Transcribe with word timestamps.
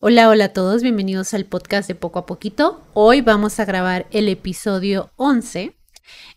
Hola, 0.00 0.28
hola 0.28 0.44
a 0.44 0.52
todos, 0.52 0.84
bienvenidos 0.84 1.34
al 1.34 1.44
podcast 1.44 1.88
de 1.88 1.96
Poco 1.96 2.20
a 2.20 2.26
Poquito. 2.26 2.86
Hoy 2.94 3.20
vamos 3.20 3.58
a 3.58 3.64
grabar 3.64 4.06
el 4.12 4.28
episodio 4.28 5.10
11 5.16 5.74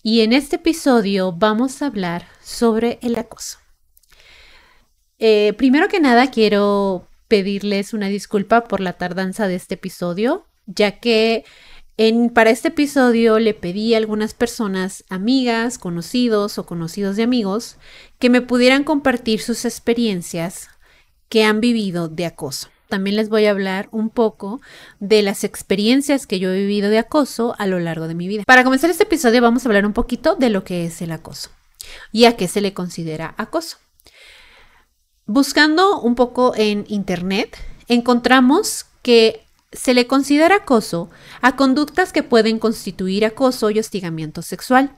y 0.02 0.22
en 0.22 0.34
este 0.34 0.56
episodio 0.56 1.32
vamos 1.32 1.84
a 1.84 1.86
hablar 1.86 2.26
sobre 2.42 2.98
el 3.04 3.16
acoso. 3.20 3.60
Eh, 5.20 5.54
primero 5.60 5.90
que 5.90 6.00
nada 6.00 6.32
quiero 6.32 7.08
pedirles 7.28 7.94
una 7.94 8.08
disculpa 8.08 8.64
por 8.64 8.80
la 8.80 8.94
tardanza 8.94 9.48
de 9.48 9.54
este 9.54 9.76
episodio, 9.76 10.48
ya 10.66 11.00
que 11.00 11.46
en, 11.98 12.32
para 12.32 12.50
este 12.50 12.70
episodio 12.70 13.38
le 13.38 13.54
pedí 13.54 13.94
a 13.94 13.98
algunas 13.98 14.34
personas, 14.34 15.06
amigas, 15.08 15.78
conocidos 15.78 16.58
o 16.58 16.66
conocidos 16.66 17.16
de 17.16 17.22
amigos, 17.22 17.78
que 18.18 18.32
me 18.32 18.42
pudieran 18.42 18.84
compartir 18.84 19.40
sus 19.40 19.66
experiencias 19.66 20.68
que 21.30 21.44
han 21.44 21.62
vivido 21.62 22.08
de 22.08 22.26
acoso 22.26 22.70
también 22.92 23.16
les 23.16 23.30
voy 23.30 23.46
a 23.46 23.52
hablar 23.52 23.88
un 23.92 24.12
poco 24.12 24.62
de 25.00 25.24
las 25.24 25.44
experiencias 25.44 26.28
que 26.28 26.38
yo 26.38 26.52
he 26.52 26.60
vivido 26.60 26.90
de 26.90 27.00
acoso 27.00 27.56
a 27.58 27.66
lo 27.66 27.80
largo 27.80 28.08
de 28.08 28.14
mi 28.14 28.28
vida. 28.28 28.44
Para 28.46 28.64
comenzar 28.64 28.90
este 28.90 29.04
episodio 29.04 29.42
vamos 29.42 29.66
a 29.66 29.70
hablar 29.70 29.88
un 29.88 29.94
poquito 29.94 30.36
de 30.36 30.50
lo 30.50 30.64
que 30.64 30.86
es 30.86 31.02
el 31.02 31.12
acoso 31.12 31.50
y 32.12 32.26
a 32.26 32.36
qué 32.36 32.48
se 32.48 32.62
le 32.62 32.74
considera 32.74 33.34
acoso. 33.38 33.78
Buscando 35.26 36.02
un 36.02 36.16
poco 36.16 36.54
en 36.56 36.86
internet, 36.90 37.58
encontramos 37.88 38.86
que 39.02 39.42
se 39.72 39.94
le 39.94 40.06
considera 40.06 40.58
acoso 40.58 41.10
a 41.42 41.56
conductas 41.56 42.12
que 42.12 42.24
pueden 42.24 42.60
constituir 42.60 43.26
acoso 43.26 43.72
y 43.72 43.80
hostigamiento 43.80 44.42
sexual 44.42 44.92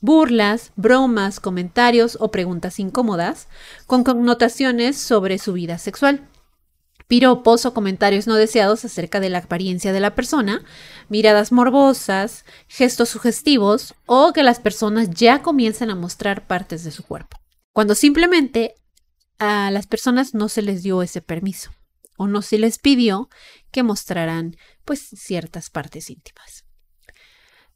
burlas, 0.00 0.72
bromas, 0.76 1.40
comentarios 1.40 2.18
o 2.20 2.30
preguntas 2.30 2.78
incómodas 2.78 3.48
con 3.86 4.04
connotaciones 4.04 4.98
sobre 4.98 5.38
su 5.38 5.54
vida 5.54 5.78
sexual 5.78 6.28
piropos 7.06 7.66
o 7.66 7.74
comentarios 7.74 8.26
no 8.26 8.34
deseados 8.34 8.84
acerca 8.84 9.20
de 9.20 9.30
la 9.30 9.38
apariencia 9.38 9.92
de 9.92 10.00
la 10.00 10.14
persona, 10.14 10.64
miradas 11.08 11.52
morbosas, 11.52 12.44
gestos 12.68 13.10
sugestivos 13.10 13.94
o 14.06 14.32
que 14.32 14.42
las 14.42 14.60
personas 14.60 15.10
ya 15.10 15.42
comiencen 15.42 15.90
a 15.90 15.94
mostrar 15.94 16.46
partes 16.46 16.84
de 16.84 16.90
su 16.90 17.04
cuerpo. 17.04 17.38
Cuando 17.72 17.94
simplemente 17.94 18.74
a 19.38 19.70
las 19.70 19.86
personas 19.86 20.34
no 20.34 20.48
se 20.48 20.62
les 20.62 20.82
dio 20.82 21.02
ese 21.02 21.20
permiso 21.20 21.70
o 22.16 22.26
no 22.26 22.42
se 22.42 22.58
les 22.58 22.78
pidió 22.78 23.28
que 23.70 23.82
mostraran 23.82 24.56
pues 24.84 25.00
ciertas 25.00 25.70
partes 25.70 26.10
íntimas. 26.10 26.64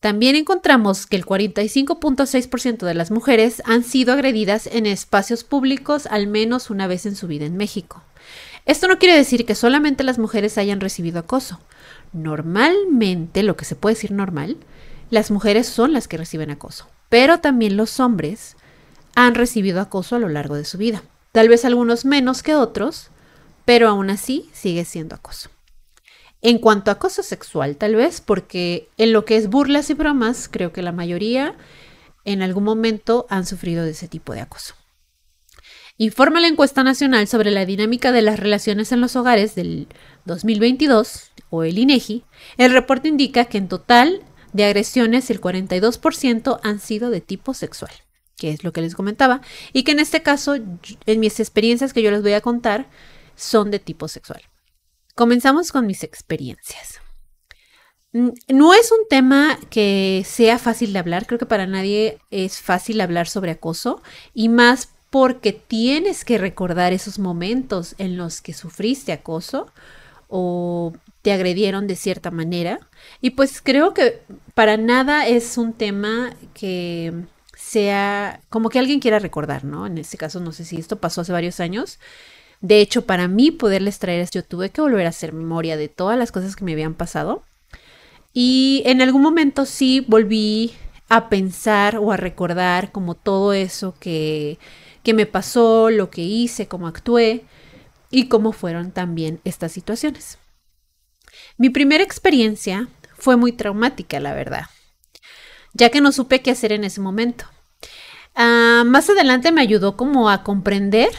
También 0.01 0.35
encontramos 0.35 1.07
que 1.07 1.17
el 1.17 1.27
45.6% 1.27 2.87
de 2.87 2.95
las 2.95 3.11
mujeres 3.11 3.63
han 3.67 3.85
sido 3.85 4.15
agredidas 4.15 4.67
en 4.67 4.87
espacios 4.87 5.45
públicos 5.45 6.07
al 6.07 6.27
menos 6.27 6.71
una 6.71 6.87
vez 6.87 7.05
en 7.05 7.15
su 7.15 7.27
vida 7.27 7.45
en 7.45 7.59
México. 7.59 8.03
Esto 8.67 8.89
no 8.89 8.99
quiere 8.99 9.17
decir 9.17 9.47
que 9.47 9.55
solamente 9.55 10.05
las 10.05 10.19
mujeres 10.19 10.59
hayan 10.59 10.81
recibido 10.81 11.19
acoso. 11.19 11.61
Normalmente, 12.13 13.43
lo 13.43 13.57
que 13.57 13.65
se 13.65 13.77
puede 13.77 13.95
decir 13.95 14.13
normal, 14.13 14.57
las 15.11 15.31
mujeres 15.31 15.67
son 15.67 15.93
las 15.93 16.09
que 16.09 16.17
reciben 16.17 16.51
acoso, 16.51 16.89
pero 17.09 17.41
también 17.41 17.77
los 17.77 17.99
hombres 18.01 18.57
han 19.15 19.35
recibido 19.35 19.81
acoso 19.81 20.17
a 20.17 20.19
lo 20.21 20.29
largo 20.29 20.55
de 20.55 20.65
su 20.65 20.79
vida. 20.79 21.03
Tal 21.33 21.49
vez 21.49 21.65
algunos 21.65 22.05
menos 22.05 22.43
que 22.43 22.55
otros, 22.55 23.09
pero 23.65 23.89
aún 23.89 24.11
así 24.11 24.49
sigue 24.53 24.85
siendo 24.85 25.15
acoso. 25.15 25.51
En 26.43 26.59
cuanto 26.59 26.91
a 26.91 26.95
acoso 26.95 27.23
sexual, 27.23 27.77
tal 27.77 27.97
vez, 27.97 28.21
porque 28.21 28.89
en 28.97 29.13
lo 29.13 29.25
que 29.25 29.37
es 29.37 29.49
burlas 29.49 29.91
y 29.91 29.95
bromas, 29.95 30.49
creo 30.51 30.73
que 30.73 30.83
la 30.83 30.93
mayoría 30.93 31.55
en 32.25 32.43
algún 32.43 32.65
momento 32.65 33.27
han 33.29 33.47
sufrido 33.47 33.85
de 33.85 33.91
ese 33.91 34.09
tipo 34.09 34.33
de 34.33 34.41
acoso. 34.41 34.75
Informa 36.03 36.41
la 36.41 36.47
encuesta 36.47 36.83
nacional 36.83 37.29
sobre 37.29 37.51
la 37.51 37.67
dinámica 37.67 38.11
de 38.11 38.23
las 38.23 38.41
relaciones 38.41 38.91
en 38.91 39.03
los 39.03 39.17
hogares 39.17 39.55
del 39.55 39.87
2022, 40.25 41.31
o 41.51 41.63
el 41.63 41.77
INEGI, 41.77 42.25
e 42.57 42.65
el 42.65 42.73
reporte 42.73 43.09
indica 43.09 43.45
que 43.45 43.59
en 43.59 43.69
total 43.69 44.23
de 44.55 44.65
agresiones 44.65 45.29
el 45.29 45.43
42% 45.43 46.59
han 46.63 46.81
sido 46.81 47.11
de 47.11 47.21
tipo 47.21 47.53
sexual, 47.53 47.93
que 48.39 48.49
es 48.49 48.65
lo 48.65 48.73
que 48.73 48.81
les 48.81 48.95
comentaba, 48.95 49.43
y 49.75 49.83
que 49.83 49.93
en 49.93 49.99
este 49.99 50.23
caso, 50.23 50.55
en 50.55 51.21
mis 51.21 51.39
experiencias 51.39 51.93
que 51.93 52.01
yo 52.01 52.11
les 52.11 52.23
voy 52.23 52.33
a 52.33 52.41
contar, 52.41 52.89
son 53.37 53.71
de 53.71 53.79
tipo 53.79 54.09
sexual. 54.09 54.41
Comenzamos 55.15 55.71
con 55.71 55.87
mis 55.87 56.03
experiencias. 56.03 56.99
Mm, 58.13 58.31
no 58.49 58.73
es 58.73 58.91
un 58.91 59.07
tema 59.11 59.59
que 59.69 60.25
sea 60.27 60.59
fácil 60.59 60.95
de 60.95 60.99
hablar, 60.99 61.27
creo 61.27 61.39
que 61.39 61.45
para 61.45 61.67
nadie 61.67 62.21
es 62.31 62.59
fácil 62.59 63.03
hablar 63.03 63.29
sobre 63.29 63.51
acoso 63.51 64.01
y 64.33 64.49
más 64.49 64.95
porque 65.11 65.53
tienes 65.53 66.25
que 66.25 66.39
recordar 66.39 66.93
esos 66.93 67.19
momentos 67.19 67.95
en 67.99 68.17
los 68.17 68.41
que 68.41 68.55
sufriste 68.55 69.13
acoso 69.13 69.67
o 70.29 70.93
te 71.23 71.33
agredieron 71.33 71.87
de 71.87 71.97
cierta 71.97 72.31
manera. 72.31 72.81
Y 73.21 73.31
pues 73.31 73.61
creo 73.61 73.93
que 73.93 74.23
para 74.55 74.77
nada 74.77 75.27
es 75.27 75.59
un 75.59 75.73
tema 75.73 76.33
que 76.55 77.13
sea 77.57 78.41
como 78.49 78.69
que 78.69 78.79
alguien 78.79 79.01
quiera 79.01 79.19
recordar, 79.19 79.65
¿no? 79.65 79.87
En 79.87 79.99
este 79.99 80.17
caso, 80.17 80.41
no 80.41 80.53
sé 80.53 80.65
si 80.65 80.77
esto 80.77 80.97
pasó 80.97 81.21
hace 81.21 81.33
varios 81.33 81.61
años. 81.61 81.99
De 82.61 82.81
hecho, 82.81 83.05
para 83.07 83.27
mí 83.27 83.51
poderles 83.51 83.99
traer 83.99 84.21
esto, 84.21 84.39
yo 84.39 84.45
tuve 84.45 84.71
que 84.71 84.81
volver 84.81 85.07
a 85.07 85.11
hacer 85.11 85.33
memoria 85.33 85.77
de 85.77 85.89
todas 85.89 86.19
las 86.19 86.31
cosas 86.31 86.57
que 86.57 86.65
me 86.65 86.73
habían 86.73 86.95
pasado. 86.95 87.43
Y 88.33 88.83
en 88.87 89.03
algún 89.03 89.23
momento 89.23 89.67
sí 89.67 90.05
volví 90.07 90.73
a 91.09 91.29
pensar 91.29 91.97
o 91.97 92.13
a 92.13 92.17
recordar 92.17 92.93
como 92.93 93.15
todo 93.15 93.53
eso 93.53 93.95
que 93.99 94.59
qué 95.03 95.15
me 95.15 95.27
pasó, 95.27 95.91
lo 95.91 96.11
que 96.11 96.23
hice, 96.23 96.69
cómo 96.69 96.87
actué 96.87 97.45
y 98.11 98.29
cómo 98.29 98.53
fueron 98.53 98.93
también 98.93 99.41
estas 99.45 99.73
situaciones. 99.73 100.39
Mi 101.57 101.71
primera 101.71 102.03
experiencia 102.03 102.89
fue 103.17 103.37
muy 103.37 103.53
traumática, 103.53 104.21
la 104.21 104.35
verdad, 104.35 104.67
ya 105.75 105.91
que 105.91 106.01
no 106.01 106.13
supe 106.13 106.43
qué 106.43 106.51
hacer 106.51 106.73
en 106.73 106.85
ese 106.85 107.01
momento. 107.01 107.47
Ah, 108.35 108.85
más 108.87 109.11
adelante 109.11 109.53
me 109.53 109.61
ayudó 109.61 109.97
como 109.97 110.31
a 110.31 110.43
comprender 110.43 111.11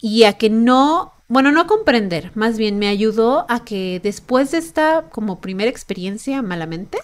y 0.00 0.24
a 0.24 0.34
que 0.34 0.50
no, 0.50 1.12
bueno, 1.28 1.52
no 1.52 1.60
a 1.60 1.66
comprender, 1.66 2.32
más 2.34 2.58
bien 2.58 2.78
me 2.78 2.88
ayudó 2.88 3.46
a 3.48 3.64
que 3.64 4.00
después 4.02 4.50
de 4.50 4.58
esta 4.58 5.08
como 5.10 5.40
primera 5.40 5.70
experiencia 5.70 6.42
malamente, 6.42 6.98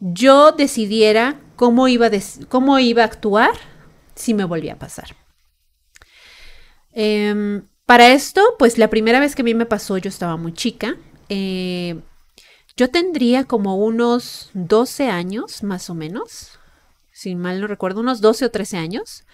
yo 0.00 0.52
decidiera 0.52 1.40
cómo 1.56 1.88
iba, 1.88 2.08
cómo 2.48 2.78
iba 2.78 3.02
a 3.02 3.06
actuar 3.06 3.52
si 4.18 4.34
me 4.34 4.44
volvía 4.44 4.74
a 4.74 4.78
pasar. 4.78 5.16
Em, 6.92 7.66
para 7.86 8.12
esto, 8.12 8.42
pues 8.58 8.76
la 8.76 8.90
primera 8.90 9.20
vez 9.20 9.34
que 9.34 9.42
a 9.42 9.44
mí 9.44 9.54
me 9.54 9.66
pasó, 9.66 9.96
yo 9.98 10.08
estaba 10.08 10.36
muy 10.36 10.52
chica. 10.52 10.96
Eh, 11.28 12.00
yo 12.76 12.90
tendría 12.90 13.44
como 13.44 13.76
unos 13.76 14.50
12 14.54 15.08
años, 15.08 15.62
más 15.62 15.90
o 15.90 15.94
menos, 15.94 16.58
si 17.12 17.34
mal 17.34 17.60
no 17.60 17.66
recuerdo, 17.66 18.00
unos 18.00 18.20
12 18.20 18.46
o 18.46 18.50
13 18.50 18.76
años, 18.76 19.24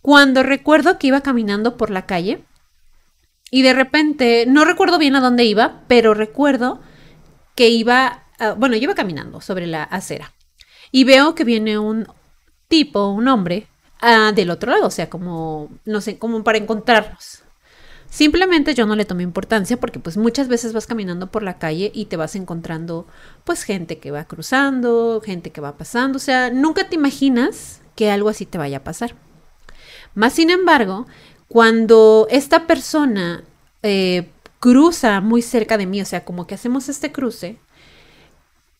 cuando 0.00 0.42
recuerdo 0.42 0.98
que 0.98 1.08
iba 1.08 1.20
caminando 1.20 1.76
por 1.76 1.90
la 1.90 2.06
calle 2.06 2.44
y 3.50 3.62
de 3.62 3.72
repente, 3.72 4.44
no 4.46 4.64
recuerdo 4.64 4.98
bien 4.98 5.16
a 5.16 5.20
dónde 5.20 5.44
iba, 5.44 5.82
pero 5.88 6.14
recuerdo 6.14 6.80
que 7.54 7.68
iba, 7.68 8.24
bueno, 8.56 8.76
yo 8.76 8.84
iba 8.84 8.94
caminando 8.94 9.40
sobre 9.40 9.66
la 9.66 9.82
acera 9.82 10.32
y 10.90 11.04
veo 11.04 11.34
que 11.34 11.44
viene 11.44 11.78
un 11.78 12.06
tipo, 12.68 13.08
un 13.08 13.28
hombre, 13.28 13.66
del 14.34 14.50
otro 14.50 14.70
lado, 14.70 14.86
o 14.86 14.90
sea, 14.90 15.10
como, 15.10 15.70
no 15.84 16.00
sé, 16.00 16.18
como 16.18 16.44
para 16.44 16.58
encontrarnos. 16.58 17.42
Simplemente 18.10 18.74
yo 18.74 18.86
no 18.86 18.96
le 18.96 19.04
tomé 19.04 19.22
importancia 19.22 19.76
porque 19.78 19.98
pues 19.98 20.16
muchas 20.16 20.48
veces 20.48 20.72
vas 20.72 20.86
caminando 20.86 21.30
por 21.30 21.42
la 21.42 21.58
calle 21.58 21.90
y 21.94 22.06
te 22.06 22.16
vas 22.16 22.36
encontrando 22.36 23.06
pues 23.44 23.64
gente 23.64 23.98
que 23.98 24.10
va 24.10 24.24
cruzando, 24.24 25.20
gente 25.22 25.50
que 25.50 25.60
va 25.60 25.76
pasando, 25.76 26.16
o 26.16 26.20
sea, 26.20 26.50
nunca 26.50 26.88
te 26.88 26.94
imaginas 26.94 27.82
que 27.96 28.10
algo 28.10 28.30
así 28.30 28.46
te 28.46 28.56
vaya 28.56 28.78
a 28.78 28.84
pasar. 28.84 29.14
Más 30.14 30.32
sin 30.32 30.48
embargo, 30.48 31.06
cuando 31.48 32.26
esta 32.30 32.66
persona 32.66 33.44
eh, 33.82 34.30
cruza 34.58 35.20
muy 35.20 35.42
cerca 35.42 35.76
de 35.76 35.86
mí, 35.86 36.00
o 36.00 36.06
sea, 36.06 36.24
como 36.24 36.46
que 36.46 36.54
hacemos 36.54 36.88
este 36.88 37.12
cruce, 37.12 37.58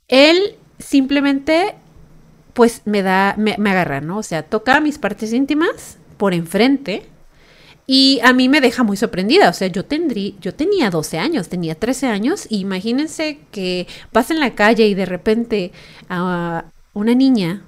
él 0.08 0.56
simplemente 0.78 1.74
pues 2.58 2.82
me 2.86 3.02
da, 3.02 3.36
me, 3.38 3.52
agarra, 3.52 4.00
¿no? 4.00 4.18
O 4.18 4.22
sea, 4.24 4.42
toca 4.42 4.80
mis 4.80 4.98
partes 4.98 5.32
íntimas 5.32 5.96
por 6.16 6.34
enfrente 6.34 7.06
y 7.86 8.18
a 8.24 8.32
mí 8.32 8.48
me 8.48 8.60
deja 8.60 8.82
muy 8.82 8.96
sorprendida. 8.96 9.48
O 9.48 9.52
sea, 9.52 9.68
yo 9.68 9.84
tendría, 9.84 10.32
yo 10.40 10.52
tenía 10.52 10.90
12 10.90 11.20
años, 11.20 11.48
tenía 11.48 11.76
13 11.76 12.08
años, 12.08 12.48
y 12.50 12.58
imagínense 12.58 13.38
que 13.52 13.86
vas 14.12 14.32
en 14.32 14.40
la 14.40 14.56
calle 14.56 14.88
y 14.88 14.94
de 14.94 15.06
repente 15.06 15.70
a 16.08 16.64
una 16.94 17.14
niña 17.14 17.62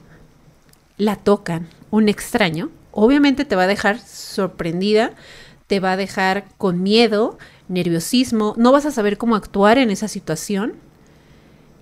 la 0.96 1.14
tocan, 1.14 1.69
un 1.92 2.08
extraño, 2.08 2.70
obviamente 2.90 3.44
te 3.44 3.54
va 3.54 3.62
a 3.62 3.69
dejar 3.69 4.00
sorprendida, 4.00 5.12
te 5.69 5.78
va 5.78 5.92
a 5.92 5.96
dejar 5.96 6.46
con 6.58 6.82
miedo, 6.82 7.38
nerviosismo, 7.69 8.54
no 8.56 8.72
vas 8.72 8.87
a 8.87 8.90
saber 8.90 9.19
cómo 9.19 9.37
actuar 9.37 9.78
en 9.78 9.92
esa 9.92 10.08
situación. 10.08 10.72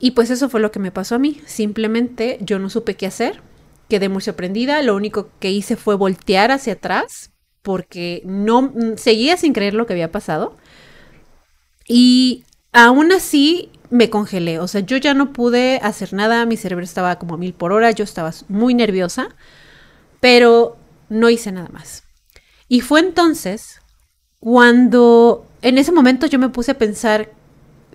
Y 0.01 0.13
pues 0.13 0.31
eso 0.31 0.49
fue 0.49 0.61
lo 0.61 0.71
que 0.71 0.79
me 0.79 0.93
pasó 0.93 1.17
a 1.17 1.19
mí. 1.19 1.41
Simplemente 1.47 2.39
yo 2.41 2.59
no 2.59 2.71
supe 2.71 2.95
qué 2.95 3.07
hacer, 3.07 3.41
quedé 3.89 4.09
muy 4.09 4.23
sorprendida, 4.23 4.83
lo 4.83 4.95
único 4.95 5.31
que 5.41 5.51
hice 5.51 5.77
fue 5.77 5.97
voltear 5.97 6.51
hacia 6.51 6.75
atrás 6.75 7.33
porque 7.63 8.23
no 8.25 8.73
seguía 8.97 9.37
sin 9.37 9.53
creer 9.53 9.75
lo 9.75 9.87
que 9.87 9.95
había 9.95 10.13
pasado. 10.13 10.57
Y 11.87 12.45
aún 12.73 13.13
así 13.13 13.71
me 13.91 14.11
congelé, 14.11 14.59
o 14.59 14.69
sea, 14.69 14.83
yo 14.83 14.99
ya 14.99 15.15
no 15.15 15.33
pude 15.33 15.81
hacer 15.83 16.13
nada, 16.13 16.45
mi 16.45 16.57
cerebro 16.57 16.85
estaba 16.85 17.19
como 17.19 17.35
a 17.35 17.39
mil 17.39 17.55
por 17.55 17.73
hora, 17.73 17.91
yo 17.91 18.05
estaba 18.05 18.33
muy 18.49 18.75
nerviosa, 18.75 19.35
pero 20.21 20.77
no 21.09 21.31
hice 21.31 21.53
nada 21.53 21.71
más. 21.71 22.05
Y 22.69 22.83
fue 22.83 23.01
entonces 23.01 23.81
cuando 24.41 25.47
en 25.63 25.79
ese 25.79 25.93
momento 25.93 26.27
yo 26.27 26.39
me 26.39 26.51
puse 26.51 26.73
a 26.73 26.79
pensar, 26.79 27.31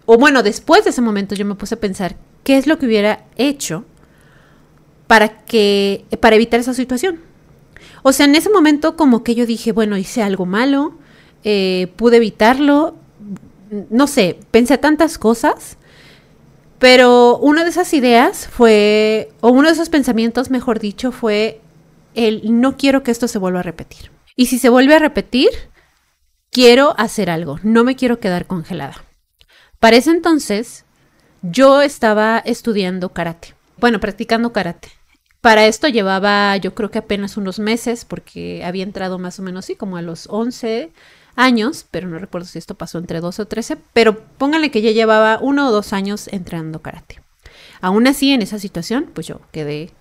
o 0.06 0.18
bueno, 0.18 0.44
después 0.44 0.84
de 0.84 0.90
ese 0.90 1.02
momento 1.02 1.36
yo 1.36 1.46
me 1.46 1.56
puse 1.56 1.76
a 1.76 1.80
pensar 1.80 2.16
qué 2.44 2.58
es 2.58 2.68
lo 2.68 2.78
que 2.78 2.86
hubiera 2.86 3.26
hecho 3.36 3.86
para 5.08 5.44
que 5.46 6.06
para 6.20 6.36
evitar 6.36 6.60
esa 6.60 6.74
situación. 6.74 7.20
O 8.04 8.12
sea, 8.12 8.26
en 8.26 8.36
ese 8.36 8.50
momento 8.50 8.96
como 8.96 9.24
que 9.24 9.36
yo 9.36 9.46
dije, 9.46 9.72
bueno, 9.72 9.98
hice 9.98 10.22
algo 10.22 10.46
malo, 10.46 10.98
eh, 11.44 11.92
pude 11.96 12.18
evitarlo, 12.18 12.96
no 13.90 14.08
sé, 14.08 14.40
pensé 14.52 14.78
tantas 14.78 15.18
cosas, 15.18 15.78
pero 16.80 17.38
una 17.38 17.64
de 17.64 17.70
esas 17.70 17.94
ideas 17.94 18.48
fue, 18.48 19.32
o 19.40 19.50
uno 19.50 19.70
de 19.70 19.74
esos 19.74 19.90
pensamientos, 19.90 20.50
mejor 20.50 20.80
dicho, 20.80 21.12
fue 21.12 21.62
el 22.14 22.60
no 22.60 22.76
quiero 22.78 23.04
que 23.04 23.12
esto 23.12 23.28
se 23.28 23.40
vuelva 23.40 23.62
a 23.62 23.64
repetir. 23.64 24.12
Y 24.36 24.48
si 24.48 24.60
se 24.60 24.70
vuelve 24.70 24.96
a 24.96 25.00
repetir, 25.00 25.50
quiero 26.52 26.94
hacer 26.98 27.30
algo, 27.30 27.60
no 27.64 27.84
me 27.84 27.96
quiero 27.96 28.20
quedar 28.20 28.48
congelada. 28.48 28.96
Para 29.84 29.98
ese 29.98 30.12
entonces, 30.12 30.86
yo 31.42 31.82
estaba 31.82 32.38
estudiando 32.46 33.10
karate, 33.10 33.54
bueno, 33.76 34.00
practicando 34.00 34.54
karate. 34.54 34.88
Para 35.42 35.66
esto 35.66 35.90
llevaba 35.90 36.56
yo 36.56 36.74
creo 36.74 36.90
que 36.90 37.00
apenas 37.00 37.36
unos 37.36 37.60
meses 37.60 38.06
porque 38.06 38.64
había 38.64 38.84
entrado 38.84 39.20
más 39.20 39.40
o 39.40 39.44
menos 39.44 39.66
así 39.66 39.76
como 39.76 39.98
a 39.98 40.02
los 40.02 40.28
11 40.30 40.94
años, 41.36 41.86
pero 41.92 42.08
no 42.08 42.18
recuerdo 42.18 42.48
si 42.48 42.60
esto 42.60 42.76
pasó 42.76 42.98
entre 42.98 43.20
12 43.20 43.42
o 43.42 43.46
13, 43.46 43.78
pero 43.92 44.24
pónganle 44.38 44.72
que 44.72 44.82
ya 44.82 44.92
llevaba 44.92 45.38
uno 45.42 45.68
o 45.68 45.72
dos 45.74 45.92
años 45.92 46.30
entrenando 46.32 46.82
karate. 46.82 47.20
Aún 47.82 48.08
así, 48.08 48.32
en 48.32 48.42
esa 48.42 48.60
situación, 48.60 49.12
pues 49.14 49.28
yo 49.28 49.42
quedé 49.52 49.92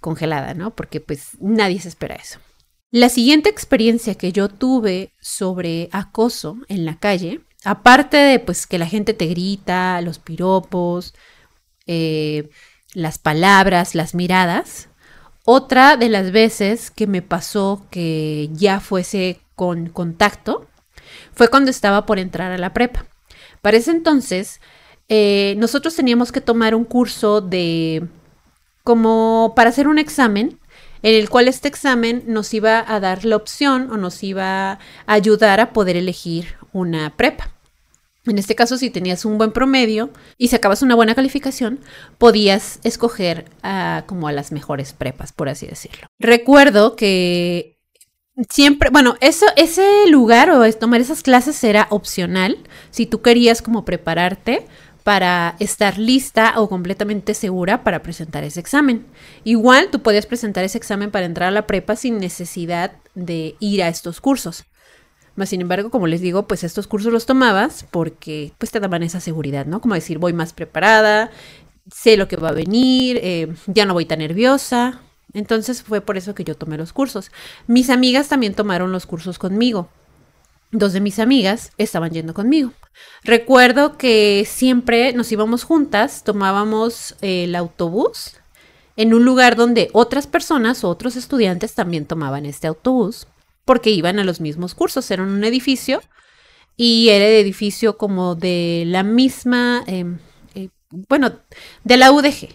congelada, 0.00 0.54
¿no? 0.54 0.74
Porque 0.74 1.02
pues 1.02 1.32
nadie 1.40 1.78
se 1.78 1.88
espera 1.88 2.14
eso. 2.14 2.38
La 2.90 3.10
siguiente 3.10 3.50
experiencia 3.50 4.14
que 4.14 4.32
yo 4.32 4.48
tuve 4.48 5.12
sobre 5.20 5.90
acoso 5.92 6.56
en 6.68 6.86
la 6.86 6.98
calle, 6.98 7.42
aparte 7.64 8.16
de 8.16 8.38
pues 8.38 8.66
que 8.66 8.78
la 8.78 8.86
gente 8.86 9.14
te 9.14 9.26
grita, 9.26 10.00
los 10.00 10.18
piropos, 10.18 11.14
eh, 11.86 12.50
las 12.94 13.18
palabras, 13.18 13.94
las 13.94 14.14
miradas, 14.14 14.88
otra 15.44 15.96
de 15.96 16.08
las 16.08 16.30
veces 16.30 16.90
que 16.90 17.06
me 17.06 17.22
pasó 17.22 17.86
que 17.90 18.50
ya 18.52 18.80
fuese 18.80 19.40
con 19.54 19.88
contacto 19.88 20.68
fue 21.32 21.48
cuando 21.48 21.70
estaba 21.70 22.06
por 22.06 22.18
entrar 22.18 22.52
a 22.52 22.58
la 22.58 22.72
prepa. 22.72 23.06
Para 23.62 23.78
ese 23.78 23.90
entonces, 23.90 24.60
eh, 25.08 25.54
nosotros 25.56 25.96
teníamos 25.96 26.32
que 26.32 26.40
tomar 26.40 26.74
un 26.74 26.84
curso 26.84 27.40
de 27.40 28.06
como 28.84 29.52
para 29.56 29.70
hacer 29.70 29.88
un 29.88 29.98
examen 29.98 30.58
en 31.02 31.14
el 31.14 31.30
cual 31.30 31.48
este 31.48 31.68
examen 31.68 32.24
nos 32.26 32.52
iba 32.54 32.84
a 32.86 33.00
dar 33.00 33.24
la 33.24 33.36
opción 33.36 33.90
o 33.90 33.96
nos 33.96 34.22
iba 34.22 34.72
a 34.72 34.78
ayudar 35.06 35.60
a 35.60 35.72
poder 35.72 35.96
elegir 35.96 36.56
una 36.72 37.16
prepa. 37.16 37.52
En 38.26 38.38
este 38.38 38.54
caso, 38.54 38.76
si 38.76 38.90
tenías 38.90 39.24
un 39.24 39.38
buen 39.38 39.52
promedio 39.52 40.10
y 40.36 40.48
sacabas 40.48 40.82
una 40.82 40.94
buena 40.94 41.14
calificación, 41.14 41.80
podías 42.18 42.78
escoger 42.84 43.46
como 44.06 44.28
a 44.28 44.32
las 44.32 44.52
mejores 44.52 44.92
prepas, 44.92 45.32
por 45.32 45.48
así 45.48 45.66
decirlo. 45.66 46.08
Recuerdo 46.18 46.94
que 46.94 47.78
siempre, 48.50 48.90
bueno, 48.90 49.16
eso, 49.20 49.46
ese 49.56 50.06
lugar 50.10 50.50
o 50.50 50.70
tomar 50.74 51.00
esas 51.00 51.22
clases 51.22 51.64
era 51.64 51.86
opcional 51.90 52.58
si 52.90 53.06
tú 53.06 53.22
querías 53.22 53.62
como 53.62 53.86
prepararte 53.86 54.66
para 55.04 55.56
estar 55.58 55.96
lista 55.96 56.52
o 56.56 56.68
completamente 56.68 57.32
segura 57.32 57.82
para 57.82 58.02
presentar 58.02 58.44
ese 58.44 58.60
examen. 58.60 59.06
Igual 59.42 59.88
tú 59.90 60.02
podías 60.02 60.26
presentar 60.26 60.64
ese 60.64 60.76
examen 60.76 61.10
para 61.10 61.24
entrar 61.24 61.48
a 61.48 61.52
la 61.52 61.66
prepa 61.66 61.96
sin 61.96 62.18
necesidad 62.18 62.92
de 63.14 63.56
ir 63.58 63.82
a 63.82 63.88
estos 63.88 64.20
cursos. 64.20 64.64
Más 65.38 65.50
sin 65.50 65.60
embargo, 65.60 65.90
como 65.90 66.08
les 66.08 66.20
digo, 66.20 66.48
pues 66.48 66.64
estos 66.64 66.88
cursos 66.88 67.12
los 67.12 67.24
tomabas 67.24 67.86
porque 67.92 68.52
pues 68.58 68.72
te 68.72 68.80
daban 68.80 69.04
esa 69.04 69.20
seguridad, 69.20 69.66
¿no? 69.66 69.80
Como 69.80 69.94
decir, 69.94 70.18
voy 70.18 70.32
más 70.32 70.52
preparada, 70.52 71.30
sé 71.94 72.16
lo 72.16 72.26
que 72.26 72.34
va 72.34 72.48
a 72.48 72.52
venir, 72.52 73.20
eh, 73.22 73.54
ya 73.68 73.86
no 73.86 73.94
voy 73.94 74.04
tan 74.04 74.18
nerviosa. 74.18 75.00
Entonces 75.34 75.84
fue 75.84 76.00
por 76.00 76.16
eso 76.16 76.34
que 76.34 76.42
yo 76.42 76.56
tomé 76.56 76.76
los 76.76 76.92
cursos. 76.92 77.30
Mis 77.68 77.88
amigas 77.88 78.26
también 78.26 78.54
tomaron 78.54 78.90
los 78.90 79.06
cursos 79.06 79.38
conmigo. 79.38 79.88
Dos 80.72 80.92
de 80.92 81.00
mis 81.00 81.20
amigas 81.20 81.70
estaban 81.78 82.10
yendo 82.10 82.34
conmigo. 82.34 82.72
Recuerdo 83.22 83.96
que 83.96 84.44
siempre 84.44 85.12
nos 85.12 85.30
íbamos 85.30 85.62
juntas, 85.62 86.24
tomábamos 86.24 87.14
el 87.20 87.54
autobús 87.54 88.34
en 88.96 89.14
un 89.14 89.24
lugar 89.24 89.54
donde 89.54 89.88
otras 89.92 90.26
personas 90.26 90.82
o 90.82 90.88
otros 90.88 91.14
estudiantes 91.14 91.76
también 91.76 92.06
tomaban 92.06 92.44
este 92.44 92.66
autobús 92.66 93.28
porque 93.68 93.90
iban 93.90 94.18
a 94.18 94.24
los 94.24 94.40
mismos 94.40 94.74
cursos. 94.74 95.10
Era 95.10 95.22
un 95.22 95.44
edificio 95.44 96.00
y 96.74 97.10
era 97.10 97.26
el 97.26 97.34
edificio 97.34 97.98
como 97.98 98.34
de 98.34 98.84
la 98.86 99.02
misma, 99.02 99.84
em, 99.86 100.20
eh, 100.54 100.70
bueno, 100.90 101.34
de 101.84 101.96
la 101.98 102.10
UDG. 102.10 102.48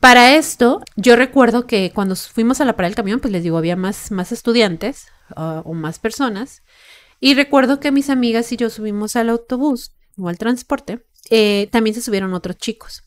Para 0.00 0.36
esto, 0.36 0.82
yo 0.96 1.16
recuerdo 1.16 1.66
que 1.66 1.92
cuando 1.94 2.14
fuimos 2.14 2.60
a 2.60 2.66
la 2.66 2.76
parada 2.76 2.90
del 2.90 2.96
camión, 2.96 3.20
pues 3.20 3.32
les 3.32 3.42
digo, 3.42 3.56
había 3.56 3.74
más, 3.74 4.10
más 4.10 4.32
estudiantes 4.32 5.06
uh, 5.34 5.62
o 5.64 5.72
más 5.72 5.98
personas. 5.98 6.62
Y 7.18 7.32
recuerdo 7.32 7.80
que 7.80 7.90
mis 7.90 8.10
amigas 8.10 8.52
y 8.52 8.58
yo 8.58 8.68
subimos 8.68 9.16
al 9.16 9.30
autobús 9.30 9.92
o 10.18 10.28
al 10.28 10.36
transporte. 10.36 11.06
Eh, 11.30 11.70
también 11.72 11.94
se 11.94 12.02
subieron 12.02 12.34
otros 12.34 12.58
chicos. 12.58 13.02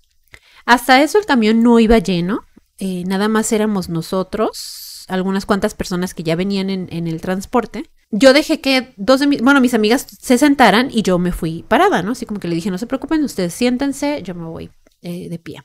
Hasta 0.66 1.04
eso 1.04 1.20
el 1.20 1.28
camión 1.28 1.62
no 1.62 1.80
iba 1.80 2.00
lleno. 2.00 2.40
Eh, 2.80 3.04
nada 3.06 3.28
más 3.28 3.52
éramos 3.52 3.90
nosotros, 3.90 4.85
algunas 5.08 5.46
cuantas 5.46 5.76
personas 5.76 6.14
que 6.14 6.24
ya 6.24 6.36
venían 6.36 6.70
en, 6.70 7.08
el 7.08 7.22
transporte. 7.22 7.90
Yo 8.12 8.34
dejé 8.34 8.62
que 8.62 8.94
dos 8.98 9.20
de 9.20 9.28
mis, 9.28 9.42
bueno, 9.42 9.62
mis 9.62 9.74
amigas 9.74 10.06
se 10.20 10.38
sentaran 10.38 10.90
y 10.92 11.02
yo 11.02 11.20
me 11.20 11.32
fui 11.32 11.64
parada, 11.68 12.02
¿no? 12.02 12.12
Así 12.12 12.26
como 12.26 12.40
que 12.40 12.48
le 12.48 12.56
dije, 12.56 12.72
no 12.72 12.78
se 12.78 12.88
preocupen, 12.88 13.24
ustedes 13.24 13.54
siéntense, 13.54 14.22
yo 14.24 14.36
me 14.36 14.46
voy 14.46 14.72
eh, 15.02 15.30
de 15.30 15.40
pie. 15.40 15.64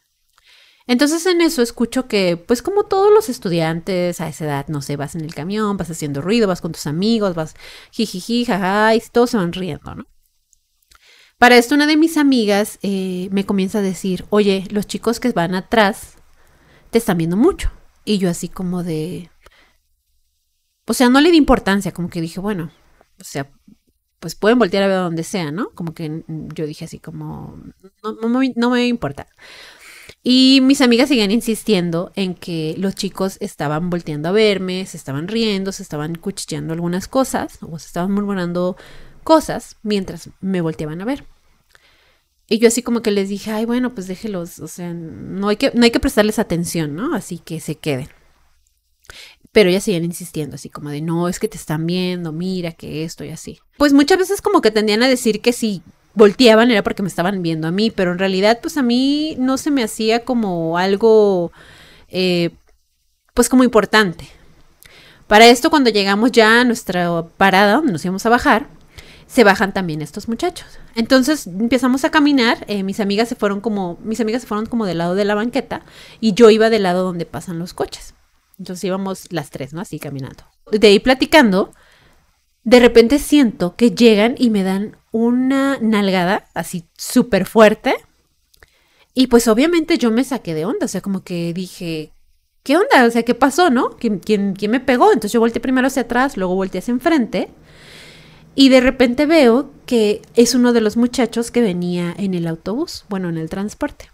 Entonces 0.86 1.24
en 1.26 1.40
eso 1.40 1.62
escucho 1.62 2.08
que, 2.08 2.36
pues 2.36 2.62
como 2.62 2.84
todos 2.84 3.12
los 3.12 3.28
estudiantes 3.28 4.20
a 4.20 4.28
esa 4.28 4.44
edad, 4.44 4.66
no 4.68 4.82
sé, 4.82 4.96
vas 4.96 5.14
en 5.14 5.20
el 5.20 5.34
camión, 5.34 5.76
vas 5.76 5.90
haciendo 5.90 6.20
ruido, 6.20 6.48
vas 6.48 6.60
con 6.60 6.72
tus 6.72 6.86
amigos, 6.86 7.34
vas 7.34 7.54
jijiji, 7.92 8.44
jaja, 8.44 8.94
y 8.94 9.02
todos 9.12 9.30
se 9.30 9.36
van 9.36 9.52
riendo, 9.52 9.94
¿no? 9.94 10.04
Para 11.38 11.56
esto 11.56 11.74
una 11.74 11.86
de 11.86 11.96
mis 11.96 12.18
amigas 12.18 12.78
eh, 12.82 13.28
me 13.30 13.46
comienza 13.46 13.78
a 13.78 13.82
decir, 13.82 14.26
oye, 14.28 14.66
los 14.70 14.86
chicos 14.86 15.20
que 15.20 15.30
van 15.30 15.54
atrás 15.54 16.16
te 16.90 16.98
están 16.98 17.16
viendo 17.16 17.36
mucho. 17.36 17.70
Y 18.04 18.18
yo 18.18 18.30
así 18.30 18.48
como 18.48 18.82
de... 18.82 19.30
O 20.86 20.94
sea, 20.94 21.08
no 21.08 21.20
le 21.20 21.30
di 21.30 21.36
importancia, 21.36 21.92
como 21.92 22.10
que 22.10 22.20
dije, 22.20 22.40
bueno, 22.40 22.70
o 23.20 23.24
sea, 23.24 23.50
pues 24.18 24.34
pueden 24.34 24.58
voltear 24.58 24.82
a 24.82 24.88
ver 24.88 24.96
donde 24.96 25.22
sea, 25.22 25.52
¿no? 25.52 25.70
Como 25.70 25.94
que 25.94 26.24
yo 26.54 26.66
dije 26.66 26.84
así 26.84 26.98
como, 26.98 27.58
no, 28.02 28.28
no, 28.28 28.40
no 28.56 28.70
me 28.70 28.86
importa. 28.86 29.26
Y 30.22 30.60
mis 30.62 30.80
amigas 30.82 31.08
siguen 31.08 31.30
insistiendo 31.30 32.12
en 32.14 32.34
que 32.34 32.74
los 32.76 32.94
chicos 32.94 33.38
estaban 33.40 33.88
volteando 33.88 34.28
a 34.28 34.32
verme, 34.32 34.84
se 34.84 34.98
estaban 34.98 35.28
riendo, 35.28 35.72
se 35.72 35.82
estaban 35.82 36.14
cuchicheando 36.16 36.74
algunas 36.74 37.08
cosas 37.08 37.58
o 37.62 37.78
se 37.78 37.86
estaban 37.86 38.12
murmurando 38.12 38.76
cosas 39.24 39.76
mientras 39.82 40.28
me 40.40 40.60
volteaban 40.60 41.00
a 41.00 41.06
ver. 41.06 41.24
Y 42.52 42.58
yo 42.58 42.66
así 42.66 42.82
como 42.82 43.00
que 43.00 43.12
les 43.12 43.28
dije, 43.28 43.52
ay, 43.52 43.64
bueno, 43.64 43.94
pues 43.94 44.08
déjelos, 44.08 44.58
o 44.58 44.66
sea, 44.66 44.92
no 44.92 45.48
hay 45.48 45.56
que, 45.56 45.70
no 45.72 45.84
hay 45.84 45.92
que 45.92 46.00
prestarles 46.00 46.40
atención, 46.40 46.96
¿no? 46.96 47.14
Así 47.14 47.38
que 47.38 47.60
se 47.60 47.76
queden. 47.76 48.08
Pero 49.52 49.70
ellas 49.70 49.84
siguen 49.84 50.04
insistiendo, 50.04 50.56
así 50.56 50.68
como 50.68 50.90
de, 50.90 51.00
no, 51.00 51.28
es 51.28 51.38
que 51.38 51.46
te 51.46 51.56
están 51.56 51.86
viendo, 51.86 52.32
mira 52.32 52.72
que 52.72 53.04
esto 53.04 53.24
y 53.24 53.28
así. 53.28 53.60
Pues 53.78 53.92
muchas 53.92 54.18
veces 54.18 54.42
como 54.42 54.60
que 54.62 54.72
tendían 54.72 55.04
a 55.04 55.08
decir 55.08 55.40
que 55.40 55.52
sí, 55.52 55.80
volteaban 56.14 56.72
era 56.72 56.82
porque 56.82 57.04
me 57.04 57.08
estaban 57.08 57.40
viendo 57.40 57.68
a 57.68 57.70
mí, 57.70 57.92
pero 57.92 58.10
en 58.10 58.18
realidad 58.18 58.58
pues 58.60 58.76
a 58.76 58.82
mí 58.82 59.36
no 59.38 59.56
se 59.56 59.70
me 59.70 59.84
hacía 59.84 60.24
como 60.24 60.76
algo 60.76 61.52
eh, 62.08 62.50
pues 63.32 63.48
como 63.48 63.62
importante. 63.62 64.28
Para 65.28 65.46
esto 65.46 65.70
cuando 65.70 65.90
llegamos 65.90 66.32
ya 66.32 66.62
a 66.62 66.64
nuestra 66.64 67.22
parada 67.36 67.74
donde 67.74 67.92
nos 67.92 68.04
íbamos 68.04 68.26
a 68.26 68.30
bajar, 68.30 68.79
se 69.30 69.44
bajan 69.44 69.72
también 69.72 70.02
estos 70.02 70.26
muchachos. 70.26 70.66
Entonces 70.96 71.46
empezamos 71.46 72.04
a 72.04 72.10
caminar, 72.10 72.64
eh, 72.66 72.82
mis 72.82 72.98
amigas 72.98 73.28
se 73.28 73.36
fueron 73.36 73.60
como, 73.60 73.96
mis 74.02 74.20
amigas 74.20 74.42
se 74.42 74.48
fueron 74.48 74.66
como 74.66 74.86
del 74.86 74.98
lado 74.98 75.14
de 75.14 75.24
la 75.24 75.36
banqueta 75.36 75.82
y 76.20 76.34
yo 76.34 76.50
iba 76.50 76.68
del 76.68 76.82
lado 76.82 77.04
donde 77.04 77.26
pasan 77.26 77.60
los 77.60 77.72
coches. 77.72 78.14
Entonces 78.58 78.82
íbamos 78.82 79.32
las 79.32 79.50
tres, 79.50 79.72
¿no? 79.72 79.80
Así 79.80 80.00
caminando. 80.00 80.44
De 80.72 80.88
ahí 80.88 80.98
platicando, 80.98 81.72
de 82.64 82.80
repente 82.80 83.20
siento 83.20 83.76
que 83.76 83.92
llegan 83.92 84.34
y 84.36 84.50
me 84.50 84.64
dan 84.64 84.96
una 85.12 85.78
nalgada 85.80 86.48
así 86.52 86.88
súper 86.98 87.46
fuerte. 87.46 87.94
Y 89.14 89.28
pues 89.28 89.46
obviamente 89.46 89.96
yo 89.96 90.10
me 90.10 90.24
saqué 90.24 90.54
de 90.54 90.64
onda, 90.64 90.86
o 90.86 90.88
sea, 90.88 91.02
como 91.02 91.22
que 91.22 91.52
dije, 91.52 92.12
¿qué 92.64 92.76
onda? 92.76 93.06
O 93.06 93.10
sea, 93.12 93.22
¿qué 93.22 93.36
pasó, 93.36 93.70
no? 93.70 93.90
¿Quién, 93.90 94.18
quién, 94.18 94.54
quién 94.54 94.72
me 94.72 94.80
pegó? 94.80 95.12
Entonces 95.12 95.32
yo 95.32 95.40
volteé 95.40 95.60
primero 95.60 95.86
hacia 95.86 96.02
atrás, 96.02 96.36
luego 96.36 96.56
volteé 96.56 96.80
hacia 96.80 96.90
enfrente. 96.90 97.48
Y 98.54 98.68
de 98.68 98.80
repente 98.80 99.26
veo 99.26 99.70
que 99.86 100.22
es 100.34 100.54
uno 100.54 100.72
de 100.72 100.80
los 100.80 100.96
muchachos 100.96 101.50
que 101.50 101.60
venía 101.60 102.14
en 102.18 102.34
el 102.34 102.46
autobús, 102.46 103.04
bueno, 103.08 103.28
en 103.28 103.38
el 103.38 103.48
transporte. 103.48 104.10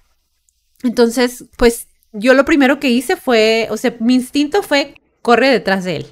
Entonces, 0.83 1.45
pues 1.57 1.88
yo 2.12 2.35
lo 2.35 2.45
primero 2.45 2.78
que 2.81 2.90
hice 2.90 3.16
fue, 3.16 3.69
o 3.71 3.76
sea, 3.76 3.95
mi 4.00 4.14
instinto 4.14 4.62
fue 4.62 4.95
corre 5.23 5.49
detrás 5.49 5.85
de 5.85 5.97
él. 5.97 6.07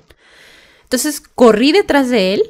Entonces 0.83 1.21
corrí 1.21 1.73
detrás 1.73 2.11
de 2.11 2.35
él, 2.35 2.43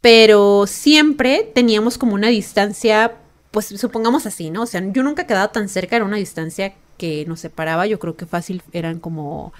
pero 0.00 0.66
siempre 0.66 1.50
teníamos 1.54 1.98
como 1.98 2.14
una 2.14 2.28
distancia, 2.28 3.16
pues 3.50 3.66
supongamos 3.66 4.26
así, 4.26 4.50
¿no? 4.50 4.62
O 4.62 4.66
sea, 4.66 4.82
yo 4.92 5.02
nunca 5.02 5.22
he 5.22 5.26
quedado 5.26 5.50
tan 5.50 5.68
cerca, 5.68 5.96
era 5.96 6.04
una 6.04 6.16
distancia 6.16 6.74
que 6.98 7.24
nos 7.26 7.40
separaba, 7.40 7.86
yo 7.86 7.98
creo 7.98 8.16
que 8.16 8.26
fácil 8.26 8.62
eran 8.72 9.00
como 9.00 9.52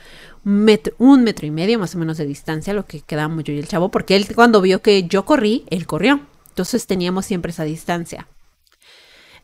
un 0.45 1.25
metro 1.25 1.47
y 1.47 1.51
medio 1.51 1.79
más 1.79 1.95
o 1.95 1.99
menos 1.99 2.19
de 2.19 2.27
distancia 2.27 2.75
lo 2.75 2.87
que 2.87 3.01
quedábamos 3.01 3.45
yo 3.45 3.53
y 3.53 3.59
el 3.59 3.69
chavo, 3.69 3.91
porque 3.91 4.17
él 4.17 4.27
cuando 4.35 4.61
vio 4.61 4.83
que 4.83 5.05
yo 5.05 5.25
corrí, 5.25 5.65
él 5.71 5.87
corrió. 5.87 6.21
Entonces 6.49 6.87
teníamos 6.87 7.27
siempre 7.27 7.51
esa 7.51 7.65
distancia. 7.65 8.27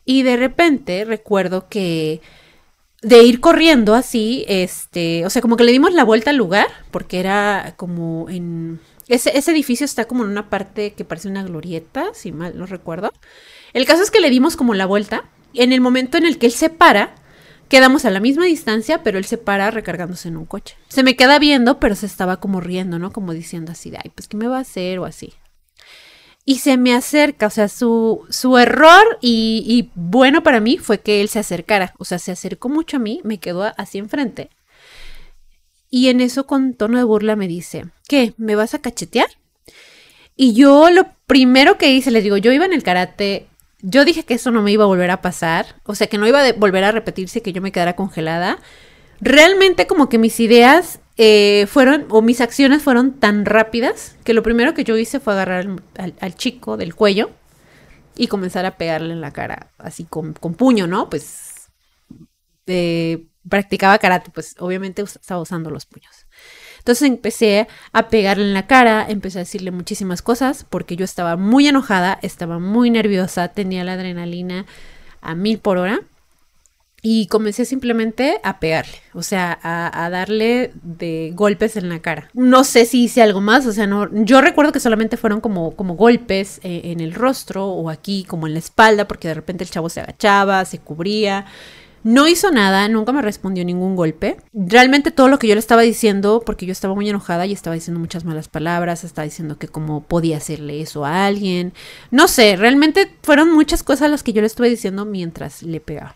Y 0.05 0.23
de 0.23 0.37
repente 0.37 1.05
recuerdo 1.05 1.67
que 1.69 2.21
de 3.01 3.23
ir 3.23 3.39
corriendo 3.39 3.95
así, 3.95 4.45
este, 4.47 5.25
o 5.25 5.29
sea, 5.29 5.41
como 5.41 5.55
que 5.55 5.63
le 5.63 5.71
dimos 5.71 5.93
la 5.93 6.03
vuelta 6.03 6.31
al 6.31 6.35
lugar, 6.35 6.67
porque 6.91 7.19
era 7.19 7.73
como 7.77 8.29
en... 8.29 8.79
Ese, 9.07 9.35
ese 9.35 9.51
edificio 9.51 9.85
está 9.85 10.05
como 10.05 10.23
en 10.23 10.29
una 10.29 10.49
parte 10.49 10.93
que 10.93 11.05
parece 11.05 11.29
una 11.29 11.43
glorieta, 11.43 12.09
si 12.13 12.31
mal 12.31 12.57
no 12.57 12.65
recuerdo. 12.65 13.11
El 13.73 13.85
caso 13.85 14.03
es 14.03 14.11
que 14.11 14.19
le 14.19 14.29
dimos 14.29 14.55
como 14.55 14.75
la 14.75 14.85
vuelta. 14.85 15.23
En 15.55 15.73
el 15.73 15.81
momento 15.81 16.17
en 16.17 16.25
el 16.25 16.37
que 16.37 16.45
él 16.45 16.51
se 16.51 16.69
para, 16.69 17.15
quedamos 17.69 18.03
a 18.03 18.09
la 18.09 18.19
misma 18.19 18.45
distancia, 18.45 19.03
pero 19.03 19.17
él 19.17 19.25
se 19.25 19.37
para 19.37 19.71
recargándose 19.71 20.27
en 20.27 20.37
un 20.37 20.45
coche. 20.45 20.75
Se 20.89 21.03
me 21.03 21.15
queda 21.15 21.39
viendo, 21.39 21.79
pero 21.79 21.95
se 21.95 22.05
estaba 22.05 22.41
como 22.41 22.59
riendo, 22.59 22.99
¿no? 22.99 23.13
Como 23.13 23.33
diciendo 23.33 23.71
así, 23.71 23.89
de, 23.89 23.99
ay, 24.03 24.11
pues, 24.13 24.27
¿qué 24.27 24.35
me 24.35 24.47
va 24.47 24.57
a 24.57 24.61
hacer? 24.61 24.99
O 24.99 25.05
así 25.05 25.33
y 26.49 26.55
se 26.55 26.77
me 26.77 26.95
acerca, 26.95 27.45
o 27.45 27.49
sea, 27.51 27.67
su, 27.67 28.25
su 28.29 28.57
error 28.57 29.19
y, 29.21 29.91
bueno 29.93 30.41
para 30.41 30.59
mí 30.59 30.79
fue 30.79 30.99
que 30.99 31.21
él 31.21 31.29
se 31.29 31.37
acercara, 31.37 31.93
o 31.99 32.05
sea, 32.05 32.17
se 32.17 32.31
acercó 32.31 32.69
mucho 32.69 32.97
a 32.97 32.99
mí, 32.99 33.21
me 33.23 33.39
quedó 33.39 33.71
así 33.77 33.99
enfrente. 33.99 34.49
Y 35.91 36.09
en 36.09 36.21
eso 36.21 36.47
con 36.47 36.73
tono 36.73 36.97
de 36.97 37.03
burla 37.03 37.35
me 37.35 37.47
dice, 37.47 37.85
¿qué? 38.07 38.33
¿Me 38.37 38.55
vas 38.55 38.73
a 38.73 38.81
cachetear? 38.81 39.27
Y 40.35 40.53
yo 40.53 40.89
lo 40.89 41.13
primero 41.27 41.77
que 41.77 41.91
hice, 41.91 42.09
les 42.09 42.23
digo, 42.23 42.37
yo 42.37 42.51
iba 42.51 42.65
en 42.65 42.73
el 42.73 42.81
karate, 42.81 43.45
yo 43.81 44.05
dije 44.05 44.23
que 44.23 44.33
eso 44.33 44.51
no 44.51 44.61
me 44.61 44.71
iba 44.71 44.83
a 44.83 44.87
volver 44.87 45.11
a 45.11 45.21
pasar, 45.21 45.75
o 45.83 45.95
sea, 45.95 46.07
que 46.07 46.17
no 46.17 46.27
iba 46.27 46.41
a 46.41 46.53
volver 46.53 46.83
a 46.83 46.91
repetirse, 46.91 47.41
que 47.41 47.53
yo 47.53 47.61
me 47.61 47.71
quedara 47.71 47.95
congelada. 47.95 48.59
Realmente 49.21 49.87
como 49.87 50.09
que 50.09 50.17
mis 50.17 50.39
ideas 50.39 50.99
eh, 51.17 51.65
fueron, 51.67 52.05
o 52.09 52.21
mis 52.21 52.41
acciones 52.41 52.81
fueron 52.81 53.19
tan 53.19 53.45
rápidas 53.45 54.15
que 54.23 54.33
lo 54.33 54.43
primero 54.43 54.73
que 54.73 54.83
yo 54.83 54.97
hice 54.97 55.19
fue 55.19 55.33
agarrar 55.33 55.67
al, 56.19 56.35
chico 56.35 56.77
del 56.77 56.95
cuello 56.95 57.31
y 58.15 58.27
comenzar 58.27 58.65
a 58.65 58.77
pegarle 58.77 59.13
en 59.13 59.21
la 59.21 59.31
cara, 59.31 59.71
así 59.77 60.05
con, 60.05 60.33
puño, 60.33 60.87
¿no? 60.87 61.09
Pues 61.09 61.69
eh, 62.67 63.27
practicaba 63.47 63.97
karate, 63.97 64.31
pues 64.31 64.55
obviamente 64.59 65.01
estaba 65.01 65.41
usando 65.41 65.69
los 65.69 65.85
puños. 65.85 66.18
Entonces 66.79 67.07
empecé 67.07 67.67
a 67.91 68.09
pegarle 68.09 68.43
en 68.45 68.53
la 68.53 68.67
cara, 68.67 69.05
empecé 69.07 69.39
a 69.39 69.41
decirle 69.41 69.71
muchísimas 69.71 70.21
cosas 70.21 70.65
porque 70.69 70.95
yo 70.95 71.05
estaba 71.05 71.37
muy 71.37 71.67
enojada, 71.67 72.19
estaba 72.21 72.59
muy 72.59 72.89
nerviosa, 72.89 73.49
tenía 73.49 73.83
la 73.83 73.93
adrenalina 73.93 74.65
a 75.21 75.35
mil 75.35 75.59
por 75.59 75.77
hora 75.77 76.01
y 77.01 77.27
comencé 77.27 77.65
simplemente 77.65 78.39
a 78.43 78.59
pegarle, 78.59 78.97
o 79.13 79.23
sea, 79.23 79.57
a, 79.61 80.09
darle 80.09 80.71
de 80.83 81.31
golpes 81.33 81.77
en 81.77 81.89
la 81.89 81.99
cara. 81.99 82.29
No 82.33 82.63
sé 82.63 82.85
si 82.85 83.03
hice 83.03 83.21
algo 83.21 83.41
más, 83.41 83.65
o 83.65 83.71
sea, 83.71 83.87
no, 83.87 84.09
yo 84.23 84.41
recuerdo 84.41 84.71
que 84.71 84.79
solamente 84.79 85.15
fueron 85.15 85.39
como, 85.39 85.75
como 85.75 85.95
golpes 85.95 86.59
eh, 86.63 86.81
en 86.85 86.99
el 86.99 87.13
rostro 87.13 87.67
o 87.67 87.89
aquí 87.89 88.25
como 88.25 88.47
en 88.47 88.53
la 88.53 88.59
espalda, 88.59 89.07
porque 89.07 89.29
de 89.29 89.33
repente 89.33 89.63
el 89.63 89.69
chavo 89.69 89.89
se 89.89 90.01
agachaba, 90.01 90.65
se 90.65 90.79
cubría. 90.79 91.45
No 92.03 92.27
hizo 92.27 92.51
nada, 92.51 92.87
nunca 92.87 93.11
me 93.11 93.21
respondió 93.21 93.65
ningún 93.65 93.95
golpe. 93.95 94.37
Realmente 94.53 95.11
todo 95.11 95.27
lo 95.27 95.37
que 95.37 95.47
yo 95.47 95.55
le 95.55 95.59
estaba 95.59 95.81
diciendo, 95.81 96.41
porque 96.45 96.65
yo 96.65 96.71
estaba 96.71 96.95
muy 96.95 97.09
enojada 97.09 97.45
y 97.45 97.53
estaba 97.53 97.73
diciendo 97.73 97.99
muchas 97.99 98.23
malas 98.23 98.47
palabras, 98.47 99.03
estaba 99.03 99.25
diciendo 99.25 99.57
que 99.57 99.67
cómo 99.67 100.01
podía 100.01 100.37
hacerle 100.37 100.81
eso 100.81 101.05
a 101.05 101.25
alguien. 101.25 101.73
No 102.11 102.27
sé, 102.27 102.55
realmente 102.55 103.11
fueron 103.21 103.51
muchas 103.53 103.83
cosas 103.83 104.09
las 104.09 104.23
que 104.23 104.33
yo 104.33 104.41
le 104.41 104.47
estuve 104.47 104.69
diciendo 104.69 105.05
mientras 105.05 105.61
le 105.61 105.81
pegaba. 105.81 106.15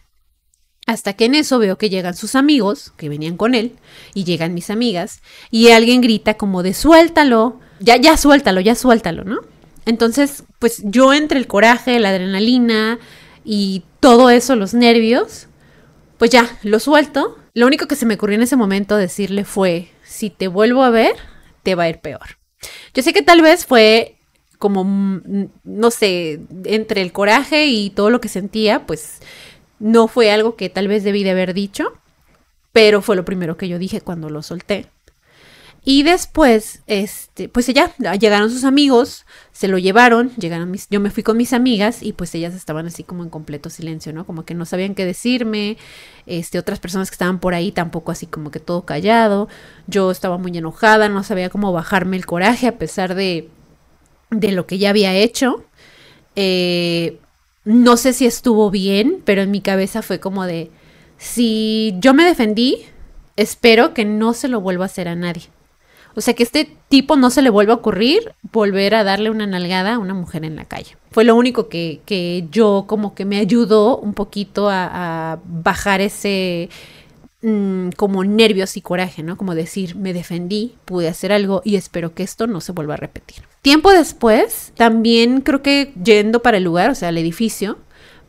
Hasta 0.85 1.13
que 1.13 1.25
en 1.25 1.35
eso 1.35 1.59
veo 1.59 1.77
que 1.77 1.89
llegan 1.89 2.15
sus 2.15 2.35
amigos, 2.35 2.91
que 2.97 3.07
venían 3.07 3.37
con 3.37 3.55
él, 3.55 3.73
y 4.13 4.25
llegan 4.25 4.53
mis 4.53 4.69
amigas, 4.69 5.21
y 5.49 5.69
alguien 5.71 6.01
grita 6.01 6.33
como 6.33 6.61
de 6.61 6.73
suéltalo, 6.73 7.59
ya, 7.79 7.95
ya 7.97 8.17
suéltalo, 8.17 8.59
ya 8.59 8.75
suéltalo, 8.75 9.23
¿no? 9.23 9.39
Entonces, 9.85 10.43
pues 10.59 10.81
yo 10.83 11.13
entre 11.13 11.39
el 11.39 11.47
coraje, 11.47 11.99
la 11.99 12.09
adrenalina 12.09 12.99
y 13.45 13.83
todo 13.99 14.29
eso, 14.29 14.55
los 14.55 14.73
nervios, 14.73 15.47
pues 16.24 16.32
ya, 16.32 16.58
lo 16.63 16.80
suelto. 16.80 17.38
Lo 17.53 17.68
único 17.68 17.86
que 17.86 17.98
se 17.98 18.06
me 18.06 18.13
ocurrió 18.13 18.38
en 18.38 18.44
ese 18.44 18.56
momento 18.56 18.96
decirle 18.96 19.44
fue, 19.44 19.89
si 20.06 20.30
te 20.30 20.48
vuelvo 20.48 20.82
a 20.82 20.89
ver, 20.89 21.18
te 21.63 21.75
va 21.75 21.84
a 21.84 21.89
ir 21.89 22.00
peor. 22.00 22.38
Yo 22.94 23.03
sé 23.03 23.12
que 23.12 23.24
tal 23.24 23.42
vez 23.42 23.65
fue 23.65 24.15
como, 24.58 24.86
mm, 24.86 25.50
no 25.65 25.92
sé, 25.92 26.39
entre 26.63 27.01
el 27.01 27.12
coraje 27.12 27.65
y 27.65 27.89
todo 27.89 28.10
lo 28.10 28.22
que 28.22 28.30
sentía, 28.30 28.86
pues 28.86 29.20
no 29.80 30.08
fue 30.08 30.32
algo 30.32 30.56
que 30.56 30.70
tal 30.70 30.88
vez 30.88 31.03
debí 31.03 31.25
de 31.25 31.32
haber 31.32 31.53
dicho, 31.53 31.92
pero 32.72 33.01
fue 33.01 33.18
lo 33.18 33.25
primero 33.25 33.58
que 33.58 33.68
yo 33.68 33.77
dije 33.77 34.00
cuando 34.00 34.30
lo 34.30 34.44
solté. 34.44 34.92
Y 35.85 36.03
después, 36.03 36.81
este, 36.87 37.49
pues 37.49 37.67
ya 37.67 37.93
llegaron 38.17 38.49
sus 38.49 38.63
amigos, 38.63 39.25
se 39.51 39.67
lo 39.67 39.77
llevaron, 39.77 40.33
llegaron 40.37 40.71
mis, 40.71 40.87
yo 40.89 41.01
me 41.01 41.09
fui 41.09 41.23
con 41.23 41.35
mis 41.35 41.51
amigas 41.51 42.01
y 42.01 42.13
pues 42.13 42.33
ellas 42.35 42.53
estaban 42.53 42.85
así 42.85 43.03
como 43.03 43.21
en 43.21 43.29
completo 43.29 43.69
silencio, 43.69 44.13
¿no? 44.13 44.25
Como 44.25 44.45
que 44.45 44.53
no 44.53 44.63
sabían 44.63 44.95
qué 44.95 45.05
decirme, 45.05 45.77
este, 46.25 46.57
otras 46.57 46.79
personas 46.79 47.09
que 47.09 47.15
estaban 47.15 47.39
por 47.39 47.53
ahí 47.53 47.73
tampoco 47.73 48.13
así 48.13 48.27
como 48.27 48.49
que 48.49 48.61
todo 48.61 48.85
callado, 48.85 49.49
yo 49.87 50.09
estaba 50.09 50.37
muy 50.37 50.57
enojada, 50.57 51.09
no 51.09 51.21
sabía 51.21 51.49
cómo 51.49 51.73
bajarme 51.73 52.15
el 52.15 52.25
coraje 52.25 52.67
a 52.67 52.77
pesar 52.77 53.13
de, 53.13 53.49
de 54.29 54.51
lo 54.53 54.65
que 54.65 54.77
ya 54.77 54.89
había 54.89 55.13
hecho. 55.13 55.65
Eh, 56.37 57.19
no 57.65 57.97
sé 57.97 58.13
si 58.13 58.25
estuvo 58.25 58.71
bien, 58.71 59.21
pero 59.25 59.41
en 59.41 59.51
mi 59.51 59.59
cabeza 59.59 60.01
fue 60.01 60.21
como 60.21 60.45
de, 60.45 60.71
si 61.17 61.93
yo 61.99 62.13
me 62.13 62.23
defendí, 62.23 62.85
espero 63.35 63.93
que 63.93 64.05
no 64.05 64.33
se 64.33 64.47
lo 64.47 64.61
vuelva 64.61 64.85
a 64.85 64.87
hacer 64.87 65.09
a 65.09 65.15
nadie. 65.15 65.43
O 66.15 66.22
sea, 66.22 66.34
que 66.34 66.43
este 66.43 66.70
tipo 66.89 67.15
no 67.15 67.29
se 67.29 67.41
le 67.41 67.50
vuelva 67.50 67.74
a 67.74 67.77
ocurrir 67.77 68.34
volver 68.51 68.96
a 68.96 69.03
darle 69.03 69.29
una 69.29 69.48
nalgada 69.48 69.96
a 69.96 70.00
una 70.00 70.13
mujer 70.13 70.46
en 70.46 70.55
la 70.55 70.65
calle. 70.65 70.96
Fue 71.12 71.24
lo 71.24 71.36
único 71.36 71.70
que, 71.70 72.01
que 72.05 72.48
yo 72.51 72.86
como 72.88 73.15
que 73.15 73.25
me 73.25 73.38
ayudó 73.38 73.98
un 73.98 74.13
poquito 74.13 74.70
a, 74.70 75.39
bajar 75.46 76.01
ese, 76.01 76.70
Mm, 77.46 77.89
como 77.98 78.24
nervios 78.24 78.77
y 78.77 78.82
coraje, 78.82 79.22
¿no? 79.22 79.36
Como 79.36 79.53
decir, 79.53 79.98
me 79.98 80.13
defendí, 80.13 80.75
pude 80.86 81.10
hacer 81.10 81.34
algo 81.34 81.62
y 81.65 81.75
espero 81.75 82.15
que 82.15 82.24
esto 82.24 82.48
no 82.48 82.62
se 82.62 82.72
vuelva 82.72 82.93
a 82.93 82.98
repetir. 82.98 83.43
Tiempo 83.62 83.91
después, 83.91 84.72
también 84.77 85.41
creo 85.41 85.62
que 85.62 85.91
yendo 86.01 86.41
para 86.41 86.55
el 86.55 86.63
lugar, 86.63 86.89
o 86.89 86.96
sea, 86.96 87.10
el 87.10 87.17
edificio, 87.17 87.79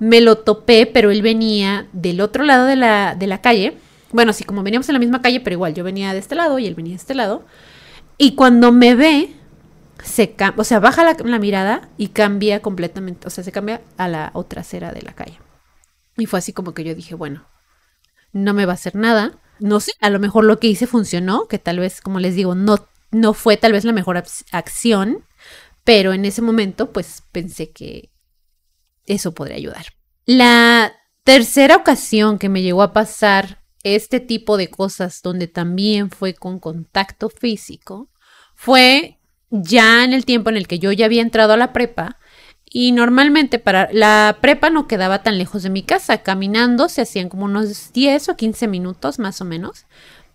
me 0.00 0.20
lo 0.20 0.38
topé, 0.38 0.86
pero 0.86 1.12
él 1.12 1.22
venía 1.22 1.86
del 1.92 2.20
otro 2.20 2.42
lado 2.42 2.66
de 2.66 2.74
la, 2.74 3.14
de 3.14 3.28
la 3.28 3.40
calle. 3.40 3.76
Bueno, 4.10 4.32
sí, 4.32 4.42
como 4.42 4.64
veníamos 4.64 4.88
en 4.88 4.94
la 4.94 4.98
misma 4.98 5.22
calle, 5.22 5.38
pero 5.38 5.54
igual 5.54 5.74
yo 5.74 5.84
venía 5.84 6.12
de 6.12 6.18
este 6.18 6.34
lado 6.34 6.58
y 6.58 6.66
él 6.66 6.74
venía 6.74 6.94
de 6.94 7.00
este 7.00 7.14
lado. 7.14 7.44
Y 8.16 8.34
cuando 8.34 8.72
me 8.72 8.94
ve, 8.94 9.34
se 10.02 10.36
o 10.56 10.64
sea, 10.64 10.80
baja 10.80 11.14
la, 11.14 11.38
mirada 11.38 11.88
y 11.96 12.08
cambia 12.08 12.60
completamente, 12.60 13.26
o 13.26 13.30
sea, 13.30 13.42
se 13.42 13.52
cambia 13.52 13.82
a 13.96 14.08
la 14.08 14.30
otra 14.34 14.60
acera 14.60 14.92
de 14.92 15.02
la 15.02 15.14
calle. 15.14 15.38
Y 16.16 16.26
fue 16.26 16.38
así 16.38 16.52
como 16.52 16.74
que 16.74 16.84
yo 16.84 16.94
dije, 16.94 17.14
bueno, 17.14 17.46
no 18.32 18.54
me 18.54 18.66
va 18.66 18.72
a 18.72 18.74
hacer 18.74 18.94
nada. 18.94 19.38
No 19.58 19.80
sé, 19.80 19.92
a 20.00 20.10
lo 20.10 20.20
mejor 20.20 20.44
lo 20.44 20.58
que 20.58 20.68
hice 20.68 20.86
funcionó, 20.86 21.48
que 21.48 21.58
tal 21.58 21.78
vez, 21.78 22.00
como 22.00 22.20
les 22.20 22.34
digo, 22.34 22.54
no, 22.54 22.86
no 23.10 23.34
fue 23.34 23.56
tal 23.56 23.72
vez 23.72 23.84
la 23.84 23.92
mejor 23.92 24.22
acción, 24.52 25.24
pero 25.84 26.12
en 26.12 26.24
ese 26.24 26.42
momento 26.42 26.92
pues 26.92 27.22
pensé 27.32 27.70
que 27.70 28.10
eso 29.06 29.32
podría 29.32 29.56
ayudar. 29.56 29.86
La 30.26 30.92
tercera 31.24 31.76
ocasión 31.76 32.38
que 32.38 32.48
me 32.48 32.62
llegó 32.62 32.82
a 32.82 32.92
pasar 32.92 33.63
este 33.84 34.18
tipo 34.18 34.56
de 34.56 34.68
cosas 34.68 35.20
donde 35.22 35.46
también 35.46 36.10
fue 36.10 36.34
con 36.34 36.58
contacto 36.58 37.28
físico 37.28 38.08
fue 38.54 39.18
ya 39.50 40.04
en 40.04 40.12
el 40.12 40.24
tiempo 40.24 40.50
en 40.50 40.56
el 40.56 40.66
que 40.66 40.78
yo 40.78 40.90
ya 40.90 41.06
había 41.06 41.22
entrado 41.22 41.52
a 41.52 41.56
la 41.56 41.72
prepa 41.72 42.18
y 42.64 42.90
normalmente 42.90 43.60
para 43.60 43.88
la 43.92 44.38
prepa 44.40 44.68
no 44.70 44.88
quedaba 44.88 45.22
tan 45.22 45.38
lejos 45.38 45.62
de 45.62 45.70
mi 45.70 45.82
casa, 45.82 46.22
caminando 46.22 46.88
se 46.88 47.02
hacían 47.02 47.28
como 47.28 47.44
unos 47.44 47.92
10 47.92 48.30
o 48.30 48.36
15 48.36 48.66
minutos 48.66 49.20
más 49.20 49.40
o 49.40 49.44
menos, 49.44 49.86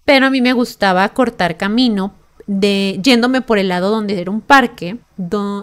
pero 0.06 0.28
a 0.28 0.30
mí 0.30 0.42
me 0.42 0.54
gustaba 0.54 1.10
cortar 1.10 1.58
camino 1.58 2.14
de 2.48 3.00
yéndome 3.04 3.42
por 3.42 3.60
el 3.60 3.68
lado 3.68 3.92
donde 3.92 4.22
era 4.22 4.32
un 4.32 4.42
parque, 4.42 5.00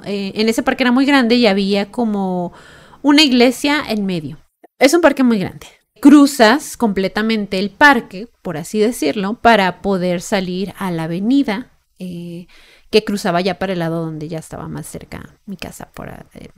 eh, 0.04 0.32
en 0.34 0.48
ese 0.48 0.62
parque 0.62 0.84
era 0.84 0.92
muy 0.92 1.06
grande 1.06 1.36
y 1.36 1.46
había 1.46 1.90
como 1.90 2.52
una 3.02 3.22
iglesia 3.22 3.82
en 3.88 4.04
medio. 4.04 4.38
Es 4.78 4.92
un 4.92 5.00
parque 5.00 5.22
muy 5.22 5.38
grande. 5.38 5.66
Cruzas 6.00 6.76
completamente 6.76 7.58
el 7.58 7.70
parque, 7.70 8.28
por 8.42 8.56
así 8.56 8.78
decirlo, 8.78 9.34
para 9.34 9.80
poder 9.82 10.20
salir 10.20 10.74
a 10.78 10.90
la 10.90 11.04
avenida. 11.04 11.70
Eh, 11.98 12.46
que 12.90 13.04
cruzaba 13.04 13.40
ya 13.40 13.58
para 13.58 13.72
el 13.72 13.80
lado 13.80 14.04
donde 14.04 14.28
ya 14.28 14.38
estaba 14.38 14.68
más 14.68 14.86
cerca 14.86 15.34
mi 15.46 15.56
casa, 15.56 15.88
por 15.92 16.08
eh, 16.08 16.50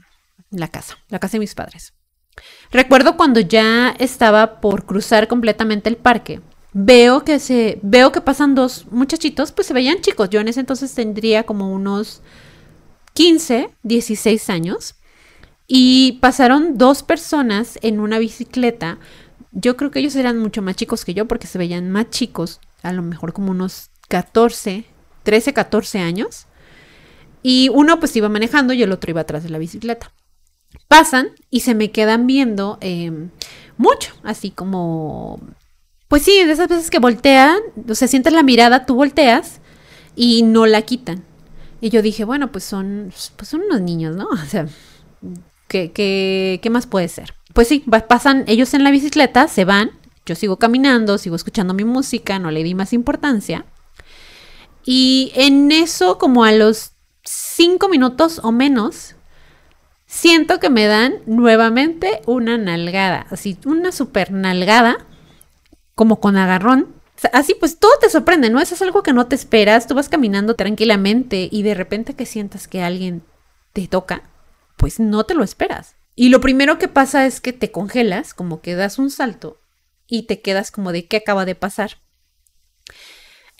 la 0.51 0.69
casa, 0.69 0.99
la 1.09 1.19
casa 1.19 1.33
de 1.33 1.41
mis 1.41 1.55
padres. 1.55 1.95
Recuerdo 2.71 3.17
cuando 3.17 3.41
ya 3.41 3.91
estaba 3.99 4.61
por 4.61 4.85
cruzar 4.85 5.27
completamente 5.27 5.89
el 5.89 5.97
parque, 5.97 6.41
veo 6.73 7.25
que 7.25 7.41
se 7.41 7.81
veo 7.83 8.13
que 8.13 8.21
pasan 8.21 8.55
dos 8.55 8.87
muchachitos, 8.91 9.53
pues 9.53 9.67
se 9.67 9.75
veían 9.75 10.01
chicos. 10.01 10.31
Yo 10.31 10.41
en 10.41 10.49
ese 10.49 10.61
entonces 10.61 10.95
tendría 10.95 11.45
como 11.45 11.73
unos 11.73 12.23
15, 13.15 13.71
16 13.83 14.51
años 14.51 14.95
y 15.67 16.19
pasaron 16.21 16.79
dos 16.79 17.03
personas 17.03 17.79
en 17.83 18.01
una 18.01 18.19
bicicleta. 18.19 18.99
Yo 19.61 19.77
creo 19.77 19.91
que 19.91 19.99
ellos 19.99 20.15
eran 20.15 20.39
mucho 20.39 20.63
más 20.63 20.77
chicos 20.77 21.05
que 21.05 21.15
yo 21.15 21.27
porque 21.27 21.47
se 21.47 21.59
veían 21.59 21.91
más 21.91 22.11
chicos, 22.11 22.61
a 22.83 22.93
lo 22.93 23.03
mejor 23.03 23.33
como 23.33 23.51
unos 23.51 23.91
14, 24.09 24.85
13, 25.25 25.53
14 25.53 25.99
años. 25.99 26.47
Y 27.43 27.69
uno 27.71 27.99
pues 27.99 28.15
iba 28.15 28.29
manejando 28.29 28.73
y 28.73 28.83
el 28.83 28.93
otro 28.93 29.11
iba 29.11 29.23
atrás 29.23 29.43
de 29.43 29.51
la 29.51 29.59
bicicleta. 29.59 30.13
Pasan 30.87 31.31
y 31.51 31.61
se 31.61 31.75
me 31.75 31.91
quedan 31.91 32.27
viendo 32.27 32.79
em, 32.81 33.31
mucho, 33.77 34.15
así 34.23 34.51
como 34.51 35.41
pues 36.09 36.23
sí, 36.23 36.45
de 36.45 36.53
esas 36.53 36.69
veces 36.69 36.91
que 36.91 36.99
voltean, 36.99 37.59
o 37.89 37.95
sea, 37.95 38.09
sientes 38.09 38.33
la 38.33 38.43
mirada, 38.43 38.87
tú 38.87 38.95
volteas 38.95 39.61
y 40.17 40.43
no 40.43 40.67
la 40.67 40.83
quitan. 40.83 41.23
Y 41.81 41.91
yo 41.91 42.01
dije, 42.03 42.25
bueno, 42.25 42.51
pues 42.51 42.65
son, 42.65 43.13
pues 43.37 43.49
son 43.49 43.63
unos 43.63 43.83
niños, 43.83 44.17
¿no? 44.17 44.27
O 44.33 44.47
sea, 44.47 44.67
¿qué, 45.69 45.93
qué, 45.93 46.61
qué 46.63 46.71
más 46.71 46.87
puede 46.87 47.09
ser? 47.09 47.35
Pues 47.59 47.67
sí, 47.67 47.85
pasan 48.07 48.45
ellos 48.47 48.73
en 48.73 48.85
la 48.85 48.93
bicicleta, 48.93 49.49
se 49.49 49.65
van, 49.65 49.91
yo 50.25 50.37
sigo 50.37 50.61
caminando, 50.61 51.19
sigo 51.19 51.35
escuchando 51.35 51.75
mi 51.75 51.83
música, 51.83 52.39
no 52.39 52.53
le 52.53 52.63
di 52.63 52.77
más 52.77 52.93
importancia. 52.93 53.65
Y 54.85 55.33
en 55.35 55.73
eso, 55.73 56.19
como 56.19 56.45
a 56.45 56.53
los 56.53 56.93
cinco 57.25 57.89
minutos 57.89 58.41
o 58.45 58.53
menos, 58.53 59.17
siento 60.07 60.61
que 60.61 60.71
me 60.71 60.87
dan 60.87 61.15
nuevamente 61.27 62.23
una 62.27 62.59
nalgada, 62.59 63.27
así, 63.29 63.59
una 63.65 63.91
super 63.91 64.31
nalgada 64.31 65.05
como 65.97 66.21
con 66.21 66.37
agarrón. 66.37 66.95
así 67.33 67.57
pues 67.59 67.81
todo 67.81 67.91
te 68.01 68.09
sorprende, 68.09 68.51
¿no? 68.51 68.61
Eso 68.61 68.77
es 68.77 68.83
algo 68.83 69.03
que 69.03 69.13
no 69.13 69.27
te 69.27 69.35
esperas. 69.35 69.89
Tú 69.89 69.97
vas 69.97 70.09
caminando 70.09 70.55
tranquilamente 70.55 71.49
y 71.51 71.65
de 71.65 71.75
repente 71.75 72.15
que 72.15 72.25
sientas 72.25 72.69
que 72.69 72.83
alguien 72.83 73.25
te 73.73 73.89
toca, 73.89 74.23
pues 74.77 75.01
no 75.01 75.25
te 75.25 75.35
lo 75.35 75.43
esperas. 75.43 75.98
Y 76.21 76.31
lo 76.31 76.41
primero 76.41 76.79
que 76.79 76.89
pasa 76.89 77.27
es 77.27 77.41
que 77.41 77.53
te 77.53 77.71
congelas, 77.71 78.35
como 78.35 78.61
que 78.61 78.75
das 78.75 78.99
un 78.99 79.09
salto 79.09 79.61
y 80.09 80.23
te 80.23 80.41
quedas 80.41 80.73
como 80.73 80.91
de 80.91 81.07
qué 81.07 81.19
acaba 81.19 81.45
de 81.45 81.55
pasar. 81.55 82.03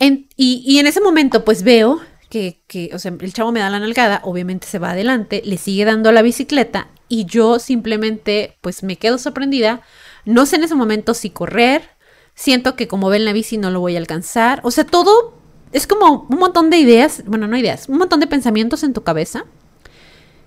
y, 0.01 0.79
en 0.81 0.89
ese 0.89 1.01
momento 1.01 1.45
pues 1.45 1.63
veo 1.63 2.01
que, 2.29 2.65
que, 2.67 2.91
o 2.93 2.99
sea, 2.99 3.15
el 3.21 3.33
chavo 3.33 3.53
me 3.53 3.61
da 3.61 3.71
la 3.71 3.79
nalgada, 3.79 4.23
obviamente 4.25 4.67
se 4.67 4.81
va 4.81 4.91
adelante, 4.91 5.41
le 5.45 5.57
sigue 5.57 5.85
dando 5.85 6.11
la 6.11 6.21
bicicleta 6.21 6.89
y 7.09 7.27
yo 7.27 7.61
simplemente 7.61 8.59
pues 8.61 8.83
me 8.83 8.97
quedo 8.97 9.19
sorprendida. 9.19 9.83
No 10.25 10.45
sé 10.45 10.57
en 10.57 10.65
ese 10.65 10.75
momento 10.75 11.15
si 11.15 11.31
correr, 11.31 11.89
siento 12.35 12.75
que 12.75 12.89
como 12.89 13.09
ven 13.09 13.25
la 13.25 13.33
bici 13.33 13.57
no 13.57 13.71
lo 13.71 13.79
voy 13.79 13.95
a 13.95 14.01
alcanzar. 14.01 14.63
O 14.65 14.73
sea, 14.73 14.83
todo 14.83 15.39
es 15.71 15.87
como 15.87 16.27
un 16.29 16.39
montón 16.41 16.71
de 16.71 16.79
ideas, 16.79 17.23
bueno, 17.25 17.47
no 17.47 17.57
ideas, 17.57 17.89
un 17.89 17.99
montón 17.99 18.19
de 18.19 18.27
pensamientos 18.27 18.83
en 18.83 18.95
tu 18.95 19.05
cabeza 19.05 19.45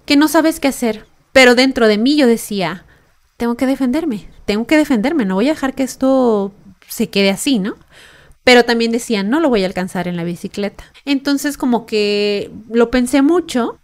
que 0.06 0.18
no 0.18 0.28
sabes 0.28 0.60
qué 0.60 0.68
hacer. 0.68 1.10
Pero 1.32 1.56
dentro 1.56 1.88
de 1.88 1.98
mí 1.98 2.18
yo 2.18 2.28
decía, 2.28 2.86
tengo 3.38 3.56
que 3.56 3.66
defenderme, 3.66 4.30
tengo 4.46 4.68
que 4.68 4.78
defenderme, 4.78 5.26
no 5.26 5.36
voy 5.36 5.48
a 5.48 5.54
dejar 5.54 5.74
que 5.74 5.84
esto 5.84 6.54
se 6.88 7.10
quede 7.10 7.30
así, 7.30 7.60
¿no? 7.60 7.76
Pero 8.44 8.66
también 8.66 8.92
decía, 8.92 9.24
no 9.24 9.40
lo 9.40 9.50
voy 9.50 9.64
a 9.64 9.68
alcanzar 9.68 10.08
en 10.08 10.18
la 10.18 10.24
bicicleta. 10.24 10.84
Entonces 11.06 11.58
como 11.58 11.86
que 11.86 12.52
lo 12.70 12.90
pensé 12.92 13.22
mucho 13.22 13.80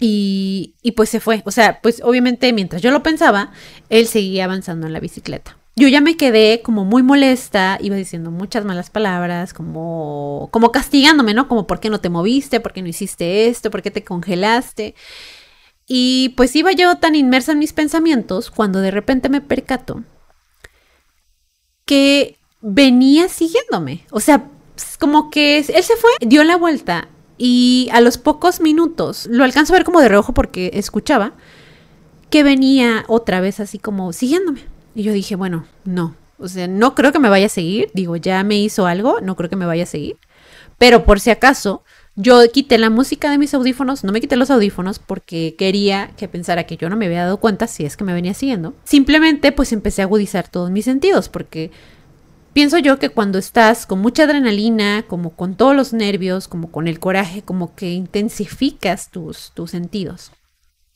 y, 0.00 0.74
y 0.82 0.92
pues 0.92 1.08
se 1.08 1.20
fue. 1.20 1.42
O 1.46 1.50
sea, 1.50 1.80
pues 1.80 2.02
obviamente 2.02 2.52
mientras 2.52 2.82
yo 2.82 2.90
lo 2.90 3.02
pensaba, 3.02 3.52
él 3.88 4.06
seguía 4.06 4.44
avanzando 4.44 4.86
en 4.86 4.92
la 4.92 5.00
bicicleta 5.00 5.56
yo 5.78 5.88
ya 5.88 6.00
me 6.00 6.16
quedé 6.16 6.60
como 6.60 6.84
muy 6.84 7.02
molesta, 7.02 7.78
iba 7.80 7.96
diciendo 7.96 8.30
muchas 8.30 8.64
malas 8.64 8.90
palabras, 8.90 9.54
como, 9.54 10.48
como 10.50 10.72
castigándome, 10.72 11.34
¿no? 11.34 11.46
Como 11.48 11.66
por 11.66 11.78
qué 11.78 11.88
no 11.88 12.00
te 12.00 12.08
moviste, 12.08 12.60
por 12.60 12.72
qué 12.72 12.82
no 12.82 12.88
hiciste 12.88 13.46
esto, 13.46 13.70
por 13.70 13.82
qué 13.82 13.90
te 13.90 14.04
congelaste. 14.04 14.94
Y 15.88 16.34
pues 16.36 16.54
iba 16.54 16.70
yo 16.72 16.96
tan 16.96 17.14
inmersa 17.14 17.52
en 17.52 17.58
mis 17.58 17.72
pensamientos 17.72 18.50
cuando 18.50 18.80
de 18.80 18.90
repente 18.90 19.30
me 19.30 19.40
percato 19.40 20.04
que 21.86 22.38
venía 22.60 23.28
siguiéndome. 23.28 24.04
O 24.10 24.20
sea, 24.20 24.50
como 25.00 25.30
que 25.30 25.58
él 25.58 25.64
se 25.64 25.96
fue, 25.96 26.10
dio 26.20 26.44
la 26.44 26.56
vuelta 26.56 27.08
y 27.38 27.88
a 27.92 28.02
los 28.02 28.18
pocos 28.18 28.60
minutos 28.60 29.26
lo 29.30 29.44
alcanzo 29.44 29.72
a 29.72 29.76
ver 29.78 29.84
como 29.84 30.00
de 30.00 30.08
reojo 30.08 30.34
porque 30.34 30.72
escuchaba 30.74 31.32
que 32.30 32.42
venía 32.42 33.04
otra 33.08 33.40
vez 33.40 33.58
así 33.58 33.78
como 33.78 34.12
siguiéndome. 34.12 34.60
Y 34.94 35.04
yo 35.04 35.12
dije, 35.12 35.36
bueno, 35.36 35.64
no. 35.84 36.14
O 36.38 36.48
sea, 36.48 36.68
no 36.68 36.94
creo 36.94 37.12
que 37.12 37.18
me 37.18 37.30
vaya 37.30 37.46
a 37.46 37.50
seguir. 37.50 37.90
Digo, 37.94 38.16
ya 38.16 38.44
me 38.44 38.58
hizo 38.58 38.86
algo, 38.86 39.20
no 39.22 39.36
creo 39.36 39.48
que 39.48 39.56
me 39.56 39.66
vaya 39.66 39.84
a 39.84 39.86
seguir. 39.86 40.18
Pero 40.76 41.04
por 41.04 41.20
si 41.20 41.30
acaso, 41.30 41.82
yo 42.20 42.42
quité 42.50 42.78
la 42.78 42.90
música 42.90 43.30
de 43.30 43.38
mis 43.38 43.54
audífonos, 43.54 44.02
no 44.02 44.10
me 44.10 44.20
quité 44.20 44.34
los 44.34 44.50
audífonos 44.50 44.98
porque 44.98 45.54
quería 45.56 46.10
que 46.16 46.26
pensara 46.26 46.64
que 46.64 46.76
yo 46.76 46.90
no 46.90 46.96
me 46.96 47.06
había 47.06 47.22
dado 47.22 47.36
cuenta 47.36 47.68
si 47.68 47.84
es 47.84 47.96
que 47.96 48.02
me 48.02 48.12
venía 48.12 48.34
siguiendo. 48.34 48.74
Simplemente 48.82 49.52
pues 49.52 49.72
empecé 49.72 50.02
a 50.02 50.06
agudizar 50.06 50.48
todos 50.48 50.72
mis 50.72 50.84
sentidos 50.84 51.28
porque 51.28 51.70
pienso 52.52 52.78
yo 52.78 52.98
que 52.98 53.10
cuando 53.10 53.38
estás 53.38 53.86
con 53.86 54.00
mucha 54.00 54.24
adrenalina, 54.24 55.04
como 55.06 55.30
con 55.30 55.54
todos 55.54 55.76
los 55.76 55.92
nervios, 55.92 56.48
como 56.48 56.72
con 56.72 56.88
el 56.88 56.98
coraje, 56.98 57.42
como 57.42 57.76
que 57.76 57.92
intensificas 57.92 59.12
tus, 59.12 59.52
tus 59.54 59.70
sentidos 59.70 60.32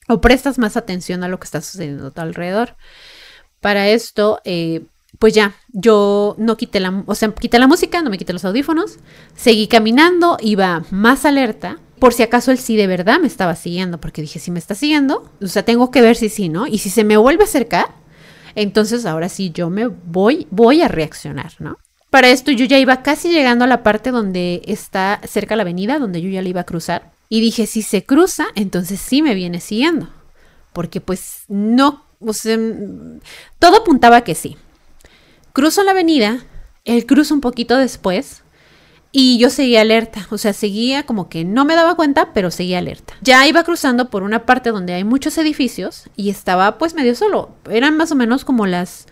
o 0.09 0.21
prestas 0.21 0.59
más 0.59 0.77
atención 0.77 1.23
a 1.23 1.29
lo 1.29 1.39
que 1.39 1.45
está 1.45 1.61
sucediendo 1.61 2.09
a 2.09 2.11
tu 2.11 2.21
alrededor. 2.21 2.75
Para 3.61 3.87
esto, 3.87 4.41
eh, 4.45 4.87
pues 5.18 5.35
ya, 5.35 5.55
yo 5.68 6.35
no 6.38 6.57
quité 6.57 6.81
la, 6.81 7.05
o 7.07 7.14
sea, 7.14 7.33
quité 7.33 7.59
la 7.59 7.66
música, 7.66 8.03
no 8.03 8.11
me 8.11 8.18
quité 8.18 8.33
los 8.33 8.44
audífonos, 8.44 8.98
seguí 9.37 9.68
caminando, 9.68 10.37
iba 10.40 10.85
más 10.90 11.25
alerta, 11.25 11.79
por 11.98 12.12
si 12.12 12.22
acaso 12.22 12.51
él 12.51 12.59
sí 12.59 12.77
de 12.77 12.87
verdad 12.87 13.20
me 13.20 13.27
estaba 13.27 13.55
siguiendo, 13.55 14.01
porque 14.01 14.22
dije, 14.22 14.38
si 14.38 14.51
me 14.51 14.59
está 14.59 14.75
siguiendo, 14.75 15.31
o 15.40 15.46
sea, 15.46 15.64
tengo 15.64 15.90
que 15.90 16.03
ver 16.03 16.16
si 16.16 16.29
sí, 16.29 16.48
¿no? 16.48 16.66
Y 16.66 16.79
si 16.79 16.90
se 16.90 17.05
me 17.05 17.16
vuelve 17.16 17.44
a 17.44 17.46
acercar, 17.46 17.87
entonces 18.55 19.07
ahora 19.07 19.29
sí 19.29 19.51
yo 19.55 19.70
me 19.70 19.87
voy, 19.87 20.46
voy 20.51 20.83
a 20.83 20.88
reaccionar, 20.88 21.53
¿no? 21.59 21.79
Para 22.11 22.29
esto 22.29 22.51
yo 22.51 22.66
ya 22.66 22.79
iba 22.79 23.03
casi 23.03 23.31
llegando 23.31 23.64
a 23.64 23.68
la 23.68 23.83
parte 23.83 24.11
donde 24.11 24.62
está 24.66 25.20
cerca 25.27 25.57
la 25.57 25.62
avenida, 25.62 25.98
donde 25.98 26.20
yo 26.20 26.29
ya 26.29 26.42
le 26.42 26.51
iba 26.51 26.61
a 26.61 26.66
cruzar. 26.66 27.12
Y 27.31 27.40
dije, 27.40 27.66
si 27.66 27.81
se 27.81 28.05
cruza, 28.05 28.48
entonces 28.55 29.01
sí 29.01 29.22
me 29.22 29.35
viene 29.35 29.61
siguiendo. 29.61 30.11
Porque 30.75 31.01
pues 31.01 31.44
no 31.48 32.05
o 32.25 32.33
sea, 32.33 32.57
todo 33.59 33.79
apuntaba 33.79 34.22
que 34.22 34.35
sí. 34.35 34.57
Cruzo 35.53 35.83
la 35.85 35.91
avenida, 35.93 36.45
él 36.85 37.07
cruza 37.07 37.35
un 37.35 37.41
poquito 37.41 37.77
después 37.77 38.43
y 39.11 39.38
yo 39.38 39.51
seguía 39.51 39.83
alerta, 39.83 40.27
o 40.31 40.38
sea, 40.38 40.53
seguía 40.53 41.05
como 41.05 41.29
que 41.29 41.45
no 41.45 41.65
me 41.65 41.75
daba 41.75 41.95
cuenta, 41.95 42.33
pero 42.33 42.51
seguía 42.51 42.79
alerta. 42.79 43.15
Ya 43.21 43.47
iba 43.47 43.62
cruzando 43.62 44.09
por 44.09 44.23
una 44.23 44.47
parte 44.47 44.71
donde 44.71 44.95
hay 44.95 45.05
muchos 45.05 45.37
edificios 45.37 46.09
y 46.17 46.31
estaba 46.31 46.79
pues 46.79 46.95
medio 46.95 47.15
solo. 47.15 47.51
Eran 47.71 47.97
más 47.97 48.11
o 48.12 48.15
menos 48.15 48.45
como 48.45 48.67
las 48.67 49.07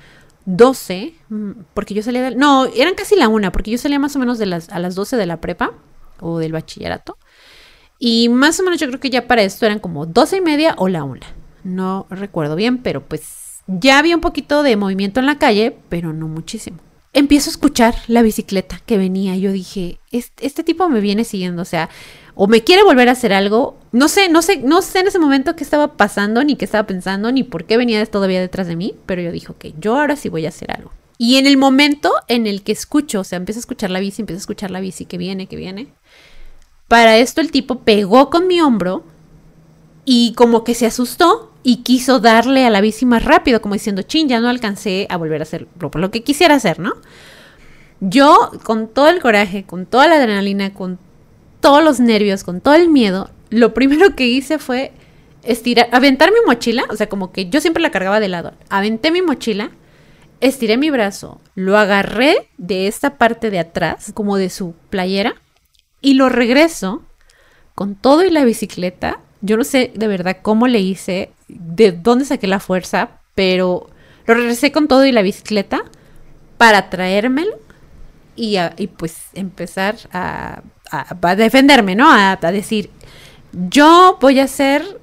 12, 0.47 1.15
mm, 1.29 1.51
porque 1.75 1.93
yo 1.95 2.03
salía 2.03 2.23
de... 2.23 2.35
No, 2.35 2.67
eran 2.67 2.95
casi 2.95 3.17
la 3.17 3.29
una, 3.29 3.53
porque 3.53 3.71
yo 3.71 3.79
salía 3.79 3.99
más 3.99 4.17
o 4.17 4.19
menos 4.19 4.39
de 4.39 4.47
las, 4.47 4.71
a 4.71 4.79
las 4.79 4.95
12 4.95 5.17
de 5.17 5.27
la 5.27 5.41
prepa 5.41 5.73
o 6.21 6.39
del 6.39 6.53
bachillerato. 6.53 7.19
Y 7.99 8.31
más 8.31 8.59
o 8.59 8.63
menos 8.63 8.81
yo 8.81 8.87
creo 8.89 9.01
que 9.01 9.11
ya 9.11 9.29
para 9.29 9.43
esto 9.43 9.67
eran 9.67 9.79
como 9.79 10.07
12 10.07 10.39
y 10.39 10.41
media 10.41 10.75
o 10.79 10.89
la 10.89 11.05
una 11.05 11.27
no 11.65 12.07
recuerdo 12.11 12.57
bien, 12.57 12.79
pero 12.79 13.03
pues 13.03 13.23
ya 13.79 13.99
había 13.99 14.17
un 14.17 14.21
poquito 14.21 14.63
de 14.63 14.77
movimiento 14.77 15.21
en 15.21 15.27
la 15.27 15.39
calle, 15.39 15.77
pero 15.89 16.13
no 16.13 16.27
muchísimo. 16.29 16.79
Empiezo 17.13 17.51
a 17.51 17.53
escuchar 17.53 17.97
la 18.07 18.23
bicicleta 18.23 18.81
que 18.87 18.97
venía. 18.97 19.37
Yo 19.37 19.53
dije, 19.53 19.99
este, 20.11 20.65
tipo 20.65 20.89
me 20.89 21.01
viene 21.01 21.25
siguiendo, 21.25 21.63
o 21.63 21.65
sea, 21.65 21.89
o 22.35 22.47
me 22.47 22.63
quiere 22.63 22.83
volver 22.83 23.09
a 23.09 23.13
hacer 23.13 23.33
algo. 23.33 23.79
No 23.93 24.09
sé, 24.09 24.29
no 24.29 24.43
sé, 24.43 24.59
no 24.59 24.81
sé 24.83 25.01
en 25.01 25.09
ese 25.09 25.19
momento 25.19 25.57
qué 25.57 25.65
estaba 25.65 25.97
pasando, 25.97 26.45
ni 26.45 26.57
qué 26.57 26.65
estaba 26.65 26.87
pensando, 26.87 27.33
ni 27.33 27.43
por 27.43 27.65
qué 27.65 27.77
venía 27.77 28.05
todavía 28.07 28.41
detrás 28.41 28.67
de 28.67 28.77
mí, 28.77 28.95
pero 29.07 29.23
yo 29.23 29.33
dije, 29.33 29.49
ok, 29.51 29.67
yo 29.79 29.97
ahora 29.97 30.17
sí 30.17 30.29
voy 30.29 30.47
a 30.47 30.51
hacer 30.51 30.71
algo. 30.71 30.93
Y 31.19 31.37
en 31.37 31.47
el 31.47 31.57
momento 31.57 32.13
en 32.29 32.47
el 32.47 32.63
que 32.63 32.73
escucho, 32.73 33.21
o 33.21 33.25
sea, 33.25 33.37
empiezo 33.37 33.59
a 33.59 33.61
escuchar 33.61 33.91
la 33.91 34.01
bici, 34.01 34.23
empiezo 34.23 34.39
a 34.39 34.41
escuchar 34.41 34.71
la 34.71 34.81
bici 34.81 35.05
que 35.05 35.19
viene, 35.19 35.49
que 35.49 35.57
viene. 35.57 35.89
Para 36.89 37.19
esto 37.19 37.41
el 37.41 37.51
tipo 37.51 37.81
pegó 37.81 38.31
con 38.31 38.47
mi 38.47 38.61
hombro 38.61 39.05
y 40.05 40.33
como 40.35 40.65
que 40.65 40.75
se 40.75 40.87
asustó 40.87 41.50
y 41.63 41.79
quiso 41.79 42.21
darle 42.21 42.65
a 42.65 42.71
la 42.71 42.81
bici 42.81 43.07
más 43.07 43.25
rápido, 43.25 43.61
como 43.61 43.75
diciendo, 43.75 44.03
chin, 44.03 44.29
ya 44.29 44.41
no 44.41 44.49
alcancé 44.49 45.07
a 45.11 45.17
volver 45.17 45.41
a 45.41 45.45
hacer 45.45 45.69
lo 45.95 46.11
que 46.11 46.23
quisiera 46.23 46.55
hacer, 46.55 46.79
¿no? 46.79 46.95
Yo, 48.01 48.51
con 48.65 48.89
todo 48.89 49.09
el 49.09 49.21
coraje, 49.21 49.65
con 49.65 49.85
toda 49.85 50.07
la 50.07 50.17
adrenalina, 50.17 50.73
con 50.73 50.99
todos 51.61 51.85
los 51.85 52.01
nervios, 52.01 52.45
con 52.45 52.61
todo 52.61 52.75
el 52.75 52.89
miedo, 52.89 53.31
lo 53.51 53.75
primero 53.75 54.17
que 54.17 54.27
hice 54.27 54.59
fue 54.59 54.93
estirar, 55.43 55.89
aventar 55.93 56.31
mi 56.31 56.39
mochila, 56.47 56.85
o 56.89 56.97
sea, 56.97 57.09
como 57.09 57.33
que 57.33 57.51
yo 57.51 57.61
siempre 57.61 57.83
la 57.83 57.91
cargaba 57.91 58.21
de 58.21 58.29
lado, 58.29 58.53
aventé 58.71 59.11
mi 59.11 59.21
mochila, 59.21 59.71
estiré 60.41 60.79
mi 60.79 60.91
brazo, 60.91 61.41
lo 61.55 61.77
agarré 61.77 62.49
de 62.57 62.87
esta 62.87 63.19
parte 63.19 63.51
de 63.51 63.59
atrás, 63.59 64.13
como 64.15 64.37
de 64.39 64.49
su 64.49 64.75
playera, 64.89 65.35
y 66.01 66.15
lo 66.15 66.31
regreso 66.31 67.03
con 67.75 67.95
todo 67.95 68.25
y 68.25 68.31
la 68.31 68.45
bicicleta. 68.45 69.21
Yo 69.43 69.57
no 69.57 69.65
sé 69.65 69.93
de 69.95 70.09
verdad 70.09 70.39
cómo 70.43 70.67
le 70.67 70.81
hice, 70.81 71.33
de 71.59 71.93
dónde 71.93 72.25
saqué 72.25 72.47
la 72.47 72.61
fuerza, 72.61 73.21
pero 73.35 73.89
lo 74.27 74.35
regresé 74.35 74.73
con 74.73 74.89
todo 74.89 75.07
y 75.07 75.13
la 75.13 75.23
bicicleta 75.23 75.83
para 76.57 76.91
traérmelo 76.91 77.59
y, 78.37 78.57
pues 78.97 79.17
empezar 79.35 79.97
a, 80.13 80.63
defenderme, 81.37 81.95
¿no? 81.95 82.11
A, 82.11 82.37
decir, 82.53 82.91
yo 83.53 84.19
voy 84.21 84.41
a 84.41 84.49
ser, 84.49 85.01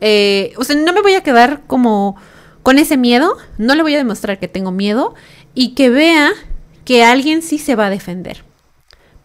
eh, 0.00 0.52
o 0.56 0.64
sea, 0.64 0.76
no 0.76 0.92
me 0.92 1.02
voy 1.02 1.14
a 1.14 1.22
quedar 1.22 1.62
como 1.66 2.16
con 2.62 2.78
ese 2.78 2.96
miedo, 2.96 3.36
no 3.58 3.74
le 3.74 3.82
voy 3.82 3.94
a 3.94 3.98
demostrar 3.98 4.38
que 4.38 4.48
tengo 4.48 4.70
miedo 4.70 5.14
y 5.54 5.74
que 5.74 5.90
vea 5.90 6.30
que 6.84 7.04
alguien 7.04 7.42
sí 7.42 7.58
se 7.58 7.74
va 7.74 7.86
a 7.86 7.90
defender 7.90 8.47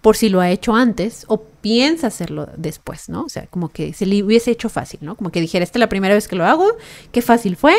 por 0.04 0.18
si 0.18 0.28
lo 0.28 0.42
ha 0.42 0.52
hecho 0.52 0.76
antes 0.76 1.24
o 1.30 1.46
piensa 1.62 2.08
hacerlo 2.08 2.50
después, 2.58 3.08
¿no? 3.08 3.24
O 3.24 3.30
sea, 3.30 3.48
como 3.48 3.70
que 3.70 3.94
se 3.94 4.06
le 4.06 4.22
hubiese 4.22 4.52
hecho 4.52 4.68
fácil, 4.68 5.00
¿no? 5.02 5.16
Como 5.16 5.32
que 5.32 5.40
dijera, 5.40 5.64
esta 5.64 5.78
es 5.78 5.80
la 5.80 5.88
primera 5.88 6.14
vez 6.14 6.28
que 6.28 6.36
lo 6.36 6.44
hago, 6.46 6.68
qué 7.14 7.22
fácil 7.22 7.56
fue. 7.56 7.74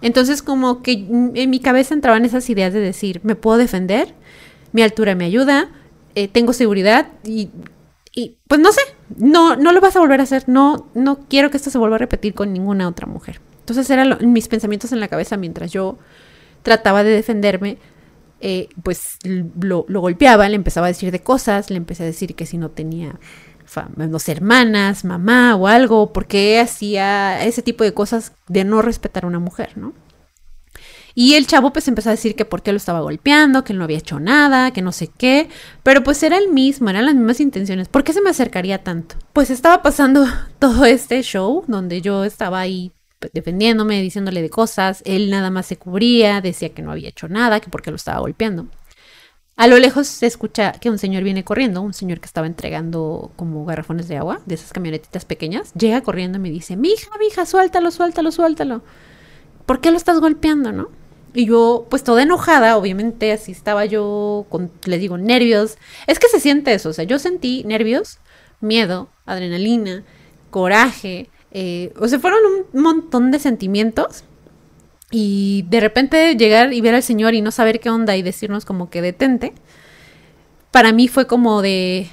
Entonces, 0.00 0.42
como 0.42 0.82
que 0.82 0.92
en 0.92 1.50
mi 1.50 1.60
cabeza 1.60 1.92
entraban 1.92 2.24
esas 2.24 2.48
ideas 2.48 2.72
de 2.72 2.80
decir, 2.80 3.20
me 3.24 3.34
puedo 3.34 3.58
defender, 3.58 4.14
mi 4.72 4.80
altura 4.80 5.14
me 5.14 5.26
ayuda, 5.26 5.68
eh, 6.14 6.28
tengo 6.28 6.54
seguridad 6.54 7.08
y, 7.24 7.50
y, 8.14 8.38
pues 8.48 8.58
no 8.58 8.72
sé, 8.72 8.80
no, 9.14 9.56
no 9.56 9.72
lo 9.72 9.82
vas 9.82 9.96
a 9.96 10.00
volver 10.00 10.20
a 10.20 10.22
hacer, 10.22 10.44
no, 10.48 10.88
no 10.94 11.26
quiero 11.28 11.50
que 11.50 11.58
esto 11.58 11.68
se 11.68 11.76
vuelva 11.76 11.96
a 11.96 11.98
repetir 11.98 12.32
con 12.32 12.54
ninguna 12.54 12.88
otra 12.88 13.06
mujer. 13.06 13.42
Entonces 13.60 13.90
eran 13.90 14.32
mis 14.32 14.48
pensamientos 14.48 14.92
en 14.92 15.00
la 15.00 15.08
cabeza 15.08 15.36
mientras 15.36 15.72
yo 15.72 15.98
trataba 16.62 17.04
de 17.04 17.10
defenderme 17.10 17.76
eh, 18.40 18.68
pues 18.82 19.18
lo, 19.24 19.84
golpeaba, 19.88 20.48
le 20.48 20.56
empezaba 20.56 20.86
a 20.86 20.88
decir 20.88 21.10
de 21.10 21.20
cosas, 21.20 21.70
le 21.70 21.76
empecé 21.76 22.02
a 22.02 22.06
decir 22.06 22.34
que 22.34 22.46
si 22.46 22.58
no 22.58 22.70
tenía 22.70 23.18
hermanas, 24.28 25.04
mamá 25.04 25.56
o 25.56 25.66
algo, 25.66 26.12
porque 26.12 26.60
hacía 26.60 27.44
ese 27.44 27.62
tipo 27.62 27.84
de 27.84 27.94
cosas 27.94 28.32
de 28.48 28.64
no 28.64 28.82
respetar 28.82 29.24
a 29.24 29.28
una 29.28 29.38
mujer, 29.38 29.76
¿no? 29.76 29.92
Y 31.18 31.32
el 31.34 31.46
chavo 31.46 31.72
pues 31.72 31.88
empezó 31.88 32.10
a 32.10 32.12
decir 32.12 32.34
que 32.34 32.44
por 32.44 32.62
qué 32.62 32.72
lo 32.72 32.76
estaba 32.76 33.00
golpeando, 33.00 33.64
que 33.64 33.72
él 33.72 33.78
no 33.78 33.84
había 33.84 33.96
hecho 33.96 34.20
nada, 34.20 34.70
que 34.72 34.82
no 34.82 34.92
sé 34.92 35.08
qué, 35.08 35.48
pero 35.82 36.02
pues 36.02 36.22
era 36.22 36.36
el 36.36 36.50
mismo, 36.50 36.90
eran 36.90 37.06
las 37.06 37.14
mismas 37.14 37.40
intenciones. 37.40 37.88
¿Por 37.88 38.04
qué 38.04 38.12
se 38.12 38.20
me 38.20 38.28
acercaría 38.28 38.84
tanto? 38.84 39.16
Pues 39.32 39.48
estaba 39.48 39.82
pasando 39.82 40.26
todo 40.58 40.84
este 40.84 41.22
show 41.22 41.64
donde 41.68 42.02
yo 42.02 42.24
estaba 42.24 42.60
ahí 42.60 42.92
defendiéndome, 43.32 44.02
diciéndole 44.02 44.42
de 44.42 44.50
cosas. 44.50 45.02
Él 45.04 45.30
nada 45.30 45.50
más 45.50 45.66
se 45.66 45.76
cubría, 45.76 46.40
decía 46.40 46.70
que 46.70 46.82
no 46.82 46.92
había 46.92 47.08
hecho 47.08 47.28
nada, 47.28 47.60
que 47.60 47.70
porque 47.70 47.90
lo 47.90 47.96
estaba 47.96 48.20
golpeando. 48.20 48.66
A 49.56 49.68
lo 49.68 49.78
lejos 49.78 50.06
se 50.06 50.26
escucha 50.26 50.72
que 50.72 50.90
un 50.90 50.98
señor 50.98 51.22
viene 51.22 51.42
corriendo, 51.42 51.80
un 51.80 51.94
señor 51.94 52.20
que 52.20 52.26
estaba 52.26 52.46
entregando 52.46 53.32
como 53.36 53.64
garrafones 53.64 54.06
de 54.06 54.18
agua, 54.18 54.40
de 54.44 54.54
esas 54.54 54.70
camionetitas 54.74 55.24
pequeñas, 55.24 55.72
llega 55.72 56.02
corriendo 56.02 56.36
y 56.36 56.42
me 56.42 56.50
dice, 56.50 56.76
mija, 56.76 57.08
mija, 57.18 57.46
suéltalo, 57.46 57.90
suéltalo, 57.90 58.30
suéltalo. 58.30 58.82
¿Por 59.64 59.80
qué 59.80 59.90
lo 59.90 59.96
estás 59.96 60.20
golpeando, 60.20 60.72
no? 60.72 60.90
Y 61.32 61.46
yo, 61.46 61.86
pues 61.88 62.04
toda 62.04 62.22
enojada, 62.22 62.76
obviamente, 62.76 63.32
así 63.32 63.52
estaba 63.52 63.86
yo, 63.86 64.44
con, 64.50 64.70
les 64.84 65.00
digo, 65.00 65.16
nervios. 65.16 65.78
Es 66.06 66.18
que 66.18 66.28
se 66.28 66.40
siente 66.40 66.74
eso, 66.74 66.90
o 66.90 66.92
sea, 66.92 67.04
yo 67.04 67.18
sentí 67.18 67.64
nervios, 67.64 68.18
miedo, 68.60 69.08
adrenalina, 69.24 70.04
coraje, 70.50 71.30
eh, 71.58 71.94
o 71.98 72.06
sea, 72.06 72.18
fueron 72.18 72.38
un 72.70 72.82
montón 72.82 73.30
de 73.30 73.38
sentimientos. 73.38 74.24
Y 75.10 75.64
de 75.70 75.80
repente 75.80 76.36
llegar 76.36 76.74
y 76.74 76.82
ver 76.82 76.94
al 76.94 77.02
Señor 77.02 77.32
y 77.32 77.40
no 77.40 77.50
saber 77.50 77.80
qué 77.80 77.88
onda 77.88 78.14
y 78.14 78.20
decirnos 78.20 78.66
como 78.66 78.90
que 78.90 79.00
detente, 79.00 79.54
para 80.70 80.92
mí 80.92 81.08
fue 81.08 81.26
como 81.26 81.62
de, 81.62 82.10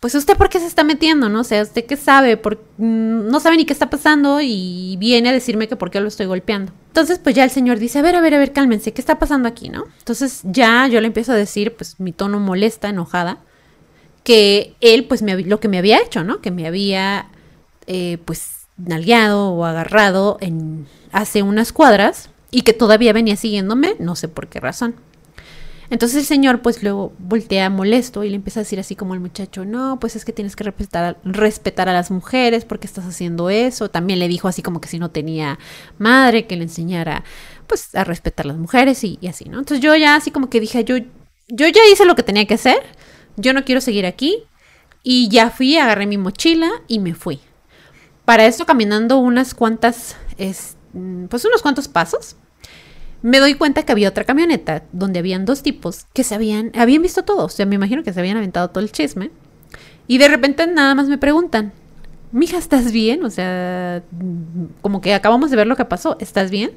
pues 0.00 0.14
usted 0.14 0.38
por 0.38 0.48
qué 0.48 0.60
se 0.60 0.66
está 0.66 0.82
metiendo, 0.82 1.28
¿no? 1.28 1.40
O 1.40 1.44
sea, 1.44 1.62
usted 1.62 1.84
qué 1.84 1.96
sabe, 1.96 2.38
por, 2.38 2.56
mm, 2.78 3.28
no 3.28 3.38
sabe 3.38 3.58
ni 3.58 3.66
qué 3.66 3.74
está 3.74 3.90
pasando 3.90 4.40
y 4.40 4.96
viene 4.98 5.28
a 5.28 5.32
decirme 5.32 5.68
que 5.68 5.76
por 5.76 5.90
qué 5.90 6.00
lo 6.00 6.08
estoy 6.08 6.24
golpeando. 6.24 6.72
Entonces, 6.88 7.18
pues 7.18 7.34
ya 7.34 7.44
el 7.44 7.50
señor 7.50 7.78
dice, 7.78 7.98
a 7.98 8.02
ver, 8.02 8.16
a 8.16 8.22
ver, 8.22 8.32
a 8.32 8.38
ver, 8.38 8.54
cálmense, 8.54 8.94
¿qué 8.94 9.02
está 9.02 9.18
pasando 9.18 9.46
aquí, 9.46 9.68
no? 9.68 9.84
Entonces 9.98 10.40
ya 10.44 10.86
yo 10.86 11.02
le 11.02 11.08
empiezo 11.08 11.32
a 11.32 11.36
decir, 11.36 11.74
pues 11.76 12.00
mi 12.00 12.12
tono 12.12 12.40
molesta, 12.40 12.88
enojada, 12.88 13.40
que 14.24 14.74
él, 14.80 15.04
pues 15.04 15.20
me, 15.20 15.36
lo 15.42 15.60
que 15.60 15.68
me 15.68 15.76
había 15.76 16.00
hecho, 16.00 16.24
¿no? 16.24 16.40
Que 16.40 16.50
me 16.50 16.66
había, 16.66 17.28
eh, 17.86 18.16
pues 18.24 18.55
nalgueado 18.76 19.50
o 19.50 19.64
agarrado 19.64 20.38
en, 20.40 20.86
hace 21.12 21.42
unas 21.42 21.72
cuadras 21.72 22.30
y 22.50 22.62
que 22.62 22.72
todavía 22.72 23.12
venía 23.12 23.36
siguiéndome, 23.36 23.96
no 23.98 24.16
sé 24.16 24.28
por 24.28 24.48
qué 24.48 24.60
razón. 24.60 24.96
Entonces 25.88 26.18
el 26.18 26.24
señor 26.24 26.62
pues 26.62 26.82
luego 26.82 27.12
voltea 27.18 27.70
molesto 27.70 28.24
y 28.24 28.30
le 28.30 28.36
empieza 28.36 28.60
a 28.60 28.64
decir 28.64 28.80
así 28.80 28.96
como 28.96 29.14
el 29.14 29.20
muchacho, 29.20 29.64
no, 29.64 30.00
pues 30.00 30.16
es 30.16 30.24
que 30.24 30.32
tienes 30.32 30.56
que 30.56 30.64
respetar, 30.64 31.18
respetar 31.22 31.88
a 31.88 31.92
las 31.92 32.10
mujeres 32.10 32.64
porque 32.64 32.86
estás 32.86 33.04
haciendo 33.04 33.50
eso. 33.50 33.88
También 33.88 34.18
le 34.18 34.28
dijo 34.28 34.48
así 34.48 34.62
como 34.62 34.80
que 34.80 34.88
si 34.88 34.98
no 34.98 35.10
tenía 35.10 35.58
madre, 35.98 36.46
que 36.46 36.56
le 36.56 36.64
enseñara 36.64 37.24
pues 37.66 37.94
a 37.94 38.04
respetar 38.04 38.46
a 38.46 38.48
las 38.48 38.58
mujeres 38.58 39.02
y, 39.04 39.18
y 39.20 39.28
así, 39.28 39.44
¿no? 39.44 39.60
Entonces 39.60 39.82
yo 39.82 39.94
ya 39.94 40.16
así 40.16 40.30
como 40.30 40.50
que 40.50 40.60
dije, 40.60 40.84
yo, 40.84 40.96
yo 41.48 41.68
ya 41.68 41.80
hice 41.92 42.04
lo 42.04 42.16
que 42.16 42.24
tenía 42.24 42.46
que 42.46 42.54
hacer, 42.54 42.82
yo 43.36 43.52
no 43.52 43.64
quiero 43.64 43.80
seguir 43.80 44.06
aquí 44.06 44.42
y 45.04 45.28
ya 45.28 45.50
fui, 45.50 45.76
agarré 45.76 46.06
mi 46.06 46.18
mochila 46.18 46.68
y 46.88 46.98
me 46.98 47.14
fui. 47.14 47.40
Para 48.26 48.44
esto, 48.44 48.66
caminando 48.66 49.18
unas 49.18 49.54
cuantas, 49.54 50.16
pues 50.36 51.44
unos 51.44 51.62
cuantos 51.62 51.86
pasos, 51.88 52.36
me 53.22 53.38
doy 53.38 53.54
cuenta 53.54 53.84
que 53.84 53.92
había 53.92 54.08
otra 54.08 54.24
camioneta 54.24 54.82
donde 54.92 55.20
habían 55.20 55.44
dos 55.44 55.62
tipos 55.62 56.06
que 56.12 56.24
se 56.24 56.34
habían, 56.34 56.72
habían 56.74 57.02
visto 57.02 57.22
todo. 57.22 57.46
O 57.46 57.48
sea, 57.48 57.66
me 57.66 57.76
imagino 57.76 58.02
que 58.02 58.12
se 58.12 58.20
habían 58.20 58.36
aventado 58.36 58.68
todo 58.68 58.82
el 58.82 58.92
chisme. 58.92 59.30
Y 60.08 60.18
de 60.18 60.28
repente 60.28 60.66
nada 60.66 60.94
más 60.96 61.08
me 61.08 61.18
preguntan, 61.18 61.72
mija, 62.32 62.58
¿estás 62.58 62.92
bien? 62.92 63.24
O 63.24 63.30
sea, 63.30 64.02
como 64.82 65.00
que 65.00 65.14
acabamos 65.14 65.50
de 65.50 65.56
ver 65.56 65.68
lo 65.68 65.76
que 65.76 65.84
pasó, 65.84 66.16
¿estás 66.20 66.50
bien? 66.50 66.72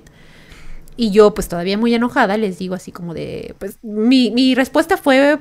Y 0.98 1.12
yo, 1.12 1.34
pues 1.34 1.48
todavía 1.48 1.78
muy 1.80 1.94
enojada, 1.96 2.38
les 2.38 2.60
digo 2.60 2.76
así 2.76 2.92
como 2.92 3.14
de, 3.16 3.56
pues 3.58 3.80
mi, 3.82 4.30
mi 4.32 4.54
respuesta 4.54 4.98
fue 4.98 5.40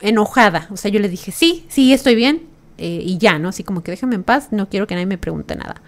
enojada. 0.00 0.68
O 0.70 0.76
sea, 0.76 0.90
yo 0.90 1.00
les 1.00 1.10
dije, 1.10 1.32
sí, 1.32 1.64
sí, 1.68 1.92
estoy 1.92 2.16
bien. 2.16 2.57
Eh, 2.78 3.02
y 3.04 3.18
ya, 3.18 3.38
¿no? 3.38 3.48
Así 3.48 3.64
como 3.64 3.82
que 3.82 3.90
déjame 3.90 4.14
en 4.14 4.24
paz, 4.24 4.48
no 4.52 4.68
quiero 4.68 4.86
que 4.86 4.94
nadie 4.94 5.06
me 5.06 5.18
pregunte 5.18 5.56
nada. 5.56 5.82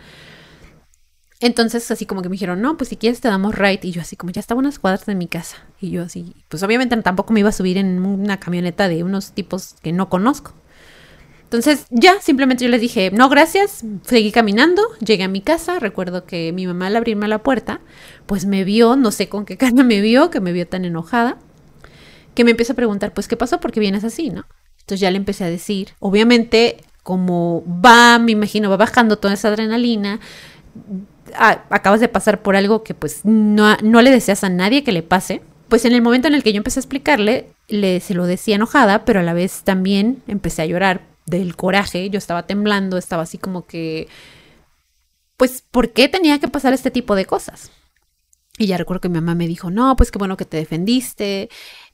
Entonces, 1.40 1.90
así 1.90 2.04
como 2.04 2.20
que 2.20 2.28
me 2.28 2.34
dijeron, 2.34 2.60
no, 2.60 2.76
pues 2.76 2.90
si 2.90 2.96
quieres 2.96 3.20
te 3.20 3.28
damos 3.28 3.56
right. 3.56 3.82
Y 3.84 3.92
yo 3.92 4.02
así 4.02 4.14
como, 4.16 4.30
ya 4.30 4.40
estaba 4.40 4.58
unas 4.58 4.78
cuadras 4.78 5.06
de 5.06 5.14
mi 5.14 5.26
casa. 5.26 5.56
Y 5.80 5.90
yo 5.90 6.02
así, 6.02 6.34
pues 6.48 6.62
obviamente 6.62 6.94
tampoco 6.98 7.32
me 7.32 7.40
iba 7.40 7.48
a 7.48 7.52
subir 7.52 7.78
en 7.78 8.04
una 8.04 8.38
camioneta 8.38 8.88
de 8.88 9.02
unos 9.02 9.32
tipos 9.32 9.74
que 9.82 9.92
no 9.92 10.10
conozco. 10.10 10.52
Entonces, 11.44 11.86
ya, 11.90 12.20
simplemente 12.20 12.64
yo 12.64 12.70
les 12.70 12.80
dije, 12.80 13.10
no, 13.10 13.28
gracias. 13.28 13.84
Seguí 14.02 14.30
caminando, 14.32 14.82
llegué 15.04 15.24
a 15.24 15.28
mi 15.28 15.40
casa. 15.40 15.78
Recuerdo 15.80 16.24
que 16.26 16.52
mi 16.52 16.66
mamá 16.66 16.88
al 16.88 16.96
abrirme 16.96 17.26
la 17.26 17.42
puerta, 17.42 17.80
pues 18.26 18.44
me 18.44 18.62
vio, 18.62 18.96
no 18.96 19.10
sé 19.10 19.28
con 19.28 19.46
qué 19.46 19.56
cara 19.56 19.72
me 19.84 20.00
vio, 20.00 20.30
que 20.30 20.40
me 20.40 20.52
vio 20.52 20.68
tan 20.68 20.84
enojada, 20.84 21.38
que 22.34 22.44
me 22.44 22.52
empieza 22.52 22.74
a 22.74 22.76
preguntar, 22.76 23.14
pues, 23.14 23.28
¿qué 23.28 23.36
pasó? 23.36 23.60
¿Por 23.60 23.72
qué 23.72 23.80
vienes 23.80 24.04
así, 24.04 24.30
no? 24.30 24.44
Entonces 24.80 25.00
ya 25.00 25.10
le 25.10 25.16
empecé 25.16 25.44
a 25.44 25.50
decir, 25.50 25.94
obviamente 26.00 26.78
como 27.02 27.64
va, 27.66 28.18
me 28.18 28.32
imagino, 28.32 28.70
va 28.70 28.76
bajando 28.76 29.18
toda 29.18 29.34
esa 29.34 29.48
adrenalina, 29.48 30.20
acabas 31.34 32.00
de 32.00 32.08
pasar 32.08 32.42
por 32.42 32.56
algo 32.56 32.82
que 32.82 32.94
pues 32.94 33.24
no, 33.24 33.76
no, 33.78 34.02
le 34.02 34.10
deseas 34.10 34.44
a 34.44 34.48
nadie 34.48 34.84
que 34.84 34.92
le 34.92 35.02
pase. 35.02 35.42
Pues 35.68 35.84
en 35.84 35.92
el 35.92 36.02
momento 36.02 36.28
en 36.28 36.34
el 36.34 36.42
que 36.42 36.52
yo 36.52 36.58
empecé 36.58 36.80
a 36.80 36.82
explicarle, 36.82 37.48
le, 37.68 38.00
se 38.00 38.14
lo 38.14 38.26
decía 38.26 38.56
enojada, 38.56 39.04
pero 39.04 39.20
a 39.20 39.22
la 39.22 39.34
vez 39.34 39.62
también 39.62 40.22
empecé 40.26 40.62
a 40.62 40.66
llorar 40.66 41.02
del 41.26 41.54
coraje, 41.54 42.10
yo 42.10 42.18
estaba 42.18 42.46
temblando, 42.46 42.98
estaba 42.98 43.22
así 43.22 43.38
como 43.38 43.66
que, 43.66 44.08
pues, 45.36 45.62
¿por 45.70 45.92
qué 45.92 46.08
tenía 46.08 46.40
que 46.40 46.48
pasar 46.48 46.72
este 46.72 46.90
tipo 46.90 47.14
de 47.14 47.24
cosas? 47.24 47.70
Y 48.58 48.66
ya 48.66 48.76
recuerdo 48.76 49.00
que 49.00 49.08
mi 49.08 49.14
mamá 49.14 49.34
me 49.34 49.46
dijo, 49.46 49.70
no, 49.70 49.94
pues 49.96 50.10
qué 50.10 50.18
bueno 50.18 50.36
que 50.36 50.44
te 50.44 50.56
defendiste, 50.56 51.48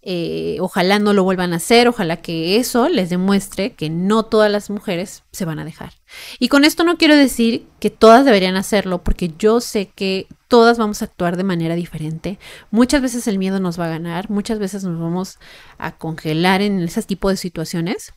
eh, 0.09 0.59
ojalá 0.61 1.01
no 1.01 1.13
lo 1.13 1.25
vuelvan 1.25 1.53
a 1.53 1.57
hacer, 1.57 1.89
ojalá 1.89 2.19
que 2.19 2.59
eso 2.59 2.89
les 2.89 3.11
demuestre 3.11 3.73
que 3.73 3.91
no 3.91 4.23
todas 4.23 4.49
las 4.53 4.71
mujeres 4.71 5.25
se 5.33 5.45
van 5.45 5.59
a 5.59 5.65
dejar. 5.65 5.95
Y 6.39 6.47
con 6.47 6.65
esto 6.65 6.85
no 6.85 6.97
quiero 6.97 7.17
decir 7.17 7.67
que 7.81 7.91
todas 7.91 8.25
deberían 8.25 8.57
hacerlo, 8.57 9.03
porque 9.03 9.33
yo 9.37 9.61
sé 9.61 9.91
que 9.93 10.29
todas 10.47 10.79
vamos 10.79 11.03
a 11.03 11.07
actuar 11.07 11.37
de 11.37 11.43
manera 11.43 11.75
diferente. 11.75 12.39
Muchas 12.71 13.03
veces 13.03 13.27
el 13.27 13.39
miedo 13.39 13.59
nos 13.59 13.81
va 13.81 13.87
a 13.87 13.89
ganar, 13.89 14.31
muchas 14.31 14.61
veces 14.61 14.85
nos 14.85 15.01
vamos 15.01 15.41
a 15.77 15.97
congelar 15.97 16.63
en 16.63 16.81
ese 16.85 17.03
tipo 17.03 17.29
de 17.29 17.37
situaciones. 17.37 18.15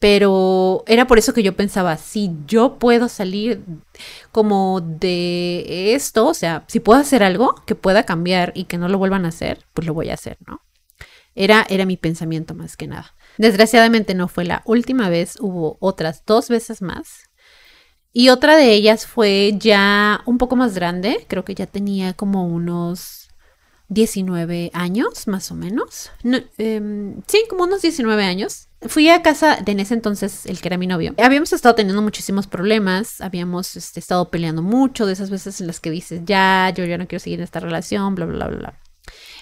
Pero 0.00 0.82
era 0.88 1.06
por 1.06 1.18
eso 1.18 1.32
que 1.32 1.44
yo 1.44 1.54
pensaba, 1.54 1.96
si 1.96 2.32
yo 2.46 2.78
puedo 2.78 3.08
salir 3.08 3.62
como 4.32 4.80
de 4.80 5.94
esto, 5.94 6.26
o 6.26 6.34
sea, 6.34 6.64
si 6.66 6.80
puedo 6.80 6.98
hacer 6.98 7.22
algo 7.22 7.54
que 7.66 7.76
pueda 7.76 8.02
cambiar 8.02 8.50
y 8.56 8.64
que 8.64 8.78
no 8.78 8.88
lo 8.88 8.98
vuelvan 8.98 9.26
a 9.26 9.28
hacer, 9.28 9.64
pues 9.74 9.86
lo 9.86 9.94
voy 9.94 10.10
a 10.10 10.14
hacer, 10.14 10.38
¿no? 10.44 10.60
Era, 11.34 11.66
era 11.68 11.86
mi 11.86 11.96
pensamiento 11.96 12.54
más 12.54 12.76
que 12.76 12.86
nada. 12.86 13.14
Desgraciadamente 13.38 14.14
no 14.14 14.28
fue 14.28 14.44
la 14.44 14.62
última 14.64 15.08
vez, 15.08 15.36
hubo 15.40 15.76
otras 15.80 16.24
dos 16.26 16.48
veces 16.48 16.82
más. 16.82 17.30
Y 18.12 18.28
otra 18.30 18.56
de 18.56 18.72
ellas 18.72 19.06
fue 19.06 19.54
ya 19.56 20.22
un 20.26 20.38
poco 20.38 20.56
más 20.56 20.74
grande, 20.74 21.24
creo 21.28 21.44
que 21.44 21.54
ya 21.54 21.66
tenía 21.66 22.12
como 22.12 22.46
unos 22.46 23.28
19 23.90 24.70
años 24.72 25.26
más 25.26 25.50
o 25.50 25.54
menos. 25.54 26.10
Em, 26.58 27.20
sí, 27.26 27.44
como 27.48 27.64
unos 27.64 27.82
19 27.82 28.24
años. 28.24 28.68
fui 28.88 29.10
a 29.10 29.20
casa 29.20 29.56
de 29.56 29.72
en 29.72 29.80
ese 29.80 29.94
entonces 29.94 30.46
el 30.46 30.60
que 30.60 30.68
era 30.68 30.78
mi 30.78 30.86
novio. 30.86 31.14
Habíamos 31.22 31.52
estado 31.52 31.74
teniendo 31.74 32.00
muchísimos 32.00 32.46
problemas, 32.46 33.20
habíamos 33.20 33.76
este, 33.76 34.00
estado 34.00 34.30
peleando 34.30 34.62
mucho 34.62 35.06
de 35.06 35.12
esas 35.12 35.28
veces 35.28 35.60
en 35.60 35.66
las 35.66 35.80
que 35.80 35.90
dices, 35.90 36.22
ya, 36.24 36.72
yo 36.74 36.84
ya 36.84 36.96
no 36.96 37.06
quiero 37.06 37.20
seguir 37.20 37.40
en 37.40 37.44
esta 37.44 37.60
relación, 37.60 38.14
bla, 38.14 38.26
bla, 38.26 38.46
bla, 38.46 38.56
bla. 38.56 38.80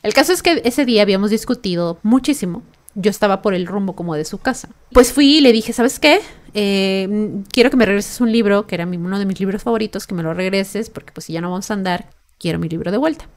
El 0.03 0.15
caso 0.15 0.33
es 0.33 0.43
que 0.43 0.63
ese 0.65 0.85
día 0.85 1.03
habíamos 1.03 1.31
discutido 1.31 1.99
muchísimo. 2.03 2.63
Yo 2.95 3.11
estaba 3.11 3.43
por 3.43 3.55
el 3.55 3.67
rumbo 3.67 3.95
como 3.95 4.15
de 4.15 4.25
su 4.25 4.39
casa. 4.39 4.71
Pues 4.93 5.13
fui 5.13 5.39
y 5.39 5.41
le 5.41 5.53
dije, 5.53 5.73
¿sabes 5.73 5.99
qué? 6.01 6.21
Eh, 6.55 7.43
quiero 7.53 7.71
que 7.71 7.77
me 7.77 7.87
regreses 7.87 8.21
un 8.21 8.33
libro, 8.33 8.67
que 8.67 8.75
era 8.75 8.87
uno 8.87 9.19
de 9.19 9.27
mis 9.27 9.39
libros 9.39 9.63
favoritos, 9.63 10.07
que 10.07 10.15
me 10.15 10.23
lo 10.23 10.35
regreses, 10.35 10.91
porque 10.91 11.13
pues 11.13 11.27
si 11.27 11.33
ya 11.33 11.41
no 11.41 11.51
vamos 11.51 11.71
a 11.71 11.75
andar, 11.75 12.11
quiero 12.39 12.59
mi 12.59 12.69
libro 12.69 12.91
de 12.91 12.99
vuelta. 12.99 13.29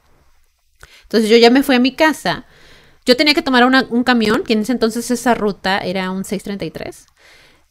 Entonces 1.04 1.28
yo 1.28 1.36
ya 1.36 1.50
me 1.50 1.62
fui 1.62 1.76
a 1.76 1.80
mi 1.80 1.92
casa. 1.92 2.46
Yo 3.04 3.16
tenía 3.16 3.34
que 3.34 3.42
tomar 3.42 3.64
un 3.64 4.04
camión, 4.04 4.44
que 4.44 4.52
en 4.52 4.60
ese 4.60 4.72
entonces 4.72 5.10
esa 5.10 5.34
ruta 5.34 5.78
era 5.78 6.10
un 6.10 6.24
633. 6.24 7.06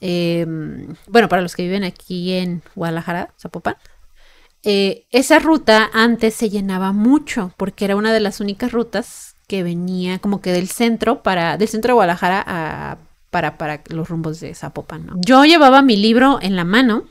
Em, 0.01 0.95
bueno, 1.07 1.29
para 1.29 1.41
los 1.41 1.55
que 1.55 1.63
viven 1.63 1.83
aquí 1.83 2.33
en 2.33 2.61
Guadalajara, 2.75 3.33
Zapopan. 3.39 3.75
Eh, 4.63 5.05
esa 5.09 5.39
ruta 5.39 5.89
antes 5.93 6.35
se 6.35 6.49
llenaba 6.49 6.91
mucho 6.91 7.51
porque 7.57 7.85
era 7.85 7.95
una 7.95 8.13
de 8.13 8.19
las 8.19 8.39
únicas 8.39 8.71
rutas 8.71 9.35
que 9.47 9.63
venía 9.63 10.19
como 10.19 10.39
que 10.39 10.51
del 10.51 10.69
centro 10.69 11.23
para 11.23 11.57
del 11.57 11.67
centro 11.67 11.89
de 11.89 11.95
Guadalajara 11.95 12.43
a, 12.45 12.97
para, 13.31 13.57
para 13.57 13.81
los 13.89 14.07
rumbos 14.07 14.39
de 14.39 14.53
Zapopan. 14.53 15.09
Yo 15.25 15.45
llevaba 15.45 15.81
mi 15.81 15.97
libro 15.97 16.37
en 16.41 16.55
la 16.55 16.63
mano, 16.63 17.05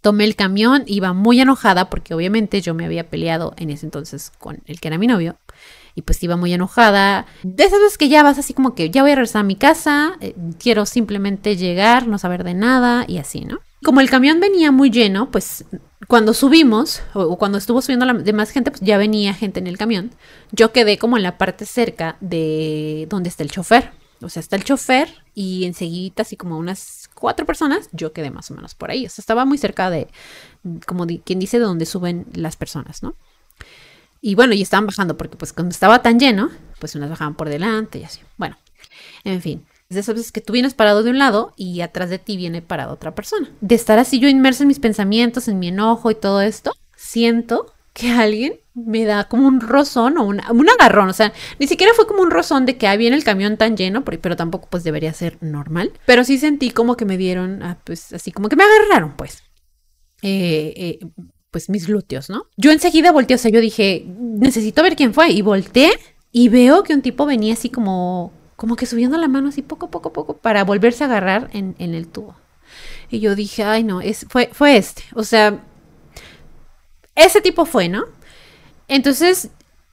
tomé 0.00 0.24
el 0.24 0.36
camión, 0.36 0.84
iba 0.86 1.12
muy 1.12 1.40
enojada 1.40 1.90
porque 1.90 2.14
obviamente 2.14 2.62
yo 2.62 2.72
me 2.72 2.86
había 2.86 3.10
peleado 3.10 3.52
en 3.58 3.70
ese 3.70 3.86
entonces 3.86 4.32
con 4.38 4.62
el 4.64 4.80
que 4.80 4.88
era 4.88 4.98
mi 4.98 5.06
novio 5.06 5.36
y 5.94 6.02
pues 6.02 6.22
iba 6.22 6.36
muy 6.36 6.52
enojada. 6.52 7.26
De 7.42 7.64
esas 7.64 7.80
veces 7.80 7.98
que 7.98 8.08
ya 8.08 8.22
vas 8.22 8.38
así 8.38 8.54
como 8.54 8.74
que 8.74 8.90
ya 8.90 9.02
voy 9.02 9.12
a 9.12 9.16
regresar 9.16 9.40
a 9.40 9.44
mi 9.44 9.56
casa, 9.56 10.16
eh, 10.20 10.34
quiero 10.58 10.86
simplemente 10.86 11.56
llegar, 11.56 12.06
no 12.06 12.18
saber 12.18 12.42
de 12.42 12.54
nada 12.54 13.04
y 13.06 13.18
así, 13.18 13.44
¿no? 13.44 13.58
Como 13.84 14.00
el 14.00 14.10
camión 14.10 14.40
venía 14.40 14.72
muy 14.72 14.90
lleno, 14.90 15.30
pues 15.30 15.64
cuando 16.08 16.34
subimos, 16.34 17.02
o 17.12 17.36
cuando 17.38 17.58
estuvo 17.58 17.80
subiendo 17.82 18.06
la 18.06 18.14
demás 18.14 18.50
gente, 18.50 18.70
pues 18.70 18.80
ya 18.82 18.98
venía 18.98 19.34
gente 19.34 19.60
en 19.60 19.66
el 19.66 19.78
camión. 19.78 20.10
Yo 20.52 20.72
quedé 20.72 20.98
como 20.98 21.16
en 21.16 21.22
la 21.22 21.38
parte 21.38 21.66
cerca 21.66 22.16
de 22.20 23.06
donde 23.08 23.28
está 23.28 23.42
el 23.42 23.50
chofer. 23.50 23.92
O 24.20 24.28
sea, 24.28 24.40
está 24.40 24.56
el 24.56 24.64
chofer 24.64 25.08
y 25.34 25.64
enseguida, 25.64 26.22
así 26.22 26.36
como 26.36 26.56
unas 26.56 27.10
cuatro 27.14 27.44
personas, 27.44 27.88
yo 27.92 28.12
quedé 28.12 28.30
más 28.30 28.50
o 28.50 28.54
menos 28.54 28.74
por 28.74 28.90
ahí. 28.90 29.06
O 29.06 29.08
sea, 29.10 29.22
estaba 29.22 29.44
muy 29.44 29.58
cerca 29.58 29.90
de, 29.90 30.08
como 30.86 31.06
quien 31.06 31.38
dice, 31.38 31.58
de 31.58 31.64
donde 31.64 31.86
suben 31.86 32.26
las 32.32 32.56
personas, 32.56 33.02
¿no? 33.02 33.16
Y 34.20 34.34
bueno, 34.36 34.54
y 34.54 34.62
estaban 34.62 34.86
bajando 34.86 35.16
porque 35.18 35.36
pues 35.36 35.52
cuando 35.52 35.72
estaba 35.72 36.00
tan 36.00 36.18
lleno, 36.18 36.50
pues 36.78 36.94
unas 36.94 37.10
bajaban 37.10 37.34
por 37.34 37.48
delante 37.48 37.98
y 37.98 38.04
así. 38.04 38.20
Bueno, 38.38 38.56
en 39.24 39.42
fin. 39.42 39.66
Es 39.90 39.96
de 39.96 40.00
esas 40.00 40.14
veces 40.14 40.32
que 40.32 40.40
tú 40.40 40.52
vienes 40.52 40.74
parado 40.74 41.02
de 41.02 41.10
un 41.10 41.18
lado 41.18 41.52
y 41.56 41.80
atrás 41.80 42.10
de 42.10 42.18
ti 42.18 42.36
viene 42.36 42.62
parada 42.62 42.92
otra 42.92 43.14
persona. 43.14 43.50
De 43.60 43.74
estar 43.74 43.98
así 43.98 44.18
yo 44.18 44.28
inmersa 44.28 44.64
en 44.64 44.68
mis 44.68 44.80
pensamientos, 44.80 45.48
en 45.48 45.58
mi 45.58 45.68
enojo 45.68 46.10
y 46.10 46.14
todo 46.14 46.40
esto, 46.40 46.72
siento 46.96 47.74
que 47.92 48.10
alguien 48.10 48.60
me 48.74 49.04
da 49.04 49.24
como 49.24 49.46
un 49.46 49.60
rozón 49.60 50.18
o 50.18 50.24
un 50.24 50.68
agarrón. 50.68 51.08
O 51.08 51.12
sea, 51.12 51.32
ni 51.58 51.66
siquiera 51.66 51.92
fue 51.94 52.06
como 52.06 52.22
un 52.22 52.30
rozón 52.30 52.66
de 52.66 52.76
que 52.76 52.88
ah, 52.88 52.96
viene 52.96 53.16
el 53.16 53.24
camión 53.24 53.56
tan 53.56 53.76
lleno, 53.76 54.04
pero 54.04 54.36
tampoco 54.36 54.68
pues 54.68 54.84
debería 54.84 55.12
ser 55.12 55.38
normal. 55.40 55.92
Pero 56.04 56.24
sí 56.24 56.38
sentí 56.38 56.70
como 56.70 56.96
que 56.96 57.04
me 57.04 57.16
dieron, 57.16 57.62
ah, 57.62 57.78
pues 57.84 58.12
así 58.12 58.32
como 58.32 58.48
que 58.48 58.56
me 58.56 58.64
agarraron, 58.64 59.16
pues. 59.16 59.44
Eh, 60.22 60.72
eh, 60.76 60.98
pues 61.50 61.70
mis 61.70 61.86
glúteos, 61.86 62.30
¿no? 62.30 62.46
Yo 62.56 62.72
enseguida 62.72 63.12
volteé, 63.12 63.36
o 63.36 63.38
sea, 63.38 63.52
yo 63.52 63.60
dije, 63.60 64.04
necesito 64.18 64.82
ver 64.82 64.96
quién 64.96 65.14
fue. 65.14 65.30
Y 65.30 65.42
volteé 65.42 65.92
y 66.32 66.48
veo 66.48 66.82
que 66.82 66.94
un 66.94 67.02
tipo 67.02 67.26
venía 67.26 67.52
así 67.52 67.70
como 67.70 68.32
como 68.56 68.76
que 68.76 68.86
subiendo 68.86 69.16
la 69.16 69.28
mano 69.28 69.48
así 69.48 69.62
poco, 69.62 69.90
poco, 69.90 70.12
poco 70.12 70.36
para 70.36 70.64
volverse 70.64 71.04
a 71.04 71.06
agarrar 71.06 71.50
en, 71.52 71.74
el 71.78 72.06
tubo. 72.08 72.36
Y 73.10 73.20
yo 73.20 73.34
dije, 73.34 73.64
ay 73.64 73.84
no, 73.84 74.00
es, 74.00 74.26
fue, 74.28 74.50
fue 74.52 74.76
este. 74.76 75.02
O 75.14 75.24
sea, 75.24 75.62
ese 77.14 77.40
tipo 77.40 77.64
fue, 77.64 77.88
¿no? 77.88 78.04
Entonces, 78.88 79.50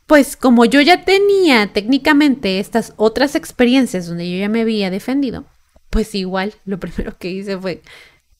pues 0.07 0.35
como 0.35 0.65
yo 0.65 0.81
ya 0.81 1.05
tenía 1.05 1.71
técnicamente 1.71 2.59
estas 2.59 2.93
otras 2.97 3.35
experiencias 3.35 4.07
donde 4.07 4.29
yo 4.29 4.37
ya 4.37 4.49
me 4.49 4.61
había 4.61 4.89
defendido, 4.89 5.45
pues 5.89 6.13
igual 6.15 6.53
lo 6.65 6.79
primero 6.81 7.17
que 7.17 7.29
hice 7.29 7.57
fue 7.57 7.81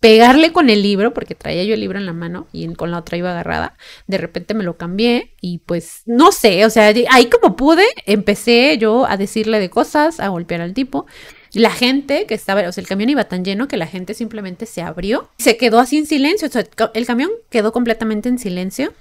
pegarle 0.02 0.52
con 0.52 0.70
el 0.70 0.82
libro, 0.82 1.14
porque 1.14 1.36
traía 1.36 1.64
yo 1.64 1.76
el 1.76 1.80
libro 1.80 2.00
en 2.00 2.08
la 2.08 2.12
mano 2.12 2.48
y 2.52 2.68
con 2.74 2.92
la 2.92 2.98
otra 2.98 3.18
iba 3.18 3.32
agarrada. 3.32 3.78
De 4.08 4.18
repente 4.18 4.56
me 4.56 4.64
lo 4.64 4.76
cambié 4.76 5.36
y 5.40 5.60
pues 5.60 6.02
no 6.06 6.32
sé, 6.32 6.66
o 6.66 6.70
sea, 6.70 6.92
ahí 7.12 7.28
como 7.28 7.56
pude, 7.56 7.86
empecé 8.08 8.78
yo 8.80 9.06
a 9.06 9.16
decirle 9.16 9.60
de 9.60 9.70
cosas, 9.70 10.20
a 10.20 10.28
golpear 10.28 10.60
al 10.60 10.74
tipo. 10.74 11.06
La 11.54 11.70
gente 11.70 12.26
que 12.26 12.34
estaba, 12.34 12.68
o 12.68 12.72
sea, 12.72 12.82
el 12.82 12.88
camión 12.88 13.12
iba 13.12 13.26
tan 13.26 13.46
lleno 13.46 13.68
que 13.68 13.78
la 13.78 13.86
gente 13.86 14.16
simplemente 14.16 14.66
se 14.66 14.82
abrió, 14.82 15.30
se 15.38 15.56
quedó 15.56 15.80
así 15.80 16.00
en 16.00 16.08
silencio, 16.08 16.48
o 16.48 16.52
sea, 16.52 16.66
el 16.96 17.06
camión 17.06 17.30
quedó 17.52 17.72
completamente 17.72 18.28
en 18.28 18.40
silencio 18.40 18.94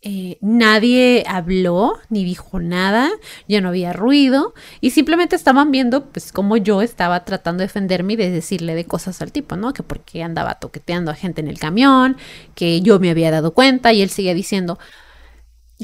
eh, 0.00 0.38
nadie 0.40 1.24
habló 1.26 1.94
ni 2.08 2.24
dijo 2.24 2.60
nada, 2.60 3.10
ya 3.48 3.60
no 3.60 3.70
había 3.70 3.92
ruido 3.92 4.54
y 4.80 4.90
simplemente 4.90 5.34
estaban 5.34 5.72
viendo 5.72 6.06
pues 6.06 6.30
cómo 6.30 6.56
yo 6.56 6.82
estaba 6.82 7.24
tratando 7.24 7.62
de 7.62 7.66
defenderme 7.66 8.12
y 8.12 8.16
de 8.16 8.30
decirle 8.30 8.76
de 8.76 8.84
cosas 8.84 9.20
al 9.22 9.32
tipo, 9.32 9.56
¿no? 9.56 9.72
Que 9.72 9.82
porque 9.82 10.22
andaba 10.22 10.54
toqueteando 10.54 11.10
a 11.10 11.14
gente 11.14 11.40
en 11.40 11.48
el 11.48 11.58
camión, 11.58 12.16
que 12.54 12.80
yo 12.80 13.00
me 13.00 13.10
había 13.10 13.32
dado 13.32 13.54
cuenta 13.54 13.92
y 13.92 14.02
él 14.02 14.10
seguía 14.10 14.34
diciendo, 14.34 14.78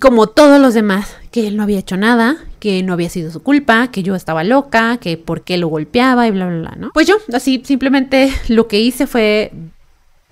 como 0.01 0.29
todos 0.29 0.61
los 0.61 0.75
demás, 0.75 1.17
que 1.33 1.49
él 1.49 1.57
no 1.57 1.65
había 1.65 1.81
hecho 1.81 1.97
nada, 1.97 2.37
que 2.61 2.83
no 2.85 2.93
había 2.93 3.09
sido 3.09 3.33
su 3.33 3.43
culpa, 3.43 3.89
que 3.91 4.05
yo 4.05 4.15
estaba 4.15 4.45
loca, 4.45 4.99
que 4.99 5.17
por 5.17 5.43
qué 5.43 5.57
lo 5.59 5.69
golpeaba 5.69 6.27
y 6.29 6.31
bla, 6.31 6.47
bla, 6.47 6.59
bla, 6.59 6.75
¿no? 6.79 6.91
Pues 6.95 7.09
yo 7.09 7.17
así 7.33 7.63
simplemente 7.65 8.33
lo 8.49 8.69
que 8.69 8.81
hice 8.81 9.09
fue 9.09 9.53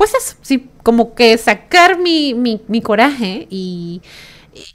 pues 0.02 0.14
eso, 0.14 0.36
sí, 0.42 0.68
como 0.82 1.14
que 1.14 1.38
sacar 1.38 1.96
mi, 1.96 2.60
coraje 2.82 3.46
y, 3.48 4.02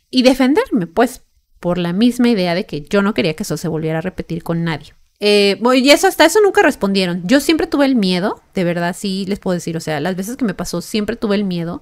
defenderme, 0.09 0.87
pues 0.87 1.21
por 1.59 1.77
la 1.77 1.91
misma 1.91 2.29
idea 2.29 2.55
de 2.55 2.65
que 2.65 2.83
yo 2.83 3.01
no 3.01 3.13
quería 3.13 3.33
que 3.33 3.43
eso 3.43 3.57
se 3.57 3.67
volviera 3.67 3.97
a 3.97 4.01
repetir 4.01 4.41
con 4.41 4.63
nadie. 4.63 4.93
Eh, 5.19 5.59
y 5.75 5.89
eso 5.89 6.07
hasta 6.07 6.23
eso 6.23 6.39
nunca 6.41 6.61
respondieron. 6.61 7.23
Yo 7.25 7.41
siempre 7.41 7.67
tuve 7.67 7.87
el 7.87 7.97
miedo, 7.97 8.41
de 8.53 8.63
verdad 8.63 8.95
sí 8.97 9.25
les 9.27 9.39
puedo 9.39 9.55
decir, 9.55 9.75
o 9.75 9.81
sea, 9.81 9.99
las 9.99 10.15
veces 10.15 10.37
que 10.37 10.45
me 10.45 10.53
pasó 10.53 10.79
siempre 10.79 11.17
tuve 11.17 11.35
el 11.35 11.43
miedo 11.43 11.81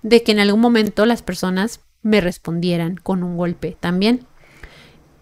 de 0.00 0.22
que 0.22 0.32
en 0.32 0.38
algún 0.38 0.60
momento 0.60 1.04
las 1.04 1.20
personas 1.20 1.80
me 2.00 2.22
respondieran 2.22 2.96
con 2.96 3.22
un 3.22 3.36
golpe 3.36 3.76
también. 3.78 4.24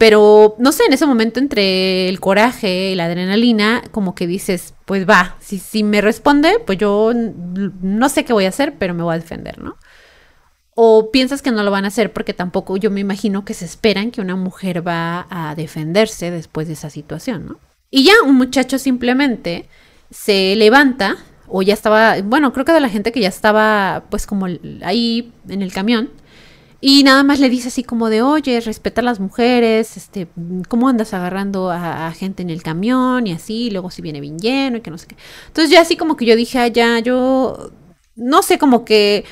Pero 0.04 0.54
no 0.58 0.70
sé, 0.70 0.82
en 0.84 0.92
ese 0.92 1.06
momento 1.06 1.40
entre 1.40 2.10
el 2.10 2.20
coraje 2.20 2.90
y 2.90 2.94
la 2.94 3.06
adrenalina, 3.06 3.82
como 3.90 4.14
que 4.14 4.26
dices, 4.26 4.74
pues 4.84 5.08
va, 5.08 5.34
si, 5.40 5.58
si 5.58 5.82
me 5.82 6.02
responde, 6.02 6.58
pues 6.66 6.76
yo 6.76 7.12
no 7.14 8.10
sé 8.10 8.26
qué 8.26 8.34
voy 8.34 8.44
a 8.44 8.50
hacer, 8.50 8.74
pero 8.78 8.92
me 8.92 9.02
voy 9.02 9.14
a 9.14 9.18
defender, 9.18 9.58
¿no? 9.62 9.78
O 10.74 11.10
piensas 11.10 11.40
que 11.40 11.52
no 11.52 11.62
lo 11.62 11.70
van 11.70 11.86
a 11.86 11.88
hacer 11.88 12.12
porque 12.12 12.34
tampoco 12.34 12.76
yo 12.76 12.90
me 12.90 13.00
imagino 13.00 13.46
que 13.46 13.54
se 13.54 13.64
esperan 13.64 14.10
que 14.10 14.20
una 14.20 14.36
mujer 14.36 14.86
va 14.86 15.26
a 15.30 15.54
defenderse 15.54 16.30
después 16.30 16.66
de 16.66 16.74
esa 16.74 16.90
situación, 16.90 17.46
¿no? 17.46 17.58
Y 17.90 18.04
ya 18.04 18.12
un 18.26 18.34
muchacho 18.34 18.78
simplemente 18.78 19.70
se 20.10 20.54
levanta, 20.56 21.16
o 21.48 21.62
ya 21.62 21.72
estaba, 21.72 22.20
bueno, 22.20 22.52
creo 22.52 22.66
que 22.66 22.72
de 22.72 22.80
la 22.80 22.90
gente 22.90 23.10
que 23.10 23.20
ya 23.20 23.28
estaba 23.28 24.04
pues 24.10 24.26
como 24.26 24.48
ahí 24.82 25.32
en 25.48 25.62
el 25.62 25.72
camión, 25.72 26.10
y 26.86 27.02
nada 27.02 27.22
más 27.22 27.40
le 27.40 27.48
dice 27.48 27.68
así 27.68 27.82
como 27.82 28.10
de, 28.10 28.20
oye, 28.20 28.60
respeta 28.60 29.00
a 29.00 29.04
las 29.04 29.18
mujeres, 29.18 29.96
este, 29.96 30.28
¿cómo 30.68 30.86
andas 30.86 31.14
agarrando 31.14 31.70
a, 31.70 32.12
gente 32.12 32.42
en 32.42 32.50
el 32.50 32.62
camión 32.62 33.26
y 33.26 33.32
así? 33.32 33.70
luego 33.70 33.90
si 33.90 34.02
viene 34.02 34.20
bien 34.20 34.38
lleno 34.38 34.76
y 34.76 34.80
que 34.82 34.90
no 34.90 34.98
sé 34.98 35.06
qué. 35.06 35.16
Entonces 35.46 35.70
ya 35.70 35.80
así 35.80 35.96
como 35.96 36.18
que 36.18 36.26
yo 36.26 36.36
dije, 36.36 36.58
ah, 36.58 36.66
ya, 36.66 36.98
yo, 36.98 37.72
no 38.16 38.42
sé, 38.42 38.58
como 38.58 38.84
que, 38.84 39.24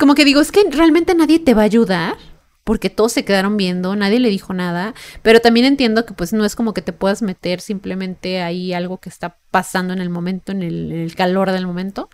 como 0.00 0.16
que 0.16 0.24
digo, 0.24 0.40
es 0.40 0.50
que 0.50 0.64
realmente 0.72 1.14
nadie 1.14 1.38
te 1.38 1.54
va 1.54 1.62
a 1.62 1.66
ayudar. 1.66 2.16
Porque 2.64 2.90
todos 2.90 3.12
se 3.12 3.24
quedaron 3.24 3.56
viendo, 3.56 3.94
nadie 3.94 4.18
le 4.18 4.28
dijo 4.28 4.54
nada, 4.54 4.94
pero 5.22 5.40
también 5.40 5.66
entiendo 5.66 6.04
que 6.06 6.14
pues 6.14 6.32
no 6.32 6.44
es 6.44 6.56
como 6.56 6.74
que 6.74 6.82
te 6.82 6.92
puedas 6.92 7.20
meter 7.22 7.60
simplemente 7.60 8.40
ahí 8.40 8.72
algo 8.72 8.98
que 8.98 9.08
está 9.08 9.36
pasando 9.52 9.92
en 9.92 10.00
el 10.00 10.10
momento, 10.10 10.50
en 10.50 10.62
el, 10.62 10.92
en 10.92 11.00
el 11.00 11.14
calor 11.14 11.52
del 11.52 11.66
momento. 11.66 12.08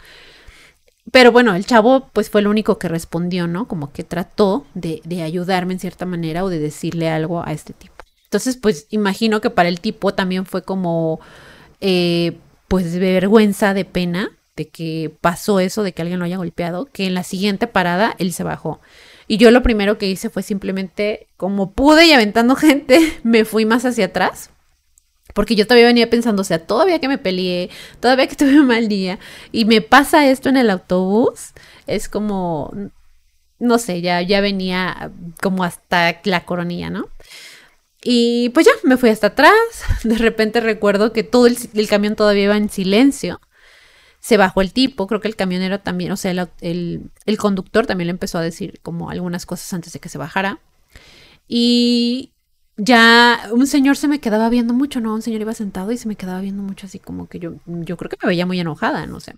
Pero 1.13 1.33
bueno, 1.33 1.55
el 1.55 1.67
chavo 1.67 2.09
pues 2.13 2.31
fue 2.31 2.41
el 2.41 2.49
único 2.49 2.79
que 2.79 2.89
respondió, 2.89 3.47
¿no? 3.47 3.69
Como 3.69 3.93
que 3.93 4.05
trató 4.05 4.67
de, 4.75 5.01
ayudarme 5.23 5.75
en 5.75 5.81
cierta 5.81 6.07
manera 6.07 6.45
o 6.45 6.49
de 6.49 6.59
decirle 6.59 7.09
algo 7.09 7.43
a 7.45 7.53
este 7.53 7.73
tipo. 7.73 7.95
Entonces, 8.25 8.57
pues 8.57 8.87
imagino 8.91 9.41
que 9.41 9.51
para 9.51 9.69
el 9.69 9.81
tipo 9.81 10.13
también 10.13 10.45
fue 10.45 10.63
como, 10.63 11.21
eh, 11.81 12.37
pues 12.69 12.93
de 12.93 12.99
vergüenza, 12.99 13.73
de 13.73 13.87
pena, 13.87 14.31
de 14.57 14.69
que 14.69 15.15
pasó 15.21 15.61
eso, 15.61 15.83
de 15.83 15.93
que 15.93 16.03
alguien 16.03 16.19
lo 16.19 16.27
haya 16.27 16.37
golpeado, 16.37 16.87
que 16.87 17.07
en 17.07 17.15
la 17.15 17.23
siguiente 17.23 17.67
parada 17.67 18.15
él 18.19 18.33
se 18.33 18.45
bajó. 18.45 18.81
Y 19.27 19.39
yo 19.39 19.51
lo 19.51 19.63
primero 19.63 19.99
que 19.99 20.09
hice 20.09 20.31
fue 20.31 20.43
simplemente, 20.43 21.29
como 21.37 21.73
pude 21.73 22.07
y 22.07 22.13
aventando 22.13 22.55
gente, 22.57 23.19
me 23.23 23.45
fui 23.45 23.65
más 23.65 23.85
hacia 23.85 24.07
atrás 24.07 24.51
porque 25.39 25.55
yo 25.55 25.69
todavía 25.69 25.87
venía 25.87 26.11
pensando, 26.11 26.43
o 26.43 26.45
sea, 26.45 26.67
todavía 26.67 26.99
que 26.99 27.07
me 27.07 27.17
peleé, 27.17 27.71
todavía 28.01 28.27
que 28.27 28.35
tuve 28.37 28.59
un 28.59 28.67
mal 28.67 28.89
día, 28.89 29.21
y 29.53 29.67
me 29.67 29.81
pasa 29.81 30.29
esto 30.29 30.49
en 30.49 30.57
el 30.57 30.69
autobús, 30.69 31.53
es 31.87 32.09
como, 32.09 32.73
no 33.61 33.79
sé, 33.79 34.01
ya, 34.01 34.21
ya 34.21 34.41
venía 34.41 35.13
como 35.41 35.63
hasta 35.63 36.21
la 36.25 36.45
coronilla, 36.45 36.91
¿no? 36.91 37.09
Y 38.03 38.49
pues 38.49 38.67
ya, 38.67 38.73
me 38.83 38.97
fui 38.97 39.11
hasta 39.11 39.29
atrás. 39.29 39.53
De 40.03 40.17
repente 40.19 40.59
recuerdo 40.59 41.13
que 41.13 41.23
todo 41.23 41.47
el, 41.47 41.89
camión 41.89 42.17
todavía 42.17 42.43
iba 42.43 42.57
en 42.57 42.69
silencio. 42.69 43.41
Se 44.19 44.39
bajó 44.39 44.61
el 44.61 44.73
tipo, 44.73 45.07
creo 45.07 45.21
que 45.21 45.29
el 45.29 45.37
camionero 45.37 45.79
también, 45.79 46.11
o 46.11 46.17
sea, 46.17 46.33
el, 46.33 47.11
el, 47.27 47.39
conductor 47.39 47.87
también 47.87 48.09
le 48.09 48.11
empezó 48.11 48.39
a 48.39 48.43
decir 48.43 48.81
como 48.83 49.09
algunas 49.09 49.47
cosas 49.47 49.73
antes 49.73 49.93
de 49.93 50.01
que 50.01 50.09
se 50.09 50.19
bajara. 50.19 50.59
Y 51.47 52.33
ya 52.79 53.49
un 53.53 53.67
señor 53.67 53.97
se 53.97 54.09
me 54.09 54.21
quedaba 54.21 54.49
viendo 54.49 54.73
mucho, 54.73 55.01
¿no? 55.01 55.13
Un 55.13 55.23
señor 55.23 55.41
iba 55.41 55.53
sentado 55.53 55.93
y 55.93 55.99
se 55.99 56.09
me 56.09 56.17
quedaba 56.17 56.41
viendo 56.41 56.63
mucho 56.63 56.87
así 56.87 56.99
como 57.01 57.29
que 57.29 57.41
yo, 57.41 57.55
yo 57.67 57.97
creo 57.97 58.09
que 58.09 58.17
me 58.23 58.29
veía 58.29 58.47
muy 58.47 58.61
enojada, 58.61 59.05
no 59.07 59.21
sé. 59.21 59.35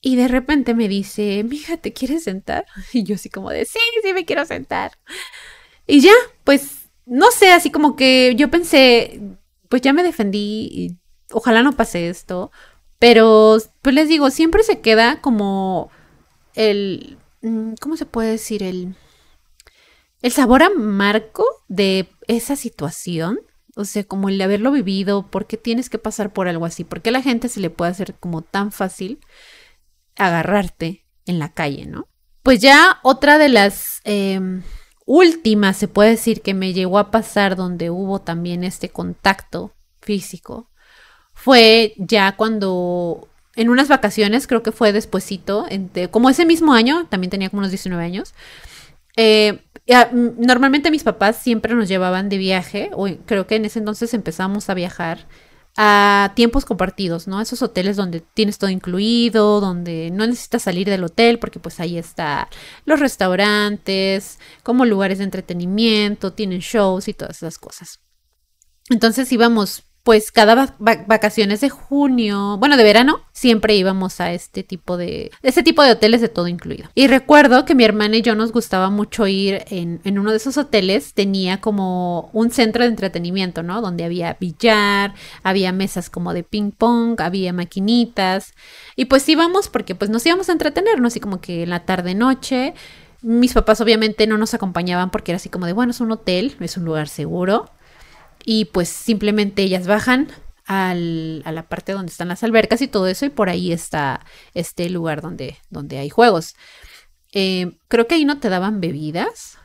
Y 0.00 0.16
de 0.16 0.28
repente 0.28 0.74
me 0.74 0.88
dice, 0.88 1.44
mija, 1.44 1.76
¿te 1.76 1.92
quieres 1.92 2.24
sentar? 2.24 2.64
Y 2.92 3.04
yo 3.04 3.16
así 3.16 3.28
como 3.30 3.50
de, 3.50 3.66
sí, 3.66 3.78
sí, 4.02 4.12
me 4.14 4.24
quiero 4.24 4.44
sentar. 4.46 4.92
Y 5.86 6.00
ya, 6.00 6.12
pues 6.44 6.88
no 7.04 7.30
sé, 7.30 7.52
así 7.52 7.70
como 7.70 7.96
que 7.96 8.34
yo 8.36 8.50
pensé, 8.50 9.20
pues 9.68 9.82
ya 9.82 9.92
me 9.92 10.02
defendí 10.02 10.68
y 10.72 10.96
ojalá 11.32 11.62
no 11.62 11.72
pase 11.72 12.08
esto, 12.08 12.50
pero 12.98 13.58
pues 13.82 13.94
les 13.94 14.08
digo, 14.08 14.30
siempre 14.30 14.62
se 14.62 14.80
queda 14.80 15.20
como 15.20 15.90
el, 16.54 17.18
mm, 17.42 17.74
¿cómo 17.80 17.96
se 17.96 18.06
puede 18.06 18.30
decir? 18.32 18.62
El, 18.62 18.96
el 20.22 20.32
sabor 20.32 20.62
amargo 20.62 21.44
de 21.68 22.08
esa 22.28 22.56
situación. 22.56 23.40
O 23.74 23.84
sea, 23.84 24.04
como 24.04 24.28
el 24.28 24.38
de 24.38 24.44
haberlo 24.44 24.72
vivido, 24.72 25.30
¿por 25.30 25.46
qué 25.46 25.56
tienes 25.56 25.90
que 25.90 25.98
pasar 25.98 26.32
por 26.32 26.48
algo 26.48 26.64
así? 26.64 26.84
¿Por 26.84 27.02
qué 27.02 27.10
a 27.10 27.12
la 27.12 27.22
gente 27.22 27.48
se 27.48 27.60
le 27.60 27.70
puede 27.70 27.90
hacer 27.90 28.14
como 28.14 28.42
tan 28.42 28.72
fácil 28.72 29.20
agarrarte 30.16 31.04
en 31.26 31.38
la 31.38 31.52
calle, 31.52 31.86
no? 31.86 32.08
Pues 32.42 32.60
ya 32.60 33.00
otra 33.02 33.38
de 33.38 33.48
las 33.48 34.00
em, 34.04 34.62
última, 35.04 35.74
se 35.74 35.88
puede 35.88 36.10
decir, 36.10 36.40
que 36.42 36.54
me 36.54 36.72
llegó 36.72 36.98
a 36.98 37.10
pasar 37.10 37.56
donde 37.56 37.90
hubo 37.90 38.20
también 38.20 38.64
este 38.64 38.88
contacto 38.88 39.74
físico, 40.00 40.70
fue 41.34 41.94
ya 41.98 42.36
cuando 42.36 43.28
en 43.56 43.68
unas 43.68 43.88
vacaciones, 43.88 44.46
creo 44.46 44.62
que 44.62 44.72
fue 44.72 44.92
despuesito, 44.92 45.66
como 46.10 46.30
ese 46.30 46.44
mismo 46.44 46.72
año, 46.72 47.06
también 47.08 47.30
tenía 47.30 47.50
como 47.50 47.60
unos 47.60 47.70
19 47.70 48.04
años, 48.04 48.34
eh, 49.16 49.65
normalmente 50.12 50.90
mis 50.90 51.04
papás 51.04 51.36
siempre 51.36 51.74
nos 51.74 51.88
llevaban 51.88 52.28
de 52.28 52.38
viaje, 52.38 52.90
o 52.92 53.08
creo 53.24 53.46
que 53.46 53.56
en 53.56 53.64
ese 53.64 53.78
entonces 53.78 54.14
empezamos 54.14 54.68
a 54.68 54.74
viajar 54.74 55.26
a 55.76 56.32
tiempos 56.34 56.64
compartidos, 56.64 57.28
¿no? 57.28 57.40
Esos 57.40 57.60
hoteles 57.60 57.96
donde 57.96 58.20
tienes 58.20 58.58
todo 58.58 58.70
incluido, 58.70 59.60
donde 59.60 60.10
no 60.10 60.26
necesitas 60.26 60.62
salir 60.62 60.88
del 60.88 61.04
hotel 61.04 61.38
porque 61.38 61.60
pues 61.60 61.80
ahí 61.80 61.98
está 61.98 62.48
los 62.86 62.98
restaurantes, 62.98 64.38
como 64.62 64.86
lugares 64.86 65.18
de 65.18 65.24
entretenimiento, 65.24 66.32
tienen 66.32 66.60
shows 66.60 67.08
y 67.08 67.14
todas 67.14 67.36
esas 67.36 67.58
cosas. 67.58 68.00
Entonces 68.88 69.30
íbamos 69.32 69.84
pues 70.06 70.30
cada 70.30 70.76
vacaciones 70.78 71.62
de 71.62 71.68
junio, 71.68 72.58
bueno, 72.58 72.76
de 72.76 72.84
verano, 72.84 73.22
siempre 73.32 73.74
íbamos 73.74 74.20
a 74.20 74.30
este 74.30 74.62
tipo 74.62 74.96
de, 74.96 75.32
este 75.42 75.64
tipo 75.64 75.82
de 75.82 75.90
hoteles 75.90 76.20
de 76.20 76.28
todo 76.28 76.46
incluido. 76.46 76.88
Y 76.94 77.08
recuerdo 77.08 77.64
que 77.64 77.74
mi 77.74 77.82
hermana 77.82 78.14
y 78.14 78.22
yo 78.22 78.36
nos 78.36 78.52
gustaba 78.52 78.88
mucho 78.88 79.26
ir 79.26 79.64
en, 79.68 80.00
en 80.04 80.20
uno 80.20 80.30
de 80.30 80.36
esos 80.36 80.58
hoteles, 80.58 81.12
tenía 81.12 81.60
como 81.60 82.30
un 82.32 82.52
centro 82.52 82.84
de 82.84 82.90
entretenimiento, 82.90 83.64
¿no? 83.64 83.80
Donde 83.80 84.04
había 84.04 84.36
billar, 84.38 85.12
había 85.42 85.72
mesas 85.72 86.08
como 86.08 86.32
de 86.32 86.44
ping 86.44 86.70
pong, 86.70 87.20
había 87.20 87.52
maquinitas. 87.52 88.54
Y 88.94 89.06
pues 89.06 89.28
íbamos 89.28 89.68
porque 89.68 89.96
pues 89.96 90.08
nos 90.08 90.24
íbamos 90.24 90.48
a 90.48 90.52
entretenernos, 90.52 91.14
así 91.14 91.18
como 91.18 91.40
que 91.40 91.64
en 91.64 91.70
la 91.70 91.84
tarde 91.84 92.14
noche. 92.14 92.74
Mis 93.22 93.54
papás 93.54 93.80
obviamente 93.80 94.28
no 94.28 94.38
nos 94.38 94.54
acompañaban 94.54 95.10
porque 95.10 95.32
era 95.32 95.38
así 95.38 95.48
como 95.48 95.66
de, 95.66 95.72
bueno, 95.72 95.90
es 95.90 96.00
un 96.00 96.12
hotel, 96.12 96.54
es 96.60 96.76
un 96.76 96.84
lugar 96.84 97.08
seguro 97.08 97.72
y 98.46 98.66
pues 98.66 98.88
simplemente 98.88 99.62
ellas 99.62 99.86
bajan 99.86 100.28
al, 100.66 101.42
a 101.44 101.52
la 101.52 101.68
parte 101.68 101.92
donde 101.92 102.10
están 102.10 102.28
las 102.28 102.44
albercas 102.44 102.80
y 102.80 102.88
todo 102.88 103.08
eso 103.08 103.26
y 103.26 103.30
por 103.30 103.50
ahí 103.50 103.72
está 103.72 104.24
este 104.54 104.88
lugar 104.88 105.20
donde, 105.20 105.58
donde 105.68 105.98
hay 105.98 106.08
juegos. 106.08 106.54
Eh, 107.32 107.72
creo 107.88 108.06
que 108.06 108.14
ahí 108.14 108.24
no 108.24 108.38
te 108.38 108.48
daban 108.48 108.80
bebidas, 108.80 109.58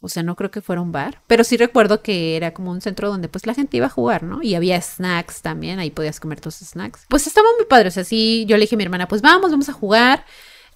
o 0.00 0.08
sea, 0.08 0.22
no 0.22 0.36
creo 0.36 0.50
que 0.50 0.60
fuera 0.60 0.82
un 0.82 0.92
bar, 0.92 1.22
pero 1.26 1.44
sí 1.44 1.56
recuerdo 1.56 2.02
que 2.02 2.36
era 2.36 2.52
como 2.52 2.70
un 2.70 2.82
centro 2.82 3.08
donde 3.08 3.28
pues 3.28 3.46
la 3.46 3.54
gente 3.54 3.78
iba 3.78 3.86
a 3.86 3.90
jugar, 3.90 4.22
¿no? 4.22 4.42
Y 4.42 4.54
había 4.54 4.80
snacks 4.80 5.40
también, 5.40 5.78
ahí 5.78 5.90
podías 5.90 6.20
comer 6.20 6.40
tus 6.40 6.56
snacks. 6.56 7.06
Pues 7.08 7.26
estaba 7.26 7.48
muy 7.56 7.66
padre, 7.66 7.88
o 7.88 7.90
sea, 7.92 8.04
sí, 8.04 8.44
yo 8.46 8.58
le 8.58 8.62
dije 8.62 8.76
a 8.76 8.78
mi 8.78 8.84
hermana, 8.84 9.08
pues 9.08 9.22
vamos, 9.22 9.50
vamos 9.50 9.70
a 9.70 9.72
jugar 9.72 10.26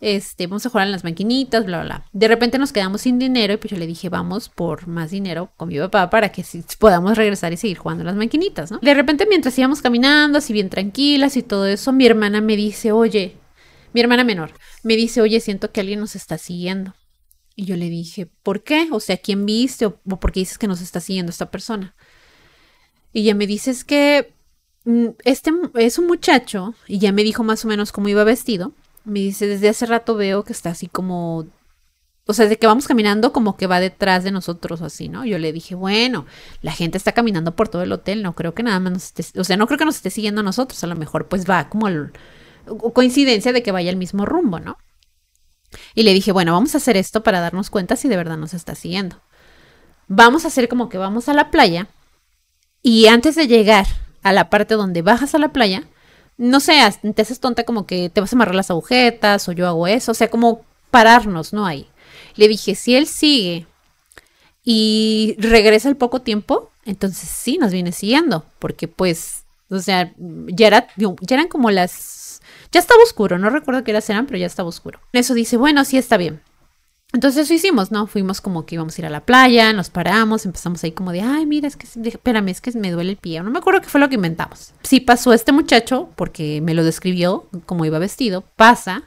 este, 0.00 0.46
vamos 0.46 0.66
a 0.66 0.70
jugar 0.70 0.86
en 0.86 0.92
las 0.92 1.04
maquinitas, 1.04 1.64
bla, 1.64 1.82
bla. 1.82 2.04
De 2.12 2.28
repente 2.28 2.58
nos 2.58 2.72
quedamos 2.72 3.02
sin 3.02 3.18
dinero 3.18 3.54
y 3.54 3.56
pues 3.56 3.70
yo 3.70 3.78
le 3.78 3.86
dije, 3.86 4.08
vamos 4.08 4.48
por 4.48 4.86
más 4.86 5.10
dinero 5.10 5.52
con 5.56 5.68
mi 5.68 5.78
papá 5.78 6.10
para 6.10 6.30
que 6.30 6.44
podamos 6.78 7.16
regresar 7.16 7.52
y 7.52 7.56
seguir 7.56 7.78
jugando 7.78 8.04
las 8.04 8.16
maquinitas. 8.16 8.70
De 8.80 8.94
repente 8.94 9.26
mientras 9.28 9.58
íbamos 9.58 9.80
caminando, 9.80 10.38
así 10.38 10.52
bien 10.52 10.68
tranquilas 10.68 11.36
y 11.36 11.42
todo 11.42 11.66
eso, 11.66 11.92
mi 11.92 12.06
hermana 12.06 12.40
me 12.40 12.56
dice, 12.56 12.92
oye, 12.92 13.36
mi 13.92 14.00
hermana 14.00 14.24
menor, 14.24 14.52
me 14.82 14.96
dice, 14.96 15.20
oye, 15.20 15.40
siento 15.40 15.70
que 15.70 15.80
alguien 15.80 16.00
nos 16.00 16.16
está 16.16 16.36
siguiendo. 16.36 16.94
Y 17.56 17.66
yo 17.66 17.76
le 17.76 17.88
dije, 17.88 18.26
¿por 18.42 18.64
qué? 18.64 18.88
O 18.90 18.98
sea, 18.98 19.16
¿quién 19.16 19.46
viste? 19.46 19.86
¿O, 19.86 19.96
por 19.96 20.32
qué 20.32 20.40
dices 20.40 20.58
que 20.58 20.66
nos 20.66 20.80
está 20.80 21.00
siguiendo 21.00 21.30
esta 21.30 21.50
persona? 21.50 21.94
Y 23.12 23.20
ella 23.20 23.34
me 23.36 23.46
dice, 23.46 23.70
es 23.70 23.84
que 23.84 24.34
mm, 24.84 25.06
este 25.24 25.52
es 25.76 25.98
un 25.98 26.08
muchacho, 26.08 26.74
y 26.88 26.98
ya 26.98 27.12
me 27.12 27.22
dijo 27.22 27.44
más 27.44 27.64
o 27.64 27.68
menos 27.68 27.92
cómo 27.92 28.08
iba 28.08 28.24
vestido, 28.24 28.72
me 29.04 29.20
dice, 29.20 29.46
desde 29.46 29.68
hace 29.68 29.86
rato 29.86 30.16
veo 30.16 30.44
que 30.44 30.52
está 30.52 30.70
así 30.70 30.88
como, 30.88 31.46
o 32.26 32.32
sea, 32.32 32.46
de 32.46 32.58
que 32.58 32.66
vamos 32.66 32.88
caminando 32.88 33.32
como 33.32 33.56
que 33.56 33.66
va 33.66 33.80
detrás 33.80 34.24
de 34.24 34.30
nosotros 34.30 34.80
así, 34.82 35.08
¿no? 35.08 35.24
Yo 35.24 35.38
le 35.38 35.52
dije, 35.52 35.74
bueno, 35.74 36.26
la 36.62 36.72
gente 36.72 36.96
está 36.96 37.12
caminando 37.12 37.54
por 37.54 37.68
todo 37.68 37.82
el 37.82 37.92
hotel, 37.92 38.22
no 38.22 38.34
creo 38.34 38.54
que 38.54 38.62
nada 38.62 38.80
más 38.80 38.92
nos 38.92 39.04
esté, 39.04 39.40
o 39.40 39.44
sea, 39.44 39.56
no 39.56 39.66
creo 39.66 39.78
que 39.78 39.84
nos 39.84 39.96
esté 39.96 40.10
siguiendo 40.10 40.40
a 40.40 40.44
nosotros, 40.44 40.82
a 40.82 40.86
lo 40.86 40.96
mejor 40.96 41.28
pues 41.28 41.48
va 41.48 41.68
como 41.68 41.88
el, 41.88 42.12
coincidencia 42.94 43.52
de 43.52 43.62
que 43.62 43.72
vaya 43.72 43.90
el 43.90 43.96
mismo 43.96 44.24
rumbo, 44.24 44.58
¿no? 44.58 44.78
Y 45.94 46.04
le 46.04 46.14
dije, 46.14 46.32
bueno, 46.32 46.52
vamos 46.52 46.74
a 46.74 46.78
hacer 46.78 46.96
esto 46.96 47.22
para 47.22 47.40
darnos 47.40 47.68
cuenta 47.68 47.96
si 47.96 48.08
de 48.08 48.16
verdad 48.16 48.36
nos 48.36 48.54
está 48.54 48.74
siguiendo. 48.74 49.20
Vamos 50.06 50.44
a 50.44 50.48
hacer 50.48 50.68
como 50.68 50.88
que 50.88 50.98
vamos 50.98 51.28
a 51.28 51.34
la 51.34 51.50
playa 51.50 51.88
y 52.82 53.06
antes 53.06 53.34
de 53.34 53.48
llegar 53.48 53.86
a 54.22 54.32
la 54.32 54.50
parte 54.50 54.74
donde 54.74 55.02
bajas 55.02 55.34
a 55.34 55.38
la 55.38 55.52
playa, 55.52 55.84
no 56.36 56.60
sé, 56.60 56.80
te 57.14 57.22
haces 57.22 57.40
tonta 57.40 57.64
como 57.64 57.86
que 57.86 58.08
te 58.08 58.20
vas 58.20 58.32
a 58.32 58.36
amarrar 58.36 58.54
las 58.54 58.70
agujetas 58.70 59.48
o 59.48 59.52
yo 59.52 59.66
hago 59.66 59.86
eso, 59.86 60.12
o 60.12 60.14
sea, 60.14 60.30
como 60.30 60.62
pararnos, 60.90 61.52
¿no? 61.52 61.66
Ahí. 61.66 61.86
Le 62.36 62.48
dije, 62.48 62.74
si 62.74 62.96
él 62.96 63.06
sigue 63.06 63.66
y 64.64 65.36
regresa 65.38 65.88
al 65.88 65.96
poco 65.96 66.22
tiempo, 66.22 66.70
entonces 66.84 67.28
sí 67.28 67.58
nos 67.58 67.72
viene 67.72 67.92
siguiendo, 67.92 68.44
porque 68.58 68.88
pues, 68.88 69.44
o 69.70 69.78
sea, 69.78 70.12
ya, 70.18 70.66
era, 70.66 70.88
ya 70.96 71.36
eran 71.36 71.48
como 71.48 71.70
las... 71.70 72.40
Ya 72.72 72.80
estaba 72.80 73.02
oscuro, 73.04 73.38
no 73.38 73.50
recuerdo 73.50 73.84
qué 73.84 73.92
horas 73.92 74.10
eran, 74.10 74.26
pero 74.26 74.38
ya 74.38 74.46
estaba 74.46 74.68
oscuro. 74.68 74.98
Eso 75.12 75.34
dice, 75.34 75.56
bueno, 75.56 75.84
sí 75.84 75.96
está 75.96 76.16
bien. 76.16 76.40
Entonces 77.14 77.44
eso 77.44 77.54
hicimos, 77.54 77.92
¿no? 77.92 78.08
Fuimos 78.08 78.40
como 78.40 78.66
que 78.66 78.74
íbamos 78.74 78.98
a 78.98 79.00
ir 79.00 79.06
a 79.06 79.10
la 79.10 79.24
playa, 79.24 79.72
nos 79.72 79.88
paramos, 79.88 80.46
empezamos 80.46 80.82
ahí 80.82 80.90
como 80.90 81.12
de, 81.12 81.20
ay, 81.20 81.46
mira, 81.46 81.68
es 81.68 81.76
que, 81.76 81.86
espérame, 82.08 82.48
es 82.48 82.60
que 82.60 82.72
me 82.72 82.90
duele 82.90 83.12
el 83.12 83.16
pie. 83.16 83.40
No 83.40 83.52
me 83.52 83.60
acuerdo 83.60 83.80
qué 83.80 83.88
fue 83.88 84.00
lo 84.00 84.08
que 84.08 84.16
inventamos. 84.16 84.74
Sí 84.82 84.98
pasó 84.98 85.32
este 85.32 85.52
muchacho, 85.52 86.08
porque 86.16 86.60
me 86.60 86.74
lo 86.74 86.82
describió 86.82 87.48
como 87.66 87.84
iba 87.84 88.00
vestido, 88.00 88.42
pasa. 88.56 89.04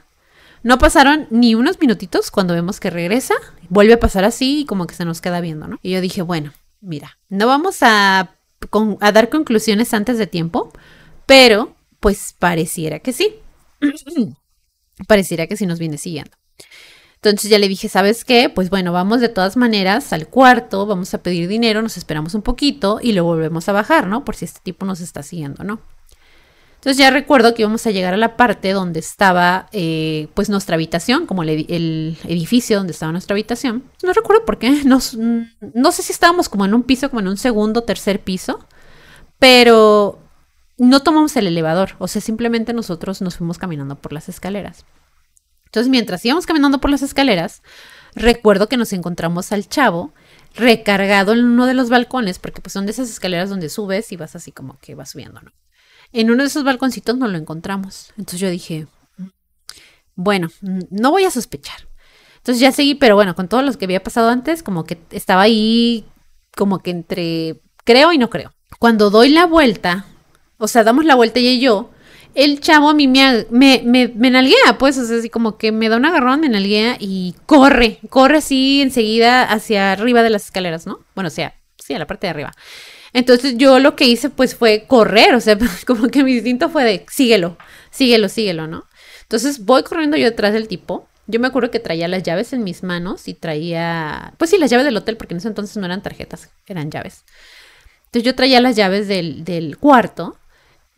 No 0.62 0.78
pasaron 0.78 1.26
ni 1.28 1.54
unos 1.54 1.80
minutitos 1.80 2.30
cuando 2.30 2.54
vemos 2.54 2.80
que 2.80 2.88
regresa, 2.88 3.34
vuelve 3.68 3.92
a 3.92 4.00
pasar 4.00 4.24
así 4.24 4.60
y 4.60 4.64
como 4.64 4.86
que 4.86 4.94
se 4.94 5.04
nos 5.04 5.20
queda 5.20 5.42
viendo, 5.42 5.68
¿no? 5.68 5.78
Y 5.82 5.90
yo 5.90 6.00
dije, 6.00 6.22
bueno, 6.22 6.54
mira, 6.80 7.18
no 7.28 7.46
vamos 7.46 7.82
a, 7.82 8.20
a 9.00 9.12
dar 9.12 9.28
conclusiones 9.28 9.92
antes 9.92 10.16
de 10.16 10.26
tiempo, 10.26 10.72
pero 11.26 11.76
pues 12.00 12.34
pareciera 12.38 13.00
que 13.00 13.12
sí. 13.12 13.34
pareciera 15.06 15.46
que 15.46 15.58
sí 15.58 15.66
nos 15.66 15.78
viene 15.78 15.98
siguiendo. 15.98 16.37
Entonces 17.22 17.50
ya 17.50 17.58
le 17.58 17.68
dije, 17.68 17.88
¿sabes 17.88 18.24
qué? 18.24 18.48
Pues 18.48 18.70
bueno, 18.70 18.92
vamos 18.92 19.20
de 19.20 19.28
todas 19.28 19.56
maneras 19.56 20.12
al 20.12 20.28
cuarto, 20.28 20.86
vamos 20.86 21.12
a 21.14 21.18
pedir 21.18 21.48
dinero, 21.48 21.82
nos 21.82 21.96
esperamos 21.96 22.34
un 22.34 22.42
poquito 22.42 23.00
y 23.02 23.12
lo 23.12 23.24
volvemos 23.24 23.68
a 23.68 23.72
bajar, 23.72 24.06
¿no? 24.06 24.24
Por 24.24 24.36
si 24.36 24.44
este 24.44 24.60
tipo 24.62 24.86
nos 24.86 25.00
está 25.00 25.24
siguiendo, 25.24 25.64
¿no? 25.64 25.80
Entonces 26.76 26.96
ya 26.96 27.10
recuerdo 27.10 27.54
que 27.54 27.62
íbamos 27.62 27.84
a 27.88 27.90
llegar 27.90 28.14
a 28.14 28.16
la 28.16 28.36
parte 28.36 28.70
donde 28.72 29.00
estaba 29.00 29.68
eh, 29.72 30.28
pues 30.34 30.48
nuestra 30.48 30.76
habitación, 30.76 31.26
como 31.26 31.42
el, 31.42 32.16
edificio 32.22 32.76
donde 32.76 32.92
estaba 32.92 33.10
nuestra 33.10 33.34
habitación. 33.34 33.82
No 34.04 34.12
recuerdo 34.12 34.44
por 34.44 34.58
qué, 34.58 34.84
no, 34.84 35.00
no 35.74 35.92
sé 35.92 36.02
si 36.02 36.12
estábamos 36.12 36.48
como 36.48 36.66
en 36.66 36.74
un 36.74 36.84
piso, 36.84 37.10
como 37.10 37.18
en 37.18 37.26
un 37.26 37.36
segundo, 37.36 37.82
tercer 37.82 38.20
piso, 38.20 38.60
pero 39.40 40.20
no 40.76 41.00
tomamos 41.00 41.36
el 41.36 41.48
elevador, 41.48 41.96
o 41.98 42.06
sea, 42.06 42.22
simplemente 42.22 42.72
nosotros 42.72 43.22
nos 43.22 43.36
fuimos 43.36 43.58
caminando 43.58 43.96
por 43.96 44.12
las 44.12 44.28
escaleras. 44.28 44.84
Entonces, 45.68 45.90
mientras 45.90 46.24
íbamos 46.24 46.46
caminando 46.46 46.80
por 46.80 46.90
las 46.90 47.02
escaleras, 47.02 47.62
recuerdo 48.14 48.68
que 48.68 48.78
nos 48.78 48.92
encontramos 48.92 49.52
al 49.52 49.68
chavo 49.68 50.12
recargado 50.54 51.32
en 51.32 51.44
uno 51.44 51.66
de 51.66 51.74
los 51.74 51.90
balcones, 51.90 52.38
porque 52.38 52.62
pues 52.62 52.72
son 52.72 52.86
de 52.86 52.92
esas 52.92 53.10
escaleras 53.10 53.50
donde 53.50 53.68
subes 53.68 54.10
y 54.12 54.16
vas 54.16 54.34
así 54.34 54.50
como 54.50 54.78
que 54.78 54.94
vas 54.94 55.10
subiendo, 55.10 55.40
¿no? 55.40 55.52
En 56.12 56.30
uno 56.30 56.42
de 56.42 56.48
esos 56.48 56.64
balconcitos 56.64 57.18
nos 57.18 57.30
lo 57.30 57.36
encontramos. 57.36 58.12
Entonces 58.16 58.40
yo 58.40 58.48
dije, 58.48 58.86
bueno, 60.14 60.48
no 60.90 61.10
voy 61.10 61.24
a 61.24 61.30
sospechar. 61.30 61.86
Entonces 62.38 62.60
ya 62.60 62.72
seguí, 62.72 62.94
pero 62.94 63.14
bueno, 63.14 63.34
con 63.34 63.48
todo 63.48 63.62
lo 63.62 63.72
que 63.74 63.84
había 63.84 64.02
pasado 64.02 64.30
antes, 64.30 64.62
como 64.62 64.84
que 64.84 64.98
estaba 65.10 65.42
ahí 65.42 66.06
como 66.56 66.78
que 66.80 66.90
entre 66.90 67.60
creo 67.84 68.12
y 68.12 68.18
no 68.18 68.30
creo. 68.30 68.54
Cuando 68.78 69.10
doy 69.10 69.28
la 69.28 69.46
vuelta, 69.46 70.06
o 70.56 70.66
sea, 70.66 70.82
damos 70.82 71.04
la 71.04 71.14
vuelta 71.14 71.40
ella 71.40 71.50
y 71.50 71.60
yo, 71.60 71.90
el 72.38 72.60
chavo 72.60 72.88
a 72.88 72.94
mí 72.94 73.08
me, 73.08 73.46
me, 73.50 73.82
me, 74.14 74.30
nalguea, 74.30 74.78
pues, 74.78 74.96
o 74.96 75.04
sea, 75.04 75.18
así 75.18 75.28
como 75.28 75.58
que 75.58 75.72
me 75.72 75.88
da 75.88 75.96
un 75.96 76.04
agarrón, 76.04 76.40
me 76.40 76.48
nalguea 76.48 76.96
y 77.00 77.34
corre, 77.46 77.98
corre 78.10 78.38
así 78.38 78.80
enseguida 78.80 79.42
hacia 79.42 79.90
arriba 79.90 80.22
de 80.22 80.30
las 80.30 80.44
escaleras, 80.44 80.86
¿no? 80.86 81.00
Bueno, 81.16 81.26
o 81.26 81.30
sea, 81.32 81.56
sí, 81.76 81.94
a 81.94 81.98
la 81.98 82.06
parte 82.06 82.28
de 82.28 82.30
arriba. 82.30 82.54
Entonces 83.12 83.58
yo 83.58 83.80
lo 83.80 83.96
que 83.96 84.04
hice 84.04 84.30
pues 84.30 84.54
fue 84.54 84.84
correr, 84.86 85.34
o 85.34 85.40
sea, 85.40 85.58
como 85.86 86.06
que 86.06 86.22
mi 86.22 86.34
instinto 86.34 86.70
fue 86.70 86.84
de 86.84 87.04
síguelo, 87.10 87.58
síguelo, 87.90 88.28
síguelo, 88.28 88.68
¿no? 88.68 88.84
Entonces 89.22 89.64
voy 89.64 89.82
corriendo 89.82 90.16
yo 90.16 90.26
detrás 90.26 90.52
del 90.52 90.68
tipo. 90.68 91.08
Yo 91.26 91.40
me 91.40 91.48
acuerdo 91.48 91.72
que 91.72 91.80
traía 91.80 92.06
las 92.06 92.22
llaves 92.22 92.52
en 92.52 92.62
mis 92.62 92.84
manos 92.84 93.26
y 93.26 93.34
traía, 93.34 94.32
pues 94.38 94.50
sí, 94.50 94.58
las 94.58 94.70
llaves 94.70 94.86
del 94.86 94.96
hotel, 94.96 95.16
porque 95.16 95.34
en 95.34 95.38
ese 95.38 95.48
entonces 95.48 95.76
no 95.76 95.86
eran 95.86 96.02
tarjetas, 96.02 96.50
eran 96.68 96.92
llaves. 96.92 97.24
Entonces 98.06 98.22
yo 98.22 98.36
traía 98.36 98.60
las 98.60 98.76
llaves 98.76 99.08
del, 99.08 99.42
del 99.44 99.76
cuarto 99.76 100.37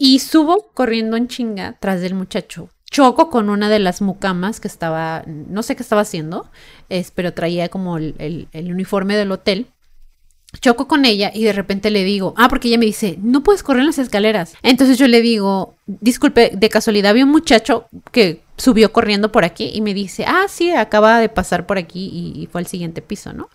y 0.02 0.18
subo 0.20 0.70
corriendo 0.72 1.18
en 1.18 1.28
chinga 1.28 1.76
tras 1.78 2.00
del 2.00 2.14
muchacho. 2.14 2.70
Choco 2.90 3.28
con 3.28 3.50
una 3.50 3.68
de 3.68 3.78
las 3.78 4.00
mucamas 4.00 4.58
que 4.58 4.66
estaba, 4.66 5.22
no 5.26 5.62
sé 5.62 5.76
qué 5.76 5.82
estaba 5.82 6.00
haciendo, 6.00 6.50
es, 6.88 7.10
pero 7.10 7.34
traía 7.34 7.68
como 7.68 7.98
el, 7.98 8.48
uniforme 8.54 9.16
del 9.16 9.30
hotel 9.30 9.66
choco 10.60 10.88
con 10.88 11.04
ella 11.04 11.30
y 11.32 11.44
de 11.44 11.52
repente 11.52 11.90
le 11.90 12.02
digo, 12.02 12.34
ah, 12.38 12.48
porque 12.48 12.68
ella 12.68 12.78
me 12.78 12.86
dice, 12.86 13.18
no 13.22 13.42
puedes 13.42 13.62
correr 13.62 13.82
en 13.82 13.86
las 13.88 13.98
escaleras. 13.98 14.54
Entonces 14.62 14.98
yo 14.98 15.06
le 15.06 15.20
digo, 15.20 15.76
disculpe, 15.86 16.50
de 16.54 16.68
casualidad 16.70 17.10
había 17.10 17.24
un 17.24 17.30
muchacho 17.30 17.86
que 18.10 18.40
subió 18.56 18.92
corriendo 18.92 19.30
por 19.30 19.44
aquí 19.44 19.70
y 19.72 19.82
me 19.82 19.92
dice, 19.92 20.24
ah, 20.26 20.46
sí, 20.48 20.72
acaba 20.72 21.20
de 21.20 21.28
pasar 21.28 21.66
por 21.66 21.76
aquí 21.76 22.34
y 22.34 22.48
fue 22.50 22.62
al 22.62 22.66
siguiente 22.66 23.02
piso, 23.02 23.34
¿no? 23.34 23.50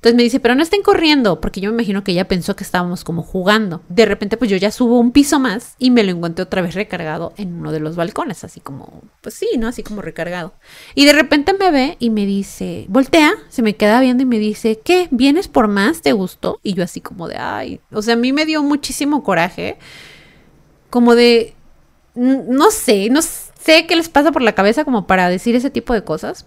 Entonces 0.00 0.16
me 0.16 0.22
dice, 0.22 0.40
pero 0.40 0.54
no 0.54 0.62
estén 0.62 0.80
corriendo, 0.80 1.42
porque 1.42 1.60
yo 1.60 1.68
me 1.68 1.74
imagino 1.74 2.02
que 2.02 2.12
ella 2.12 2.26
pensó 2.26 2.56
que 2.56 2.64
estábamos 2.64 3.04
como 3.04 3.22
jugando. 3.22 3.82
De 3.90 4.06
repente, 4.06 4.38
pues 4.38 4.50
yo 4.50 4.56
ya 4.56 4.70
subo 4.70 4.98
un 4.98 5.12
piso 5.12 5.38
más 5.38 5.74
y 5.78 5.90
me 5.90 6.02
lo 6.02 6.10
encontré 6.10 6.42
otra 6.42 6.62
vez 6.62 6.74
recargado 6.74 7.34
en 7.36 7.52
uno 7.52 7.70
de 7.70 7.80
los 7.80 7.96
balcones, 7.96 8.42
así 8.42 8.60
como, 8.60 9.02
pues 9.20 9.34
sí, 9.34 9.46
¿no? 9.58 9.68
Así 9.68 9.82
como 9.82 10.00
recargado. 10.00 10.54
Y 10.94 11.04
de 11.04 11.12
repente 11.12 11.52
me 11.52 11.70
ve 11.70 11.96
y 11.98 12.08
me 12.08 12.24
dice, 12.24 12.86
voltea, 12.88 13.34
se 13.50 13.60
me 13.60 13.76
queda 13.76 14.00
viendo 14.00 14.22
y 14.22 14.26
me 14.26 14.38
dice, 14.38 14.80
¿qué? 14.82 15.08
¿Vienes 15.10 15.48
por 15.48 15.68
más? 15.68 16.00
¿Te 16.00 16.14
gustó? 16.14 16.60
Y 16.62 16.72
yo 16.72 16.82
así 16.82 17.02
como 17.02 17.28
de, 17.28 17.36
ay, 17.36 17.82
o 17.92 18.00
sea, 18.00 18.14
a 18.14 18.16
mí 18.16 18.32
me 18.32 18.46
dio 18.46 18.62
muchísimo 18.62 19.22
coraje, 19.22 19.76
como 20.88 21.14
de, 21.14 21.54
no 22.14 22.70
sé, 22.70 23.10
no 23.10 23.20
sé 23.20 23.86
qué 23.86 23.96
les 23.96 24.08
pasa 24.08 24.32
por 24.32 24.40
la 24.40 24.54
cabeza 24.54 24.86
como 24.86 25.06
para 25.06 25.28
decir 25.28 25.54
ese 25.56 25.68
tipo 25.68 25.92
de 25.92 26.04
cosas. 26.04 26.46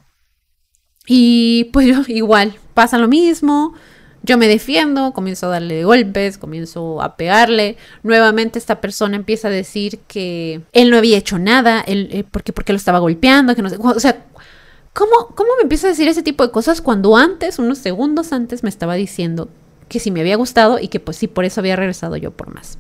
Y 1.06 1.66
pues 1.74 1.88
igual, 2.10 2.56
pasa 2.74 2.98
lo 2.98 3.08
mismo, 3.08 3.74
yo 4.26 4.38
me 4.38 4.48
defiendo, 4.48 5.12
comienzo 5.12 5.48
a 5.48 5.50
darle 5.50 5.84
golpes, 5.84 6.38
comienzo 6.38 7.02
a 7.02 7.18
pegarle. 7.18 7.78
Nuevamente 8.04 8.58
esta 8.58 8.80
persona 8.80 9.18
empieza 9.18 9.50
a 9.50 9.52
decir 9.52 10.00
que 10.08 10.62
él 10.72 10.90
no 10.90 10.98
había 10.98 11.18
hecho 11.18 11.38
nada, 11.40 11.82
él, 11.82 12.08
eh, 12.12 12.24
porque, 12.30 12.54
porque 12.54 12.72
lo 12.72 12.78
estaba 12.78 13.00
golpeando, 13.00 13.54
no 13.54 13.70
o 13.82 14.00
sea, 14.00 14.26
¿cómo, 14.94 15.28
¿cómo 15.36 15.50
me 15.58 15.64
empieza 15.64 15.88
a 15.88 15.90
decir 15.90 16.08
ese 16.08 16.24
tipo 16.24 16.46
de 16.46 16.52
cosas 16.52 16.82
cuando 16.82 17.18
antes, 17.18 17.60
unos 17.60 17.80
segundos 17.80 18.32
antes, 18.32 18.64
me 18.64 18.70
estaba 18.70 18.96
diciendo 18.96 19.50
que 19.90 20.00
sí 20.00 20.10
me 20.10 20.22
había 20.22 20.38
gustado 20.38 20.80
y 20.80 20.88
que 20.88 21.02
pues 21.02 21.18
sí, 21.18 21.28
por 21.28 21.44
eso 21.44 21.60
había 21.60 21.76
regresado 21.76 22.16
yo 22.16 22.32
por 22.32 22.54
más? 22.54 22.78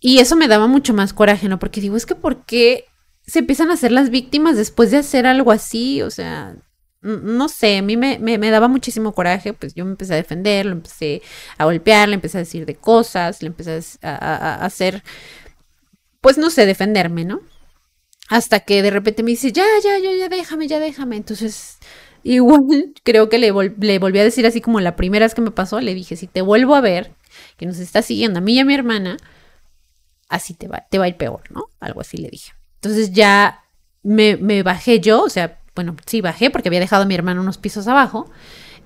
Y 0.00 0.18
eso 0.18 0.36
me 0.36 0.48
daba 0.48 0.66
mucho 0.66 0.92
más 0.92 1.14
coraje, 1.14 1.48
¿no? 1.48 1.58
Porque 1.58 1.80
digo, 1.80 1.96
es 1.96 2.04
que 2.04 2.14
¿por 2.14 2.44
qué 2.44 2.84
se 3.26 3.38
empiezan 3.38 3.70
a 3.70 3.74
hacer 3.74 3.90
las 3.90 4.10
víctimas 4.10 4.54
después 4.54 4.90
de 4.90 4.98
hacer 4.98 5.26
algo 5.26 5.50
así? 5.50 6.02
O 6.02 6.10
sea, 6.10 6.56
no 7.04 7.48
sé, 7.50 7.78
a 7.78 7.82
mí 7.82 7.96
me, 7.96 8.50
daba 8.50 8.66
muchísimo 8.66 9.12
coraje, 9.12 9.52
pues 9.52 9.74
yo 9.74 9.84
me 9.84 9.90
empecé 9.90 10.14
a 10.14 10.16
defender, 10.16 10.64
lo 10.64 10.72
empecé 10.72 11.22
a 11.58 11.66
golpear, 11.66 12.08
le 12.08 12.14
empecé 12.14 12.38
a 12.38 12.40
decir 12.40 12.64
de 12.64 12.76
cosas, 12.76 13.42
le 13.42 13.48
empecé 13.48 13.78
a, 14.02 14.64
hacer, 14.64 15.02
pues 16.20 16.38
no 16.38 16.48
sé, 16.48 16.64
defenderme, 16.64 17.24
¿no? 17.24 17.42
Hasta 18.28 18.60
que 18.60 18.82
de 18.82 18.90
repente 18.90 19.22
me 19.22 19.32
dice, 19.32 19.52
ya, 19.52 19.66
ya, 19.82 19.98
ya, 19.98 20.16
ya, 20.16 20.28
déjame, 20.30 20.66
ya, 20.66 20.80
déjame. 20.80 21.16
Entonces, 21.16 21.76
igual 22.22 22.94
creo 23.04 23.28
que 23.28 23.38
le, 23.38 23.52
le 23.52 23.98
volví 23.98 24.18
a 24.18 24.24
decir 24.24 24.46
así 24.46 24.62
como 24.62 24.80
la 24.80 24.96
primera 24.96 25.26
vez 25.26 25.34
que 25.34 25.42
me 25.42 25.50
pasó, 25.50 25.80
le 25.80 25.94
dije, 25.94 26.16
si 26.16 26.26
te 26.26 26.40
vuelvo 26.40 26.74
a 26.74 26.80
ver, 26.80 27.12
que 27.58 27.66
nos 27.66 27.78
está 27.80 28.00
siguiendo 28.00 28.38
a 28.38 28.42
mí 28.42 28.54
y 28.54 28.60
a 28.60 28.64
mi 28.64 28.74
hermana, 28.74 29.18
así 30.30 30.54
te 30.54 30.68
va, 30.68 30.86
te 30.90 30.98
va 30.98 31.04
a 31.04 31.08
ir 31.08 31.18
peor, 31.18 31.42
¿no? 31.50 31.66
Algo 31.80 32.00
así 32.00 32.16
le 32.16 32.30
dije. 32.30 32.52
Entonces 32.76 33.12
ya 33.12 33.62
me, 34.02 34.38
me 34.38 34.62
bajé 34.62 35.00
yo, 35.00 35.22
o 35.22 35.28
sea, 35.28 35.60
bueno, 35.74 35.96
sí 36.06 36.20
bajé 36.20 36.50
porque 36.50 36.68
había 36.68 36.80
dejado 36.80 37.02
a 37.02 37.06
mi 37.06 37.14
hermano 37.14 37.40
unos 37.40 37.58
pisos 37.58 37.88
abajo. 37.88 38.30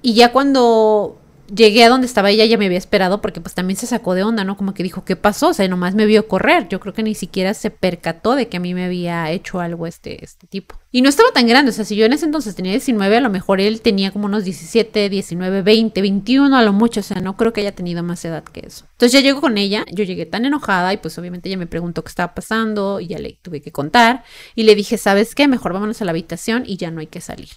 Y 0.02 0.14
ya 0.14 0.32
cuando 0.32 1.18
llegué 1.54 1.84
a 1.84 1.88
donde 1.88 2.06
estaba 2.06 2.30
ella, 2.30 2.44
ya 2.44 2.58
me 2.58 2.66
había 2.66 2.78
esperado 2.78 3.20
porque 3.20 3.40
pues 3.40 3.54
también 3.54 3.76
se 3.76 3.86
sacó 3.86 4.14
de 4.14 4.22
onda, 4.22 4.44
¿no? 4.44 4.56
Como 4.56 4.74
que 4.74 4.82
dijo, 4.82 5.04
¿qué 5.04 5.16
pasó? 5.16 5.48
O 5.48 5.54
sea, 5.54 5.66
nomás 5.68 5.94
me 5.94 6.06
vio 6.06 6.28
correr. 6.28 6.68
Yo 6.68 6.80
creo 6.80 6.94
que 6.94 7.02
ni 7.02 7.14
siquiera 7.14 7.54
se 7.54 7.70
percató 7.70 8.34
de 8.34 8.48
que 8.48 8.58
a 8.58 8.60
mí 8.60 8.74
me 8.74 8.84
había 8.84 9.30
hecho 9.30 9.60
algo 9.60 9.86
este, 9.86 10.24
este 10.24 10.46
tipo. 10.46 10.76
Y 10.90 11.02
no 11.02 11.08
estaba 11.08 11.30
tan 11.32 11.46
grande, 11.46 11.70
o 11.70 11.74
sea, 11.74 11.84
si 11.84 11.96
yo 11.96 12.06
en 12.06 12.14
ese 12.14 12.24
entonces 12.24 12.54
tenía 12.54 12.72
19, 12.72 13.18
a 13.18 13.20
lo 13.20 13.28
mejor 13.28 13.60
él 13.60 13.82
tenía 13.82 14.10
como 14.10 14.24
unos 14.24 14.44
17, 14.44 15.10
19, 15.10 15.62
20, 15.62 16.00
21 16.00 16.56
a 16.56 16.62
lo 16.62 16.72
mucho, 16.72 17.00
o 17.00 17.02
sea, 17.02 17.20
no 17.20 17.36
creo 17.36 17.52
que 17.52 17.60
haya 17.60 17.74
tenido 17.74 18.02
más 18.02 18.24
edad 18.24 18.42
que 18.42 18.60
eso. 18.66 18.86
Entonces 18.92 19.12
ya 19.12 19.20
llego 19.20 19.42
con 19.42 19.58
ella, 19.58 19.84
yo 19.92 20.04
llegué 20.04 20.24
tan 20.24 20.46
enojada 20.46 20.94
y 20.94 20.96
pues 20.96 21.18
obviamente 21.18 21.50
ella 21.50 21.58
me 21.58 21.66
preguntó 21.66 22.02
qué 22.02 22.08
estaba 22.08 22.34
pasando 22.34 23.00
y 23.00 23.08
ya 23.08 23.18
le 23.18 23.38
tuve 23.42 23.60
que 23.60 23.70
contar 23.70 24.24
y 24.54 24.62
le 24.62 24.74
dije, 24.74 24.96
¿sabes 24.96 25.34
qué? 25.34 25.46
Mejor 25.46 25.74
vámonos 25.74 26.00
a 26.00 26.06
la 26.06 26.12
habitación 26.12 26.62
y 26.66 26.78
ya 26.78 26.90
no 26.90 27.00
hay 27.00 27.06
que 27.06 27.20
salir. 27.20 27.50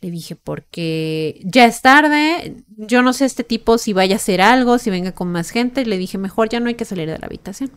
Le 0.00 0.10
dije, 0.10 0.34
porque 0.34 1.40
ya 1.44 1.66
es 1.66 1.82
tarde, 1.82 2.56
yo 2.76 3.02
no 3.02 3.12
sé 3.12 3.26
este 3.26 3.44
tipo 3.44 3.76
si 3.76 3.92
vaya 3.92 4.14
a 4.14 4.16
hacer 4.16 4.40
algo, 4.40 4.78
si 4.78 4.90
venga 4.90 5.12
con 5.12 5.30
más 5.30 5.50
gente. 5.50 5.84
Le 5.84 5.98
dije, 5.98 6.16
mejor 6.16 6.48
ya 6.48 6.60
no 6.60 6.68
hay 6.68 6.74
que 6.74 6.84
salir 6.84 7.08
de 7.08 7.18
la 7.18 7.26
habitación. 7.26 7.70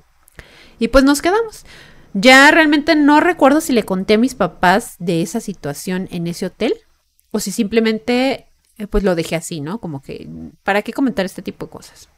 Y 0.79 0.87
pues 0.87 1.03
nos 1.03 1.21
quedamos. 1.21 1.65
Ya 2.13 2.49
realmente 2.51 2.95
no 2.95 3.19
recuerdo 3.19 3.59
si 3.59 3.73
le 3.73 3.83
conté 3.83 4.13
a 4.13 4.17
mis 4.19 4.35
papás 4.35 4.95
de 4.99 5.21
esa 5.21 5.39
situación 5.39 6.07
en 6.11 6.27
ese 6.27 6.45
hotel 6.45 6.75
o 7.31 7.39
si 7.39 7.51
simplemente 7.51 8.47
eh, 8.77 8.87
pues 8.87 9.03
lo 9.03 9.15
dejé 9.15 9.35
así, 9.35 9.61
¿no? 9.61 9.79
Como 9.79 10.01
que, 10.01 10.29
¿para 10.63 10.81
qué 10.81 10.93
comentar 10.93 11.25
este 11.25 11.41
tipo 11.41 11.65
de 11.65 11.71
cosas? 11.71 12.09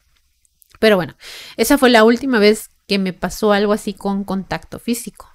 Pero 0.80 0.98
bueno, 0.98 1.16
esa 1.58 1.78
fue 1.78 1.90
la 1.90 2.04
última 2.04 2.40
vez 2.40 2.70
que 2.88 3.00
me 3.00 3.14
pasó 3.14 3.52
algo 3.54 3.74
así 3.74 3.94
con 3.94 4.24
contacto 4.24 4.80
físico, 4.80 5.30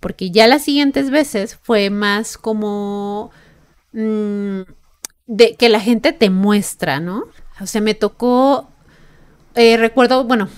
porque 0.00 0.30
ya 0.30 0.46
las 0.46 0.64
siguientes 0.64 1.10
veces 1.10 1.58
fue 1.62 1.90
más 1.90 2.38
como 2.38 3.30
Mm, 3.96 4.60
de 5.26 5.56
que 5.56 5.70
la 5.70 5.80
gente 5.80 6.12
te 6.12 6.28
muestra, 6.28 7.00
¿no? 7.00 7.24
O 7.60 7.66
sea, 7.66 7.80
me 7.80 7.94
tocó, 7.94 8.68
eh, 9.54 9.78
recuerdo, 9.78 10.24
bueno, 10.24 10.50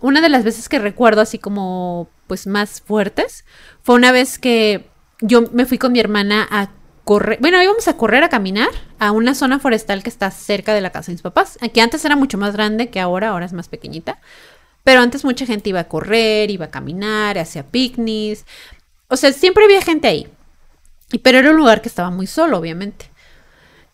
una 0.00 0.22
de 0.22 0.30
las 0.30 0.42
veces 0.42 0.70
que 0.70 0.78
recuerdo 0.78 1.20
así 1.20 1.38
como, 1.38 2.08
pues 2.26 2.46
más 2.46 2.80
fuertes, 2.80 3.44
fue 3.82 3.94
una 3.94 4.10
vez 4.10 4.38
que 4.38 4.88
yo 5.20 5.42
me 5.52 5.66
fui 5.66 5.76
con 5.76 5.92
mi 5.92 6.00
hermana 6.00 6.48
a 6.50 6.70
correr, 7.04 7.38
bueno, 7.42 7.62
íbamos 7.62 7.88
a 7.88 7.96
correr 7.98 8.24
a 8.24 8.30
caminar 8.30 8.70
a 8.98 9.12
una 9.12 9.34
zona 9.34 9.58
forestal 9.58 10.02
que 10.02 10.08
está 10.08 10.30
cerca 10.30 10.72
de 10.72 10.80
la 10.80 10.90
casa 10.90 11.08
de 11.08 11.14
mis 11.14 11.22
papás, 11.22 11.58
que 11.74 11.82
antes 11.82 12.04
era 12.06 12.16
mucho 12.16 12.38
más 12.38 12.54
grande 12.54 12.88
que 12.88 13.00
ahora, 13.00 13.30
ahora 13.30 13.44
es 13.44 13.52
más 13.52 13.68
pequeñita, 13.68 14.18
pero 14.82 15.00
antes 15.00 15.26
mucha 15.26 15.44
gente 15.44 15.68
iba 15.68 15.80
a 15.80 15.88
correr, 15.88 16.50
iba 16.50 16.66
a 16.66 16.70
caminar, 16.70 17.38
hacía 17.38 17.64
picnics, 17.64 18.46
o 19.08 19.16
sea, 19.16 19.32
siempre 19.32 19.64
había 19.64 19.82
gente 19.82 20.08
ahí. 20.08 20.26
Pero 21.22 21.38
era 21.38 21.50
un 21.50 21.56
lugar 21.56 21.80
que 21.80 21.88
estaba 21.88 22.10
muy 22.10 22.26
solo, 22.26 22.58
obviamente. 22.58 23.06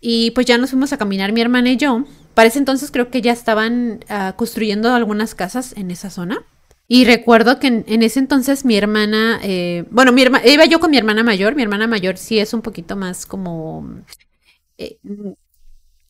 Y 0.01 0.33
pues 0.33 0.47
ya 0.47 0.59
nos 0.59 0.71
fuimos 0.71 0.93
a 0.93 0.99
caminar 0.99 1.33
mi 1.33 1.41
hermana 1.41 1.71
y 1.71 1.77
yo. 1.77 2.05
Para 2.35 2.49
ese 2.49 2.59
entonces 2.59 2.91
creo 2.91 3.11
que 3.11 3.23
ya 3.23 3.33
estaban 3.33 4.05
ah, 4.09 4.35
construyendo 4.37 4.93
algunas 4.93 5.35
casas 5.35 5.73
en 5.77 5.91
esa 5.91 6.11
zona. 6.11 6.45
Y 6.89 7.05
recuerdo 7.07 7.59
que 7.59 7.69
en, 7.69 8.03
ese 8.03 8.19
entonces 8.19 8.65
mi 8.65 8.77
hermana, 8.77 9.41
eh, 9.43 9.85
bueno, 9.91 10.12
mi 10.12 10.23
hermana, 10.23 10.47
iba 10.47 10.67
yo 10.67 10.81
con 10.81 10.91
mi 10.91 10.99
hermana 10.99 11.23
mayor. 11.23 11.55
Mi 11.55 11.62
hermana 11.62 11.87
mayor 11.87 12.19
sí 12.19 12.39
es 12.39 12.53
un 12.53 12.61
poquito 12.61 12.97
más 12.97 13.25
como 13.25 14.03
eh, 14.77 14.99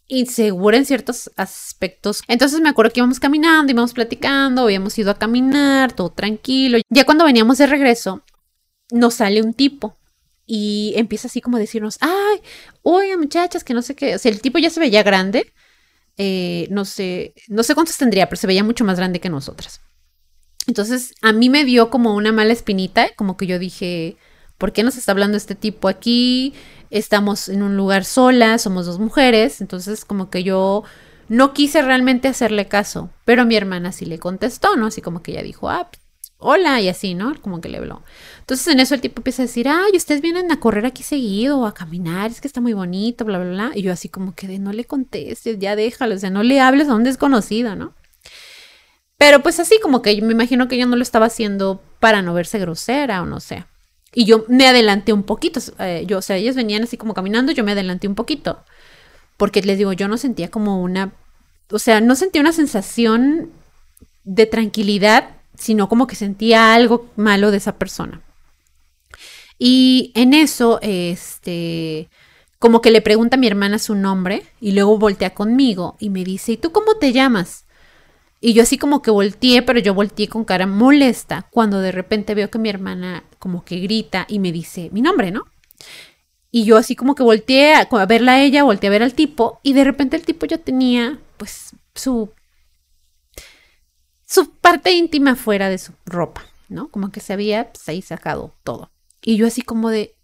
insegura 0.08 0.76
en 0.78 0.86
ciertos 0.86 1.30
aspectos. 1.36 2.22
Entonces 2.26 2.60
me 2.60 2.70
acuerdo 2.70 2.92
que 2.92 3.00
íbamos 3.00 3.20
caminando, 3.20 3.70
íbamos 3.70 3.92
platicando, 3.92 4.62
habíamos 4.62 4.98
ido 4.98 5.10
a 5.10 5.18
caminar, 5.18 5.92
todo 5.92 6.10
tranquilo. 6.10 6.78
Ya 6.90 7.04
cuando 7.04 7.24
veníamos 7.24 7.58
de 7.58 7.66
regreso, 7.66 8.22
nos 8.90 9.14
sale 9.14 9.42
un 9.42 9.54
tipo 9.54 9.96
y 10.46 10.92
empieza 10.96 11.28
así 11.28 11.40
como 11.40 11.56
a 11.56 11.60
decirnos, 11.60 11.98
ay, 12.00 12.40
oye 12.82 13.16
muchachas, 13.16 13.64
que 13.64 13.74
no 13.74 13.82
sé 13.82 13.94
qué, 13.94 14.14
o 14.14 14.18
sea, 14.18 14.30
el 14.30 14.40
tipo 14.40 14.58
ya 14.58 14.70
se 14.70 14.80
veía 14.80 15.02
grande, 15.02 15.52
eh, 16.16 16.68
no 16.70 16.84
sé, 16.84 17.34
no 17.48 17.62
sé 17.62 17.74
cuántos 17.74 17.96
tendría, 17.96 18.28
pero 18.28 18.40
se 18.40 18.46
veía 18.46 18.64
mucho 18.64 18.84
más 18.84 18.96
grande 18.96 19.20
que 19.20 19.30
nosotras. 19.30 19.80
Entonces, 20.66 21.14
a 21.20 21.32
mí 21.32 21.50
me 21.50 21.64
dio 21.64 21.90
como 21.90 22.14
una 22.14 22.32
mala 22.32 22.52
espinita, 22.52 23.10
como 23.16 23.36
que 23.36 23.46
yo 23.46 23.58
dije, 23.58 24.16
¿por 24.58 24.72
qué 24.72 24.82
nos 24.82 24.96
está 24.96 25.12
hablando 25.12 25.36
este 25.36 25.54
tipo 25.54 25.88
aquí? 25.88 26.54
Estamos 26.90 27.48
en 27.48 27.62
un 27.62 27.76
lugar 27.76 28.04
solas, 28.04 28.62
somos 28.62 28.86
dos 28.86 28.98
mujeres, 28.98 29.60
entonces 29.60 30.04
como 30.04 30.30
que 30.30 30.42
yo 30.42 30.84
no 31.28 31.52
quise 31.52 31.82
realmente 31.82 32.28
hacerle 32.28 32.68
caso, 32.68 33.10
pero 33.24 33.44
mi 33.44 33.56
hermana 33.56 33.92
sí 33.92 34.06
le 34.06 34.18
contestó, 34.18 34.76
¿no? 34.76 34.86
Así 34.86 35.02
como 35.02 35.22
que 35.22 35.32
ella 35.32 35.42
dijo, 35.42 35.68
ah, 35.68 35.90
hola 36.44 36.80
y 36.80 36.88
así, 36.88 37.14
¿no? 37.14 37.34
Como 37.40 37.60
que 37.60 37.68
le 37.68 37.78
habló. 37.78 38.02
Entonces 38.40 38.68
en 38.68 38.80
eso 38.80 38.94
el 38.94 39.00
tipo 39.00 39.20
empieza 39.20 39.42
a 39.42 39.46
decir, 39.46 39.66
ay, 39.68 39.96
ustedes 39.96 40.20
vienen 40.20 40.52
a 40.52 40.60
correr 40.60 40.84
aquí 40.84 41.02
seguido 41.02 41.58
o 41.58 41.66
a 41.66 41.74
caminar, 41.74 42.30
es 42.30 42.40
que 42.40 42.46
está 42.46 42.60
muy 42.60 42.74
bonito, 42.74 43.24
bla, 43.24 43.38
bla, 43.38 43.50
bla. 43.50 43.72
Y 43.74 43.82
yo 43.82 43.92
así 43.92 44.08
como 44.08 44.34
que 44.34 44.46
de 44.46 44.58
no 44.58 44.72
le 44.72 44.84
contestes, 44.84 45.58
ya 45.58 45.74
déjalo, 45.74 46.14
o 46.14 46.18
sea, 46.18 46.30
no 46.30 46.42
le 46.42 46.60
hables 46.60 46.88
a 46.88 46.94
un 46.94 47.04
desconocido, 47.04 47.74
¿no? 47.74 47.94
Pero 49.16 49.42
pues 49.42 49.58
así 49.60 49.80
como 49.82 50.02
que 50.02 50.14
yo 50.16 50.24
me 50.26 50.32
imagino 50.32 50.68
que 50.68 50.76
yo 50.76 50.86
no 50.86 50.96
lo 50.96 51.02
estaba 51.02 51.26
haciendo 51.26 51.82
para 52.00 52.20
no 52.20 52.34
verse 52.34 52.58
grosera 52.58 53.22
o 53.22 53.26
no 53.26 53.40
sé. 53.40 53.64
Y 54.14 54.26
yo 54.26 54.44
me 54.48 54.68
adelanté 54.68 55.12
un 55.12 55.22
poquito, 55.22 55.60
eh, 55.78 56.04
yo, 56.06 56.18
o 56.18 56.22
sea, 56.22 56.36
ellos 56.36 56.54
venían 56.54 56.82
así 56.82 56.96
como 56.96 57.14
caminando, 57.14 57.52
yo 57.52 57.64
me 57.64 57.72
adelanté 57.72 58.06
un 58.06 58.14
poquito. 58.14 58.62
Porque 59.36 59.62
les 59.62 59.78
digo, 59.78 59.92
yo 59.92 60.08
no 60.08 60.18
sentía 60.18 60.50
como 60.50 60.82
una, 60.82 61.12
o 61.70 61.78
sea, 61.78 62.00
no 62.00 62.14
sentía 62.14 62.40
una 62.40 62.52
sensación 62.52 63.50
de 64.24 64.46
tranquilidad, 64.46 65.30
sino 65.56 65.88
como 65.88 66.06
que 66.06 66.16
sentía 66.16 66.74
algo 66.74 67.10
malo 67.16 67.50
de 67.50 67.58
esa 67.58 67.76
persona. 67.76 68.20
Y 69.58 70.12
en 70.14 70.34
eso, 70.34 70.78
este, 70.82 72.08
como 72.58 72.80
que 72.80 72.90
le 72.90 73.02
pregunta 73.02 73.36
a 73.36 73.38
mi 73.38 73.46
hermana 73.46 73.78
su 73.78 73.94
nombre 73.94 74.44
y 74.60 74.72
luego 74.72 74.98
voltea 74.98 75.30
conmigo 75.30 75.96
y 76.00 76.10
me 76.10 76.24
dice, 76.24 76.52
¿y 76.52 76.56
tú 76.56 76.72
cómo 76.72 76.96
te 76.96 77.12
llamas? 77.12 77.64
Y 78.40 78.52
yo 78.52 78.62
así 78.62 78.76
como 78.76 79.00
que 79.00 79.10
volteé, 79.10 79.62
pero 79.62 79.78
yo 79.78 79.94
volteé 79.94 80.28
con 80.28 80.44
cara 80.44 80.66
molesta 80.66 81.46
cuando 81.50 81.80
de 81.80 81.92
repente 81.92 82.34
veo 82.34 82.50
que 82.50 82.58
mi 82.58 82.68
hermana 82.68 83.24
como 83.38 83.64
que 83.64 83.80
grita 83.80 84.26
y 84.28 84.38
me 84.38 84.52
dice 84.52 84.90
mi 84.92 85.00
nombre, 85.00 85.30
¿no? 85.30 85.44
Y 86.50 86.64
yo 86.64 86.76
así 86.76 86.94
como 86.94 87.14
que 87.14 87.22
volteé 87.22 87.74
a, 87.74 87.86
verla 88.06 88.32
a 88.34 88.42
ella, 88.42 88.62
volteé 88.62 88.88
a 88.88 88.90
ver 88.90 89.02
al 89.02 89.14
tipo 89.14 89.60
y 89.62 89.72
de 89.72 89.84
repente 89.84 90.16
el 90.16 90.24
tipo 90.24 90.46
ya 90.46 90.58
tenía 90.58 91.18
pues 91.36 91.74
su 91.94 92.30
su 94.34 94.50
parte 94.50 94.90
íntima 94.90 95.36
fuera 95.36 95.68
de 95.68 95.78
su 95.78 95.92
ropa, 96.06 96.44
¿no? 96.68 96.88
Como 96.88 97.12
que 97.12 97.20
se 97.20 97.32
había 97.32 97.70
pues, 97.70 97.88
ahí 97.88 98.02
sacado 98.02 98.52
todo. 98.64 98.90
Y 99.22 99.36
yo 99.36 99.46
así 99.46 99.62
como 99.62 99.90
de... 99.90 100.16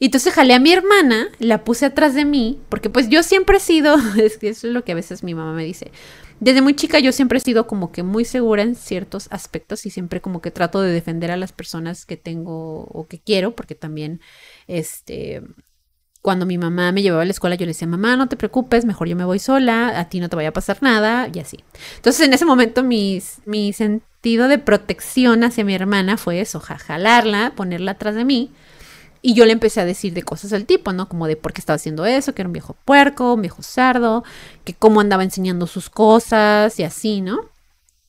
Y 0.00 0.06
entonces 0.06 0.34
jalé 0.34 0.52
a 0.52 0.58
mi 0.58 0.72
hermana, 0.72 1.28
la 1.38 1.62
puse 1.62 1.86
atrás 1.86 2.14
de 2.14 2.24
mí, 2.24 2.60
porque 2.68 2.90
pues 2.90 3.08
yo 3.08 3.22
siempre 3.22 3.58
he 3.58 3.60
sido, 3.60 3.96
es 4.20 4.36
que 4.36 4.48
eso 4.48 4.66
es 4.66 4.72
lo 4.72 4.82
que 4.84 4.92
a 4.92 4.96
veces 4.96 5.22
mi 5.22 5.34
mamá 5.34 5.52
me 5.52 5.64
dice, 5.64 5.92
desde 6.40 6.60
muy 6.60 6.74
chica 6.74 6.98
yo 6.98 7.12
siempre 7.12 7.38
he 7.38 7.40
sido 7.40 7.68
como 7.68 7.92
que 7.92 8.02
muy 8.02 8.24
segura 8.24 8.62
en 8.62 8.74
ciertos 8.74 9.28
aspectos 9.30 9.86
y 9.86 9.90
siempre 9.90 10.20
como 10.20 10.42
que 10.42 10.50
trato 10.50 10.82
de 10.82 10.92
defender 10.92 11.30
a 11.30 11.36
las 11.36 11.52
personas 11.52 12.04
que 12.04 12.16
tengo 12.16 12.82
o 12.82 13.06
que 13.06 13.20
quiero, 13.20 13.54
porque 13.54 13.76
también, 13.76 14.20
este, 14.66 15.42
cuando 16.26 16.44
mi 16.44 16.58
mamá 16.58 16.90
me 16.90 17.02
llevaba 17.02 17.22
a 17.22 17.24
la 17.24 17.30
escuela, 17.30 17.54
yo 17.54 17.66
le 17.66 17.70
decía, 17.70 17.86
mamá, 17.86 18.16
no 18.16 18.28
te 18.28 18.34
preocupes, 18.34 18.84
mejor 18.84 19.06
yo 19.06 19.14
me 19.14 19.24
voy 19.24 19.38
sola, 19.38 19.96
a 19.96 20.08
ti 20.08 20.18
no 20.18 20.28
te 20.28 20.34
vaya 20.34 20.48
a 20.48 20.52
pasar 20.52 20.78
nada, 20.80 21.28
y 21.32 21.38
así. 21.38 21.62
Entonces, 21.94 22.26
en 22.26 22.34
ese 22.34 22.44
momento, 22.44 22.82
mi, 22.82 23.22
mi 23.44 23.72
sentido 23.72 24.48
de 24.48 24.58
protección 24.58 25.44
hacia 25.44 25.64
mi 25.64 25.72
hermana 25.72 26.16
fue 26.16 26.40
eso, 26.40 26.58
jalarla, 26.58 27.52
ponerla 27.54 27.92
atrás 27.92 28.16
de 28.16 28.24
mí. 28.24 28.50
Y 29.22 29.34
yo 29.34 29.46
le 29.46 29.52
empecé 29.52 29.80
a 29.80 29.84
decir 29.84 30.14
de 30.14 30.24
cosas 30.24 30.50
del 30.50 30.66
tipo, 30.66 30.92
¿no? 30.92 31.08
Como 31.08 31.28
de 31.28 31.36
por 31.36 31.52
qué 31.52 31.60
estaba 31.60 31.76
haciendo 31.76 32.04
eso, 32.06 32.34
que 32.34 32.42
era 32.42 32.48
un 32.48 32.54
viejo 32.54 32.74
puerco, 32.84 33.34
un 33.34 33.42
viejo 33.42 33.62
sardo, 33.62 34.24
que 34.64 34.74
cómo 34.74 35.00
andaba 35.00 35.22
enseñando 35.22 35.68
sus 35.68 35.88
cosas 35.90 36.76
y 36.80 36.82
así, 36.82 37.20
¿no? 37.20 37.38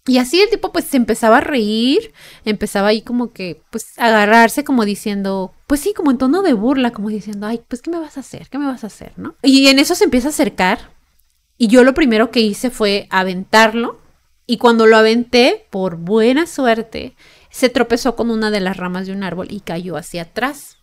Y 0.08 0.18
así 0.18 0.42
el 0.42 0.50
tipo 0.50 0.72
pues 0.72 0.86
se 0.86 0.98
empezaba 0.98 1.38
a 1.38 1.42
reír, 1.42 2.14
empezaba 2.46 2.88
ahí 2.88 3.04
como 3.04 3.32
que 3.32 3.62
pues 3.70 3.94
agarrarse 4.00 4.64
como 4.64 4.86
diciendo, 4.86 5.54
pues 5.68 5.82
sí, 5.82 5.94
como 5.94 6.12
en 6.12 6.18
tono 6.18 6.42
de 6.42 6.54
burla, 6.54 6.92
como 6.92 7.10
diciendo, 7.10 7.46
ay, 7.46 7.62
pues 7.68 7.82
¿qué 7.82 7.92
me 7.92 8.00
vas 8.00 8.18
a 8.18 8.22
hacer? 8.22 8.48
¿Qué 8.50 8.58
me 8.58 8.66
vas 8.66 8.84
a 8.86 8.88
hacer? 8.88 9.12
¿No? 9.18 9.36
Y 9.44 9.68
en 9.68 9.80
eso 9.80 9.96
se 9.96 10.06
empieza 10.06 10.30
a 10.30 10.32
acercar 10.32 10.92
y 11.58 11.68
yo 11.68 11.84
lo 11.84 11.94
primero 11.94 12.32
que 12.32 12.40
hice 12.40 12.70
fue 12.70 13.08
aventarlo 13.10 14.00
y 14.46 14.58
cuando 14.58 14.88
lo 14.88 14.96
aventé, 14.96 15.68
por 15.70 15.98
buena 15.98 16.48
suerte, 16.48 17.16
se 17.50 17.68
tropezó 17.68 18.16
con 18.16 18.32
una 18.32 18.50
de 18.50 18.62
las 18.62 18.78
ramas 18.78 19.06
de 19.06 19.12
un 19.12 19.24
árbol 19.24 19.48
y 19.50 19.60
cayó 19.60 19.98
hacia 19.98 20.22
atrás. 20.22 20.77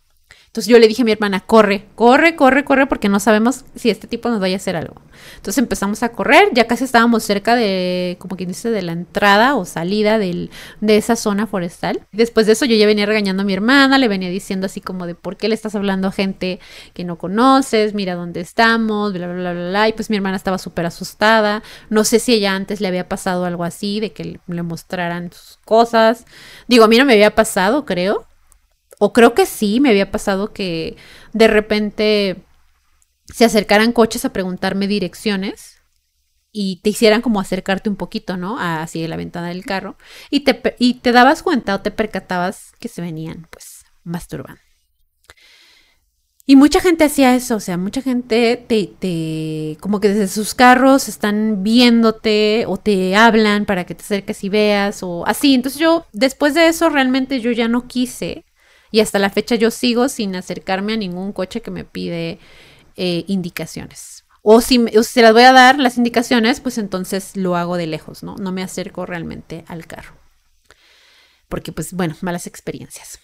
Entonces 0.55 0.71
yo 0.71 0.79
le 0.79 0.87
dije 0.87 1.01
a 1.01 1.05
mi 1.05 1.11
hermana, 1.11 1.41
corre, 1.41 1.85
corre, 1.95 2.37
corre, 2.37 2.63
corre, 2.63 2.87
porque 2.87 3.09
no 3.09 3.19
sabemos 3.19 3.65
si 3.75 3.89
este 3.89 4.07
tipo 4.07 4.29
nos 4.29 4.39
vaya 4.39 4.55
a 4.55 4.55
hacer 4.55 4.77
algo. 4.77 4.95
Entonces 5.35 5.57
empezamos 5.57 6.01
a 6.01 6.13
correr, 6.13 6.47
ya 6.53 6.65
casi 6.65 6.85
estábamos 6.85 7.25
cerca 7.25 7.57
de, 7.57 8.15
como 8.21 8.37
quien 8.37 8.47
dice, 8.47 8.69
de 8.71 8.81
la 8.81 8.93
entrada 8.93 9.55
o 9.55 9.65
salida 9.65 10.17
del, 10.17 10.51
de 10.79 10.95
esa 10.95 11.17
zona 11.17 11.45
forestal. 11.45 12.07
Después 12.13 12.45
de 12.45 12.53
eso 12.53 12.63
yo 12.63 12.77
ya 12.77 12.85
venía 12.85 13.05
regañando 13.05 13.41
a 13.41 13.45
mi 13.45 13.51
hermana, 13.51 13.97
le 13.97 14.07
venía 14.07 14.29
diciendo 14.29 14.67
así 14.67 14.79
como 14.79 15.07
de 15.07 15.13
por 15.13 15.35
qué 15.35 15.49
le 15.49 15.55
estás 15.55 15.75
hablando 15.75 16.07
a 16.07 16.13
gente 16.13 16.61
que 16.93 17.03
no 17.03 17.17
conoces, 17.17 17.93
mira 17.93 18.15
dónde 18.15 18.39
estamos, 18.39 19.11
bla, 19.11 19.27
bla, 19.27 19.35
bla, 19.35 19.51
bla, 19.51 19.67
bla. 19.71 19.89
Y 19.89 19.91
pues 19.91 20.09
mi 20.09 20.15
hermana 20.15 20.37
estaba 20.37 20.57
súper 20.57 20.85
asustada. 20.85 21.63
No 21.89 22.05
sé 22.05 22.19
si 22.19 22.31
ella 22.31 22.55
antes 22.55 22.79
le 22.79 22.87
había 22.87 23.09
pasado 23.09 23.43
algo 23.43 23.65
así, 23.65 23.99
de 23.99 24.13
que 24.13 24.39
le 24.47 24.63
mostraran 24.63 25.33
sus 25.33 25.59
cosas. 25.65 26.23
Digo, 26.69 26.85
a 26.85 26.87
mí 26.87 26.97
no 26.97 27.03
me 27.03 27.11
había 27.11 27.35
pasado, 27.35 27.83
creo 27.83 28.25
o 29.05 29.13
creo 29.13 29.35
que 29.35 29.45
sí, 29.45 29.79
me 29.79 29.89
había 29.89 30.09
pasado 30.09 30.51
que 30.51 30.97
de 31.31 31.47
repente 31.47 32.37
se 33.31 33.45
acercaran 33.45 33.91
coches 33.91 34.25
a 34.25 34.33
preguntarme 34.33 34.87
direcciones 34.87 35.79
y 36.51 36.77
te 36.77 36.89
hicieran 36.89 37.21
como 37.21 37.39
acercarte 37.39 37.87
un 37.87 37.97
poquito, 37.97 38.35
¿no? 38.35 38.57
Así 38.59 39.07
la 39.07 39.15
ventana 39.15 39.49
del 39.49 39.63
carro 39.63 39.95
y 40.31 40.39
te, 40.39 40.75
y 40.79 40.95
te 40.95 41.11
dabas 41.11 41.43
cuenta 41.43 41.75
o 41.75 41.81
te 41.81 41.91
percatabas 41.91 42.71
que 42.79 42.87
se 42.87 43.03
venían 43.03 43.47
pues 43.51 43.85
masturbando. 44.03 44.59
Y 46.47 46.55
mucha 46.55 46.81
gente 46.81 47.03
hacía 47.03 47.35
eso, 47.35 47.57
o 47.57 47.59
sea, 47.59 47.77
mucha 47.77 48.01
gente 48.01 48.57
te, 48.67 48.87
te, 48.87 49.77
como 49.81 49.99
que 49.99 50.09
desde 50.09 50.27
sus 50.27 50.55
carros 50.55 51.07
están 51.09 51.61
viéndote 51.61 52.65
o 52.67 52.77
te 52.77 53.15
hablan 53.15 53.65
para 53.65 53.83
que 53.83 53.93
te 53.93 54.01
acerques 54.01 54.43
y 54.43 54.49
veas 54.49 55.03
o 55.03 55.27
así. 55.27 55.53
Entonces 55.53 55.79
yo, 55.79 56.07
después 56.11 56.55
de 56.55 56.69
eso, 56.69 56.89
realmente 56.89 57.39
yo 57.39 57.51
ya 57.51 57.67
no 57.67 57.87
quise 57.87 58.45
y 58.95 59.01
hasta 59.01 59.19
la 59.19 59.29
fecha 59.29 59.55
yo 59.55 59.71
sigo 59.71 60.07
sin 60.07 60.37
acercarme 60.37 60.93
a 60.93 60.95
ningún 60.95 61.33
coche 61.33 61.61
que 61.61 61.69
me 61.69 61.83
pide 61.83 62.39
eh, 62.95 63.25
indicaciones. 63.27 64.23
O 64.41 64.61
si, 64.61 64.85
se 65.03 65.21
las 65.21 65.33
voy 65.33 65.43
a 65.43 65.51
dar 65.51 65.79
las 65.79 65.97
indicaciones, 65.97 66.61
pues 66.61 66.77
entonces 66.77 67.35
lo 67.35 67.57
hago 67.57 67.75
de 67.75 67.87
lejos, 67.87 68.23
¿no? 68.23 68.37
No 68.37 68.53
me 68.53 68.63
acerco 68.63 69.05
realmente 69.05 69.65
al 69.67 69.85
carro. 69.85 70.15
Porque 71.49 71.73
pues 71.73 71.91
bueno, 71.91 72.15
malas 72.21 72.47
experiencias. 72.47 73.19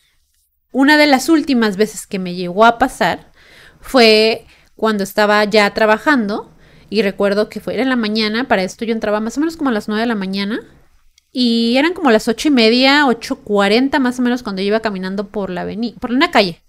Una 0.73 0.97
de 0.97 1.07
las 1.07 1.29
últimas 1.29 1.77
veces 1.77 2.05
que 2.05 2.19
me 2.19 2.35
llegó 2.35 2.65
a 2.65 2.77
pasar 2.77 3.31
fue 3.79 4.45
cuando 4.75 5.05
estaba 5.05 5.41
ya 5.45 5.73
trabajando 5.73 6.53
y 6.89 7.01
recuerdo 7.01 7.47
que 7.47 7.61
fue 7.61 7.79
en 7.79 7.87
la 7.87 7.95
mañana, 7.95 8.49
para 8.49 8.63
esto 8.63 8.83
yo 8.83 8.91
entraba 8.91 9.21
más 9.21 9.37
o 9.37 9.39
menos 9.39 9.55
como 9.55 9.69
a 9.69 9.73
las 9.73 9.87
9 9.87 10.01
de 10.01 10.07
la 10.07 10.15
mañana 10.15 10.59
y 11.31 11.77
eran 11.77 11.93
como 11.93 12.11
las 12.11 12.27
ocho 12.27 12.49
y 12.49 12.51
media, 12.51 13.07
ocho 13.07 13.37
cuarenta 13.37 13.99
más 13.99 14.19
o 14.19 14.21
menos 14.21 14.43
cuando 14.43 14.61
yo 14.61 14.67
iba 14.67 14.81
caminando 14.81 15.27
por 15.27 15.49
la 15.49 15.61
avenida, 15.61 15.97
por 15.99 16.11
una 16.11 16.31
calle. 16.31 16.61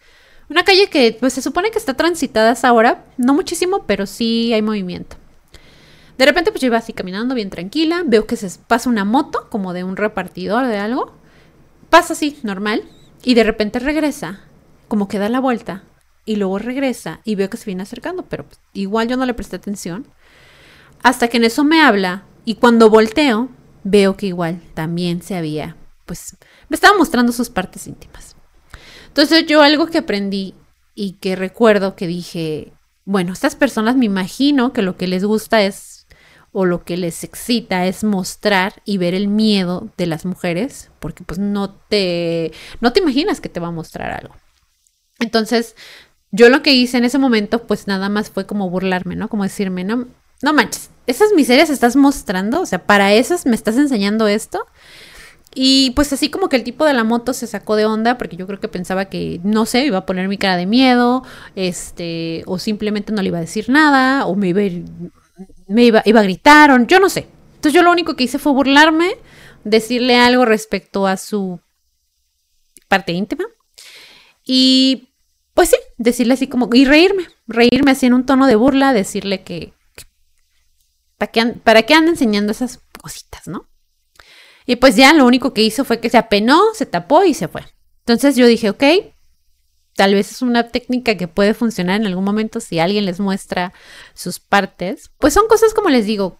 Una 0.48 0.64
calle 0.64 0.88
que 0.88 1.16
pues 1.18 1.32
se 1.32 1.42
supone 1.42 1.70
que 1.70 1.78
está 1.78 1.94
transitada 1.94 2.50
a 2.50 2.52
esa 2.52 2.72
hora, 2.72 3.04
no 3.16 3.34
muchísimo, 3.34 3.84
pero 3.86 4.06
sí 4.06 4.52
hay 4.52 4.62
movimiento. 4.62 5.16
De 6.18 6.26
repente 6.26 6.50
pues 6.50 6.60
yo 6.60 6.66
iba 6.66 6.78
así 6.78 6.92
caminando 6.92 7.34
bien 7.34 7.50
tranquila, 7.50 8.02
veo 8.04 8.26
que 8.26 8.36
se 8.36 8.50
pasa 8.66 8.90
una 8.90 9.04
moto 9.04 9.48
como 9.50 9.72
de 9.72 9.82
un 9.82 9.96
repartidor 9.96 10.66
de 10.66 10.76
algo. 10.76 11.12
Pasa 11.90 12.12
así, 12.12 12.38
normal, 12.42 12.82
y 13.22 13.34
de 13.34 13.44
repente 13.44 13.78
regresa, 13.78 14.40
como 14.88 15.08
que 15.08 15.18
da 15.18 15.28
la 15.28 15.40
vuelta, 15.40 15.84
y 16.24 16.36
luego 16.36 16.58
regresa 16.58 17.20
y 17.24 17.34
veo 17.34 17.50
que 17.50 17.56
se 17.56 17.66
viene 17.66 17.82
acercando, 17.82 18.24
pero 18.24 18.44
pues, 18.44 18.60
igual 18.72 19.08
yo 19.08 19.16
no 19.16 19.26
le 19.26 19.34
presté 19.34 19.56
atención. 19.56 20.06
Hasta 21.02 21.28
que 21.28 21.38
en 21.38 21.44
eso 21.44 21.64
me 21.64 21.80
habla, 21.80 22.24
y 22.44 22.56
cuando 22.56 22.90
volteo, 22.90 23.48
veo 23.84 24.16
que 24.16 24.26
igual 24.26 24.60
también 24.74 25.22
se 25.22 25.36
había, 25.36 25.76
pues, 26.06 26.36
me 26.68 26.74
estaba 26.74 26.96
mostrando 26.96 27.32
sus 27.32 27.50
partes 27.50 27.86
íntimas. 27.86 28.36
Entonces 29.08 29.46
yo 29.46 29.62
algo 29.62 29.86
que 29.86 29.98
aprendí 29.98 30.54
y 30.94 31.12
que 31.14 31.36
recuerdo 31.36 31.96
que 31.96 32.06
dije, 32.06 32.72
bueno, 33.04 33.32
estas 33.32 33.56
personas 33.56 33.96
me 33.96 34.06
imagino 34.06 34.72
que 34.72 34.82
lo 34.82 34.96
que 34.96 35.06
les 35.06 35.24
gusta 35.24 35.62
es, 35.62 36.06
o 36.52 36.66
lo 36.66 36.84
que 36.84 36.96
les 36.96 37.24
excita 37.24 37.86
es 37.86 38.04
mostrar 38.04 38.82
y 38.84 38.98
ver 38.98 39.14
el 39.14 39.28
miedo 39.28 39.90
de 39.96 40.06
las 40.06 40.24
mujeres, 40.26 40.90
porque 41.00 41.24
pues 41.24 41.38
no 41.38 41.70
te, 41.70 42.52
no 42.80 42.92
te 42.92 43.00
imaginas 43.00 43.40
que 43.40 43.48
te 43.48 43.60
va 43.60 43.68
a 43.68 43.72
mostrar 43.72 44.10
algo. 44.10 44.34
Entonces, 45.18 45.76
yo 46.30 46.48
lo 46.48 46.62
que 46.62 46.72
hice 46.72 46.98
en 46.98 47.04
ese 47.04 47.18
momento, 47.18 47.66
pues 47.66 47.86
nada 47.86 48.08
más 48.08 48.30
fue 48.30 48.46
como 48.46 48.68
burlarme, 48.68 49.16
¿no? 49.16 49.28
Como 49.28 49.44
decirme, 49.44 49.84
no, 49.84 50.08
no 50.42 50.52
manches, 50.52 50.90
esas 51.06 51.32
miserias 51.32 51.70
estás 51.70 51.96
mostrando, 51.96 52.60
o 52.60 52.66
sea, 52.66 52.84
para 52.84 53.12
esas 53.12 53.46
me 53.46 53.54
estás 53.54 53.76
enseñando 53.76 54.28
esto. 54.28 54.66
Y 55.54 55.90
pues 55.90 56.12
así 56.12 56.30
como 56.30 56.48
que 56.48 56.56
el 56.56 56.64
tipo 56.64 56.86
de 56.86 56.94
la 56.94 57.04
moto 57.04 57.34
se 57.34 57.46
sacó 57.46 57.76
de 57.76 57.84
onda 57.84 58.16
porque 58.16 58.36
yo 58.36 58.46
creo 58.46 58.58
que 58.58 58.68
pensaba 58.68 59.06
que, 59.06 59.38
no 59.44 59.66
sé, 59.66 59.84
iba 59.84 59.98
a 59.98 60.06
poner 60.06 60.28
mi 60.28 60.38
cara 60.38 60.56
de 60.56 60.64
miedo, 60.66 61.24
este, 61.56 62.42
o 62.46 62.58
simplemente 62.58 63.12
no 63.12 63.20
le 63.20 63.28
iba 63.28 63.38
a 63.38 63.42
decir 63.42 63.68
nada, 63.68 64.24
o 64.26 64.34
me 64.34 64.48
iba 64.48 64.62
a, 64.62 65.42
me 65.68 65.84
iba, 65.84 66.02
iba 66.06 66.20
a 66.20 66.22
gritar, 66.22 66.70
o 66.70 66.86
yo 66.86 67.00
no 67.00 67.10
sé. 67.10 67.28
Entonces 67.56 67.74
yo 67.74 67.82
lo 67.82 67.92
único 67.92 68.16
que 68.16 68.24
hice 68.24 68.38
fue 68.38 68.52
burlarme, 68.52 69.16
decirle 69.64 70.16
algo 70.16 70.46
respecto 70.46 71.06
a 71.06 71.18
su 71.18 71.60
parte 72.88 73.12
íntima. 73.12 73.44
Y 74.44 75.10
pues 75.54 75.68
sí, 75.68 75.76
decirle 75.98 76.34
así 76.34 76.46
como, 76.46 76.70
y 76.72 76.86
reírme, 76.86 77.24
reírme 77.46 77.90
así 77.90 78.06
en 78.06 78.14
un 78.14 78.24
tono 78.24 78.46
de 78.46 78.56
burla, 78.56 78.94
decirle 78.94 79.42
que, 79.42 79.74
¿Para 81.26 81.82
qué, 81.82 81.94
anda 81.94 82.10
enseñando 82.10 82.52
esas 82.52 82.80
cositas, 83.00 83.46
no? 83.46 83.68
Y 84.66 84.76
pues 84.76 84.96
ya 84.96 85.12
lo 85.12 85.26
único 85.26 85.52
que 85.54 85.62
hizo 85.62 85.84
fue 85.84 86.00
que 86.00 86.10
se 86.10 86.18
apenó, 86.18 86.60
se 86.74 86.86
tapó 86.86 87.24
y 87.24 87.34
se 87.34 87.48
fue. 87.48 87.62
Entonces 88.00 88.36
yo 88.36 88.46
dije, 88.46 88.70
ok, 88.70 88.84
tal 89.94 90.14
vez 90.14 90.30
es 90.30 90.42
una 90.42 90.68
técnica 90.68 91.16
que 91.16 91.28
puede 91.28 91.54
funcionar 91.54 92.00
en 92.00 92.06
algún 92.06 92.24
momento 92.24 92.60
si 92.60 92.78
alguien 92.78 93.04
les 93.04 93.20
muestra 93.20 93.72
sus 94.14 94.40
partes. 94.40 95.10
Pues 95.18 95.34
son 95.34 95.48
cosas 95.48 95.74
como 95.74 95.88
les 95.88 96.06
digo, 96.06 96.38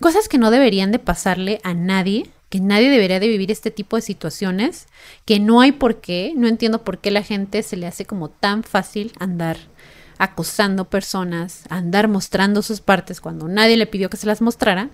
cosas 0.00 0.28
que 0.28 0.38
no 0.38 0.50
deberían 0.50 0.92
de 0.92 0.98
pasarle 0.98 1.60
a 1.62 1.74
nadie, 1.74 2.30
que 2.48 2.60
nadie 2.60 2.90
debería 2.90 3.20
de 3.20 3.28
vivir 3.28 3.50
este 3.50 3.70
tipo 3.70 3.96
de 3.96 4.02
situaciones, 4.02 4.86
que 5.24 5.38
no 5.38 5.60
hay 5.60 5.72
por 5.72 6.00
qué, 6.00 6.32
no 6.36 6.48
entiendo 6.48 6.82
por 6.82 6.98
qué 6.98 7.10
la 7.10 7.22
gente 7.22 7.62
se 7.62 7.76
le 7.76 7.86
hace 7.86 8.04
como 8.04 8.30
tan 8.30 8.64
fácil 8.64 9.12
andar 9.18 9.58
acosando 10.20 10.90
personas, 10.90 11.64
andar 11.70 12.06
mostrando 12.06 12.60
sus 12.60 12.82
partes 12.82 13.22
cuando 13.22 13.48
nadie 13.48 13.78
le 13.78 13.86
pidió 13.86 14.10
que 14.10 14.18
se 14.18 14.26
las 14.26 14.42
mostraran, 14.42 14.90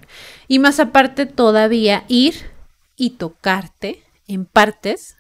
y 0.46 0.60
más 0.60 0.78
aparte 0.78 1.26
todavía 1.26 2.04
ir 2.06 2.34
y 2.94 3.10
tocarte 3.10 4.04
en 4.28 4.46
partes 4.46 5.16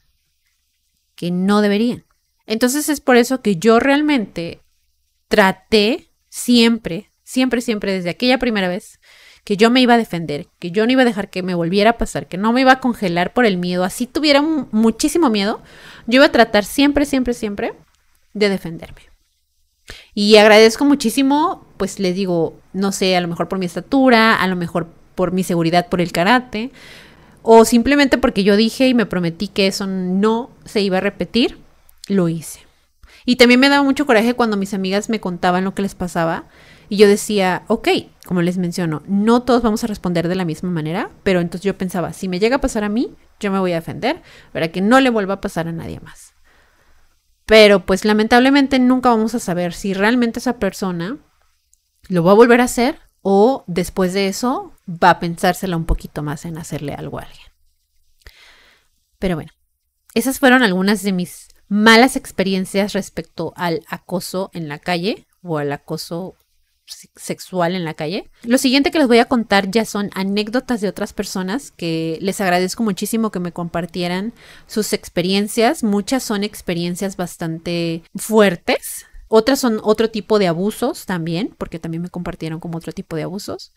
que 1.16 1.32
no 1.32 1.60
deberían. 1.60 2.04
Entonces 2.46 2.88
es 2.88 3.00
por 3.00 3.16
eso 3.16 3.42
que 3.42 3.56
yo 3.56 3.80
realmente 3.80 4.60
traté 5.26 6.12
siempre, 6.28 7.10
siempre, 7.24 7.60
siempre 7.60 7.92
desde 7.92 8.10
aquella 8.10 8.38
primera 8.38 8.68
vez 8.68 9.00
que 9.42 9.56
yo 9.56 9.70
me 9.70 9.80
iba 9.80 9.94
a 9.94 9.98
defender, 9.98 10.46
que 10.60 10.70
yo 10.70 10.86
no 10.86 10.92
iba 10.92 11.02
a 11.02 11.06
dejar 11.06 11.30
que 11.30 11.42
me 11.42 11.56
volviera 11.56 11.90
a 11.90 11.98
pasar, 11.98 12.28
que 12.28 12.38
no 12.38 12.52
me 12.52 12.60
iba 12.60 12.70
a 12.70 12.80
congelar 12.80 13.32
por 13.32 13.44
el 13.44 13.56
miedo, 13.56 13.82
así 13.82 14.06
tuviera 14.06 14.40
muchísimo 14.40 15.30
miedo, 15.30 15.62
yo 16.06 16.18
iba 16.18 16.26
a 16.26 16.32
tratar 16.32 16.64
siempre, 16.64 17.06
siempre, 17.06 17.34
siempre 17.34 17.74
de 18.34 18.48
defenderme. 18.48 19.15
Y 20.14 20.36
agradezco 20.36 20.84
muchísimo, 20.84 21.66
pues 21.76 21.98
les 21.98 22.14
digo, 22.14 22.56
no 22.72 22.92
sé, 22.92 23.16
a 23.16 23.20
lo 23.20 23.28
mejor 23.28 23.48
por 23.48 23.58
mi 23.58 23.66
estatura, 23.66 24.36
a 24.36 24.46
lo 24.48 24.56
mejor 24.56 24.88
por 25.14 25.32
mi 25.32 25.44
seguridad 25.44 25.88
por 25.88 26.00
el 26.00 26.12
karate, 26.12 26.70
o 27.42 27.64
simplemente 27.64 28.18
porque 28.18 28.44
yo 28.44 28.56
dije 28.56 28.88
y 28.88 28.94
me 28.94 29.06
prometí 29.06 29.48
que 29.48 29.66
eso 29.66 29.86
no 29.86 30.50
se 30.64 30.80
iba 30.80 30.98
a 30.98 31.00
repetir, 31.00 31.58
lo 32.08 32.28
hice. 32.28 32.60
Y 33.24 33.36
también 33.36 33.60
me 33.60 33.68
daba 33.68 33.82
mucho 33.82 34.06
coraje 34.06 34.34
cuando 34.34 34.56
mis 34.56 34.74
amigas 34.74 35.08
me 35.08 35.20
contaban 35.20 35.64
lo 35.64 35.74
que 35.74 35.82
les 35.82 35.94
pasaba 35.94 36.44
y 36.88 36.96
yo 36.96 37.08
decía, 37.08 37.64
ok, 37.66 37.88
como 38.24 38.42
les 38.42 38.58
menciono, 38.58 39.02
no 39.06 39.42
todos 39.42 39.62
vamos 39.62 39.82
a 39.82 39.88
responder 39.88 40.28
de 40.28 40.36
la 40.36 40.44
misma 40.44 40.70
manera, 40.70 41.10
pero 41.24 41.40
entonces 41.40 41.64
yo 41.64 41.76
pensaba, 41.76 42.12
si 42.12 42.28
me 42.28 42.38
llega 42.38 42.56
a 42.56 42.60
pasar 42.60 42.84
a 42.84 42.88
mí, 42.88 43.14
yo 43.40 43.50
me 43.50 43.58
voy 43.58 43.72
a 43.72 43.76
defender 43.76 44.22
para 44.52 44.68
que 44.68 44.80
no 44.80 45.00
le 45.00 45.10
vuelva 45.10 45.34
a 45.34 45.40
pasar 45.40 45.66
a 45.66 45.72
nadie 45.72 45.98
más. 46.00 46.35
Pero 47.46 47.86
pues 47.86 48.04
lamentablemente 48.04 48.78
nunca 48.78 49.08
vamos 49.08 49.34
a 49.34 49.40
saber 49.40 49.72
si 49.72 49.94
realmente 49.94 50.40
esa 50.40 50.58
persona 50.58 51.18
lo 52.08 52.24
va 52.24 52.32
a 52.32 52.34
volver 52.34 52.60
a 52.60 52.64
hacer 52.64 52.98
o 53.22 53.64
después 53.66 54.12
de 54.12 54.28
eso 54.28 54.72
va 54.88 55.10
a 55.10 55.20
pensársela 55.20 55.76
un 55.76 55.86
poquito 55.86 56.22
más 56.22 56.44
en 56.44 56.58
hacerle 56.58 56.94
algo 56.94 57.18
a 57.18 57.22
alguien. 57.22 57.46
Pero 59.18 59.36
bueno, 59.36 59.52
esas 60.14 60.38
fueron 60.38 60.62
algunas 60.62 61.02
de 61.02 61.12
mis 61.12 61.48
malas 61.68 62.16
experiencias 62.16 62.92
respecto 62.92 63.52
al 63.56 63.82
acoso 63.88 64.50
en 64.52 64.68
la 64.68 64.78
calle 64.78 65.26
o 65.42 65.58
al 65.58 65.72
acoso 65.72 66.36
sexual 67.16 67.74
en 67.74 67.84
la 67.84 67.94
calle. 67.94 68.30
Lo 68.42 68.58
siguiente 68.58 68.90
que 68.90 68.98
les 68.98 69.08
voy 69.08 69.18
a 69.18 69.26
contar 69.26 69.70
ya 69.70 69.84
son 69.84 70.10
anécdotas 70.14 70.80
de 70.80 70.88
otras 70.88 71.12
personas 71.12 71.70
que 71.70 72.18
les 72.20 72.40
agradezco 72.40 72.82
muchísimo 72.82 73.30
que 73.30 73.40
me 73.40 73.52
compartieran 73.52 74.32
sus 74.66 74.92
experiencias. 74.92 75.82
Muchas 75.82 76.22
son 76.22 76.44
experiencias 76.44 77.16
bastante 77.16 78.02
fuertes. 78.14 79.06
Otras 79.28 79.58
son 79.58 79.80
otro 79.82 80.10
tipo 80.10 80.38
de 80.38 80.46
abusos 80.46 81.04
también, 81.04 81.54
porque 81.58 81.78
también 81.78 82.02
me 82.02 82.10
compartieron 82.10 82.60
como 82.60 82.78
otro 82.78 82.92
tipo 82.92 83.16
de 83.16 83.24
abusos. 83.24 83.72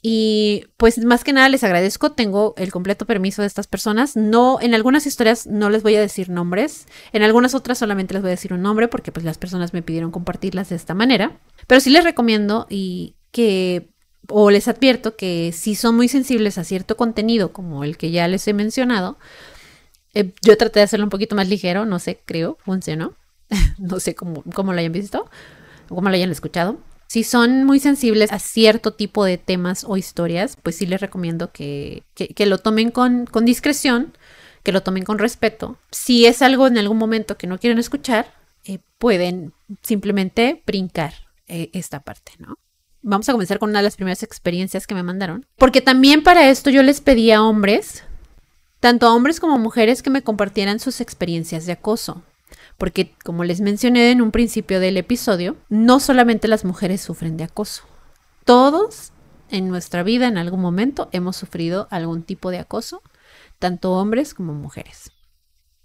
Y 0.00 0.66
pues 0.76 0.98
más 1.04 1.24
que 1.24 1.32
nada 1.32 1.48
les 1.48 1.64
agradezco, 1.64 2.12
tengo 2.12 2.54
el 2.56 2.70
completo 2.70 3.04
permiso 3.04 3.42
de 3.42 3.48
estas 3.48 3.66
personas. 3.66 4.16
No, 4.16 4.58
en 4.60 4.74
algunas 4.74 5.06
historias 5.06 5.46
no 5.46 5.70
les 5.70 5.82
voy 5.82 5.96
a 5.96 6.00
decir 6.00 6.30
nombres, 6.30 6.86
en 7.12 7.22
algunas 7.22 7.54
otras 7.54 7.78
solamente 7.78 8.14
les 8.14 8.22
voy 8.22 8.30
a 8.30 8.36
decir 8.36 8.52
un 8.52 8.62
nombre 8.62 8.86
porque 8.86 9.10
pues 9.10 9.24
las 9.24 9.38
personas 9.38 9.72
me 9.72 9.82
pidieron 9.82 10.12
compartirlas 10.12 10.68
de 10.68 10.76
esta 10.76 10.94
manera. 10.94 11.40
Pero 11.66 11.80
sí 11.80 11.90
les 11.90 12.04
recomiendo 12.04 12.66
y 12.70 13.16
que 13.32 13.90
o 14.28 14.50
les 14.50 14.68
advierto 14.68 15.16
que 15.16 15.52
si 15.52 15.74
son 15.74 15.96
muy 15.96 16.08
sensibles 16.08 16.58
a 16.58 16.64
cierto 16.64 16.96
contenido 16.96 17.52
como 17.52 17.82
el 17.82 17.96
que 17.96 18.10
ya 18.10 18.28
les 18.28 18.46
he 18.46 18.52
mencionado, 18.52 19.18
eh, 20.14 20.32
yo 20.42 20.56
traté 20.56 20.80
de 20.80 20.84
hacerlo 20.84 21.06
un 21.06 21.10
poquito 21.10 21.34
más 21.34 21.48
ligero, 21.48 21.86
no 21.86 21.98
sé, 21.98 22.20
creo, 22.24 22.56
funcionó. 22.60 23.14
no 23.78 23.98
sé 23.98 24.14
cómo, 24.14 24.44
cómo 24.54 24.72
lo 24.72 24.78
hayan 24.78 24.92
visto 24.92 25.28
o 25.88 25.94
cómo 25.94 26.08
lo 26.08 26.14
hayan 26.14 26.30
escuchado. 26.30 26.78
Si 27.08 27.24
son 27.24 27.64
muy 27.64 27.80
sensibles 27.80 28.30
a 28.32 28.38
cierto 28.38 28.92
tipo 28.92 29.24
de 29.24 29.38
temas 29.38 29.84
o 29.88 29.96
historias, 29.96 30.58
pues 30.62 30.76
sí 30.76 30.84
les 30.84 31.00
recomiendo 31.00 31.52
que, 31.52 32.04
lo 32.38 32.58
tomen 32.58 32.90
con, 32.90 33.26
discreción, 33.46 34.12
que 34.62 34.72
lo 34.72 34.82
tomen 34.82 35.04
con 35.04 35.18
respeto. 35.18 35.78
Si 35.90 36.26
es 36.26 36.42
algo 36.42 36.66
en 36.66 36.76
algún 36.76 36.98
momento 36.98 37.38
que 37.38 37.46
no 37.46 37.58
quieren 37.58 37.78
escuchar, 37.78 38.34
eh, 38.64 38.80
pueden 38.98 39.54
simplemente 39.80 40.62
brincar 40.66 41.14
eh, 41.46 41.70
esta 41.72 42.00
parte, 42.00 42.32
¿no? 42.38 42.58
Vamos 43.00 43.26
a 43.30 43.32
comenzar 43.32 43.58
con 43.58 43.70
una 43.70 43.78
de 43.78 43.84
las 43.84 43.96
primeras 43.96 44.22
experiencias 44.22 44.86
que 44.86 44.94
me 44.94 45.02
mandaron. 45.02 45.46
Porque 45.56 45.80
también 45.80 46.22
para 46.22 46.50
esto 46.50 46.68
yo 46.68 46.82
les 46.82 47.00
pedí 47.00 47.30
a 47.30 47.42
hombres, 47.42 48.04
tanto 48.80 49.06
a 49.06 49.14
hombres 49.14 49.40
como 49.40 49.54
a 49.54 49.58
mujeres, 49.58 50.02
que 50.02 50.10
me 50.10 50.20
compartieran 50.20 50.78
sus 50.78 51.00
experiencias 51.00 51.64
de 51.64 51.72
acoso 51.72 52.22
porque 52.78 53.14
como 53.24 53.44
les 53.44 53.60
mencioné 53.60 54.12
en 54.12 54.22
un 54.22 54.30
principio 54.30 54.80
del 54.80 54.96
episodio, 54.96 55.56
no 55.68 56.00
solamente 56.00 56.48
las 56.48 56.64
mujeres 56.64 57.00
sufren 57.00 57.36
de 57.36 57.44
acoso. 57.44 57.82
Todos 58.44 59.12
en 59.50 59.68
nuestra 59.68 60.02
vida 60.02 60.28
en 60.28 60.38
algún 60.38 60.60
momento 60.60 61.08
hemos 61.12 61.36
sufrido 61.36 61.88
algún 61.90 62.22
tipo 62.22 62.50
de 62.50 62.58
acoso, 62.58 63.02
tanto 63.58 63.92
hombres 63.92 64.32
como 64.32 64.54
mujeres. 64.54 65.10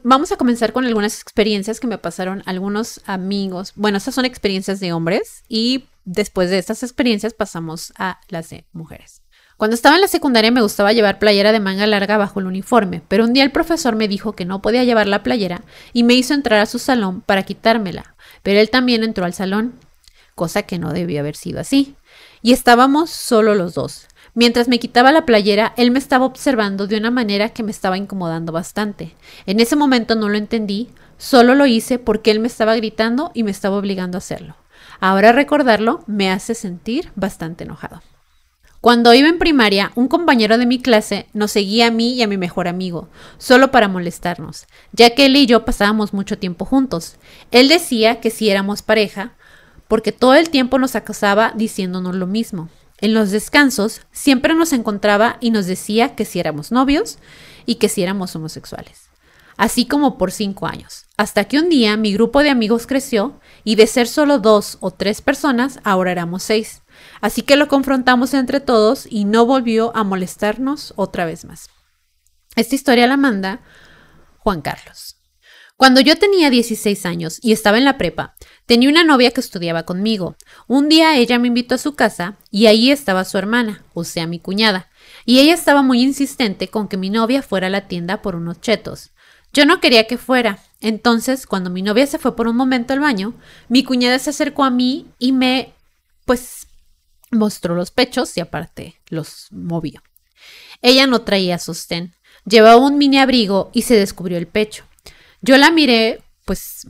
Vamos 0.03 0.31
a 0.31 0.37
comenzar 0.37 0.73
con 0.73 0.85
algunas 0.85 1.21
experiencias 1.21 1.79
que 1.79 1.87
me 1.87 1.97
pasaron 1.97 2.43
algunos 2.45 3.01
amigos. 3.05 3.71
Bueno, 3.75 3.97
estas 3.97 4.15
son 4.15 4.25
experiencias 4.25 4.79
de 4.79 4.93
hombres 4.93 5.43
y 5.47 5.85
después 6.05 6.49
de 6.49 6.57
estas 6.57 6.83
experiencias 6.83 7.33
pasamos 7.33 7.93
a 7.97 8.19
las 8.29 8.49
de 8.49 8.67
mujeres. 8.73 9.23
Cuando 9.57 9.75
estaba 9.75 9.95
en 9.95 10.01
la 10.01 10.07
secundaria 10.07 10.51
me 10.51 10.61
gustaba 10.61 10.93
llevar 10.93 11.19
playera 11.19 11.51
de 11.51 11.59
manga 11.59 11.85
larga 11.85 12.17
bajo 12.17 12.39
el 12.39 12.47
uniforme, 12.47 13.01
pero 13.07 13.23
un 13.23 13.33
día 13.33 13.43
el 13.43 13.51
profesor 13.51 13.95
me 13.95 14.07
dijo 14.07 14.33
que 14.33 14.45
no 14.45 14.61
podía 14.61 14.83
llevar 14.83 15.07
la 15.07 15.23
playera 15.23 15.61
y 15.93 16.03
me 16.03 16.15
hizo 16.15 16.33
entrar 16.33 16.59
a 16.59 16.65
su 16.65 16.79
salón 16.79 17.21
para 17.21 17.43
quitármela, 17.43 18.15
pero 18.41 18.59
él 18.59 18.69
también 18.69 19.03
entró 19.03 19.25
al 19.25 19.33
salón, 19.33 19.73
cosa 20.35 20.63
que 20.63 20.79
no 20.79 20.91
debió 20.91 21.19
haber 21.19 21.35
sido 21.35 21.59
así. 21.59 21.95
Y 22.41 22.51
estábamos 22.51 23.09
solo 23.09 23.55
los 23.55 23.73
dos. 23.75 24.07
Mientras 24.35 24.67
me 24.67 24.79
quitaba 24.79 25.11
la 25.11 25.25
playera, 25.25 25.73
él 25.77 25.91
me 25.91 25.99
estaba 25.99 26.25
observando 26.25 26.87
de 26.87 26.97
una 26.97 27.11
manera 27.11 27.49
que 27.49 27.61
me 27.61 27.71
estaba 27.71 27.97
incomodando 27.97 28.51
bastante. 28.51 29.13
En 29.45 29.59
ese 29.59 29.75
momento 29.75 30.15
no 30.15 30.27
lo 30.27 30.37
entendí, 30.37 30.89
solo 31.19 31.53
lo 31.53 31.67
hice 31.67 31.99
porque 31.99 32.31
él 32.31 32.39
me 32.39 32.47
estaba 32.47 32.75
gritando 32.75 33.31
y 33.35 33.43
me 33.43 33.51
estaba 33.51 33.77
obligando 33.77 34.17
a 34.17 34.19
hacerlo. 34.19 34.55
Ahora 34.99 35.31
recordarlo 35.31 36.03
me 36.07 36.31
hace 36.31 36.55
sentir 36.55 37.11
bastante 37.15 37.63
enojado. 37.63 38.01
Cuando 38.83 39.13
iba 39.13 39.29
en 39.29 39.39
primaria, 39.39 39.93
un 39.95 40.09
compañero 40.09 40.57
de 40.57 40.65
mi 40.65 40.77
clase 40.77 41.29
nos 41.31 41.51
seguía 41.51 41.87
a 41.87 41.89
mí 41.89 42.15
y 42.15 42.21
a 42.21 42.27
mi 42.27 42.35
mejor 42.35 42.67
amigo, 42.67 43.07
solo 43.37 43.71
para 43.71 43.87
molestarnos, 43.87 44.65
ya 44.91 45.11
que 45.11 45.27
él 45.27 45.37
y 45.37 45.45
yo 45.45 45.63
pasábamos 45.63 46.13
mucho 46.13 46.37
tiempo 46.37 46.65
juntos. 46.65 47.15
Él 47.51 47.69
decía 47.69 48.19
que 48.19 48.29
si 48.29 48.49
éramos 48.49 48.81
pareja, 48.81 49.35
porque 49.87 50.11
todo 50.11 50.33
el 50.33 50.49
tiempo 50.49 50.79
nos 50.79 50.97
acosaba 50.97 51.53
diciéndonos 51.55 52.13
lo 52.13 52.27
mismo. 52.27 52.67
En 52.99 53.13
los 53.13 53.31
descansos 53.31 54.01
siempre 54.11 54.53
nos 54.53 54.73
encontraba 54.73 55.37
y 55.39 55.51
nos 55.51 55.65
decía 55.65 56.13
que 56.13 56.25
si 56.25 56.41
éramos 56.41 56.73
novios 56.73 57.19
y 57.65 57.75
que 57.75 57.87
si 57.87 58.03
éramos 58.03 58.35
homosexuales. 58.35 59.03
Así 59.55 59.85
como 59.85 60.17
por 60.17 60.33
cinco 60.33 60.67
años. 60.67 61.05
Hasta 61.15 61.45
que 61.45 61.57
un 61.57 61.69
día 61.69 61.95
mi 61.95 62.11
grupo 62.11 62.43
de 62.43 62.49
amigos 62.49 62.85
creció 62.85 63.39
y 63.63 63.75
de 63.75 63.87
ser 63.87 64.09
solo 64.09 64.39
dos 64.39 64.77
o 64.81 64.91
tres 64.91 65.21
personas, 65.21 65.79
ahora 65.85 66.11
éramos 66.11 66.43
seis. 66.43 66.82
Así 67.23 67.41
que 67.41 67.55
lo 67.55 67.69
confrontamos 67.69 68.33
entre 68.33 68.59
todos 68.59 69.07
y 69.09 69.23
no 69.23 69.45
volvió 69.45 69.95
a 69.95 70.03
molestarnos 70.03 70.91
otra 70.97 71.25
vez 71.25 71.45
más. 71.45 71.69
Esta 72.57 72.75
historia 72.75 73.07
la 73.07 73.15
manda 73.15 73.61
Juan 74.39 74.61
Carlos. 74.61 75.15
Cuando 75.77 76.01
yo 76.01 76.17
tenía 76.17 76.49
16 76.49 77.05
años 77.05 77.39
y 77.41 77.53
estaba 77.53 77.77
en 77.77 77.85
la 77.85 77.97
prepa, 77.97 78.35
tenía 78.65 78.89
una 78.89 79.05
novia 79.05 79.31
que 79.31 79.39
estudiaba 79.39 79.83
conmigo. 79.83 80.35
Un 80.67 80.89
día 80.89 81.15
ella 81.15 81.39
me 81.39 81.47
invitó 81.47 81.75
a 81.75 81.77
su 81.77 81.95
casa 81.95 82.39
y 82.51 82.65
ahí 82.65 82.91
estaba 82.91 83.23
su 83.23 83.37
hermana, 83.37 83.85
o 83.93 84.03
sea, 84.03 84.27
mi 84.27 84.39
cuñada, 84.39 84.89
y 85.23 85.39
ella 85.39 85.53
estaba 85.53 85.81
muy 85.81 86.01
insistente 86.01 86.67
con 86.67 86.89
que 86.89 86.97
mi 86.97 87.09
novia 87.09 87.41
fuera 87.41 87.67
a 87.67 87.69
la 87.69 87.87
tienda 87.87 88.21
por 88.21 88.35
unos 88.35 88.59
chetos. 88.59 89.11
Yo 89.53 89.65
no 89.65 89.79
quería 89.79 90.07
que 90.07 90.17
fuera, 90.17 90.59
entonces 90.81 91.47
cuando 91.47 91.69
mi 91.69 91.83
novia 91.83 92.05
se 92.05 92.19
fue 92.19 92.35
por 92.35 92.49
un 92.49 92.57
momento 92.57 92.91
al 92.91 92.99
baño, 92.99 93.33
mi 93.69 93.85
cuñada 93.85 94.19
se 94.19 94.31
acercó 94.31 94.65
a 94.65 94.69
mí 94.69 95.07
y 95.19 95.31
me, 95.31 95.73
pues, 96.25 96.67
Mostró 97.33 97.75
los 97.75 97.91
pechos 97.91 98.37
y 98.37 98.41
aparte 98.41 99.01
los 99.09 99.47
movió. 99.51 100.01
Ella 100.81 101.07
no 101.07 101.21
traía 101.21 101.57
sostén, 101.57 102.13
llevaba 102.45 102.77
un 102.77 102.97
mini 102.97 103.17
abrigo 103.17 103.71
y 103.73 103.83
se 103.83 103.95
descubrió 103.95 104.37
el 104.37 104.47
pecho. 104.47 104.85
Yo 105.41 105.57
la 105.57 105.71
miré, 105.71 106.21
pues 106.45 106.87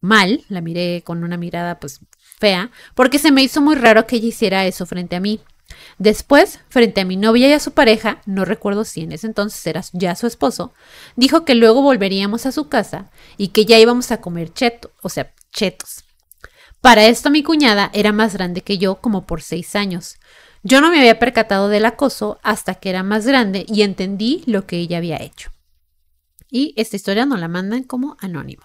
mal, 0.00 0.44
la 0.48 0.60
miré 0.60 1.02
con 1.04 1.24
una 1.24 1.36
mirada 1.36 1.80
pues 1.80 2.00
fea, 2.38 2.70
porque 2.94 3.18
se 3.18 3.32
me 3.32 3.42
hizo 3.42 3.60
muy 3.60 3.74
raro 3.74 4.06
que 4.06 4.16
ella 4.16 4.28
hiciera 4.28 4.66
eso 4.66 4.84
frente 4.86 5.16
a 5.16 5.20
mí. 5.20 5.40
Después, 5.98 6.60
frente 6.68 7.00
a 7.00 7.04
mi 7.04 7.16
novia 7.16 7.48
y 7.48 7.52
a 7.52 7.60
su 7.60 7.72
pareja, 7.72 8.20
no 8.26 8.44
recuerdo 8.44 8.84
si 8.84 9.02
en 9.02 9.12
ese 9.12 9.26
entonces 9.26 9.66
era 9.66 9.82
ya 9.92 10.14
su 10.14 10.26
esposo, 10.26 10.72
dijo 11.16 11.44
que 11.44 11.54
luego 11.54 11.82
volveríamos 11.82 12.46
a 12.46 12.52
su 12.52 12.68
casa 12.68 13.10
y 13.36 13.48
que 13.48 13.64
ya 13.64 13.78
íbamos 13.78 14.12
a 14.12 14.20
comer 14.20 14.52
cheto, 14.52 14.92
o 15.02 15.08
sea, 15.08 15.32
chetos. 15.52 16.05
Para 16.86 17.06
esto 17.06 17.30
mi 17.30 17.42
cuñada 17.42 17.90
era 17.94 18.12
más 18.12 18.34
grande 18.34 18.60
que 18.60 18.78
yo 18.78 19.00
como 19.00 19.26
por 19.26 19.42
seis 19.42 19.74
años. 19.74 20.20
Yo 20.62 20.80
no 20.80 20.88
me 20.88 21.00
había 21.00 21.18
percatado 21.18 21.68
del 21.68 21.84
acoso 21.84 22.38
hasta 22.44 22.76
que 22.76 22.90
era 22.90 23.02
más 23.02 23.26
grande 23.26 23.66
y 23.66 23.82
entendí 23.82 24.44
lo 24.46 24.68
que 24.68 24.76
ella 24.76 24.98
había 24.98 25.20
hecho. 25.20 25.50
Y 26.48 26.74
esta 26.76 26.94
historia 26.94 27.26
nos 27.26 27.40
la 27.40 27.48
mandan 27.48 27.82
como 27.82 28.16
anónimo. 28.20 28.62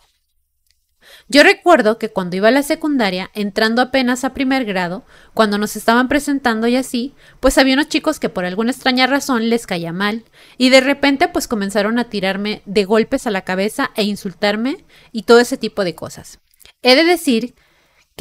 Yo 1.29 1.41
recuerdo 1.41 1.97
que 1.97 2.09
cuando 2.09 2.35
iba 2.35 2.49
a 2.49 2.51
la 2.51 2.61
secundaria, 2.61 3.31
entrando 3.33 3.81
apenas 3.81 4.23
a 4.23 4.35
primer 4.35 4.65
grado, 4.65 5.03
cuando 5.33 5.57
nos 5.57 5.75
estaban 5.75 6.07
presentando 6.07 6.67
y 6.67 6.75
así, 6.75 7.15
pues 7.39 7.57
había 7.57 7.73
unos 7.73 7.87
chicos 7.87 8.19
que 8.19 8.29
por 8.29 8.45
alguna 8.45 8.69
extraña 8.69 9.07
razón 9.07 9.49
les 9.49 9.65
caía 9.65 9.93
mal, 9.93 10.25
y 10.59 10.69
de 10.69 10.81
repente 10.81 11.27
pues 11.27 11.47
comenzaron 11.47 11.97
a 11.97 12.07
tirarme 12.07 12.61
de 12.65 12.85
golpes 12.85 13.25
a 13.25 13.31
la 13.31 13.41
cabeza 13.41 13.89
e 13.95 14.03
insultarme 14.03 14.85
y 15.11 15.23
todo 15.23 15.39
ese 15.39 15.57
tipo 15.57 15.83
de 15.83 15.95
cosas. 15.95 16.37
He 16.83 16.95
de 16.95 17.03
decir 17.03 17.55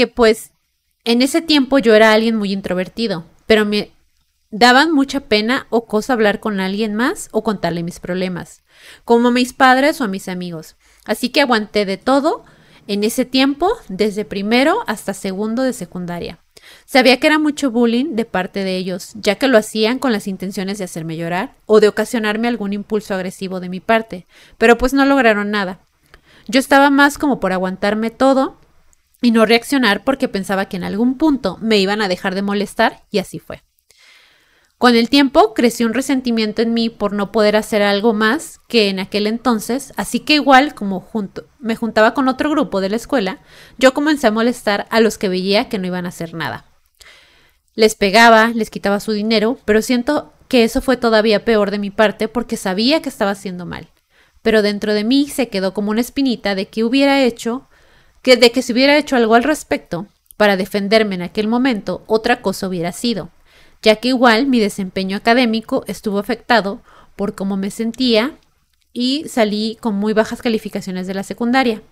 que 0.00 0.06
pues 0.06 0.52
en 1.04 1.20
ese 1.20 1.42
tiempo 1.42 1.78
yo 1.78 1.94
era 1.94 2.14
alguien 2.14 2.34
muy 2.34 2.54
introvertido, 2.54 3.26
pero 3.44 3.66
me 3.66 3.92
daban 4.50 4.92
mucha 4.92 5.20
pena 5.20 5.66
o 5.68 5.84
cosa 5.84 6.14
hablar 6.14 6.40
con 6.40 6.58
alguien 6.58 6.94
más 6.94 7.28
o 7.32 7.42
contarle 7.42 7.82
mis 7.82 8.00
problemas, 8.00 8.62
como 9.04 9.28
a 9.28 9.30
mis 9.30 9.52
padres 9.52 10.00
o 10.00 10.04
a 10.04 10.08
mis 10.08 10.26
amigos. 10.28 10.76
Así 11.04 11.28
que 11.28 11.42
aguanté 11.42 11.84
de 11.84 11.98
todo 11.98 12.46
en 12.86 13.04
ese 13.04 13.26
tiempo, 13.26 13.70
desde 13.90 14.24
primero 14.24 14.84
hasta 14.86 15.12
segundo 15.12 15.64
de 15.64 15.74
secundaria. 15.74 16.38
Sabía 16.86 17.20
que 17.20 17.26
era 17.26 17.38
mucho 17.38 17.70
bullying 17.70 18.16
de 18.16 18.24
parte 18.24 18.64
de 18.64 18.78
ellos, 18.78 19.12
ya 19.16 19.34
que 19.34 19.48
lo 19.48 19.58
hacían 19.58 19.98
con 19.98 20.12
las 20.12 20.26
intenciones 20.26 20.78
de 20.78 20.84
hacerme 20.84 21.18
llorar 21.18 21.56
o 21.66 21.80
de 21.80 21.88
ocasionarme 21.88 22.48
algún 22.48 22.72
impulso 22.72 23.12
agresivo 23.12 23.60
de 23.60 23.68
mi 23.68 23.80
parte, 23.80 24.26
pero 24.56 24.78
pues 24.78 24.94
no 24.94 25.04
lograron 25.04 25.50
nada. 25.50 25.80
Yo 26.48 26.58
estaba 26.58 26.88
más 26.88 27.18
como 27.18 27.38
por 27.38 27.52
aguantarme 27.52 28.08
todo 28.08 28.56
y 29.22 29.30
no 29.30 29.46
reaccionar 29.46 30.04
porque 30.04 30.28
pensaba 30.28 30.66
que 30.66 30.76
en 30.76 30.84
algún 30.84 31.18
punto 31.18 31.58
me 31.60 31.78
iban 31.78 32.02
a 32.02 32.08
dejar 32.08 32.34
de 32.34 32.42
molestar 32.42 33.04
y 33.10 33.18
así 33.18 33.38
fue. 33.38 33.62
Con 34.80 34.96
el 34.96 35.10
tiempo 35.10 35.52
creció 35.52 35.86
un 35.86 35.92
resentimiento 35.92 36.62
en 36.62 36.72
mí 36.72 36.88
por 36.88 37.12
no 37.12 37.32
poder 37.32 37.54
hacer 37.54 37.82
algo 37.82 38.14
más 38.14 38.60
que 38.66 38.88
en 38.88 38.98
aquel 38.98 39.26
entonces, 39.26 39.92
así 39.96 40.20
que 40.20 40.34
igual 40.36 40.74
como 40.74 41.00
junto, 41.00 41.44
me 41.58 41.76
juntaba 41.76 42.14
con 42.14 42.28
otro 42.28 42.48
grupo 42.48 42.80
de 42.80 42.88
la 42.88 42.96
escuela, 42.96 43.40
yo 43.76 43.92
comencé 43.92 44.28
a 44.28 44.30
molestar 44.30 44.86
a 44.88 45.00
los 45.00 45.18
que 45.18 45.28
veía 45.28 45.68
que 45.68 45.78
no 45.78 45.86
iban 45.86 46.06
a 46.06 46.08
hacer 46.08 46.32
nada. 46.32 46.64
Les 47.74 47.94
pegaba, 47.94 48.48
les 48.54 48.70
quitaba 48.70 49.00
su 49.00 49.12
dinero, 49.12 49.58
pero 49.66 49.82
siento 49.82 50.32
que 50.48 50.64
eso 50.64 50.80
fue 50.80 50.96
todavía 50.96 51.44
peor 51.44 51.70
de 51.70 51.78
mi 51.78 51.90
parte 51.90 52.28
porque 52.28 52.56
sabía 52.56 53.02
que 53.02 53.08
estaba 53.08 53.32
haciendo 53.32 53.66
mal. 53.66 53.90
Pero 54.42 54.62
dentro 54.62 54.94
de 54.94 55.04
mí 55.04 55.28
se 55.28 55.48
quedó 55.48 55.74
como 55.74 55.90
una 55.90 56.00
espinita 56.00 56.54
de 56.54 56.68
que 56.68 56.84
hubiera 56.84 57.22
hecho, 57.22 57.68
que 58.22 58.36
de 58.36 58.52
que 58.52 58.62
si 58.62 58.72
hubiera 58.72 58.96
hecho 58.96 59.16
algo 59.16 59.34
al 59.34 59.44
respecto, 59.44 60.06
para 60.36 60.56
defenderme 60.56 61.14
en 61.16 61.22
aquel 61.22 61.48
momento, 61.48 62.02
otra 62.06 62.40
cosa 62.40 62.68
hubiera 62.68 62.92
sido 62.92 63.30
ya 63.82 63.96
que 63.96 64.08
igual 64.08 64.46
mi 64.46 64.60
desempeño 64.60 65.16
académico 65.16 65.84
estuvo 65.86 66.18
afectado 66.18 66.82
por 67.16 67.34
cómo 67.34 67.56
me 67.56 67.70
sentía 67.70 68.38
y 68.92 69.24
salí 69.28 69.78
con 69.80 69.94
muy 69.94 70.12
bajas 70.12 70.42
calificaciones 70.42 71.06
de 71.06 71.14
la 71.14 71.22
secundaria. 71.22 71.82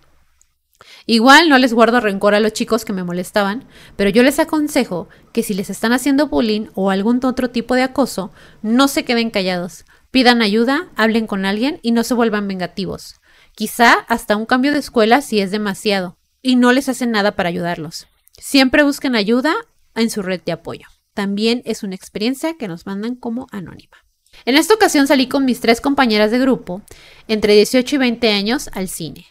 Igual 1.06 1.48
no 1.48 1.58
les 1.58 1.72
guardo 1.72 2.00
rencor 2.00 2.34
a 2.34 2.40
los 2.40 2.52
chicos 2.52 2.84
que 2.84 2.92
me 2.92 3.02
molestaban, 3.02 3.66
pero 3.96 4.10
yo 4.10 4.22
les 4.22 4.38
aconsejo 4.38 5.08
que 5.32 5.42
si 5.42 5.54
les 5.54 5.70
están 5.70 5.92
haciendo 5.92 6.28
bullying 6.28 6.68
o 6.74 6.90
algún 6.90 7.24
otro 7.24 7.50
tipo 7.50 7.74
de 7.74 7.82
acoso, 7.82 8.30
no 8.62 8.86
se 8.86 9.04
queden 9.04 9.30
callados, 9.30 9.86
pidan 10.10 10.40
ayuda, 10.40 10.88
hablen 10.94 11.26
con 11.26 11.46
alguien 11.46 11.80
y 11.82 11.92
no 11.92 12.04
se 12.04 12.14
vuelvan 12.14 12.46
vengativos. 12.46 13.16
Quizá 13.54 13.92
hasta 14.08 14.36
un 14.36 14.46
cambio 14.46 14.72
de 14.72 14.78
escuela 14.78 15.20
si 15.20 15.40
es 15.40 15.50
demasiado, 15.50 16.17
y 16.42 16.56
no 16.56 16.72
les 16.72 16.88
hacen 16.88 17.10
nada 17.10 17.36
para 17.36 17.48
ayudarlos. 17.48 18.06
Siempre 18.38 18.82
busquen 18.82 19.16
ayuda 19.16 19.54
en 19.94 20.10
su 20.10 20.22
red 20.22 20.40
de 20.44 20.52
apoyo 20.52 20.86
también 21.18 21.62
es 21.64 21.82
una 21.82 21.96
experiencia 21.96 22.54
que 22.56 22.68
nos 22.68 22.86
mandan 22.86 23.16
como 23.16 23.48
anónima. 23.50 23.96
En 24.44 24.54
esta 24.54 24.74
ocasión 24.74 25.08
salí 25.08 25.26
con 25.26 25.44
mis 25.44 25.58
tres 25.58 25.80
compañeras 25.80 26.30
de 26.30 26.38
grupo, 26.38 26.80
entre 27.26 27.54
18 27.54 27.96
y 27.96 27.98
20 27.98 28.30
años, 28.30 28.70
al 28.72 28.88
cine. 28.88 29.26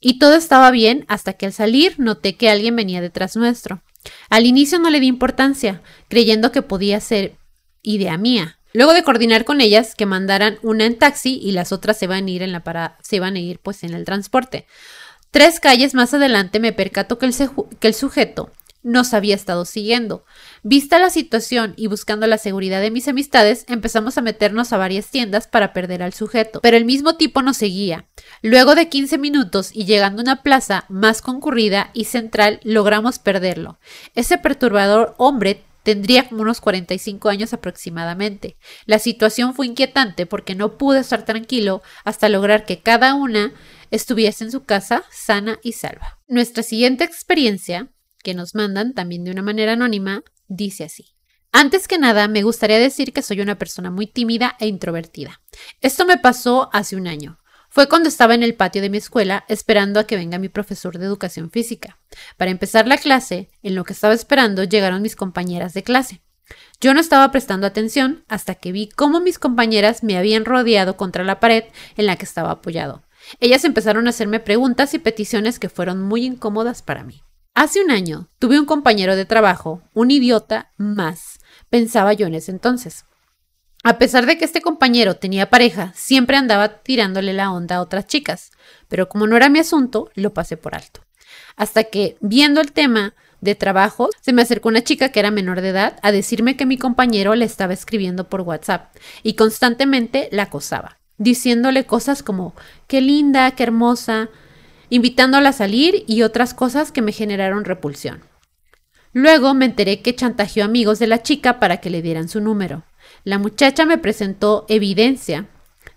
Y 0.00 0.18
todo 0.18 0.34
estaba 0.34 0.70
bien 0.70 1.04
hasta 1.08 1.34
que 1.34 1.44
al 1.44 1.52
salir 1.52 2.00
noté 2.00 2.36
que 2.36 2.48
alguien 2.48 2.74
venía 2.74 3.02
detrás 3.02 3.36
nuestro. 3.36 3.82
Al 4.30 4.46
inicio 4.46 4.78
no 4.78 4.88
le 4.88 4.98
di 4.98 5.08
importancia, 5.08 5.82
creyendo 6.08 6.52
que 6.52 6.62
podía 6.62 7.00
ser 7.00 7.36
idea 7.82 8.16
mía. 8.16 8.58
Luego 8.72 8.94
de 8.94 9.02
coordinar 9.02 9.44
con 9.44 9.60
ellas 9.60 9.94
que 9.94 10.06
mandaran 10.06 10.58
una 10.62 10.86
en 10.86 10.96
taxi 10.96 11.38
y 11.42 11.52
las 11.52 11.70
otras 11.70 11.98
se 11.98 12.06
iban 12.06 12.28
a 12.28 12.30
ir 12.30 12.40
en 12.40 12.52
la 12.52 12.64
parada, 12.64 12.96
se 13.02 13.16
iban 13.16 13.36
a 13.36 13.40
ir 13.40 13.58
pues 13.58 13.84
en 13.84 13.92
el 13.92 14.06
transporte. 14.06 14.66
Tres 15.30 15.60
calles 15.60 15.94
más 15.94 16.14
adelante 16.14 16.60
me 16.60 16.72
percato 16.72 17.18
que 17.18 17.26
el, 17.26 17.34
que 17.78 17.88
el 17.88 17.94
sujeto 17.94 18.52
nos 18.86 19.14
había 19.14 19.34
estado 19.34 19.64
siguiendo. 19.64 20.24
Vista 20.62 21.00
la 21.00 21.10
situación 21.10 21.74
y 21.76 21.88
buscando 21.88 22.28
la 22.28 22.38
seguridad 22.38 22.80
de 22.80 22.92
mis 22.92 23.08
amistades, 23.08 23.64
empezamos 23.68 24.16
a 24.16 24.22
meternos 24.22 24.72
a 24.72 24.76
varias 24.76 25.08
tiendas 25.08 25.48
para 25.48 25.72
perder 25.72 26.04
al 26.04 26.12
sujeto, 26.14 26.60
pero 26.62 26.76
el 26.76 26.84
mismo 26.84 27.16
tipo 27.16 27.42
nos 27.42 27.56
seguía. 27.56 28.06
Luego 28.42 28.76
de 28.76 28.88
15 28.88 29.18
minutos 29.18 29.70
y 29.74 29.86
llegando 29.86 30.20
a 30.20 30.22
una 30.22 30.42
plaza 30.42 30.84
más 30.88 31.20
concurrida 31.20 31.90
y 31.94 32.04
central, 32.04 32.60
logramos 32.62 33.18
perderlo. 33.18 33.78
Ese 34.14 34.38
perturbador 34.38 35.14
hombre 35.18 35.64
tendría 35.82 36.28
como 36.28 36.42
unos 36.42 36.60
45 36.60 37.28
años 37.28 37.52
aproximadamente. 37.52 38.56
La 38.86 39.00
situación 39.00 39.54
fue 39.54 39.66
inquietante 39.66 40.26
porque 40.26 40.54
no 40.54 40.78
pude 40.78 41.00
estar 41.00 41.24
tranquilo 41.24 41.82
hasta 42.04 42.28
lograr 42.28 42.64
que 42.64 42.80
cada 42.80 43.14
una 43.14 43.52
estuviese 43.90 44.44
en 44.44 44.52
su 44.52 44.64
casa 44.64 45.04
sana 45.10 45.58
y 45.62 45.72
salva. 45.72 46.18
Nuestra 46.28 46.62
siguiente 46.62 47.04
experiencia 47.04 47.90
que 48.22 48.34
nos 48.34 48.54
mandan 48.54 48.92
también 48.92 49.24
de 49.24 49.30
una 49.30 49.42
manera 49.42 49.72
anónima, 49.74 50.24
dice 50.48 50.84
así. 50.84 51.14
Antes 51.52 51.88
que 51.88 51.96
nada, 51.96 52.28
me 52.28 52.42
gustaría 52.42 52.78
decir 52.78 53.12
que 53.12 53.22
soy 53.22 53.40
una 53.40 53.56
persona 53.56 53.90
muy 53.90 54.06
tímida 54.06 54.56
e 54.58 54.66
introvertida. 54.66 55.40
Esto 55.80 56.04
me 56.04 56.18
pasó 56.18 56.68
hace 56.72 56.96
un 56.96 57.06
año. 57.06 57.38
Fue 57.70 57.88
cuando 57.88 58.08
estaba 58.08 58.34
en 58.34 58.42
el 58.42 58.54
patio 58.54 58.82
de 58.82 58.90
mi 58.90 58.98
escuela 58.98 59.44
esperando 59.48 60.00
a 60.00 60.04
que 60.04 60.16
venga 60.16 60.38
mi 60.38 60.48
profesor 60.48 60.98
de 60.98 61.06
educación 61.06 61.50
física. 61.50 61.98
Para 62.36 62.50
empezar 62.50 62.86
la 62.86 62.98
clase, 62.98 63.50
en 63.62 63.74
lo 63.74 63.84
que 63.84 63.92
estaba 63.92 64.14
esperando 64.14 64.64
llegaron 64.64 65.02
mis 65.02 65.16
compañeras 65.16 65.72
de 65.72 65.82
clase. 65.82 66.20
Yo 66.80 66.94
no 66.94 67.00
estaba 67.00 67.30
prestando 67.30 67.66
atención 67.66 68.24
hasta 68.28 68.54
que 68.54 68.72
vi 68.72 68.88
cómo 68.88 69.20
mis 69.20 69.38
compañeras 69.38 70.02
me 70.02 70.18
habían 70.18 70.44
rodeado 70.44 70.96
contra 70.96 71.24
la 71.24 71.40
pared 71.40 71.64
en 71.96 72.06
la 72.06 72.16
que 72.16 72.24
estaba 72.24 72.50
apoyado. 72.50 73.05
Ellas 73.40 73.64
empezaron 73.64 74.06
a 74.06 74.10
hacerme 74.10 74.40
preguntas 74.40 74.94
y 74.94 74.98
peticiones 74.98 75.58
que 75.58 75.68
fueron 75.68 76.02
muy 76.02 76.24
incómodas 76.24 76.82
para 76.82 77.04
mí. 77.04 77.22
Hace 77.54 77.82
un 77.82 77.90
año 77.90 78.28
tuve 78.38 78.60
un 78.60 78.66
compañero 78.66 79.16
de 79.16 79.24
trabajo, 79.24 79.82
un 79.94 80.10
idiota 80.10 80.72
más, 80.76 81.38
pensaba 81.70 82.12
yo 82.12 82.26
en 82.26 82.34
ese 82.34 82.50
entonces. 82.50 83.06
A 83.82 83.98
pesar 83.98 84.26
de 84.26 84.36
que 84.36 84.44
este 84.44 84.60
compañero 84.60 85.14
tenía 85.14 85.48
pareja, 85.48 85.92
siempre 85.94 86.36
andaba 86.36 86.82
tirándole 86.82 87.32
la 87.32 87.52
onda 87.52 87.76
a 87.76 87.80
otras 87.80 88.06
chicas, 88.06 88.50
pero 88.88 89.08
como 89.08 89.26
no 89.26 89.36
era 89.36 89.48
mi 89.48 89.60
asunto, 89.60 90.10
lo 90.14 90.34
pasé 90.34 90.56
por 90.56 90.74
alto. 90.74 91.02
Hasta 91.56 91.84
que, 91.84 92.16
viendo 92.20 92.60
el 92.60 92.72
tema 92.72 93.14
de 93.40 93.54
trabajo, 93.54 94.10
se 94.20 94.32
me 94.32 94.42
acercó 94.42 94.68
una 94.68 94.82
chica 94.82 95.10
que 95.10 95.20
era 95.20 95.30
menor 95.30 95.60
de 95.60 95.68
edad 95.68 95.98
a 96.02 96.12
decirme 96.12 96.56
que 96.56 96.66
mi 96.66 96.78
compañero 96.78 97.34
le 97.34 97.44
estaba 97.44 97.72
escribiendo 97.72 98.28
por 98.28 98.40
WhatsApp 98.40 98.94
y 99.22 99.34
constantemente 99.34 100.28
la 100.32 100.44
acosaba, 100.44 100.98
diciéndole 101.18 101.86
cosas 101.86 102.22
como, 102.22 102.54
qué 102.86 103.00
linda, 103.00 103.50
qué 103.52 103.62
hermosa, 103.62 104.28
invitándola 104.90 105.50
a 105.50 105.52
salir 105.52 106.04
y 106.06 106.22
otras 106.22 106.54
cosas 106.54 106.92
que 106.92 107.02
me 107.02 107.12
generaron 107.12 107.64
repulsión. 107.64 108.22
Luego 109.12 109.54
me 109.54 109.64
enteré 109.64 110.02
que 110.02 110.14
chantajeó 110.14 110.64
amigos 110.64 110.98
de 110.98 111.06
la 111.06 111.22
chica 111.22 111.58
para 111.58 111.78
que 111.78 111.90
le 111.90 112.02
dieran 112.02 112.28
su 112.28 112.40
número. 112.40 112.84
La 113.24 113.38
muchacha 113.38 113.86
me 113.86 113.98
presentó 113.98 114.66
evidencia 114.68 115.46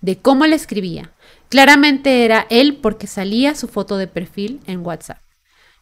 de 0.02 0.20
cómo 0.20 0.46
le 0.46 0.56
escribía. 0.56 1.12
Claramente 1.50 2.24
era 2.24 2.48
él 2.50 2.78
porque 2.78 3.08
salía 3.08 3.56
su 3.56 3.68
foto 3.68 3.98
de 3.98 4.08
perfil 4.08 4.62
en 4.68 4.86
WhatsApp. 4.86 5.18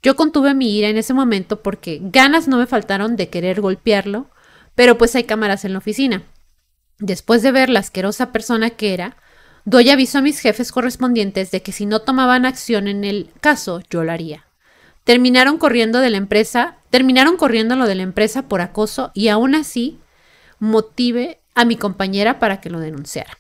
Yo 0.02 0.16
contuve 0.16 0.54
mi 0.54 0.78
ira 0.78 0.90
en 0.90 0.98
ese 0.98 1.14
momento 1.14 1.62
porque 1.62 2.00
ganas 2.02 2.48
no 2.48 2.58
me 2.58 2.68
faltaron 2.68 3.16
de 3.16 3.30
querer 3.30 3.62
golpearlo, 3.62 4.30
pero 4.76 4.98
pues 4.98 5.16
hay 5.16 5.26
cámaras 5.26 5.66
en 5.66 5.74
la 5.74 5.80
oficina. 5.80 6.24
Después 7.00 7.42
de 7.42 7.52
ver 7.52 7.70
la 7.70 7.80
asquerosa 7.80 8.32
persona 8.32 8.72
que 8.72 8.94
era, 8.94 9.18
Doy 9.70 9.90
aviso 9.90 10.20
a 10.20 10.22
mis 10.22 10.40
jefes 10.40 10.72
correspondientes 10.72 11.52
de 11.52 11.62
que 11.62 11.74
si 11.74 11.86
no 11.86 12.00
tomaban 12.00 12.46
acción 12.46 12.88
en 12.88 13.04
el 13.04 13.32
caso, 13.42 13.82
yo 13.90 14.06
lo 14.06 14.14
haría. 14.14 14.46
Terminaron 15.04 15.58
corriendo 15.58 16.00
de 16.00 16.10
la 16.10 16.16
empresa, 16.16 16.78
terminaron 16.90 17.36
corriendo 17.36 17.76
lo 17.76 17.86
de 17.86 17.96
la 17.96 18.04
empresa 18.04 18.44
por 18.44 18.62
acoso 18.62 19.12
y 19.14 19.28
aún 19.28 19.56
así 19.56 20.00
motive 20.60 21.42
a 21.54 21.66
mi 21.66 21.76
compañera 21.76 22.40
para 22.40 22.62
que 22.62 22.70
lo 22.70 22.80
denunciara. 22.80 23.40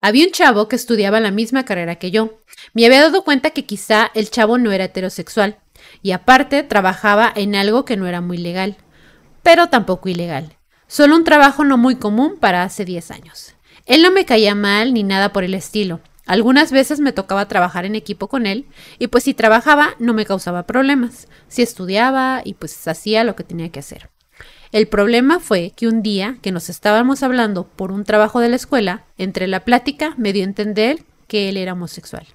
Había 0.00 0.26
un 0.26 0.32
chavo 0.32 0.66
que 0.66 0.74
estudiaba 0.74 1.20
la 1.20 1.30
misma 1.30 1.64
carrera 1.64 2.00
que 2.00 2.10
yo. 2.10 2.40
Me 2.72 2.84
había 2.84 3.02
dado 3.02 3.22
cuenta 3.22 3.50
que 3.50 3.64
quizá 3.64 4.10
el 4.14 4.30
chavo 4.30 4.58
no 4.58 4.72
era 4.72 4.86
heterosexual 4.86 5.60
y 6.02 6.10
aparte 6.10 6.64
trabajaba 6.64 7.32
en 7.32 7.54
algo 7.54 7.84
que 7.84 7.96
no 7.96 8.08
era 8.08 8.20
muy 8.20 8.38
legal, 8.38 8.76
pero 9.44 9.68
tampoco 9.68 10.08
ilegal. 10.08 10.56
Solo 10.88 11.14
un 11.14 11.22
trabajo 11.22 11.62
no 11.62 11.78
muy 11.78 11.94
común 11.94 12.38
para 12.40 12.64
hace 12.64 12.84
10 12.84 13.12
años. 13.12 13.54
Él 13.86 14.02
no 14.02 14.10
me 14.10 14.24
caía 14.24 14.54
mal 14.54 14.94
ni 14.94 15.02
nada 15.02 15.32
por 15.32 15.44
el 15.44 15.54
estilo. 15.54 16.00
Algunas 16.26 16.72
veces 16.72 17.00
me 17.00 17.12
tocaba 17.12 17.48
trabajar 17.48 17.84
en 17.84 17.94
equipo 17.94 18.28
con 18.28 18.46
él 18.46 18.66
y 18.98 19.08
pues 19.08 19.24
si 19.24 19.34
trabajaba 19.34 19.94
no 19.98 20.14
me 20.14 20.24
causaba 20.24 20.66
problemas. 20.66 21.28
Si 21.48 21.62
estudiaba 21.62 22.40
y 22.44 22.54
pues 22.54 22.88
hacía 22.88 23.24
lo 23.24 23.36
que 23.36 23.44
tenía 23.44 23.68
que 23.70 23.80
hacer. 23.80 24.08
El 24.72 24.88
problema 24.88 25.38
fue 25.38 25.72
que 25.76 25.86
un 25.86 26.02
día 26.02 26.38
que 26.40 26.50
nos 26.50 26.70
estábamos 26.70 27.22
hablando 27.22 27.68
por 27.68 27.92
un 27.92 28.04
trabajo 28.04 28.40
de 28.40 28.48
la 28.48 28.56
escuela, 28.56 29.04
entre 29.18 29.46
la 29.46 29.60
plática 29.60 30.14
me 30.16 30.32
dio 30.32 30.42
a 30.42 30.46
entender 30.46 31.04
que 31.28 31.48
él 31.48 31.58
era 31.58 31.74
homosexual. 31.74 32.26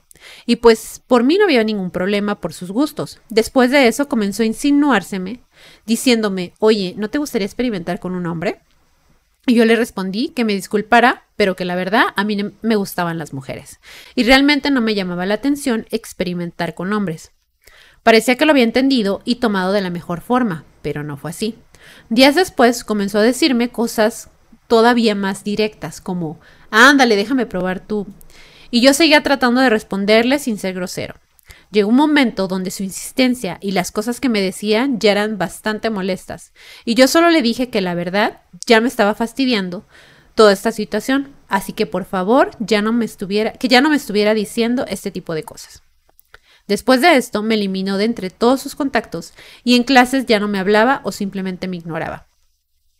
Y 0.45 0.57
pues 0.57 1.01
por 1.07 1.23
mí 1.23 1.37
no 1.37 1.45
había 1.45 1.63
ningún 1.63 1.91
problema 1.91 2.39
por 2.39 2.53
sus 2.53 2.71
gustos. 2.71 3.19
Después 3.29 3.71
de 3.71 3.87
eso 3.87 4.07
comenzó 4.07 4.43
a 4.43 4.45
insinuárseme, 4.45 5.41
diciéndome, 5.85 6.53
oye, 6.59 6.93
¿no 6.97 7.09
te 7.09 7.17
gustaría 7.17 7.45
experimentar 7.45 7.99
con 7.99 8.13
un 8.13 8.25
hombre? 8.27 8.61
Y 9.49 9.55
yo 9.55 9.65
le 9.65 9.75
respondí 9.75 10.29
que 10.29 10.45
me 10.45 10.53
disculpara, 10.53 11.23
pero 11.35 11.55
que 11.55 11.65
la 11.65 11.73
verdad 11.73 12.03
a 12.15 12.23
mí 12.23 12.37
me 12.61 12.75
gustaban 12.75 13.17
las 13.17 13.33
mujeres. 13.33 13.79
Y 14.13 14.23
realmente 14.23 14.69
no 14.69 14.79
me 14.79 14.93
llamaba 14.93 15.25
la 15.25 15.33
atención 15.33 15.87
experimentar 15.89 16.75
con 16.75 16.93
hombres. 16.93 17.31
Parecía 18.03 18.35
que 18.35 18.45
lo 18.45 18.51
había 18.51 18.63
entendido 18.63 19.23
y 19.25 19.37
tomado 19.37 19.71
de 19.71 19.81
la 19.81 19.89
mejor 19.89 20.21
forma, 20.21 20.65
pero 20.83 21.03
no 21.03 21.17
fue 21.17 21.31
así. 21.31 21.55
Días 22.09 22.35
después 22.35 22.83
comenzó 22.83 23.17
a 23.17 23.23
decirme 23.23 23.69
cosas 23.69 24.29
todavía 24.67 25.15
más 25.15 25.43
directas, 25.43 25.99
como, 25.99 26.39
ándale, 26.69 27.15
déjame 27.15 27.47
probar 27.47 27.79
tú. 27.79 28.05
Y 28.69 28.81
yo 28.81 28.93
seguía 28.93 29.23
tratando 29.23 29.61
de 29.61 29.71
responderle 29.71 30.37
sin 30.37 30.59
ser 30.59 30.75
grosero. 30.75 31.15
Llegó 31.71 31.89
un 31.89 31.95
momento 31.95 32.47
donde 32.47 32.71
su 32.71 32.83
insistencia 32.83 33.59
y 33.61 33.71
las 33.71 33.91
cosas 33.91 34.19
que 34.19 34.29
me 34.29 34.41
decían 34.41 34.99
ya 34.99 35.11
eran 35.11 35.37
bastante 35.37 35.91
molestas, 35.91 36.51
y 36.83 36.95
yo 36.95 37.07
solo 37.07 37.29
le 37.29 37.43
dije 37.43 37.69
que 37.69 37.81
la 37.81 37.93
verdad 37.93 38.41
ya 38.65 38.81
me 38.81 38.87
estaba 38.87 39.13
fastidiando 39.13 39.85
toda 40.33 40.51
esta 40.51 40.71
situación, 40.71 41.35
así 41.47 41.73
que 41.73 41.85
por 41.85 42.05
favor 42.05 42.51
ya 42.59 42.81
no 42.81 42.91
me 42.91 43.05
estuviera, 43.05 43.53
que 43.53 43.67
ya 43.67 43.81
no 43.81 43.89
me 43.89 43.97
estuviera 43.97 44.33
diciendo 44.33 44.85
este 44.87 45.11
tipo 45.11 45.35
de 45.35 45.43
cosas. 45.43 45.83
Después 46.67 47.01
de 47.01 47.17
esto 47.17 47.43
me 47.43 47.55
eliminó 47.55 47.97
de 47.97 48.05
entre 48.05 48.29
todos 48.29 48.61
sus 48.61 48.75
contactos 48.75 49.33
y 49.63 49.75
en 49.75 49.83
clases 49.83 50.25
ya 50.27 50.39
no 50.39 50.47
me 50.47 50.59
hablaba 50.59 51.01
o 51.03 51.11
simplemente 51.11 51.67
me 51.67 51.77
ignoraba. 51.77 52.27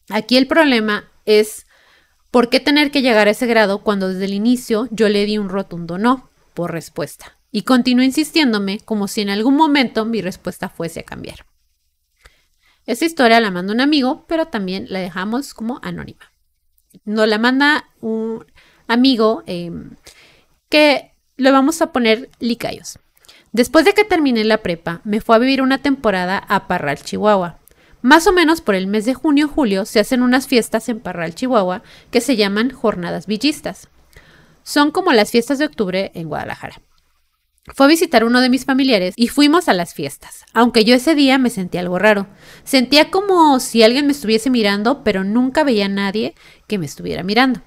Aquí 0.10 0.38
el 0.38 0.48
problema 0.48 1.06
es 1.26 1.66
¿por 2.32 2.50
qué 2.50 2.60
tener 2.60 2.92
que 2.92 3.02
llegar 3.02 3.28
a 3.28 3.32
ese 3.32 3.48
grado 3.48 3.84
cuando 3.84 4.10
desde 4.10 4.26
el 4.26 4.34
inicio 4.34 4.88
yo 4.92 5.08
le 5.08 5.26
di 5.26 5.38
un 5.38 5.50
rotundo 5.50 5.98
no 5.98 6.30
por 6.56 6.72
respuesta? 6.72 7.39
Y 7.52 7.64
continuó 7.64 8.04
insistiéndome 8.04 8.80
como 8.80 9.08
si 9.08 9.22
en 9.22 9.30
algún 9.30 9.56
momento 9.56 10.06
mi 10.06 10.22
respuesta 10.22 10.70
fuese 10.70 11.02
a 11.02 11.04
cambiar. 11.04 11.46
Esta 12.86 13.06
historia 13.06 13.40
la 13.40 13.52
manda 13.52 13.74
un 13.74 13.82
amigo, 13.82 14.26
pero 14.28 14.48
también 14.48 14.88
la 14.90 15.00
dejamos 15.00 15.54
como 15.54 15.80
anónima. 15.84 16.32
Nos 17.06 17.28
la 17.28 17.38
manda 17.38 17.90
un 18.02 18.46
amigo 18.88 19.44
em, 19.46 19.92
que 20.70 21.14
le 21.38 21.52
vamos 21.52 21.82
a 21.82 21.92
poner 21.92 22.30
licayos. 22.40 23.00
Después 23.52 23.86
de 23.86 23.94
que 23.94 24.04
terminé 24.04 24.44
la 24.44 24.60
prepa, 24.60 25.02
me 25.04 25.22
fue 25.22 25.36
a 25.36 25.40
vivir 25.40 25.62
una 25.62 25.80
temporada 25.80 26.38
a 26.38 26.68
Parral, 26.68 26.98
Chihuahua. 26.98 27.60
Más 28.02 28.28
o 28.28 28.34
menos 28.34 28.62
por 28.62 28.76
el 28.76 28.88
mes 28.88 29.06
de 29.06 29.14
junio-julio 29.14 29.86
se 29.86 30.00
hacen 30.00 30.22
unas 30.22 30.48
fiestas 30.48 30.88
en 30.88 31.00
Parral, 31.00 31.36
Chihuahua, 31.36 31.84
que 32.12 32.22
se 32.22 32.38
llaman 32.38 32.72
Jornadas 32.72 33.28
Villistas. 33.28 33.90
Son 34.64 34.92
como 34.92 35.12
las 35.14 35.32
fiestas 35.32 35.60
de 35.60 35.66
octubre 35.66 36.12
en 36.14 36.28
Guadalajara. 36.28 36.82
Fue 37.68 37.86
a 37.86 37.90
visitar 37.90 38.24
uno 38.24 38.42
de 38.42 38.50
mis 38.50 38.66
familiares 38.66 39.14
y 39.16 39.28
fuimos 39.28 39.70
a 39.70 39.74
las 39.74 39.94
fiestas, 39.94 40.44
aunque 40.54 40.86
yo 40.86 40.96
ese 40.96 41.16
día 41.16 41.38
me 41.38 41.50
sentía 41.50 41.82
algo 41.82 42.00
raro. 42.00 42.28
Sentía 42.64 43.12
como 43.12 43.60
si 43.60 43.84
alguien 43.84 44.06
me 44.06 44.12
estuviese 44.12 44.50
mirando, 44.50 45.04
pero 45.04 45.24
nunca 45.24 45.64
veía 45.64 45.86
a 45.86 45.90
nadie 45.90 46.36
que 46.68 46.78
me 46.78 46.86
estuviera 46.86 47.24
mirando. 47.24 47.62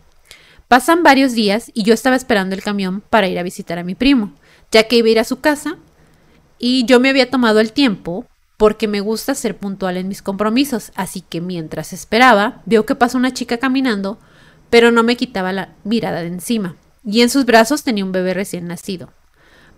Pasan 0.68 1.03
varios 1.03 1.32
días 1.32 1.70
y 1.74 1.82
yo 1.82 1.95
estaba 1.95 2.16
esperando 2.16 2.55
el 2.55 2.62
camión 2.62 3.03
para 3.11 3.28
ir 3.28 3.38
a 3.38 3.43
visitar 3.43 3.78
a 3.78 3.84
mi 3.84 3.95
primo 3.95 4.32
ya 4.72 4.84
que 4.84 4.97
iba 4.97 5.07
a 5.07 5.11
ir 5.11 5.20
a 5.20 5.24
su 5.24 5.40
casa 5.40 5.76
y 6.59 6.84
yo 6.86 6.99
me 6.99 7.11
había 7.11 7.30
tomado 7.30 7.61
el 7.61 7.72
tiempo 7.72 8.26
porque 8.57 8.88
me 8.88 9.01
gusta 9.01 9.34
ser 9.34 9.57
puntual 9.57 9.97
en 9.97 10.09
mis 10.09 10.22
compromisos, 10.22 10.93
así 10.95 11.20
que 11.20 11.40
mientras 11.40 11.93
esperaba, 11.93 12.62
veo 12.64 12.86
que 12.86 12.95
pasó 12.95 13.18
una 13.18 13.32
chica 13.32 13.59
caminando, 13.59 14.18
pero 14.70 14.93
no 14.93 15.03
me 15.03 15.16
quitaba 15.16 15.53
la 15.53 15.74
mirada 15.82 16.20
de 16.20 16.28
encima, 16.28 16.76
y 17.05 17.22
en 17.22 17.30
sus 17.30 17.45
brazos 17.45 17.82
tenía 17.82 18.05
un 18.05 18.12
bebé 18.12 18.34
recién 18.34 18.68
nacido. 18.68 19.12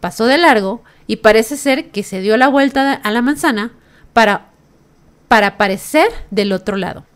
Pasó 0.05 0.27
de 0.27 0.37
largo 0.37 0.83
y 1.07 1.17
parece 1.17 1.57
ser 1.57 1.91
que 1.91 2.03
se 2.03 2.21
dio 2.21 2.37
la 2.37 2.49
vuelta 2.49 2.93
a 2.93 3.11
la 3.11 3.23
manzana 3.23 3.73
para, 4.13 4.51
para 5.29 5.47
aparecer 5.47 6.09
del 6.31 6.53
otro 6.53 6.77
lado, 6.77 7.07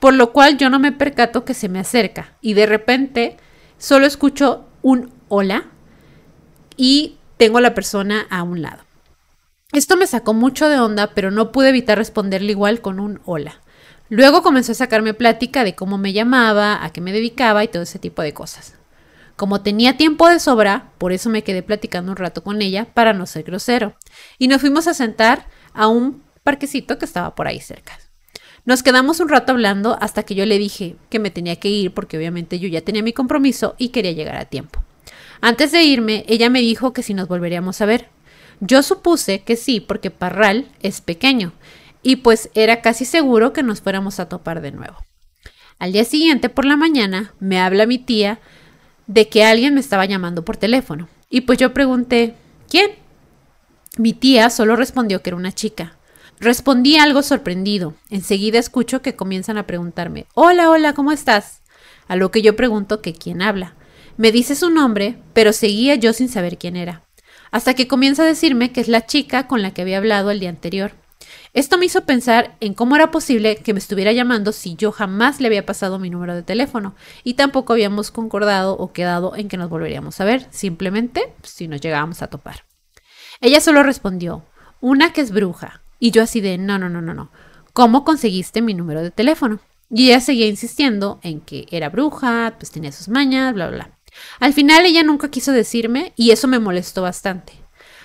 por 0.00 0.14
lo 0.14 0.32
cual 0.32 0.56
yo 0.56 0.68
no 0.68 0.80
me 0.80 0.90
percato 0.90 1.44
que 1.44 1.54
se 1.54 1.68
me 1.68 1.78
acerca 1.78 2.32
y 2.40 2.54
de 2.54 2.66
repente 2.66 3.36
solo 3.78 4.04
escucho 4.04 4.66
un 4.82 5.12
hola 5.28 5.66
y 6.76 7.18
tengo 7.36 7.58
a 7.58 7.60
la 7.60 7.72
persona 7.72 8.26
a 8.30 8.42
un 8.42 8.62
lado. 8.62 8.82
Esto 9.72 9.96
me 9.96 10.08
sacó 10.08 10.34
mucho 10.34 10.68
de 10.68 10.80
onda, 10.80 11.12
pero 11.14 11.30
no 11.30 11.52
pude 11.52 11.68
evitar 11.68 11.98
responderle 11.98 12.50
igual 12.50 12.80
con 12.80 12.98
un 12.98 13.20
hola. 13.26 13.60
Luego 14.08 14.42
comenzó 14.42 14.72
a 14.72 14.74
sacarme 14.74 15.14
plática 15.14 15.62
de 15.62 15.76
cómo 15.76 15.98
me 15.98 16.12
llamaba, 16.12 16.84
a 16.84 16.90
qué 16.90 17.00
me 17.00 17.12
dedicaba 17.12 17.62
y 17.62 17.68
todo 17.68 17.84
ese 17.84 18.00
tipo 18.00 18.22
de 18.22 18.34
cosas. 18.34 18.74
Como 19.36 19.62
tenía 19.62 19.96
tiempo 19.96 20.28
de 20.28 20.38
sobra, 20.38 20.92
por 20.98 21.12
eso 21.12 21.28
me 21.28 21.42
quedé 21.42 21.62
platicando 21.62 22.12
un 22.12 22.16
rato 22.16 22.44
con 22.44 22.62
ella 22.62 22.86
para 22.94 23.12
no 23.12 23.26
ser 23.26 23.42
grosero. 23.42 23.96
Y 24.38 24.48
nos 24.48 24.60
fuimos 24.60 24.86
a 24.86 24.94
sentar 24.94 25.48
a 25.72 25.88
un 25.88 26.22
parquecito 26.42 26.98
que 26.98 27.04
estaba 27.04 27.34
por 27.34 27.48
ahí 27.48 27.60
cerca. 27.60 27.98
Nos 28.64 28.82
quedamos 28.82 29.20
un 29.20 29.28
rato 29.28 29.52
hablando 29.52 29.98
hasta 30.00 30.22
que 30.22 30.34
yo 30.34 30.46
le 30.46 30.58
dije 30.58 30.96
que 31.10 31.18
me 31.18 31.30
tenía 31.30 31.56
que 31.56 31.68
ir 31.68 31.92
porque 31.92 32.16
obviamente 32.16 32.58
yo 32.58 32.68
ya 32.68 32.80
tenía 32.80 33.02
mi 33.02 33.12
compromiso 33.12 33.74
y 33.76 33.88
quería 33.88 34.12
llegar 34.12 34.36
a 34.36 34.46
tiempo. 34.46 34.82
Antes 35.40 35.72
de 35.72 35.82
irme, 35.82 36.24
ella 36.28 36.48
me 36.48 36.60
dijo 36.60 36.92
que 36.92 37.02
si 37.02 37.12
nos 37.12 37.28
volveríamos 37.28 37.80
a 37.80 37.86
ver. 37.86 38.08
Yo 38.60 38.82
supuse 38.82 39.40
que 39.40 39.56
sí, 39.56 39.80
porque 39.80 40.10
Parral 40.10 40.68
es 40.80 41.00
pequeño, 41.00 41.52
y 42.02 42.16
pues 42.16 42.50
era 42.54 42.80
casi 42.80 43.04
seguro 43.04 43.52
que 43.52 43.62
nos 43.62 43.80
fuéramos 43.82 44.20
a 44.20 44.28
topar 44.28 44.60
de 44.62 44.72
nuevo. 44.72 44.96
Al 45.78 45.92
día 45.92 46.04
siguiente, 46.04 46.48
por 46.48 46.64
la 46.64 46.76
mañana, 46.76 47.34
me 47.40 47.60
habla 47.60 47.84
mi 47.84 47.98
tía 47.98 48.40
de 49.06 49.28
que 49.28 49.44
alguien 49.44 49.74
me 49.74 49.80
estaba 49.80 50.04
llamando 50.06 50.44
por 50.44 50.56
teléfono. 50.56 51.08
Y 51.30 51.42
pues 51.42 51.58
yo 51.58 51.74
pregunté, 51.74 52.34
¿quién? 52.68 52.92
Mi 53.96 54.12
tía 54.12 54.50
solo 54.50 54.76
respondió 54.76 55.22
que 55.22 55.30
era 55.30 55.36
una 55.36 55.52
chica. 55.52 55.96
Respondí 56.40 56.96
algo 56.96 57.22
sorprendido. 57.22 57.94
Enseguida 58.10 58.58
escucho 58.58 59.02
que 59.02 59.16
comienzan 59.16 59.56
a 59.56 59.66
preguntarme, 59.66 60.26
hola, 60.34 60.70
hola, 60.70 60.92
¿cómo 60.92 61.12
estás? 61.12 61.62
A 62.08 62.16
lo 62.16 62.30
que 62.30 62.42
yo 62.42 62.56
pregunto 62.56 63.00
que 63.00 63.12
quién 63.12 63.40
habla. 63.40 63.74
Me 64.16 64.30
dice 64.30 64.54
su 64.54 64.70
nombre, 64.70 65.18
pero 65.32 65.52
seguía 65.52 65.94
yo 65.96 66.12
sin 66.12 66.28
saber 66.28 66.58
quién 66.58 66.76
era, 66.76 67.02
hasta 67.50 67.74
que 67.74 67.88
comienza 67.88 68.22
a 68.22 68.26
decirme 68.26 68.72
que 68.72 68.80
es 68.80 68.88
la 68.88 69.06
chica 69.06 69.48
con 69.48 69.62
la 69.62 69.72
que 69.72 69.82
había 69.82 69.98
hablado 69.98 70.30
el 70.30 70.40
día 70.40 70.50
anterior. 70.50 70.92
Esto 71.52 71.78
me 71.78 71.86
hizo 71.86 72.04
pensar 72.04 72.56
en 72.60 72.74
cómo 72.74 72.96
era 72.96 73.10
posible 73.10 73.56
que 73.56 73.72
me 73.72 73.78
estuviera 73.78 74.12
llamando 74.12 74.52
si 74.52 74.74
yo 74.74 74.90
jamás 74.92 75.40
le 75.40 75.46
había 75.46 75.66
pasado 75.66 75.98
mi 75.98 76.10
número 76.10 76.34
de 76.34 76.42
teléfono 76.42 76.94
y 77.22 77.34
tampoco 77.34 77.72
habíamos 77.72 78.10
concordado 78.10 78.76
o 78.76 78.92
quedado 78.92 79.36
en 79.36 79.48
que 79.48 79.56
nos 79.56 79.70
volveríamos 79.70 80.20
a 80.20 80.24
ver, 80.24 80.46
simplemente 80.50 81.32
si 81.42 81.68
nos 81.68 81.80
llegábamos 81.80 82.22
a 82.22 82.28
topar. 82.28 82.64
Ella 83.40 83.60
solo 83.60 83.82
respondió, 83.82 84.44
una 84.80 85.12
que 85.12 85.20
es 85.20 85.30
bruja, 85.30 85.82
y 85.98 86.10
yo 86.10 86.22
así 86.22 86.40
de, 86.40 86.58
no, 86.58 86.78
no, 86.78 86.88
no, 86.88 87.00
no, 87.00 87.14
no, 87.14 87.30
¿cómo 87.72 88.04
conseguiste 88.04 88.62
mi 88.62 88.74
número 88.74 89.02
de 89.02 89.10
teléfono? 89.10 89.60
Y 89.90 90.06
ella 90.06 90.20
seguía 90.20 90.46
insistiendo 90.46 91.20
en 91.22 91.40
que 91.40 91.66
era 91.70 91.88
bruja, 91.88 92.54
pues 92.58 92.70
tenía 92.70 92.90
sus 92.90 93.08
mañas, 93.08 93.54
bla, 93.54 93.68
bla, 93.68 93.76
bla. 93.76 93.98
Al 94.40 94.52
final 94.52 94.86
ella 94.86 95.02
nunca 95.02 95.30
quiso 95.30 95.52
decirme 95.52 96.12
y 96.16 96.30
eso 96.30 96.48
me 96.48 96.58
molestó 96.58 97.02
bastante, 97.02 97.52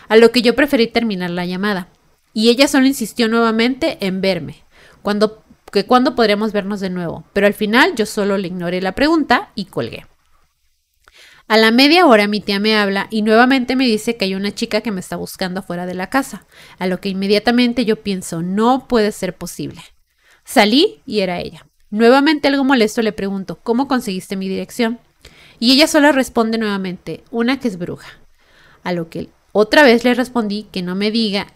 a 0.07 0.15
lo 0.17 0.31
que 0.31 0.41
yo 0.41 0.55
preferí 0.55 0.87
terminar 0.87 1.29
la 1.29 1.45
llamada. 1.45 1.87
Y 2.33 2.49
ella 2.49 2.67
solo 2.67 2.85
insistió 2.85 3.27
nuevamente 3.27 3.97
en 4.01 4.21
verme, 4.21 4.63
cuando, 5.01 5.43
que 5.71 5.85
cuándo 5.85 6.15
podríamos 6.15 6.51
vernos 6.51 6.79
de 6.79 6.89
nuevo, 6.89 7.25
pero 7.33 7.47
al 7.47 7.53
final 7.53 7.95
yo 7.95 8.05
solo 8.05 8.37
le 8.37 8.47
ignoré 8.47 8.81
la 8.81 8.93
pregunta 8.93 9.51
y 9.55 9.65
colgué. 9.65 10.05
A 11.47 11.57
la 11.57 11.71
media 11.71 12.05
hora 12.05 12.27
mi 12.27 12.41
tía 12.41 12.59
me 12.59 12.77
habla 12.77 13.07
y 13.09 13.23
nuevamente 13.23 13.75
me 13.75 13.85
dice 13.85 14.15
que 14.15 14.25
hay 14.25 14.35
una 14.35 14.53
chica 14.53 14.81
que 14.81 14.91
me 14.91 14.99
está 14.99 15.15
buscando 15.15 15.63
fuera 15.63 15.87
de 15.87 15.95
la 15.95 16.07
casa, 16.07 16.45
a 16.77 16.85
lo 16.85 17.01
que 17.01 17.09
inmediatamente 17.09 17.85
yo 17.85 18.03
pienso, 18.03 18.43
no 18.43 18.87
puede 18.87 19.11
ser 19.11 19.35
posible. 19.35 19.81
Salí 20.45 21.01
y 21.07 21.21
era 21.21 21.39
ella. 21.39 21.65
Nuevamente 21.89 22.47
algo 22.47 22.63
molesto 22.63 23.01
le 23.01 23.13
pregunto, 23.13 23.57
¿cómo 23.63 23.87
conseguiste 23.87 24.35
mi 24.35 24.47
dirección? 24.47 24.99
Y 25.59 25.73
ella 25.73 25.87
solo 25.87 26.11
responde 26.11 26.59
nuevamente, 26.59 27.23
una 27.31 27.59
que 27.59 27.67
es 27.67 27.79
bruja. 27.79 28.19
A 28.83 28.93
lo 28.93 29.09
que 29.09 29.29
otra 29.51 29.81
vez 29.81 30.03
le 30.03 30.13
respondí 30.13 30.67
que 30.71 30.83
no 30.83 30.93
me 30.93 31.09
diga, 31.09 31.47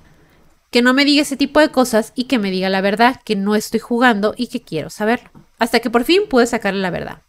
que 0.73 0.81
no 0.81 0.95
me 0.95 1.05
diga 1.05 1.21
ese 1.21 1.37
tipo 1.37 1.59
de 1.59 1.69
cosas 1.69 2.13
y 2.15 2.23
que 2.23 2.39
me 2.39 2.49
diga 2.49 2.67
la 2.67 2.81
verdad, 2.81 3.21
que 3.23 3.35
no 3.35 3.55
estoy 3.55 3.79
jugando 3.79 4.33
y 4.35 4.47
que 4.47 4.63
quiero 4.63 4.89
saberlo. 4.89 5.29
Hasta 5.59 5.79
que 5.79 5.91
por 5.91 6.03
fin 6.03 6.23
pude 6.27 6.47
sacarle 6.47 6.81
la 6.81 6.89
verdad. 6.89 7.21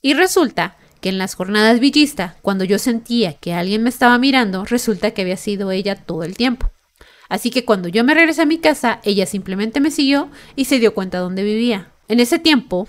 Y 0.00 0.14
resulta 0.14 0.76
que 1.00 1.08
en 1.08 1.18
las 1.18 1.34
jornadas 1.34 1.80
villista, 1.80 2.36
cuando 2.42 2.62
yo 2.62 2.78
sentía 2.78 3.34
que 3.34 3.54
alguien 3.54 3.82
me 3.82 3.90
estaba 3.90 4.16
mirando, 4.18 4.64
resulta 4.64 5.10
que 5.10 5.22
había 5.22 5.36
sido 5.36 5.72
ella 5.72 5.96
todo 5.96 6.22
el 6.22 6.36
tiempo. 6.36 6.70
Así 7.28 7.50
que 7.50 7.64
cuando 7.64 7.88
yo 7.88 8.04
me 8.04 8.14
regresé 8.14 8.42
a 8.42 8.46
mi 8.46 8.58
casa, 8.58 9.00
ella 9.02 9.26
simplemente 9.26 9.80
me 9.80 9.90
siguió 9.90 10.30
y 10.54 10.66
se 10.66 10.78
dio 10.78 10.94
cuenta 10.94 11.18
dónde 11.18 11.42
vivía. 11.42 11.90
En 12.06 12.20
ese 12.20 12.38
tiempo, 12.38 12.86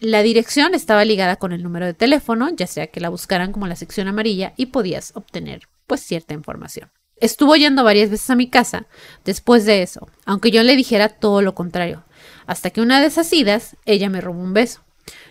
la 0.00 0.22
dirección 0.22 0.74
estaba 0.74 1.04
ligada 1.04 1.36
con 1.36 1.52
el 1.52 1.62
número 1.62 1.86
de 1.86 1.94
teléfono, 1.94 2.50
ya 2.50 2.66
sea 2.66 2.88
que 2.88 3.00
la 3.00 3.08
buscaran 3.08 3.52
como 3.52 3.68
la 3.68 3.76
sección 3.76 4.08
amarilla 4.08 4.52
y 4.56 4.66
podías 4.66 5.12
obtener 5.14 5.68
pues 5.86 6.00
cierta 6.00 6.34
información. 6.34 6.90
Estuvo 7.22 7.54
yendo 7.54 7.84
varias 7.84 8.10
veces 8.10 8.28
a 8.30 8.34
mi 8.34 8.48
casa 8.48 8.86
después 9.24 9.64
de 9.64 9.82
eso, 9.82 10.08
aunque 10.24 10.50
yo 10.50 10.64
le 10.64 10.74
dijera 10.74 11.08
todo 11.08 11.40
lo 11.40 11.54
contrario, 11.54 12.02
hasta 12.48 12.70
que 12.70 12.80
una 12.80 13.00
de 13.00 13.06
esas 13.06 13.32
idas 13.32 13.76
ella 13.86 14.10
me 14.10 14.20
robó 14.20 14.42
un 14.42 14.54
beso. 14.54 14.80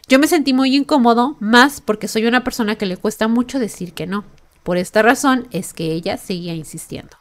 Yo 0.08 0.18
me 0.18 0.28
sentí 0.28 0.54
muy 0.54 0.74
incómodo, 0.74 1.36
más 1.42 1.82
porque 1.82 2.08
soy 2.08 2.26
una 2.28 2.46
persona 2.46 2.78
que 2.78 2.86
le 2.86 2.96
cuesta 2.96 3.28
mucho 3.28 3.60
decir 3.60 3.92
que 3.92 4.08
no. 4.08 4.24
Por 4.64 4.78
esta 4.78 5.02
razón 5.02 5.50
es 5.52 5.74
que 5.74 5.92
ella 5.92 6.16
seguía 6.16 6.56
insistiendo. 6.56 7.18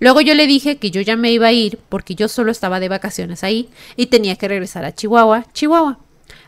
Luego 0.00 0.20
yo 0.20 0.34
le 0.34 0.46
dije 0.46 0.76
que 0.76 0.90
yo 0.90 1.00
ya 1.00 1.16
me 1.16 1.32
iba 1.32 1.46
a 1.46 1.52
ir 1.52 1.78
porque 1.88 2.14
yo 2.14 2.28
solo 2.28 2.52
estaba 2.52 2.80
de 2.80 2.90
vacaciones 2.90 3.42
ahí 3.42 3.70
y 3.96 4.08
tenía 4.08 4.36
que 4.36 4.48
regresar 4.48 4.84
a 4.84 4.94
Chihuahua, 4.94 5.46
Chihuahua, 5.54 5.98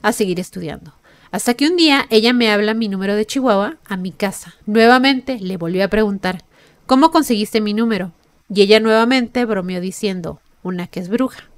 a 0.02 0.12
seguir 0.12 0.40
estudiando. 0.40 0.92
Hasta 1.30 1.54
que 1.54 1.66
un 1.66 1.76
día 1.76 2.06
ella 2.10 2.34
me 2.34 2.50
habla 2.50 2.74
mi 2.74 2.88
número 2.88 3.16
de 3.16 3.24
Chihuahua 3.24 3.78
a 3.86 3.96
mi 3.96 4.12
casa. 4.12 4.56
Nuevamente 4.66 5.38
le 5.40 5.56
volví 5.56 5.80
a 5.80 5.88
preguntar, 5.88 6.44
¿Cómo 6.86 7.10
conseguiste 7.10 7.60
mi 7.60 7.74
número? 7.74 8.12
Y 8.48 8.62
ella 8.62 8.78
nuevamente 8.78 9.44
bromeó 9.44 9.80
diciendo, 9.80 10.40
una 10.62 10.86
que 10.86 11.00
es 11.00 11.08
bruja. 11.08 11.50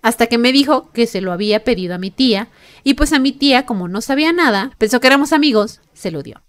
Hasta 0.00 0.26
que 0.26 0.38
me 0.38 0.52
dijo 0.52 0.90
que 0.92 1.06
se 1.06 1.20
lo 1.20 1.32
había 1.32 1.64
pedido 1.64 1.94
a 1.94 1.98
mi 1.98 2.10
tía, 2.10 2.48
y 2.82 2.94
pues 2.94 3.12
a 3.12 3.18
mi 3.18 3.32
tía, 3.32 3.66
como 3.66 3.88
no 3.88 4.00
sabía 4.00 4.32
nada, 4.32 4.72
pensó 4.78 5.00
que 5.00 5.06
éramos 5.06 5.34
amigos, 5.34 5.82
se 5.92 6.10
lo 6.10 6.22
dio. 6.22 6.40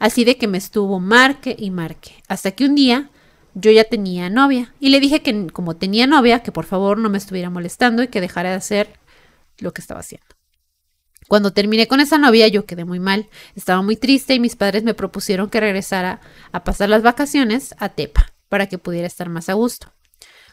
Así 0.00 0.24
de 0.24 0.36
que 0.36 0.48
me 0.48 0.58
estuvo 0.58 0.98
marque 0.98 1.54
y 1.56 1.70
marque, 1.70 2.22
hasta 2.26 2.50
que 2.50 2.64
un 2.64 2.74
día 2.74 3.10
yo 3.54 3.70
ya 3.70 3.84
tenía 3.84 4.30
novia, 4.30 4.74
y 4.80 4.88
le 4.88 4.98
dije 4.98 5.22
que 5.22 5.46
como 5.52 5.76
tenía 5.76 6.08
novia, 6.08 6.42
que 6.42 6.50
por 6.50 6.64
favor 6.64 6.98
no 6.98 7.08
me 7.08 7.18
estuviera 7.18 7.50
molestando 7.50 8.02
y 8.02 8.08
que 8.08 8.20
dejara 8.20 8.50
de 8.50 8.56
hacer 8.56 8.98
lo 9.58 9.72
que 9.72 9.80
estaba 9.80 10.00
haciendo. 10.00 10.26
Cuando 11.28 11.52
terminé 11.52 11.86
con 11.86 12.00
esa 12.00 12.16
novia 12.16 12.48
yo 12.48 12.64
quedé 12.64 12.86
muy 12.86 13.00
mal, 13.00 13.28
estaba 13.54 13.82
muy 13.82 13.96
triste 13.96 14.34
y 14.34 14.40
mis 14.40 14.56
padres 14.56 14.82
me 14.82 14.94
propusieron 14.94 15.50
que 15.50 15.60
regresara 15.60 16.20
a 16.52 16.64
pasar 16.64 16.88
las 16.88 17.02
vacaciones 17.02 17.74
a 17.78 17.90
Tepa 17.90 18.32
para 18.48 18.66
que 18.66 18.78
pudiera 18.78 19.06
estar 19.06 19.28
más 19.28 19.50
a 19.50 19.52
gusto. 19.52 19.92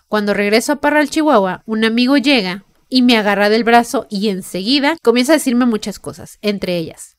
Cuando 0.10 0.34
regreso 0.34 0.74
a 0.74 0.76
Parral, 0.76 1.10
Chihuahua, 1.10 1.64
un 1.66 1.86
amigo 1.86 2.18
llega 2.18 2.66
y 2.90 3.04
me 3.04 3.18
agarra 3.18 3.50
del 3.50 3.64
brazo 3.64 4.06
y 4.10 4.28
enseguida 4.28 4.98
comienza 5.02 5.32
a 5.32 5.38
decirme 5.38 5.66
muchas 5.66 5.98
cosas, 5.98 6.40
entre 6.42 6.78
ellas, 6.78 7.16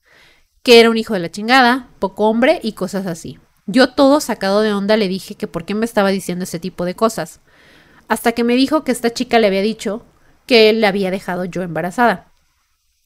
que 0.62 0.78
era 0.78 0.90
un 0.90 0.98
hijo 0.98 1.14
de 1.14 1.20
la 1.20 1.30
chingada, 1.30 1.88
poco 1.98 2.28
hombre 2.28 2.60
y 2.62 2.72
cosas 2.72 3.06
así. 3.06 3.38
Yo 3.64 3.88
todo 3.88 4.20
sacado 4.20 4.60
de 4.60 4.74
onda 4.74 4.98
le 4.98 5.08
dije 5.08 5.34
que 5.34 5.48
por 5.48 5.64
qué 5.64 5.74
me 5.74 5.86
estaba 5.86 6.10
diciendo 6.10 6.44
ese 6.44 6.60
tipo 6.60 6.84
de 6.84 6.94
cosas, 6.94 7.40
hasta 8.06 8.32
que 8.32 8.44
me 8.44 8.54
dijo 8.54 8.84
que 8.84 8.92
esta 8.92 9.14
chica 9.14 9.38
le 9.38 9.46
había 9.46 9.62
dicho 9.62 10.04
que 10.44 10.68
él 10.68 10.82
la 10.82 10.88
había 10.88 11.10
dejado 11.10 11.46
yo 11.46 11.62
embarazada 11.62 12.35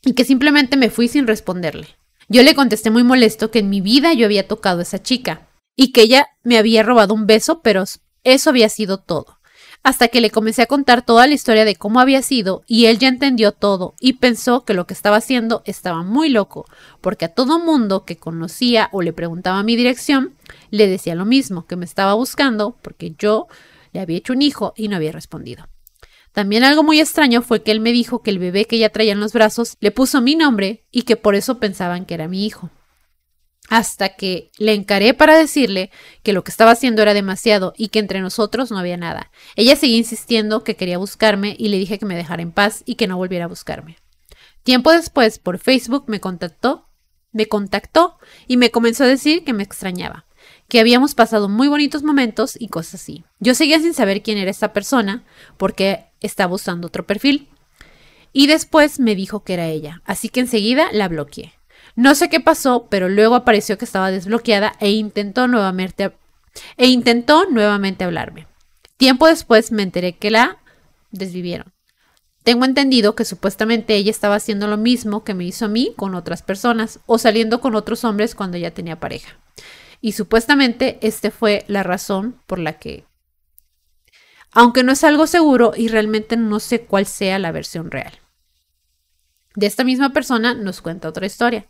y 0.04 0.14
que 0.14 0.24
simplemente 0.24 0.76
me 0.76 0.90
fui 0.90 1.08
sin 1.08 1.26
responderle. 1.26 1.88
Yo 2.28 2.42
le 2.42 2.54
contesté 2.54 2.90
muy 2.90 3.02
molesto 3.02 3.50
que 3.50 3.58
en 3.58 3.70
mi 3.70 3.80
vida 3.80 4.12
yo 4.12 4.26
había 4.26 4.46
tocado 4.46 4.78
a 4.78 4.82
esa 4.82 5.02
chica 5.02 5.48
y 5.76 5.92
que 5.92 6.02
ella 6.02 6.28
me 6.42 6.58
había 6.58 6.82
robado 6.82 7.14
un 7.14 7.26
beso, 7.26 7.60
pero 7.60 7.84
eso 8.24 8.50
había 8.50 8.68
sido 8.68 8.98
todo. 8.98 9.38
Hasta 9.82 10.08
que 10.08 10.20
le 10.20 10.30
comencé 10.30 10.62
a 10.62 10.66
contar 10.66 11.02
toda 11.02 11.26
la 11.26 11.32
historia 11.32 11.64
de 11.64 11.74
cómo 11.74 12.00
había 12.00 12.20
sido 12.20 12.62
y 12.66 12.84
él 12.84 12.98
ya 12.98 13.08
entendió 13.08 13.52
todo 13.52 13.94
y 13.98 14.14
pensó 14.14 14.64
que 14.64 14.74
lo 14.74 14.86
que 14.86 14.92
estaba 14.92 15.16
haciendo 15.16 15.62
estaba 15.64 16.02
muy 16.02 16.28
loco, 16.28 16.66
porque 17.00 17.24
a 17.24 17.34
todo 17.34 17.58
mundo 17.58 18.04
que 18.04 18.16
conocía 18.16 18.90
o 18.92 19.00
le 19.00 19.14
preguntaba 19.14 19.62
mi 19.62 19.76
dirección, 19.76 20.34
le 20.70 20.86
decía 20.86 21.14
lo 21.14 21.24
mismo, 21.24 21.66
que 21.66 21.76
me 21.76 21.86
estaba 21.86 22.12
buscando 22.14 22.76
porque 22.82 23.14
yo 23.18 23.48
le 23.92 24.00
había 24.00 24.18
hecho 24.18 24.34
un 24.34 24.42
hijo 24.42 24.74
y 24.76 24.88
no 24.88 24.96
había 24.96 25.12
respondido. 25.12 25.66
También 26.32 26.62
algo 26.62 26.82
muy 26.82 27.00
extraño 27.00 27.42
fue 27.42 27.62
que 27.62 27.72
él 27.72 27.80
me 27.80 27.92
dijo 27.92 28.22
que 28.22 28.30
el 28.30 28.38
bebé 28.38 28.64
que 28.64 28.76
ella 28.76 28.90
traía 28.90 29.12
en 29.12 29.20
los 29.20 29.32
brazos 29.32 29.76
le 29.80 29.90
puso 29.90 30.20
mi 30.20 30.36
nombre 30.36 30.84
y 30.90 31.02
que 31.02 31.16
por 31.16 31.34
eso 31.34 31.58
pensaban 31.58 32.06
que 32.06 32.14
era 32.14 32.28
mi 32.28 32.46
hijo. 32.46 32.70
Hasta 33.68 34.16
que 34.16 34.50
le 34.58 34.74
encaré 34.74 35.14
para 35.14 35.36
decirle 35.36 35.90
que 36.22 36.32
lo 36.32 36.42
que 36.42 36.50
estaba 36.50 36.72
haciendo 36.72 37.02
era 37.02 37.14
demasiado 37.14 37.72
y 37.76 37.88
que 37.88 38.00
entre 38.00 38.20
nosotros 38.20 38.70
no 38.70 38.78
había 38.78 38.96
nada. 38.96 39.30
Ella 39.54 39.76
seguía 39.76 39.98
insistiendo 39.98 40.64
que 40.64 40.76
quería 40.76 40.98
buscarme 40.98 41.54
y 41.58 41.68
le 41.68 41.78
dije 41.78 41.98
que 41.98 42.06
me 42.06 42.16
dejara 42.16 42.42
en 42.42 42.52
paz 42.52 42.82
y 42.84 42.96
que 42.96 43.06
no 43.06 43.16
volviera 43.16 43.44
a 43.44 43.48
buscarme. 43.48 43.96
Tiempo 44.62 44.92
después, 44.92 45.38
por 45.38 45.58
Facebook 45.58 46.04
me 46.08 46.20
contactó, 46.20 46.88
me 47.32 47.46
contactó 47.46 48.18
y 48.46 48.56
me 48.56 48.70
comenzó 48.70 49.04
a 49.04 49.08
decir 49.08 49.44
que 49.44 49.52
me 49.52 49.62
extrañaba 49.62 50.26
que 50.70 50.80
habíamos 50.80 51.14
pasado 51.14 51.48
muy 51.48 51.68
bonitos 51.68 52.04
momentos 52.04 52.56
y 52.58 52.68
cosas 52.68 53.02
así. 53.02 53.24
Yo 53.40 53.54
seguía 53.54 53.80
sin 53.80 53.92
saber 53.92 54.22
quién 54.22 54.38
era 54.38 54.50
esta 54.50 54.72
persona 54.72 55.24
porque 55.58 56.06
estaba 56.20 56.54
usando 56.54 56.86
otro 56.86 57.04
perfil. 57.06 57.48
Y 58.32 58.46
después 58.46 59.00
me 59.00 59.16
dijo 59.16 59.42
que 59.42 59.54
era 59.54 59.66
ella, 59.66 60.00
así 60.06 60.28
que 60.28 60.38
enseguida 60.40 60.86
la 60.92 61.08
bloqueé. 61.08 61.52
No 61.96 62.14
sé 62.14 62.28
qué 62.28 62.38
pasó, 62.38 62.86
pero 62.88 63.08
luego 63.08 63.34
apareció 63.34 63.76
que 63.76 63.84
estaba 63.84 64.12
desbloqueada 64.12 64.74
e 64.78 64.90
intentó 64.90 65.48
nuevamente, 65.48 66.12
e 66.76 66.86
intentó 66.86 67.46
nuevamente 67.50 68.04
hablarme. 68.04 68.46
Tiempo 68.96 69.26
después 69.26 69.72
me 69.72 69.82
enteré 69.82 70.16
que 70.16 70.30
la 70.30 70.58
desvivieron. 71.10 71.72
Tengo 72.44 72.64
entendido 72.64 73.16
que 73.16 73.24
supuestamente 73.24 73.96
ella 73.96 74.12
estaba 74.12 74.36
haciendo 74.36 74.68
lo 74.68 74.76
mismo 74.76 75.24
que 75.24 75.34
me 75.34 75.44
hizo 75.44 75.64
a 75.64 75.68
mí 75.68 75.92
con 75.96 76.14
otras 76.14 76.42
personas 76.42 77.00
o 77.06 77.18
saliendo 77.18 77.60
con 77.60 77.74
otros 77.74 78.04
hombres 78.04 78.36
cuando 78.36 78.56
ya 78.56 78.70
tenía 78.70 79.00
pareja. 79.00 79.36
Y 80.00 80.12
supuestamente 80.12 80.98
este 81.02 81.30
fue 81.30 81.64
la 81.68 81.82
razón 81.82 82.40
por 82.46 82.58
la 82.58 82.74
que, 82.74 83.04
aunque 84.52 84.82
no 84.82 84.92
es 84.92 85.04
algo 85.04 85.26
seguro 85.26 85.72
y 85.76 85.88
realmente 85.88 86.36
no 86.36 86.58
sé 86.60 86.82
cuál 86.82 87.06
sea 87.06 87.38
la 87.38 87.52
versión 87.52 87.90
real. 87.90 88.18
De 89.54 89.66
esta 89.66 89.84
misma 89.84 90.12
persona 90.12 90.54
nos 90.54 90.80
cuenta 90.80 91.08
otra 91.08 91.26
historia. 91.26 91.66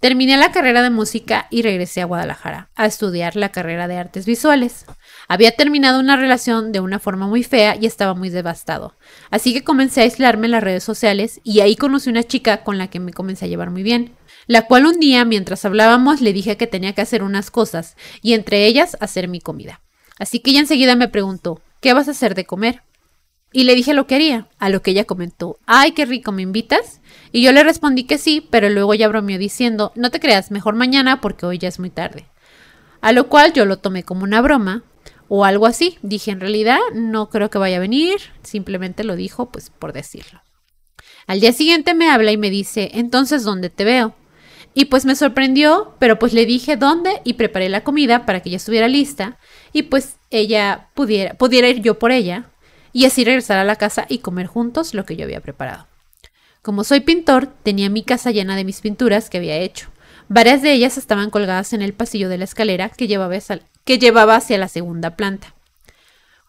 Terminé 0.00 0.36
la 0.36 0.52
carrera 0.52 0.82
de 0.82 0.90
música 0.90 1.46
y 1.50 1.62
regresé 1.62 2.02
a 2.02 2.04
Guadalajara 2.04 2.68
a 2.74 2.84
estudiar 2.84 3.34
la 3.34 3.48
carrera 3.48 3.88
de 3.88 3.96
artes 3.96 4.26
visuales. 4.26 4.84
Había 5.26 5.52
terminado 5.52 5.98
una 6.00 6.16
relación 6.16 6.70
de 6.70 6.80
una 6.80 6.98
forma 6.98 7.26
muy 7.26 7.42
fea 7.42 7.76
y 7.80 7.86
estaba 7.86 8.12
muy 8.12 8.28
devastado. 8.28 8.94
Así 9.30 9.54
que 9.54 9.64
comencé 9.64 10.02
a 10.02 10.04
aislarme 10.04 10.46
en 10.46 10.50
las 10.50 10.62
redes 10.62 10.84
sociales 10.84 11.40
y 11.44 11.60
ahí 11.60 11.76
conocí 11.76 12.10
una 12.10 12.24
chica 12.24 12.62
con 12.62 12.76
la 12.76 12.88
que 12.88 13.00
me 13.00 13.14
comencé 13.14 13.46
a 13.46 13.48
llevar 13.48 13.70
muy 13.70 13.82
bien 13.82 14.14
la 14.46 14.66
cual 14.66 14.86
un 14.86 15.00
día 15.00 15.24
mientras 15.24 15.64
hablábamos 15.64 16.20
le 16.20 16.32
dije 16.32 16.56
que 16.56 16.66
tenía 16.66 16.92
que 16.92 17.02
hacer 17.02 17.22
unas 17.22 17.50
cosas, 17.50 17.96
y 18.22 18.34
entre 18.34 18.66
ellas 18.66 18.96
hacer 19.00 19.28
mi 19.28 19.40
comida. 19.40 19.80
Así 20.18 20.40
que 20.40 20.50
ella 20.50 20.60
enseguida 20.60 20.96
me 20.96 21.08
preguntó, 21.08 21.60
¿qué 21.80 21.92
vas 21.92 22.08
a 22.08 22.12
hacer 22.12 22.34
de 22.34 22.46
comer? 22.46 22.82
Y 23.52 23.64
le 23.64 23.74
dije 23.74 23.94
lo 23.94 24.06
que 24.06 24.16
haría, 24.16 24.48
a 24.58 24.68
lo 24.68 24.82
que 24.82 24.90
ella 24.90 25.04
comentó, 25.04 25.58
¡ay, 25.66 25.92
qué 25.92 26.04
rico, 26.04 26.32
¿me 26.32 26.42
invitas? 26.42 27.00
Y 27.32 27.42
yo 27.42 27.52
le 27.52 27.64
respondí 27.64 28.04
que 28.04 28.18
sí, 28.18 28.46
pero 28.50 28.68
luego 28.68 28.92
ella 28.92 29.08
bromeó 29.08 29.38
diciendo, 29.38 29.92
no 29.94 30.10
te 30.10 30.20
creas, 30.20 30.50
mejor 30.50 30.74
mañana 30.74 31.20
porque 31.20 31.46
hoy 31.46 31.58
ya 31.58 31.68
es 31.68 31.78
muy 31.78 31.90
tarde. 31.90 32.26
A 33.00 33.12
lo 33.12 33.28
cual 33.28 33.52
yo 33.52 33.64
lo 33.64 33.78
tomé 33.78 34.02
como 34.02 34.24
una 34.24 34.40
broma 34.40 34.82
o 35.28 35.44
algo 35.44 35.66
así. 35.66 35.98
Dije, 36.02 36.30
en 36.30 36.40
realidad 36.40 36.78
no 36.94 37.28
creo 37.30 37.50
que 37.50 37.58
vaya 37.58 37.76
a 37.76 37.80
venir, 37.80 38.16
simplemente 38.42 39.04
lo 39.04 39.16
dijo 39.16 39.50
pues 39.50 39.70
por 39.70 39.92
decirlo. 39.92 40.42
Al 41.26 41.40
día 41.40 41.52
siguiente 41.52 41.94
me 41.94 42.10
habla 42.10 42.32
y 42.32 42.36
me 42.36 42.50
dice, 42.50 42.90
entonces, 42.94 43.42
¿dónde 43.42 43.70
te 43.70 43.84
veo? 43.84 44.14
Y 44.78 44.84
pues 44.84 45.06
me 45.06 45.16
sorprendió, 45.16 45.94
pero 45.98 46.18
pues 46.18 46.34
le 46.34 46.44
dije 46.44 46.76
dónde 46.76 47.22
y 47.24 47.32
preparé 47.32 47.70
la 47.70 47.82
comida 47.82 48.26
para 48.26 48.40
que 48.40 48.50
ella 48.50 48.58
estuviera 48.58 48.88
lista 48.88 49.38
y 49.72 49.84
pues 49.84 50.16
ella 50.28 50.88
pudiera, 50.92 51.32
pudiera 51.32 51.66
ir 51.70 51.80
yo 51.80 51.98
por 51.98 52.10
ella 52.10 52.50
y 52.92 53.06
así 53.06 53.24
regresar 53.24 53.56
a 53.56 53.64
la 53.64 53.76
casa 53.76 54.04
y 54.06 54.18
comer 54.18 54.46
juntos 54.46 54.92
lo 54.92 55.06
que 55.06 55.16
yo 55.16 55.24
había 55.24 55.40
preparado. 55.40 55.86
Como 56.60 56.84
soy 56.84 57.00
pintor, 57.00 57.46
tenía 57.62 57.88
mi 57.88 58.02
casa 58.02 58.32
llena 58.32 58.54
de 58.54 58.64
mis 58.64 58.82
pinturas 58.82 59.30
que 59.30 59.38
había 59.38 59.56
hecho. 59.56 59.88
Varias 60.28 60.60
de 60.60 60.72
ellas 60.72 60.98
estaban 60.98 61.30
colgadas 61.30 61.72
en 61.72 61.80
el 61.80 61.94
pasillo 61.94 62.28
de 62.28 62.36
la 62.36 62.44
escalera 62.44 62.90
que 62.90 63.06
llevaba, 63.06 63.38
que 63.84 63.98
llevaba 63.98 64.36
hacia 64.36 64.58
la 64.58 64.68
segunda 64.68 65.16
planta. 65.16 65.54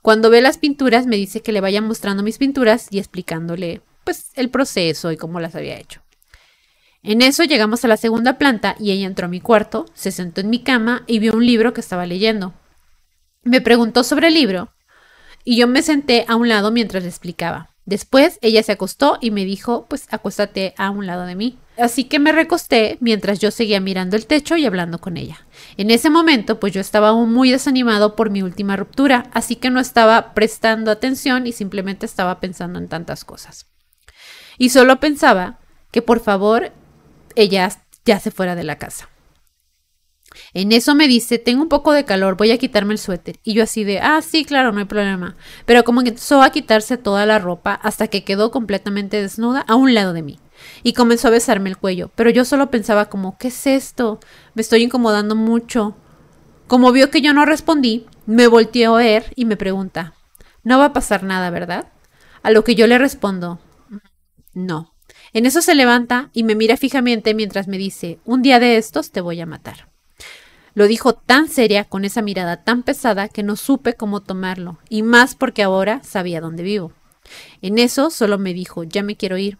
Cuando 0.01 0.29
ve 0.29 0.41
las 0.41 0.57
pinturas 0.57 1.05
me 1.05 1.15
dice 1.15 1.41
que 1.41 1.53
le 1.53 1.61
vaya 1.61 1.81
mostrando 1.81 2.23
mis 2.23 2.39
pinturas 2.39 2.87
y 2.91 2.99
explicándole 2.99 3.79
pues 4.03 4.31
el 4.35 4.49
proceso 4.49 5.13
y 5.13 5.17
cómo 5.17 5.39
las 5.39 5.55
había 5.55 5.79
hecho. 5.79 6.01
En 7.07 7.21
eso 7.21 7.45
llegamos 7.45 7.85
a 7.85 7.87
la 7.87 7.95
segunda 7.95 8.37
planta 8.37 8.75
y 8.81 8.91
ella 8.91 9.07
entró 9.07 9.27
a 9.27 9.29
mi 9.29 9.39
cuarto, 9.39 9.85
se 9.93 10.11
sentó 10.11 10.41
en 10.41 10.49
mi 10.49 10.59
cama 10.59 11.03
y 11.07 11.19
vio 11.19 11.35
un 11.35 11.45
libro 11.45 11.71
que 11.71 11.79
estaba 11.79 12.05
leyendo. 12.05 12.53
Me 13.43 13.61
preguntó 13.61 14.03
sobre 14.03 14.27
el 14.27 14.33
libro 14.33 14.73
y 15.45 15.55
yo 15.55 15.69
me 15.69 15.83
senté 15.83 16.25
a 16.27 16.35
un 16.35 16.49
lado 16.49 16.69
mientras 16.69 17.03
le 17.03 17.09
explicaba. 17.09 17.69
Después 17.85 18.39
ella 18.41 18.61
se 18.61 18.73
acostó 18.73 19.19
y 19.21 19.31
me 19.31 19.45
dijo, 19.45 19.85
pues 19.87 20.07
acuéstate 20.11 20.73
a 20.77 20.89
un 20.89 21.07
lado 21.07 21.25
de 21.25 21.35
mí. 21.35 21.57
Así 21.77 22.03
que 22.03 22.19
me 22.19 22.33
recosté 22.33 22.97
mientras 22.99 23.39
yo 23.39 23.51
seguía 23.51 23.79
mirando 23.79 24.17
el 24.17 24.27
techo 24.27 24.57
y 24.57 24.65
hablando 24.65 24.99
con 24.99 25.15
ella. 25.15 25.47
En 25.77 25.91
ese 25.91 26.09
momento, 26.09 26.59
pues 26.59 26.73
yo 26.73 26.81
estaba 26.81 27.07
aún 27.07 27.31
muy 27.31 27.51
desanimado 27.51 28.17
por 28.17 28.31
mi 28.31 28.41
última 28.41 28.75
ruptura, 28.75 29.29
así 29.31 29.55
que 29.55 29.69
no 29.69 29.79
estaba 29.79 30.33
prestando 30.33 30.91
atención 30.91 31.47
y 31.47 31.53
simplemente 31.53 32.05
estaba 32.05 32.41
pensando 32.41 32.79
en 32.79 32.89
tantas 32.89 33.23
cosas. 33.23 33.67
Y 34.57 34.71
solo 34.71 34.99
pensaba 34.99 35.59
que 35.91 36.01
por 36.01 36.19
favor 36.19 36.73
ella 37.37 37.69
ya 38.05 38.19
se 38.19 38.31
fuera 38.31 38.55
de 38.55 38.63
la 38.63 38.77
casa. 38.77 39.09
En 40.53 40.71
eso 40.71 40.95
me 40.95 41.07
dice, 41.07 41.39
tengo 41.39 41.63
un 41.63 41.69
poco 41.69 41.91
de 41.91 42.05
calor, 42.05 42.37
voy 42.37 42.51
a 42.51 42.57
quitarme 42.57 42.93
el 42.93 42.99
suéter. 42.99 43.39
Y 43.43 43.53
yo 43.53 43.63
así 43.63 43.83
de, 43.83 43.99
ah, 43.99 44.21
sí, 44.21 44.45
claro, 44.45 44.71
no 44.71 44.79
hay 44.79 44.85
problema. 44.85 45.35
Pero 45.65 45.83
como 45.83 46.01
empezó 46.01 46.41
a 46.41 46.51
quitarse 46.51 46.97
toda 46.97 47.25
la 47.25 47.39
ropa 47.39 47.73
hasta 47.73 48.07
que 48.07 48.23
quedó 48.23 48.51
completamente 48.51 49.21
desnuda 49.21 49.61
a 49.61 49.75
un 49.75 49.93
lado 49.93 50.13
de 50.13 50.23
mí. 50.23 50.39
Y 50.83 50.93
comenzó 50.93 51.27
a 51.27 51.31
besarme 51.31 51.69
el 51.69 51.77
cuello. 51.77 52.11
Pero 52.15 52.29
yo 52.29 52.45
solo 52.45 52.71
pensaba 52.71 53.09
como, 53.09 53.37
¿qué 53.37 53.49
es 53.49 53.67
esto? 53.67 54.19
Me 54.53 54.61
estoy 54.61 54.83
incomodando 54.83 55.35
mucho. 55.35 55.95
Como 56.67 56.91
vio 56.91 57.09
que 57.09 57.21
yo 57.21 57.33
no 57.33 57.45
respondí, 57.45 58.05
me 58.25 58.47
volteó 58.47 58.95
a 58.95 58.99
ver 58.99 59.31
y 59.35 59.45
me 59.45 59.55
pregunta, 59.55 60.13
no 60.63 60.77
va 60.77 60.85
a 60.85 60.93
pasar 60.93 61.23
nada, 61.23 61.49
¿verdad? 61.49 61.87
A 62.43 62.51
lo 62.51 62.63
que 62.63 62.75
yo 62.75 62.87
le 62.87 62.97
respondo, 62.97 63.59
no. 64.53 64.96
En 65.37 65.45
eso 65.45 65.61
se 65.61 65.75
levanta 65.75 66.31
y 66.33 66.43
me 66.43 66.55
mira 66.55 66.77
fijamente 66.77 67.35
mientras 67.35 67.67
me 67.67 67.77
dice, 67.77 68.17
un 68.25 68.41
día 68.41 68.59
de 68.59 68.77
estos 68.77 69.11
te 69.11 69.21
voy 69.21 69.39
a 69.39 69.45
matar. 69.45 69.87
Lo 70.73 70.87
dijo 70.87 71.13
tan 71.13 71.47
seria, 71.47 71.83
con 71.83 72.05
esa 72.05 72.23
mirada 72.23 72.63
tan 72.63 72.81
pesada, 72.81 73.29
que 73.29 73.43
no 73.43 73.55
supe 73.55 73.93
cómo 73.93 74.21
tomarlo, 74.21 74.79
y 74.89 75.03
más 75.03 75.35
porque 75.35 75.61
ahora 75.61 76.01
sabía 76.03 76.41
dónde 76.41 76.63
vivo. 76.63 76.91
En 77.61 77.77
eso 77.77 78.09
solo 78.09 78.39
me 78.39 78.55
dijo, 78.55 78.83
ya 78.83 79.03
me 79.03 79.15
quiero 79.15 79.37
ir. 79.37 79.59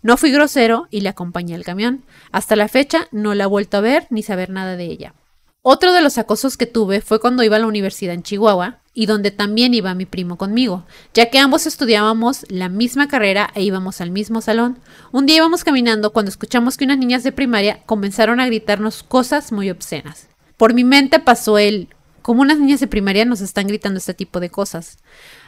No 0.00 0.16
fui 0.16 0.30
grosero 0.30 0.86
y 0.92 1.00
le 1.00 1.08
acompañé 1.08 1.56
al 1.56 1.64
camión. 1.64 2.04
Hasta 2.30 2.54
la 2.54 2.68
fecha 2.68 3.08
no 3.10 3.34
la 3.34 3.44
he 3.44 3.48
vuelto 3.48 3.78
a 3.78 3.80
ver 3.80 4.06
ni 4.10 4.22
saber 4.22 4.50
nada 4.50 4.76
de 4.76 4.84
ella. 4.84 5.12
Otro 5.68 5.92
de 5.92 6.00
los 6.00 6.16
acosos 6.16 6.56
que 6.56 6.66
tuve 6.66 7.00
fue 7.00 7.18
cuando 7.18 7.42
iba 7.42 7.56
a 7.56 7.58
la 7.58 7.66
universidad 7.66 8.14
en 8.14 8.22
Chihuahua 8.22 8.78
y 8.94 9.06
donde 9.06 9.32
también 9.32 9.74
iba 9.74 9.96
mi 9.96 10.06
primo 10.06 10.38
conmigo, 10.38 10.86
ya 11.12 11.28
que 11.28 11.40
ambos 11.40 11.66
estudiábamos 11.66 12.46
la 12.48 12.68
misma 12.68 13.08
carrera 13.08 13.50
e 13.52 13.64
íbamos 13.64 14.00
al 14.00 14.12
mismo 14.12 14.40
salón. 14.40 14.78
Un 15.10 15.26
día 15.26 15.38
íbamos 15.38 15.64
caminando 15.64 16.12
cuando 16.12 16.28
escuchamos 16.28 16.76
que 16.76 16.84
unas 16.84 16.98
niñas 16.98 17.24
de 17.24 17.32
primaria 17.32 17.82
comenzaron 17.84 18.38
a 18.38 18.46
gritarnos 18.46 19.02
cosas 19.02 19.50
muy 19.50 19.68
obscenas. 19.68 20.28
Por 20.56 20.72
mi 20.72 20.84
mente 20.84 21.18
pasó 21.18 21.58
el, 21.58 21.88
como 22.22 22.42
unas 22.42 22.60
niñas 22.60 22.78
de 22.78 22.86
primaria 22.86 23.24
nos 23.24 23.40
están 23.40 23.66
gritando 23.66 23.98
este 23.98 24.14
tipo 24.14 24.38
de 24.38 24.50
cosas. 24.50 24.98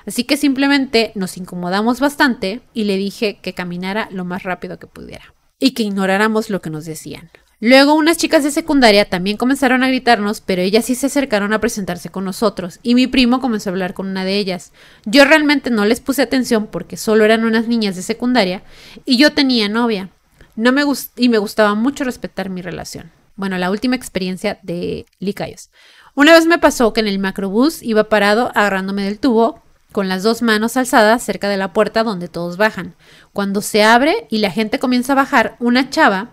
Así 0.05 0.25
que 0.25 0.37
simplemente 0.37 1.13
nos 1.15 1.37
incomodamos 1.37 2.01
bastante 2.01 2.61
y 2.75 2.85
le 2.85 2.97
dije 2.97 3.39
que 3.41 3.55
caminara 3.55 4.09
lo 4.11 4.25
más 4.25 4.43
rápido 4.43 4.81
que 4.81 4.89
pudiera 4.89 5.33
y 5.61 5.75
que 5.75 5.85
ignoráramos 5.85 6.51
lo 6.51 6.61
que 6.61 6.71
nos 6.71 6.87
decían. 6.87 7.31
Luego 7.61 7.95
unas 7.95 8.17
chicas 8.17 8.45
de 8.45 8.51
secundaria 8.51 9.05
también 9.09 9.37
comenzaron 9.37 9.83
a 9.83 9.89
gritarnos, 9.89 10.41
pero 10.41 10.63
ellas 10.63 10.85
sí 10.85 10.95
se 10.95 11.07
acercaron 11.07 11.53
a 11.53 11.61
presentarse 11.61 12.09
con 12.09 12.25
nosotros, 12.25 12.79
y 12.83 12.95
mi 12.95 13.07
primo 13.07 13.41
comenzó 13.41 13.71
a 13.71 13.73
hablar 13.73 13.95
con 13.95 14.07
una 14.07 14.25
de 14.25 14.37
ellas. 14.37 14.73
Yo 15.05 15.25
realmente 15.25 15.71
no 15.71 15.85
les 15.85 16.01
puse 16.01 16.23
atención 16.23 16.69
porque 16.69 16.97
solo 16.97 17.25
eran 17.25 17.45
unas 17.45 17.67
niñas 17.67 17.97
de 17.97 18.03
secundaria, 18.03 18.63
y 19.05 19.17
yo 19.17 19.33
tenía 19.33 19.69
novia. 19.69 20.11
No 20.55 20.73
me 20.73 20.83
y 21.17 21.29
me 21.29 21.39
gustaba 21.39 21.75
mucho 21.75 22.05
respetar 22.05 22.51
mi 22.51 22.63
relación 22.63 23.11
bueno, 23.39 23.57
la 23.57 23.71
última 23.71 23.95
experiencia 23.95 24.59
de 24.63 25.07
Licayos. 25.21 25.71
Una 26.17 26.33
vez 26.33 26.45
me 26.47 26.59
pasó 26.59 26.93
que 26.93 26.99
en 26.99 27.07
el 27.07 27.21
macrobús 27.21 27.85
iba 27.85 28.09
parado 28.09 28.51
agarrándome 28.57 29.05
del 29.05 29.21
tubo 29.21 29.63
con 29.93 30.09
las 30.09 30.25
dos 30.25 30.43
manos 30.43 30.77
alzadas 30.77 31.23
cerca 31.23 31.49
de 31.49 31.57
la 31.57 31.73
puerta 31.73 32.03
donde 32.03 32.27
todos 32.27 32.57
bajan. 32.57 32.97
Cuando 33.33 33.63
se 33.63 33.85
abre 33.85 34.27
y 34.29 34.39
la 34.39 34.51
gente 34.51 34.81
comienza 34.81 35.13
a 35.13 35.17
bajar, 35.17 35.57
una 35.61 35.89
chava 35.89 36.31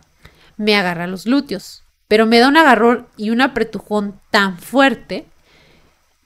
me 0.57 0.75
agarra 0.75 1.07
los 1.07 1.25
glúteos, 1.25 1.83
pero 2.07 2.25
me 2.25 2.39
da 2.39 2.47
un 2.47 2.57
agarrón 2.57 3.07
y 3.17 3.29
un 3.29 3.41
apretujón 3.41 4.19
tan 4.31 4.57
fuerte 4.57 5.25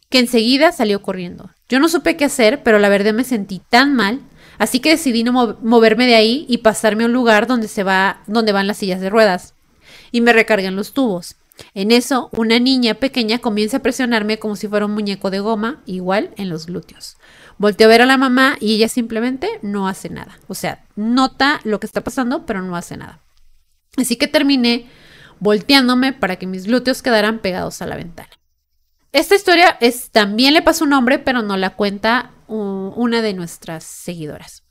que 0.09 0.19
enseguida 0.19 0.71
salió 0.71 1.01
corriendo. 1.01 1.51
Yo 1.67 1.79
no 1.79 1.87
supe 1.87 2.17
qué 2.17 2.25
hacer, 2.25 2.63
pero 2.63 2.79
la 2.79 2.89
verdad 2.89 3.13
me 3.13 3.23
sentí 3.23 3.61
tan 3.69 3.93
mal, 3.93 4.21
así 4.57 4.79
que 4.79 4.89
decidí 4.89 5.23
no 5.23 5.57
moverme 5.61 6.07
de 6.07 6.15
ahí 6.15 6.45
y 6.49 6.59
pasarme 6.59 7.03
a 7.03 7.07
un 7.07 7.13
lugar 7.13 7.47
donde 7.47 7.67
se 7.67 7.83
va, 7.83 8.21
donde 8.27 8.51
van 8.51 8.67
las 8.67 8.77
sillas 8.77 9.01
de 9.01 9.09
ruedas 9.09 9.53
y 10.11 10.21
me 10.21 10.33
recargan 10.33 10.75
los 10.75 10.93
tubos. 10.93 11.35
En 11.73 11.91
eso, 11.91 12.29
una 12.31 12.59
niña 12.59 12.95
pequeña 12.95 13.39
comienza 13.39 13.77
a 13.77 13.81
presionarme 13.81 14.39
como 14.39 14.55
si 14.55 14.67
fuera 14.67 14.85
un 14.85 14.93
muñeco 14.93 15.29
de 15.29 15.39
goma, 15.39 15.81
igual 15.85 16.31
en 16.37 16.49
los 16.49 16.67
glúteos. 16.67 17.17
Volteo 17.57 17.87
a 17.87 17.89
ver 17.89 18.01
a 18.01 18.05
la 18.05 18.17
mamá 18.17 18.55
y 18.61 18.75
ella 18.75 18.87
simplemente 18.87 19.59
no 19.61 19.87
hace 19.87 20.09
nada. 20.09 20.39
O 20.47 20.55
sea, 20.55 20.85
nota 20.95 21.59
lo 21.65 21.79
que 21.79 21.85
está 21.85 22.01
pasando, 22.01 22.45
pero 22.45 22.61
no 22.61 22.75
hace 22.77 22.95
nada. 22.95 23.19
Así 23.97 24.15
que 24.15 24.27
terminé 24.27 24.89
volteándome 25.39 26.13
para 26.13 26.35
que 26.37 26.47
mis 26.47 26.67
glúteos 26.67 27.01
quedaran 27.01 27.39
pegados 27.39 27.81
a 27.81 27.87
la 27.87 27.95
ventana. 27.95 28.29
Esta 29.11 29.35
historia 29.35 29.77
es, 29.81 30.11
también 30.11 30.53
le 30.53 30.61
pasó 30.61 30.85
un 30.85 30.93
hombre, 30.93 31.17
pero 31.17 31.41
no 31.41 31.57
la 31.57 31.71
cuenta 31.71 32.31
una 32.47 33.21
de 33.21 33.33
nuestras 33.33 33.83
seguidoras. 33.83 34.63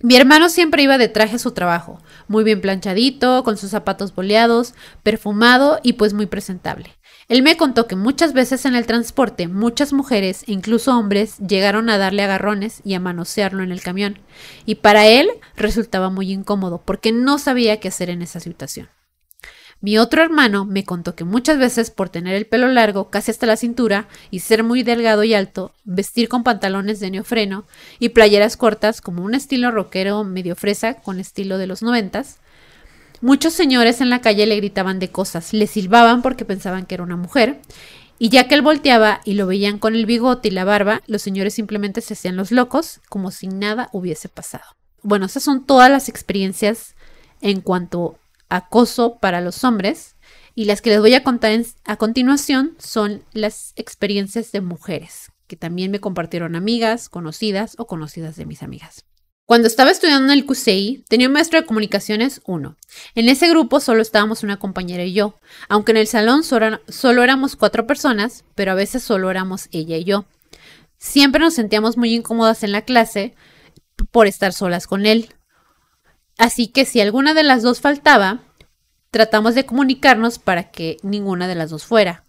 Mi 0.00 0.16
hermano 0.16 0.48
siempre 0.48 0.82
iba 0.82 0.96
de 0.96 1.08
traje 1.08 1.36
a 1.36 1.40
su 1.40 1.50
trabajo, 1.50 2.00
muy 2.28 2.44
bien 2.44 2.60
planchadito, 2.60 3.42
con 3.42 3.56
sus 3.56 3.70
zapatos 3.70 4.14
boleados, 4.14 4.74
perfumado 5.02 5.80
y 5.82 5.94
pues 5.94 6.14
muy 6.14 6.26
presentable. 6.26 6.97
Él 7.28 7.42
me 7.42 7.58
contó 7.58 7.86
que 7.86 7.94
muchas 7.94 8.32
veces 8.32 8.64
en 8.64 8.74
el 8.74 8.86
transporte 8.86 9.48
muchas 9.48 9.92
mujeres 9.92 10.44
e 10.46 10.52
incluso 10.52 10.96
hombres 10.96 11.36
llegaron 11.46 11.90
a 11.90 11.98
darle 11.98 12.22
agarrones 12.22 12.80
y 12.84 12.94
a 12.94 13.00
manosearlo 13.00 13.62
en 13.62 13.70
el 13.70 13.82
camión, 13.82 14.18
y 14.64 14.76
para 14.76 15.06
él 15.06 15.28
resultaba 15.54 16.08
muy 16.08 16.32
incómodo 16.32 16.80
porque 16.82 17.12
no 17.12 17.38
sabía 17.38 17.80
qué 17.80 17.88
hacer 17.88 18.08
en 18.08 18.22
esa 18.22 18.40
situación. 18.40 18.88
Mi 19.80 19.98
otro 19.98 20.22
hermano 20.22 20.64
me 20.64 20.84
contó 20.84 21.14
que 21.14 21.24
muchas 21.24 21.58
veces 21.58 21.90
por 21.90 22.08
tener 22.08 22.34
el 22.34 22.46
pelo 22.46 22.66
largo 22.66 23.10
casi 23.10 23.30
hasta 23.30 23.46
la 23.46 23.56
cintura 23.56 24.08
y 24.30 24.40
ser 24.40 24.64
muy 24.64 24.82
delgado 24.82 25.22
y 25.22 25.34
alto, 25.34 25.72
vestir 25.84 26.28
con 26.28 26.42
pantalones 26.42 26.98
de 26.98 27.10
neofreno 27.10 27.64
y 28.00 28.08
playeras 28.08 28.56
cortas 28.56 29.00
como 29.00 29.22
un 29.22 29.34
estilo 29.34 29.70
rockero 29.70 30.24
medio 30.24 30.56
fresa 30.56 30.94
con 30.94 31.20
estilo 31.20 31.58
de 31.58 31.68
los 31.68 31.82
noventas, 31.82 32.40
muchos 33.20 33.52
señores 33.52 34.00
en 34.00 34.10
la 34.10 34.20
calle 34.20 34.46
le 34.46 34.56
gritaban 34.56 34.98
de 34.98 35.10
cosas, 35.10 35.52
le 35.52 35.66
silbaban 35.66 36.22
porque 36.22 36.44
pensaban 36.44 36.86
que 36.86 36.94
era 36.94 37.04
una 37.04 37.16
mujer, 37.16 37.60
y 38.18 38.30
ya 38.30 38.48
que 38.48 38.54
él 38.54 38.62
volteaba 38.62 39.20
y 39.24 39.34
lo 39.34 39.46
veían 39.46 39.78
con 39.78 39.94
el 39.94 40.06
bigote 40.06 40.48
y 40.48 40.50
la 40.50 40.64
barba, 40.64 41.02
los 41.06 41.22
señores 41.22 41.54
simplemente 41.54 42.00
se 42.00 42.14
hacían 42.14 42.36
los 42.36 42.50
locos 42.50 43.00
como 43.08 43.30
si 43.30 43.46
nada 43.46 43.88
hubiese 43.92 44.28
pasado. 44.28 44.64
Bueno, 45.02 45.26
esas 45.26 45.44
son 45.44 45.64
todas 45.64 45.90
las 45.90 46.08
experiencias 46.08 46.96
en 47.40 47.60
cuanto 47.60 48.18
acoso 48.48 49.18
para 49.18 49.40
los 49.40 49.62
hombres 49.62 50.16
y 50.54 50.64
las 50.64 50.82
que 50.82 50.90
les 50.90 50.98
voy 50.98 51.14
a 51.14 51.22
contar 51.22 51.52
a 51.84 51.96
continuación 51.96 52.74
son 52.78 53.22
las 53.32 53.72
experiencias 53.76 54.50
de 54.50 54.60
mujeres, 54.60 55.30
que 55.46 55.54
también 55.54 55.92
me 55.92 56.00
compartieron 56.00 56.56
amigas, 56.56 57.08
conocidas 57.08 57.76
o 57.78 57.86
conocidas 57.86 58.34
de 58.34 58.46
mis 58.46 58.64
amigas. 58.64 59.04
Cuando 59.48 59.66
estaba 59.66 59.90
estudiando 59.90 60.30
en 60.30 60.38
el 60.38 60.44
QCI, 60.44 61.06
tenía 61.08 61.26
un 61.26 61.32
maestro 61.32 61.58
de 61.58 61.66
comunicaciones 61.66 62.42
1. 62.44 62.76
En 63.14 63.28
ese 63.30 63.48
grupo 63.48 63.80
solo 63.80 64.02
estábamos 64.02 64.42
una 64.42 64.58
compañera 64.58 65.04
y 65.04 65.14
yo, 65.14 65.38
aunque 65.70 65.92
en 65.92 65.96
el 65.96 66.06
salón 66.06 66.44
solo, 66.44 66.82
solo 66.86 67.22
éramos 67.22 67.56
cuatro 67.56 67.86
personas, 67.86 68.44
pero 68.54 68.72
a 68.72 68.74
veces 68.74 69.02
solo 69.02 69.30
éramos 69.30 69.70
ella 69.72 69.96
y 69.96 70.04
yo. 70.04 70.26
Siempre 70.98 71.40
nos 71.40 71.54
sentíamos 71.54 71.96
muy 71.96 72.14
incómodas 72.14 72.62
en 72.62 72.72
la 72.72 72.82
clase 72.82 73.34
por 74.10 74.26
estar 74.26 74.52
solas 74.52 74.86
con 74.86 75.06
él, 75.06 75.34
Así 76.38 76.68
que 76.68 76.84
si 76.84 77.00
alguna 77.00 77.34
de 77.34 77.42
las 77.42 77.62
dos 77.62 77.80
faltaba, 77.80 78.42
tratamos 79.10 79.56
de 79.56 79.66
comunicarnos 79.66 80.38
para 80.38 80.70
que 80.70 80.98
ninguna 81.02 81.48
de 81.48 81.56
las 81.56 81.70
dos 81.70 81.84
fuera. 81.84 82.24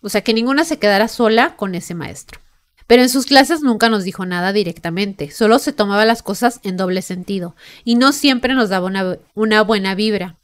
O 0.00 0.08
sea, 0.08 0.22
que 0.22 0.32
ninguna 0.32 0.64
se 0.64 0.78
quedara 0.78 1.08
sola 1.08 1.56
con 1.56 1.74
ese 1.74 1.94
maestro. 1.94 2.40
Pero 2.86 3.02
en 3.02 3.08
sus 3.08 3.26
clases 3.26 3.62
nunca 3.62 3.88
nos 3.88 4.04
dijo 4.04 4.26
nada 4.26 4.52
directamente, 4.52 5.30
solo 5.30 5.58
se 5.58 5.72
tomaba 5.72 6.04
las 6.04 6.22
cosas 6.22 6.60
en 6.62 6.76
doble 6.76 7.02
sentido 7.02 7.56
y 7.84 7.94
no 7.94 8.12
siempre 8.12 8.54
nos 8.54 8.68
daba 8.68 8.90
una, 9.34 9.62
buena 9.62 9.94
vibra. 9.94 10.36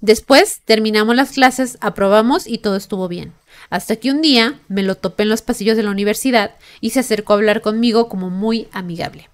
Después 0.00 0.62
terminamos 0.64 1.16
las 1.16 1.32
clases, 1.32 1.78
aprobamos 1.80 2.46
y 2.46 2.58
todo 2.58 2.76
estuvo 2.76 3.08
bien. 3.08 3.32
Hasta 3.70 3.96
que 3.96 4.10
un 4.10 4.22
día 4.22 4.60
me 4.68 4.82
lo 4.82 4.94
topé 4.94 5.22
en 5.22 5.30
los 5.30 5.42
pasillos 5.42 5.76
de 5.76 5.82
la 5.82 5.90
universidad 5.90 6.56
y 6.80 6.90
se 6.90 7.00
acercó 7.00 7.32
a 7.32 7.36
hablar 7.36 7.62
conmigo 7.62 8.08
como 8.08 8.30
muy 8.30 8.68
amigable 8.72 9.28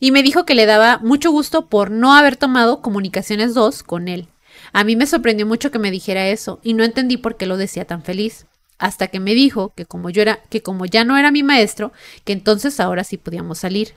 y 0.00 0.10
me 0.10 0.22
dijo 0.22 0.46
que 0.46 0.54
le 0.54 0.66
daba 0.66 0.98
mucho 0.98 1.30
gusto 1.30 1.68
por 1.68 1.90
no 1.90 2.14
haber 2.14 2.36
tomado 2.36 2.80
Comunicaciones 2.80 3.54
2 3.54 3.82
con 3.82 4.08
él. 4.08 4.28
A 4.72 4.82
mí 4.82 4.96
me 4.96 5.06
sorprendió 5.06 5.46
mucho 5.46 5.70
que 5.70 5.78
me 5.78 5.90
dijera 5.90 6.28
eso 6.28 6.58
y 6.62 6.74
no 6.74 6.82
entendí 6.82 7.18
por 7.18 7.36
qué 7.36 7.46
lo 7.46 7.58
decía 7.58 7.84
tan 7.84 8.02
feliz. 8.02 8.46
Hasta 8.80 9.08
que 9.08 9.20
me 9.20 9.34
dijo 9.34 9.74
que 9.76 9.84
como 9.84 10.08
yo 10.08 10.22
era, 10.22 10.40
que 10.48 10.62
como 10.62 10.86
ya 10.86 11.04
no 11.04 11.18
era 11.18 11.30
mi 11.30 11.42
maestro, 11.42 11.92
que 12.24 12.32
entonces 12.32 12.80
ahora 12.80 13.04
sí 13.04 13.18
podíamos 13.18 13.58
salir. 13.58 13.92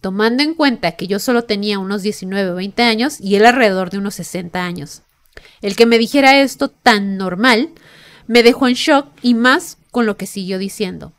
Tomando 0.00 0.42
en 0.42 0.54
cuenta 0.54 0.92
que 0.92 1.06
yo 1.06 1.20
solo 1.20 1.44
tenía 1.44 1.78
unos 1.78 2.02
19 2.02 2.50
o 2.50 2.54
20 2.56 2.82
años 2.82 3.20
y 3.20 3.36
él 3.36 3.46
alrededor 3.46 3.90
de 3.90 3.98
unos 3.98 4.16
60 4.16 4.62
años. 4.62 5.02
El 5.62 5.76
que 5.76 5.86
me 5.86 5.98
dijera 5.98 6.40
esto 6.40 6.68
tan 6.68 7.16
normal 7.16 7.70
me 8.26 8.42
dejó 8.42 8.66
en 8.66 8.74
shock 8.74 9.06
y 9.22 9.34
más 9.34 9.78
con 9.92 10.04
lo 10.04 10.16
que 10.16 10.26
siguió 10.26 10.58
diciendo. 10.58 11.12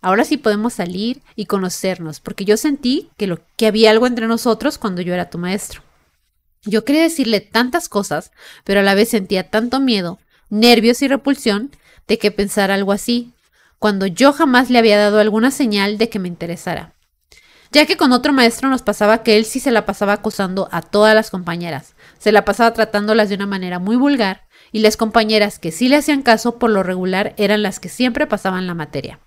Ahora 0.00 0.24
sí 0.24 0.38
podemos 0.38 0.72
salir 0.72 1.20
y 1.36 1.44
conocernos, 1.44 2.20
porque 2.20 2.46
yo 2.46 2.56
sentí 2.56 3.10
que, 3.18 3.26
lo, 3.26 3.40
que 3.56 3.66
había 3.66 3.90
algo 3.90 4.06
entre 4.06 4.26
nosotros 4.26 4.78
cuando 4.78 5.02
yo 5.02 5.12
era 5.12 5.28
tu 5.28 5.36
maestro. 5.36 5.82
Yo 6.62 6.86
quería 6.86 7.02
decirle 7.02 7.40
tantas 7.40 7.90
cosas, 7.90 8.32
pero 8.64 8.80
a 8.80 8.82
la 8.82 8.94
vez 8.94 9.10
sentía 9.10 9.50
tanto 9.50 9.80
miedo, 9.80 10.18
nervios 10.48 11.02
y 11.02 11.08
repulsión 11.08 11.70
de 12.06 12.18
que 12.18 12.30
pensara 12.30 12.74
algo 12.74 12.92
así, 12.92 13.32
cuando 13.78 14.06
yo 14.06 14.32
jamás 14.32 14.70
le 14.70 14.78
había 14.78 14.98
dado 14.98 15.20
alguna 15.20 15.50
señal 15.50 15.98
de 15.98 16.08
que 16.08 16.18
me 16.18 16.28
interesara. 16.28 16.94
Ya 17.72 17.86
que 17.86 17.96
con 17.96 18.12
otro 18.12 18.32
maestro 18.32 18.68
nos 18.68 18.82
pasaba 18.82 19.22
que 19.22 19.36
él 19.36 19.44
sí 19.44 19.58
se 19.58 19.72
la 19.72 19.84
pasaba 19.84 20.12
acosando 20.12 20.68
a 20.70 20.80
todas 20.80 21.14
las 21.14 21.30
compañeras, 21.30 21.94
se 22.18 22.30
la 22.30 22.44
pasaba 22.44 22.72
tratándolas 22.72 23.28
de 23.28 23.34
una 23.34 23.46
manera 23.46 23.78
muy 23.78 23.96
vulgar 23.96 24.46
y 24.70 24.78
las 24.78 24.96
compañeras 24.96 25.58
que 25.58 25.72
sí 25.72 25.88
le 25.88 25.96
hacían 25.96 26.22
caso 26.22 26.58
por 26.58 26.70
lo 26.70 26.82
regular 26.82 27.34
eran 27.36 27.62
las 27.62 27.80
que 27.80 27.88
siempre 27.88 28.26
pasaban 28.26 28.66
la 28.66 28.74
materia. 28.74 29.18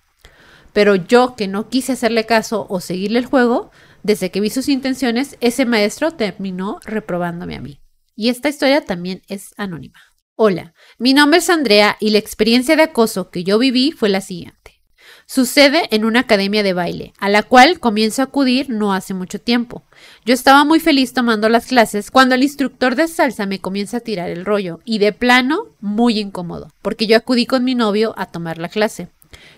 Pero 0.74 0.96
yo 0.96 1.36
que 1.36 1.48
no 1.48 1.70
quise 1.70 1.94
hacerle 1.94 2.26
caso 2.26 2.68
o 2.70 2.80
seguirle 2.80 3.20
el 3.20 3.26
juego, 3.26 3.72
desde 4.04 4.32
que 4.32 4.40
vi 4.40 4.50
sus 4.50 4.70
intenciones, 4.70 5.38
ese 5.42 5.66
maestro 5.66 6.12
terminó 6.12 6.80
reprobándome 6.86 7.56
a 7.56 7.62
mí. 7.62 7.82
Y 8.16 8.30
esta 8.30 8.50
historia 8.50 8.82
también 8.86 9.22
es 9.28 9.54
anónima. 9.58 10.00
Hola, 10.36 10.74
mi 11.00 11.14
nombre 11.14 11.40
es 11.40 11.50
Andrea 11.50 11.96
y 12.00 12.10
la 12.10 12.18
experiencia 12.18 12.76
de 12.76 12.84
acoso 12.84 13.30
que 13.30 13.44
yo 13.44 13.60
viví 13.60 13.92
fue 13.92 14.10
la 14.10 14.22
siguiente. 14.22 14.82
Sucede 15.28 15.94
en 15.94 16.06
una 16.06 16.22
academia 16.22 16.64
de 16.64 16.74
baile, 16.74 17.14
a 17.20 17.30
la 17.30 17.44
cual 17.44 17.80
comienzo 17.80 18.22
a 18.22 18.26
acudir 18.26 18.70
no 18.70 18.94
hace 18.94 19.14
mucho 19.14 19.40
tiempo. 19.40 19.84
Yo 20.26 20.34
estaba 20.34 20.64
muy 20.64 20.80
feliz 20.80 21.14
tomando 21.14 21.50
las 21.50 21.68
clases 21.68 22.10
cuando 22.10 22.34
el 22.34 22.44
instructor 22.44 22.96
de 22.96 23.08
salsa 23.08 23.46
me 23.46 23.60
comienza 23.60 23.98
a 23.98 24.00
tirar 24.00 24.30
el 24.30 24.46
rollo 24.46 24.80
y 24.86 24.98
de 24.98 25.14
plano 25.14 25.68
muy 25.82 26.18
incómodo, 26.18 26.72
porque 26.82 27.06
yo 27.06 27.18
acudí 27.18 27.46
con 27.46 27.64
mi 27.64 27.76
novio 27.76 28.16
a 28.18 28.28
tomar 28.28 28.58
la 28.58 28.70
clase. 28.70 29.10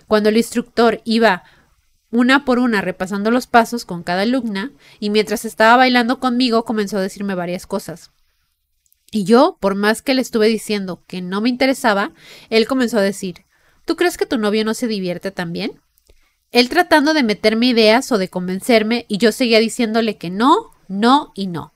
Cuando 0.08 0.28
el 0.28 0.36
instructor 0.36 1.00
iba 1.04 1.44
una 2.10 2.44
por 2.44 2.58
una 2.58 2.82
repasando 2.82 3.30
los 3.30 3.46
pasos 3.46 3.84
con 3.84 4.02
cada 4.02 4.22
alumna 4.22 4.72
y 4.98 5.08
mientras 5.08 5.44
estaba 5.44 5.76
bailando 5.76 6.20
conmigo 6.20 6.64
comenzó 6.64 6.98
a 6.98 7.02
decirme 7.02 7.34
varias 7.34 7.66
cosas. 7.66 8.10
Y 9.10 9.24
yo, 9.24 9.56
por 9.60 9.74
más 9.74 10.02
que 10.02 10.14
le 10.14 10.22
estuve 10.22 10.48
diciendo 10.48 11.02
que 11.06 11.20
no 11.20 11.40
me 11.40 11.48
interesaba, 11.48 12.12
él 12.48 12.66
comenzó 12.66 12.98
a 12.98 13.02
decir, 13.02 13.44
¿Tú 13.90 13.96
crees 13.96 14.16
que 14.16 14.24
tu 14.24 14.38
novio 14.38 14.64
no 14.64 14.74
se 14.74 14.86
divierte 14.86 15.32
también? 15.32 15.80
Él 16.52 16.68
tratando 16.68 17.12
de 17.12 17.24
meterme 17.24 17.66
ideas 17.66 18.12
o 18.12 18.18
de 18.18 18.28
convencerme 18.28 19.04
y 19.08 19.18
yo 19.18 19.32
seguía 19.32 19.58
diciéndole 19.58 20.16
que 20.16 20.30
no, 20.30 20.70
no 20.86 21.32
y 21.34 21.48
no. 21.48 21.72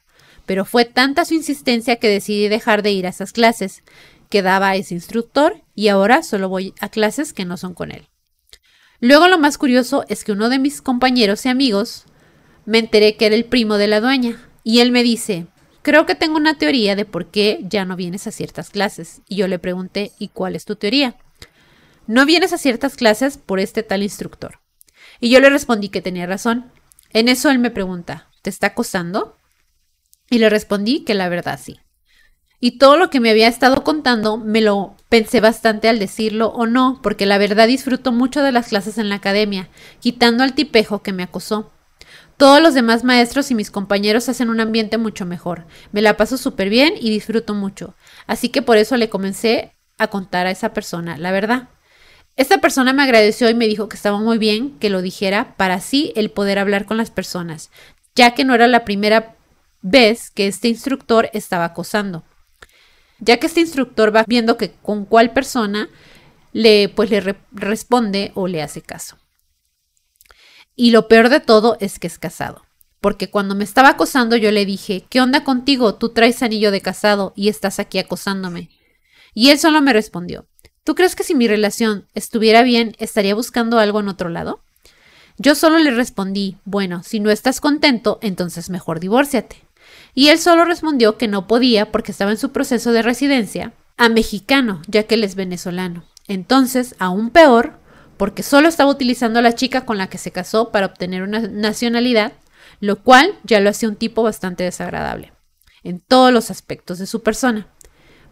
Pero 0.47 0.65
fue 0.65 0.85
tanta 0.85 1.24
su 1.24 1.35
insistencia 1.35 1.97
que 1.97 2.09
decidí 2.09 2.47
dejar 2.47 2.82
de 2.82 2.93
ir 2.93 3.06
a 3.06 3.11
esas 3.11 3.32
clases 3.32 3.82
que 4.31 4.43
daba 4.43 4.77
ese 4.77 4.94
instructor 4.94 5.62
y 5.74 5.89
ahora 5.89 6.23
solo 6.23 6.48
voy 6.48 6.73
a 6.81 6.89
clases 6.89 7.32
que 7.32 7.44
no 7.44 7.56
son 7.56 7.74
con 7.74 7.90
él. 7.90 8.06
Luego 9.01 9.27
lo 9.27 9.39
más 9.39 9.59
curioso 9.59 10.05
es 10.09 10.23
que 10.23 10.31
uno 10.31 10.51
de 10.51 10.61
mis 10.61 10.82
compañeros 10.82 11.44
y 11.47 11.48
amigos 11.48 12.05
me 12.65 12.78
enteré 12.78 13.16
que 13.16 13.27
era 13.27 13.35
el 13.35 13.44
primo 13.44 13.77
de 13.77 13.89
la 13.89 14.01
dueña 14.01 14.40
y 14.62 14.78
él 14.78 14.93
me 14.93 15.02
dice, 15.02 15.48
creo 15.85 16.06
que 16.06 16.15
tengo 16.15 16.36
una 16.39 16.56
teoría 16.56 16.97
de 16.97 17.05
por 17.05 17.27
qué 17.27 17.61
ya 17.69 17.85
no 17.85 17.94
vienes 17.94 18.27
a 18.27 18.32
ciertas 18.32 18.70
clases. 18.70 19.20
Y 19.28 19.36
yo 19.36 19.47
le 19.47 19.59
pregunté, 19.59 20.12
¿y 20.19 20.28
cuál 20.28 20.56
es 20.56 20.65
tu 20.65 20.77
teoría? 20.77 21.16
No 22.06 22.24
vienes 22.24 22.55
a 22.55 22.59
ciertas 22.59 22.97
clases 22.97 23.36
por 23.36 23.61
este 23.61 23.82
tal 23.82 24.02
instructor. 24.02 24.61
Y 25.20 25.28
yo 25.28 25.40
le 25.40 25.51
respondí 25.51 25.90
que 25.90 26.01
tenía 26.01 26.27
razón. 26.27 26.73
En 27.11 27.28
eso 27.28 27.51
él 27.51 27.59
me 27.59 27.70
pregunta, 27.70 28.31
¿te 28.40 28.48
está 28.48 28.69
acosando? 28.69 29.36
Y 30.31 30.39
le 30.39 30.48
respondí 30.48 31.05
que 31.05 31.12
la 31.12 31.28
verdad 31.28 31.61
sí. 31.62 31.78
Y 32.61 32.78
todo 32.78 32.97
lo 32.97 33.11
que 33.11 33.20
me 33.20 33.28
había 33.28 33.48
estado 33.48 33.85
contando 33.85 34.39
me 34.39 34.62
lo 34.62 34.97
pensé 35.11 35.40
bastante 35.40 35.90
al 35.90 35.98
decirlo 35.98 36.48
o 36.48 36.66
no, 36.66 36.98
porque 37.02 37.27
la 37.27 37.36
verdad 37.36 37.66
disfruto 37.66 38.11
mucho 38.11 38.43
de 38.43 38.52
las 38.52 38.69
clases 38.69 38.97
en 38.97 39.11
la 39.11 39.16
academia, 39.16 39.69
quitando 40.01 40.43
al 40.43 40.55
tipejo 40.55 41.02
que 41.02 41.12
me 41.12 41.24
acosó. 41.24 41.74
Todos 42.36 42.61
los 42.61 42.74
demás 42.74 43.05
maestros 43.05 43.51
y 43.51 43.55
mis 43.55 43.70
compañeros 43.70 44.28
hacen 44.28 44.51
un 44.51 44.61
ambiente 44.61 44.98
mucho 44.98 45.24
mejor. 45.24 45.66
Me 45.93 46.02
la 46.02 46.16
paso 46.16 46.36
súper 46.36 46.69
bien 46.69 46.94
y 47.01 47.11
disfruto 47.11 47.55
mucho. 47.55 47.94
Así 48.27 48.48
que 48.48 48.62
por 48.62 48.77
eso 48.77 48.97
le 48.97 49.09
comencé 49.09 49.73
a 49.98 50.09
contar 50.09 50.47
a 50.47 50.51
esa 50.51 50.73
persona 50.73 51.16
la 51.16 51.31
verdad. 51.31 51.69
Esta 52.36 52.59
persona 52.59 52.93
me 52.93 53.05
agradeció 53.05 53.48
y 53.48 53.55
me 53.55 53.69
dijo 53.69 53.89
que 53.89 53.97
estaba 53.97 54.19
muy 54.19 54.39
bien 54.39 54.77
que 54.81 54.90
lo 54.90 55.02
dijera 55.02 55.55
para 55.56 55.74
así 55.74 56.12
el 56.16 56.32
poder 56.32 56.59
hablar 56.59 56.85
con 56.85 56.97
las 56.97 57.12
personas, 57.12 57.70
ya 58.16 58.35
que 58.35 58.44
no 58.44 58.56
era 58.56 58.66
la 58.66 58.85
primera 58.85 59.36
vez 59.82 60.31
que 60.32 60.48
este 60.48 60.66
instructor 60.66 61.31
estaba 61.32 61.66
acosando. 61.66 62.24
Ya 63.20 63.36
que 63.36 63.47
este 63.47 63.61
instructor 63.61 64.15
va 64.15 64.24
viendo 64.27 64.56
que 64.56 64.73
con 64.82 65.05
cuál 65.05 65.32
persona 65.32 65.89
le 66.52 66.89
pues 66.89 67.11
le 67.11 67.36
responde 67.52 68.32
o 68.35 68.48
le 68.48 68.62
hace 68.62 68.82
caso. 68.82 69.16
Y 70.77 70.91
lo 70.91 71.09
peor 71.09 71.29
de 71.29 71.41
todo 71.41 71.77
es 71.81 71.99
que 71.99 72.07
es 72.07 72.19
casado. 72.19 72.65
Porque 73.01 73.31
cuando 73.31 73.55
me 73.55 73.65
estaba 73.65 73.91
acosando 73.91 74.37
yo 74.37 74.51
le 74.51 74.65
dije, 74.65 75.05
¿qué 75.09 75.21
onda 75.21 75.45
contigo? 75.45 75.95
Tú 75.95 76.09
traes 76.09 76.43
anillo 76.43 76.71
de 76.71 76.81
casado 76.81 77.33
y 77.37 77.49
estás 77.49 77.79
aquí 77.79 77.99
acosándome. 77.99 78.71
Y 79.35 79.51
él 79.51 79.59
solo 79.59 79.83
me 79.83 79.93
respondió, 79.93 80.47
¿Tú 80.85 80.95
crees 80.95 81.17
que 81.17 81.25
si 81.25 81.35
mi 81.35 81.49
relación 81.49 82.07
estuviera 82.15 82.63
bien, 82.63 82.95
estaría 82.99 83.35
buscando 83.35 83.79
algo 83.79 84.01
en 84.01 84.09
otro 84.09 84.29
lado? 84.29 84.61
Yo 85.39 85.55
solo 85.55 85.79
le 85.79 85.91
respondí, 85.91 86.59
bueno, 86.67 87.03
si 87.03 87.21
no 87.21 87.31
estás 87.31 87.63
contento, 87.63 88.19
entonces 88.21 88.69
mejor 88.69 89.01
divórciate. 89.01 89.65
Y 90.15 90.29
él 90.29 90.39
solo 90.39 90.67
respondió 90.67 91.17
que 91.17 91.27
no 91.27 91.47
podía 91.47 91.91
porque 91.91 92.13
estaba 92.13 92.33
en 92.33 92.37
su 92.37 92.53
proceso 92.53 92.93
de 92.93 93.01
residencia 93.01 93.73
a 93.97 94.11
mexicano, 94.11 94.83
ya 94.87 95.05
que 95.05 95.15
él 95.15 95.25
es 95.25 95.37
venezolano. 95.37 96.05
Entonces, 96.29 96.95
aún 96.99 97.31
peor, 97.31 97.81
porque 98.16 98.43
solo 98.43 98.69
estaba 98.69 98.91
utilizando 98.91 99.39
a 99.39 99.43
la 99.43 99.55
chica 99.55 99.85
con 99.85 99.99
la 99.99 100.09
que 100.09 100.19
se 100.19 100.31
casó 100.31 100.70
para 100.70 100.86
obtener 100.86 101.23
una 101.23 101.41
nacionalidad, 101.41 102.32
lo 102.81 103.03
cual 103.03 103.39
ya 103.45 103.61
lo 103.61 103.70
hacía 103.70 103.89
un 103.89 103.97
tipo 103.97 104.23
bastante 104.23 104.65
desagradable, 104.65 105.32
en 105.82 106.01
todos 106.01 106.32
los 106.32 106.51
aspectos 106.51 106.99
de 106.99 107.07
su 107.07 107.23
persona. 107.23 107.69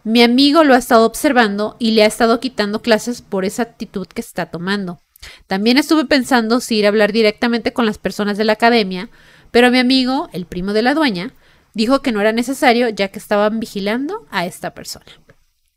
Mi 0.03 0.21
amigo 0.21 0.63
lo 0.63 0.73
ha 0.73 0.77
estado 0.77 1.05
observando 1.05 1.77
y 1.79 1.91
le 1.91 2.03
ha 2.03 2.07
estado 2.07 2.39
quitando 2.39 2.81
clases 2.81 3.21
por 3.21 3.45
esa 3.45 3.63
actitud 3.63 4.07
que 4.07 4.21
está 4.21 4.47
tomando. 4.47 4.99
También 5.47 5.77
estuve 5.77 6.05
pensando 6.05 6.59
si 6.59 6.77
ir 6.77 6.85
a 6.85 6.89
hablar 6.89 7.13
directamente 7.13 7.71
con 7.71 7.85
las 7.85 7.97
personas 7.97 8.37
de 8.37 8.43
la 8.43 8.53
academia, 8.53 9.09
pero 9.51 9.71
mi 9.71 9.79
amigo, 9.79 10.29
el 10.33 10.45
primo 10.45 10.73
de 10.73 10.81
la 10.81 10.93
dueña, 10.93 11.31
dijo 11.73 12.01
que 12.01 12.11
no 12.11 12.21
era 12.21 12.31
necesario 12.31 12.89
ya 12.89 13.07
que 13.07 13.19
estaban 13.19 13.59
vigilando 13.59 14.25
a 14.29 14.45
esta 14.45 14.73
persona. 14.73 15.05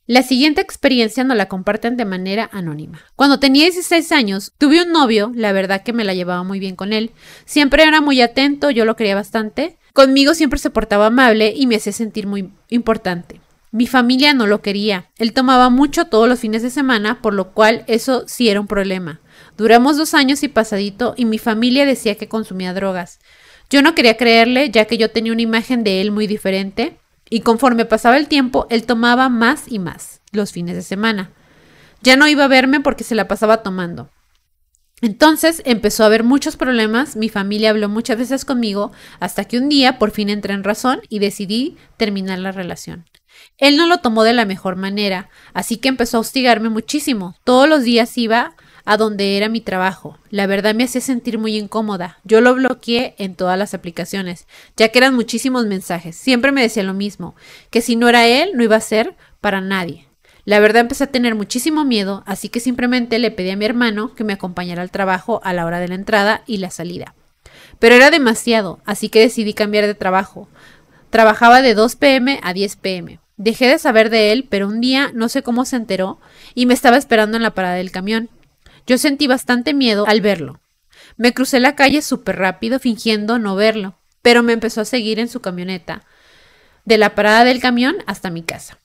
La 0.08 0.22
siguiente 0.22 0.60
experiencia 0.60 1.24
nos 1.24 1.36
la 1.36 1.48
comparten 1.48 1.96
de 1.96 2.04
manera 2.04 2.48
anónima. 2.52 3.00
Cuando 3.16 3.40
tenía 3.40 3.64
16 3.64 4.12
años, 4.12 4.52
tuve 4.56 4.82
un 4.82 4.92
novio, 4.92 5.32
la 5.34 5.50
verdad 5.50 5.82
que 5.82 5.92
me 5.92 6.04
la 6.04 6.14
llevaba 6.14 6.44
muy 6.44 6.60
bien 6.60 6.76
con 6.76 6.92
él. 6.92 7.10
Siempre 7.44 7.82
era 7.82 8.00
muy 8.00 8.20
atento, 8.20 8.70
yo 8.70 8.84
lo 8.84 8.94
quería 8.94 9.16
bastante. 9.16 9.78
Conmigo 9.92 10.34
siempre 10.34 10.60
se 10.60 10.70
portaba 10.70 11.06
amable 11.06 11.52
y 11.56 11.66
me 11.66 11.74
hacía 11.74 11.92
sentir 11.92 12.28
muy 12.28 12.52
importante. 12.68 13.40
Mi 13.72 13.88
familia 13.88 14.32
no 14.32 14.46
lo 14.46 14.62
quería. 14.62 15.10
Él 15.18 15.32
tomaba 15.32 15.70
mucho 15.70 16.04
todos 16.04 16.28
los 16.28 16.38
fines 16.38 16.62
de 16.62 16.70
semana, 16.70 17.20
por 17.20 17.34
lo 17.34 17.50
cual 17.52 17.82
eso 17.88 18.22
sí 18.28 18.48
era 18.48 18.60
un 18.60 18.68
problema. 18.68 19.20
Duramos 19.58 19.96
dos 19.96 20.14
años 20.14 20.44
y 20.44 20.48
pasadito 20.48 21.14
y 21.16 21.24
mi 21.24 21.38
familia 21.38 21.84
decía 21.84 22.14
que 22.14 22.28
consumía 22.28 22.74
drogas. 22.74 23.18
Yo 23.70 23.82
no 23.82 23.96
quería 23.96 24.16
creerle, 24.16 24.70
ya 24.70 24.84
que 24.84 24.98
yo 24.98 25.10
tenía 25.10 25.32
una 25.32 25.42
imagen 25.42 25.82
de 25.82 26.00
él 26.00 26.12
muy 26.12 26.28
diferente, 26.28 26.96
y 27.28 27.40
conforme 27.40 27.84
pasaba 27.84 28.16
el 28.16 28.28
tiempo, 28.28 28.66
él 28.70 28.86
tomaba 28.86 29.28
más 29.28 29.64
y 29.66 29.78
más 29.78 30.20
los 30.32 30.52
fines 30.52 30.76
de 30.76 30.82
semana. 30.82 31.30
Ya 32.02 32.16
no 32.16 32.28
iba 32.28 32.44
a 32.44 32.48
verme 32.48 32.80
porque 32.80 33.04
se 33.04 33.14
la 33.14 33.28
pasaba 33.28 33.62
tomando. 33.62 34.10
Entonces 35.02 35.60
empezó 35.66 36.02
a 36.02 36.06
haber 36.06 36.24
muchos 36.24 36.56
problemas, 36.56 37.16
mi 37.16 37.28
familia 37.28 37.70
habló 37.70 37.88
muchas 37.88 38.16
veces 38.16 38.44
conmigo, 38.44 38.92
hasta 39.20 39.44
que 39.44 39.58
un 39.58 39.68
día 39.68 39.98
por 39.98 40.10
fin 40.10 40.30
entré 40.30 40.54
en 40.54 40.64
razón 40.64 41.00
y 41.10 41.18
decidí 41.18 41.76
terminar 41.98 42.38
la 42.38 42.52
relación. 42.52 43.04
Él 43.58 43.76
no 43.76 43.86
lo 43.86 43.98
tomó 43.98 44.24
de 44.24 44.32
la 44.32 44.46
mejor 44.46 44.76
manera, 44.76 45.28
así 45.52 45.76
que 45.76 45.88
empezó 45.88 46.16
a 46.16 46.20
hostigarme 46.20 46.70
muchísimo. 46.70 47.36
Todos 47.44 47.68
los 47.68 47.82
días 47.82 48.16
iba 48.16 48.54
a 48.86 48.96
donde 48.96 49.36
era 49.36 49.50
mi 49.50 49.60
trabajo. 49.60 50.16
La 50.30 50.46
verdad 50.46 50.74
me 50.74 50.84
hacía 50.84 51.02
sentir 51.02 51.38
muy 51.38 51.56
incómoda. 51.56 52.18
Yo 52.24 52.40
lo 52.40 52.54
bloqueé 52.54 53.14
en 53.18 53.34
todas 53.34 53.58
las 53.58 53.74
aplicaciones, 53.74 54.46
ya 54.76 54.88
que 54.88 54.98
eran 54.98 55.14
muchísimos 55.14 55.66
mensajes. 55.66 56.16
Siempre 56.16 56.52
me 56.52 56.62
decía 56.62 56.84
lo 56.84 56.94
mismo, 56.94 57.34
que 57.70 57.82
si 57.82 57.96
no 57.96 58.08
era 58.08 58.26
él, 58.26 58.52
no 58.54 58.62
iba 58.62 58.76
a 58.76 58.80
ser 58.80 59.14
para 59.42 59.60
nadie. 59.60 60.06
La 60.46 60.60
verdad 60.60 60.82
empecé 60.82 61.04
a 61.04 61.08
tener 61.08 61.34
muchísimo 61.34 61.84
miedo, 61.84 62.22
así 62.24 62.48
que 62.48 62.60
simplemente 62.60 63.18
le 63.18 63.32
pedí 63.32 63.50
a 63.50 63.56
mi 63.56 63.64
hermano 63.64 64.14
que 64.14 64.22
me 64.22 64.32
acompañara 64.32 64.80
al 64.80 64.92
trabajo 64.92 65.40
a 65.42 65.52
la 65.52 65.66
hora 65.66 65.80
de 65.80 65.88
la 65.88 65.96
entrada 65.96 66.42
y 66.46 66.58
la 66.58 66.70
salida. 66.70 67.16
Pero 67.80 67.96
era 67.96 68.10
demasiado, 68.10 68.78
así 68.84 69.08
que 69.08 69.20
decidí 69.20 69.52
cambiar 69.52 69.86
de 69.86 69.94
trabajo. 69.94 70.48
Trabajaba 71.10 71.62
de 71.62 71.74
2 71.74 71.96
pm 71.96 72.38
a 72.44 72.52
10 72.52 72.76
pm. 72.76 73.18
Dejé 73.36 73.66
de 73.66 73.78
saber 73.78 74.08
de 74.08 74.30
él, 74.30 74.46
pero 74.48 74.68
un 74.68 74.80
día 74.80 75.10
no 75.12 75.28
sé 75.28 75.42
cómo 75.42 75.64
se 75.64 75.76
enteró 75.76 76.18
y 76.54 76.66
me 76.66 76.74
estaba 76.74 76.96
esperando 76.96 77.36
en 77.36 77.42
la 77.42 77.50
parada 77.50 77.74
del 77.74 77.90
camión. 77.90 78.30
Yo 78.86 78.98
sentí 78.98 79.26
bastante 79.26 79.74
miedo 79.74 80.06
al 80.06 80.20
verlo. 80.20 80.60
Me 81.16 81.32
crucé 81.32 81.60
la 81.60 81.74
calle 81.74 82.02
súper 82.02 82.36
rápido 82.36 82.78
fingiendo 82.78 83.38
no 83.38 83.56
verlo, 83.56 83.96
pero 84.22 84.42
me 84.42 84.52
empezó 84.52 84.80
a 84.80 84.84
seguir 84.84 85.18
en 85.18 85.28
su 85.28 85.40
camioneta, 85.40 86.04
de 86.84 86.98
la 86.98 87.14
parada 87.14 87.44
del 87.44 87.60
camión 87.60 87.96
hasta 88.06 88.30
mi 88.30 88.42
casa. 88.42 88.78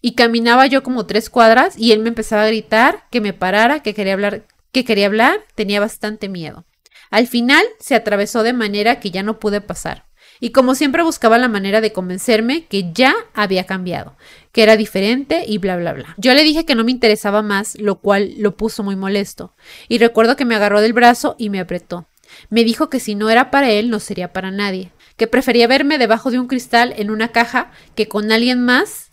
Y 0.00 0.14
caminaba 0.14 0.66
yo 0.66 0.82
como 0.82 1.06
tres 1.06 1.30
cuadras 1.30 1.76
y 1.78 1.92
él 1.92 2.00
me 2.00 2.08
empezaba 2.08 2.42
a 2.42 2.48
gritar 2.48 3.04
que 3.10 3.20
me 3.20 3.32
parara, 3.32 3.80
que 3.80 3.94
quería 3.94 4.12
hablar, 4.12 4.46
que 4.72 4.84
quería 4.84 5.06
hablar, 5.06 5.40
tenía 5.54 5.80
bastante 5.80 6.28
miedo. 6.28 6.64
Al 7.10 7.26
final 7.26 7.64
se 7.78 7.94
atravesó 7.94 8.42
de 8.42 8.52
manera 8.52 9.00
que 9.00 9.10
ya 9.10 9.22
no 9.22 9.38
pude 9.38 9.60
pasar 9.60 10.05
y 10.40 10.50
como 10.50 10.74
siempre 10.74 11.02
buscaba 11.02 11.38
la 11.38 11.48
manera 11.48 11.80
de 11.80 11.92
convencerme 11.92 12.66
que 12.66 12.92
ya 12.92 13.14
había 13.34 13.64
cambiado, 13.64 14.16
que 14.52 14.62
era 14.62 14.76
diferente 14.76 15.44
y 15.46 15.58
bla, 15.58 15.76
bla, 15.76 15.92
bla. 15.92 16.14
Yo 16.18 16.34
le 16.34 16.44
dije 16.44 16.64
que 16.64 16.74
no 16.74 16.84
me 16.84 16.90
interesaba 16.90 17.42
más, 17.42 17.78
lo 17.78 17.96
cual 17.96 18.34
lo 18.38 18.56
puso 18.56 18.82
muy 18.82 18.96
molesto, 18.96 19.54
y 19.88 19.98
recuerdo 19.98 20.36
que 20.36 20.44
me 20.44 20.54
agarró 20.54 20.80
del 20.80 20.92
brazo 20.92 21.36
y 21.38 21.50
me 21.50 21.60
apretó. 21.60 22.06
Me 22.50 22.64
dijo 22.64 22.90
que 22.90 23.00
si 23.00 23.14
no 23.14 23.30
era 23.30 23.50
para 23.50 23.70
él, 23.70 23.90
no 23.90 24.00
sería 24.00 24.32
para 24.32 24.50
nadie, 24.50 24.92
que 25.16 25.26
prefería 25.26 25.66
verme 25.66 25.98
debajo 25.98 26.30
de 26.30 26.38
un 26.38 26.48
cristal 26.48 26.94
en 26.96 27.10
una 27.10 27.28
caja 27.28 27.70
que 27.94 28.08
con 28.08 28.30
alguien 28.32 28.64
más, 28.64 29.10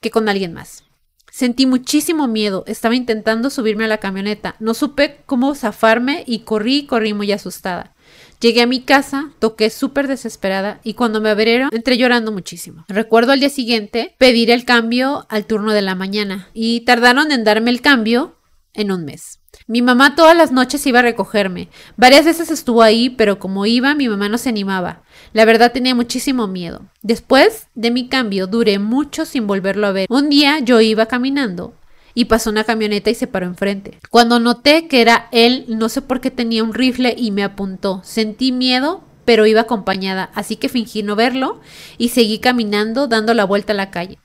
que 0.00 0.10
con 0.10 0.28
alguien 0.28 0.52
más. 0.52 0.84
Sentí 1.30 1.64
muchísimo 1.64 2.26
miedo, 2.26 2.64
estaba 2.66 2.96
intentando 2.96 3.50
subirme 3.50 3.84
a 3.84 3.88
la 3.88 3.98
camioneta, 3.98 4.56
no 4.58 4.74
supe 4.74 5.20
cómo 5.26 5.54
zafarme 5.54 6.24
y 6.26 6.40
corrí 6.40 6.86
corrí 6.86 7.14
muy 7.14 7.30
asustada. 7.30 7.94
Llegué 8.40 8.62
a 8.62 8.66
mi 8.66 8.80
casa, 8.80 9.32
toqué 9.38 9.68
súper 9.68 10.08
desesperada 10.08 10.80
y 10.82 10.94
cuando 10.94 11.20
me 11.20 11.28
abrieron 11.28 11.68
entré 11.72 11.98
llorando 11.98 12.32
muchísimo. 12.32 12.86
Recuerdo 12.88 13.32
al 13.32 13.40
día 13.40 13.50
siguiente 13.50 14.14
pedir 14.16 14.50
el 14.50 14.64
cambio 14.64 15.26
al 15.28 15.44
turno 15.44 15.74
de 15.74 15.82
la 15.82 15.94
mañana 15.94 16.48
y 16.54 16.80
tardaron 16.80 17.32
en 17.32 17.44
darme 17.44 17.70
el 17.70 17.82
cambio 17.82 18.36
en 18.72 18.92
un 18.92 19.04
mes. 19.04 19.40
Mi 19.66 19.82
mamá 19.82 20.14
todas 20.14 20.36
las 20.36 20.52
noches 20.52 20.86
iba 20.86 21.00
a 21.00 21.02
recogerme. 21.02 21.68
Varias 21.96 22.24
veces 22.24 22.50
estuvo 22.50 22.82
ahí, 22.82 23.10
pero 23.10 23.38
como 23.38 23.66
iba, 23.66 23.94
mi 23.94 24.08
mamá 24.08 24.28
no 24.28 24.38
se 24.38 24.48
animaba. 24.48 25.02
La 25.32 25.44
verdad 25.44 25.72
tenía 25.72 25.94
muchísimo 25.94 26.46
miedo. 26.46 26.82
Después 27.02 27.66
de 27.74 27.90
mi 27.90 28.08
cambio, 28.08 28.46
duré 28.46 28.78
mucho 28.78 29.26
sin 29.26 29.46
volverlo 29.46 29.86
a 29.86 29.92
ver. 29.92 30.06
Un 30.08 30.30
día 30.30 30.60
yo 30.60 30.80
iba 30.80 31.06
caminando 31.06 31.74
y 32.20 32.26
pasó 32.26 32.50
una 32.50 32.64
camioneta 32.64 33.08
y 33.08 33.14
se 33.14 33.26
paró 33.26 33.46
enfrente. 33.46 33.98
Cuando 34.10 34.38
noté 34.38 34.88
que 34.88 35.00
era 35.00 35.30
él, 35.32 35.64
no 35.68 35.88
sé 35.88 36.02
por 36.02 36.20
qué 36.20 36.30
tenía 36.30 36.62
un 36.62 36.74
rifle 36.74 37.14
y 37.16 37.30
me 37.30 37.42
apuntó. 37.42 38.02
Sentí 38.04 38.52
miedo, 38.52 39.02
pero 39.24 39.46
iba 39.46 39.62
acompañada, 39.62 40.30
así 40.34 40.56
que 40.56 40.68
fingí 40.68 41.02
no 41.02 41.16
verlo 41.16 41.62
y 41.96 42.10
seguí 42.10 42.38
caminando 42.38 43.06
dando 43.06 43.32
la 43.32 43.44
vuelta 43.44 43.72
a 43.72 43.76
la 43.76 43.90
calle. 43.90 44.18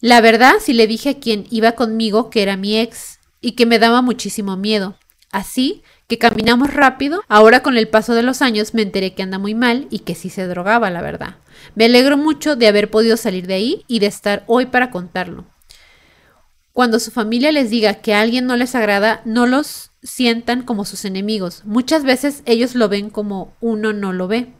La 0.00 0.20
verdad, 0.20 0.54
sí 0.58 0.72
le 0.72 0.88
dije 0.88 1.10
a 1.10 1.18
quien 1.20 1.46
iba 1.48 1.72
conmigo 1.72 2.28
que 2.28 2.42
era 2.42 2.56
mi 2.56 2.76
ex 2.76 3.20
y 3.40 3.52
que 3.52 3.66
me 3.66 3.78
daba 3.78 4.02
muchísimo 4.02 4.56
miedo. 4.56 4.96
Así 5.30 5.84
que 6.08 6.18
caminamos 6.18 6.74
rápido. 6.74 7.22
Ahora 7.28 7.62
con 7.62 7.76
el 7.76 7.86
paso 7.86 8.14
de 8.14 8.24
los 8.24 8.42
años 8.42 8.74
me 8.74 8.82
enteré 8.82 9.14
que 9.14 9.22
anda 9.22 9.38
muy 9.38 9.54
mal 9.54 9.86
y 9.90 10.00
que 10.00 10.16
sí 10.16 10.28
se 10.28 10.48
drogaba, 10.48 10.90
la 10.90 11.02
verdad. 11.02 11.36
Me 11.76 11.84
alegro 11.84 12.16
mucho 12.16 12.56
de 12.56 12.66
haber 12.66 12.90
podido 12.90 13.16
salir 13.16 13.46
de 13.46 13.54
ahí 13.54 13.84
y 13.86 14.00
de 14.00 14.06
estar 14.06 14.42
hoy 14.48 14.66
para 14.66 14.90
contarlo. 14.90 15.44
Cuando 16.72 17.00
su 17.00 17.10
familia 17.10 17.52
les 17.52 17.70
diga 17.70 17.94
que 17.94 18.14
a 18.14 18.20
alguien 18.20 18.46
no 18.46 18.56
les 18.56 18.74
agrada, 18.74 19.22
no 19.24 19.46
los 19.46 19.90
sientan 20.02 20.62
como 20.62 20.84
sus 20.84 21.04
enemigos. 21.04 21.62
Muchas 21.64 22.04
veces 22.04 22.42
ellos 22.46 22.74
lo 22.74 22.88
ven 22.88 23.10
como 23.10 23.54
uno 23.60 23.92
no 23.92 24.12
lo 24.12 24.28
ve. 24.28 24.52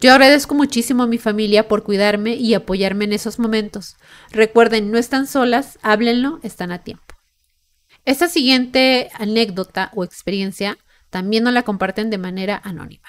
Yo 0.00 0.12
agradezco 0.12 0.54
muchísimo 0.54 1.04
a 1.04 1.06
mi 1.06 1.18
familia 1.18 1.68
por 1.68 1.82
cuidarme 1.82 2.34
y 2.34 2.52
apoyarme 2.54 3.06
en 3.06 3.14
esos 3.14 3.38
momentos. 3.38 3.96
Recuerden, 4.30 4.90
no 4.90 4.98
están 4.98 5.26
solas, 5.26 5.78
háblenlo, 5.82 6.40
están 6.42 6.72
a 6.72 6.82
tiempo. 6.82 7.02
Esta 8.04 8.28
siguiente 8.28 9.08
anécdota 9.14 9.90
o 9.94 10.04
experiencia 10.04 10.76
también 11.10 11.44
nos 11.44 11.54
la 11.54 11.62
comparten 11.62 12.10
de 12.10 12.18
manera 12.18 12.60
anónima. 12.62 13.08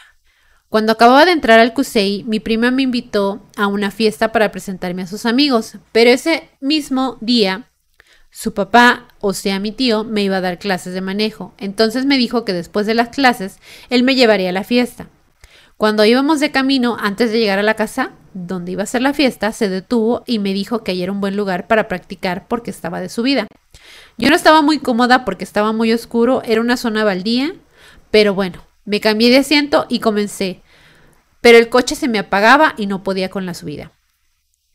Cuando 0.69 0.91
acababa 0.91 1.26
de 1.26 1.31
entrar 1.31 1.59
al 1.59 1.73
CUSEI, 1.73 2.23
mi 2.23 2.39
prima 2.39 2.72
me 2.72 2.84
invitó 2.84 3.45
a 3.57 3.68
una 3.68 3.91
fiesta 3.91 4.31
para 4.31 4.51
presentarme 4.51 5.01
a 5.01 5.07
sus 5.07 5.26
amigos, 5.26 5.73
pero 5.91 6.09
ese 6.09 6.49
mismo 6.59 7.18
día 7.22 7.69
su 8.38 8.53
papá, 8.53 9.07
o 9.19 9.34
sea 9.34 9.59
mi 9.59 9.72
tío, 9.72 10.03
me 10.03 10.22
iba 10.22 10.38
a 10.38 10.41
dar 10.41 10.59
clases 10.59 10.93
de 10.93 11.01
manejo, 11.01 11.55
entonces 11.57 12.05
me 12.05 12.19
dijo 12.19 12.45
que 12.45 12.53
después 12.53 12.85
de 12.85 12.93
las 12.93 13.09
clases 13.09 13.57
él 13.89 14.03
me 14.03 14.14
llevaría 14.14 14.49
a 14.49 14.53
la 14.53 14.64
fiesta. 14.64 15.07
Cuando 15.76 16.05
íbamos 16.05 16.39
de 16.39 16.51
camino, 16.51 16.97
antes 16.99 17.31
de 17.31 17.39
llegar 17.39 17.57
a 17.57 17.64
la 17.64 17.73
casa 17.73 18.11
donde 18.35 18.73
iba 18.73 18.84
a 18.84 18.85
ser 18.85 19.01
la 19.01 19.15
fiesta, 19.15 19.51
se 19.53 19.69
detuvo 19.69 20.23
y 20.27 20.38
me 20.38 20.53
dijo 20.53 20.84
que 20.84 20.91
ahí 20.91 21.01
era 21.01 21.11
un 21.11 21.19
buen 21.19 21.35
lugar 21.35 21.65
para 21.65 21.88
practicar 21.88 22.47
porque 22.47 22.69
estaba 22.69 23.01
de 23.01 23.09
subida. 23.09 23.47
Yo 24.19 24.30
no 24.30 24.35
estaba 24.35 24.61
muy 24.61 24.77
cómoda 24.77 25.26
porque 25.26 25.43
estaba 25.43 25.73
muy 25.73 25.91
oscuro, 25.91 26.43
era 26.45 26.61
una 26.61 26.77
zona 26.77 27.03
baldía, 27.03 27.55
pero 28.11 28.35
bueno, 28.35 28.64
me 28.85 28.99
cambié 28.99 29.31
de 29.31 29.38
asiento 29.38 29.88
y 29.89 29.97
comencé. 29.97 30.61
Pero 31.41 31.57
el 31.57 31.69
coche 31.69 31.95
se 31.95 32.07
me 32.07 32.19
apagaba 32.19 32.76
y 32.77 32.85
no 32.85 33.01
podía 33.01 33.30
con 33.30 33.47
la 33.47 33.55
subida. 33.55 33.97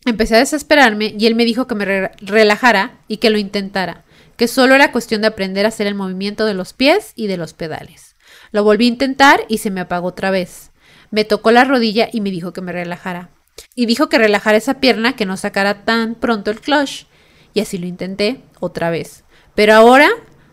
Empecé 0.05 0.37
a 0.37 0.41
desesperarme 0.41 1.15
y 1.16 1.27
él 1.27 1.35
me 1.35 1.45
dijo 1.45 1.66
que 1.66 1.77
me 1.77 2.11
relajara 2.20 2.99
y 3.07 3.19
que 3.19 3.31
lo 3.31 3.39
intentara, 3.39 4.05
que 4.37 4.49
solo 4.49 4.74
era 4.74 4.91
cuestión 4.91 5.20
de 5.20 5.29
aprender 5.29 5.65
a 5.65 5.69
hacer 5.69 5.87
el 5.87 5.95
movimiento 5.95 6.45
de 6.45 6.55
los 6.55 6.73
pies 6.73 7.12
y 7.15 7.29
de 7.29 7.37
los 7.37 7.55
pedales. 7.55 8.16
Lo 8.51 8.65
volví 8.65 8.87
a 8.87 8.89
intentar 8.89 9.45
y 9.49 9.59
se 9.59 9.70
me 9.70 9.81
apagó 9.81 10.09
otra 10.09 10.31
vez. 10.31 10.73
Me 11.11 11.24
tocó 11.24 11.53
la 11.53 11.65
rodilla 11.65 12.09
y 12.12 12.20
me 12.20 12.31
dijo 12.31 12.53
que 12.53 12.61
me 12.61 12.73
relajara. 12.73 13.31
Y 13.74 13.87
dijo 13.87 14.09
que 14.09 14.19
relajara 14.19 14.57
esa 14.57 14.81
pierna, 14.81 15.15
que 15.15 15.27
no 15.27 15.37
sacara 15.37 15.85
tan 15.85 16.15
pronto 16.15 16.51
el 16.51 16.61
clutch. 16.61 17.07
Y 17.55 17.61
así 17.61 17.79
lo 17.79 17.87
intenté 17.87 18.41
otra 18.61 18.91
vez. 18.91 19.24
Pero 19.55 19.74
ahora 19.74 20.09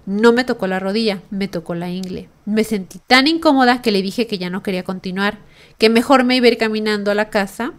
no 0.05 0.33
me 0.33 0.43
tocó 0.43 0.67
la 0.67 0.79
rodilla, 0.79 1.21
me 1.29 1.47
tocó 1.47 1.75
la 1.75 1.89
ingle. 1.89 2.29
Me 2.45 2.63
sentí 2.63 2.99
tan 3.07 3.27
incómoda 3.27 3.81
que 3.81 3.91
le 3.91 4.01
dije 4.01 4.27
que 4.27 4.37
ya 4.37 4.49
no 4.49 4.63
quería 4.63 4.83
continuar, 4.83 5.39
que 5.77 5.89
mejor 5.89 6.23
me 6.23 6.35
iba 6.35 6.45
a 6.45 6.49
ir 6.49 6.57
caminando 6.57 7.11
a 7.11 7.15
la 7.15 7.29
casa 7.29 7.73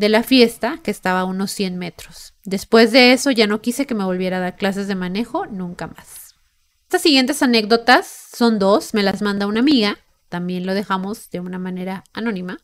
de 0.00 0.08
la 0.08 0.22
fiesta, 0.22 0.80
que 0.82 0.90
estaba 0.90 1.20
a 1.20 1.24
unos 1.24 1.52
100 1.52 1.78
metros. 1.78 2.34
Después 2.44 2.90
de 2.90 3.12
eso 3.12 3.30
ya 3.30 3.46
no 3.46 3.60
quise 3.60 3.86
que 3.86 3.94
me 3.94 4.04
volviera 4.04 4.38
a 4.38 4.40
dar 4.40 4.56
clases 4.56 4.88
de 4.88 4.96
manejo 4.96 5.46
nunca 5.46 5.86
más. 5.86 6.34
Estas 6.82 7.02
siguientes 7.02 7.42
anécdotas 7.42 8.06
son 8.36 8.58
dos, 8.58 8.94
me 8.94 9.04
las 9.04 9.22
manda 9.22 9.46
una 9.46 9.60
amiga, 9.60 9.98
también 10.28 10.66
lo 10.66 10.74
dejamos 10.74 11.30
de 11.30 11.40
una 11.40 11.58
manera 11.58 12.02
anónima. 12.12 12.58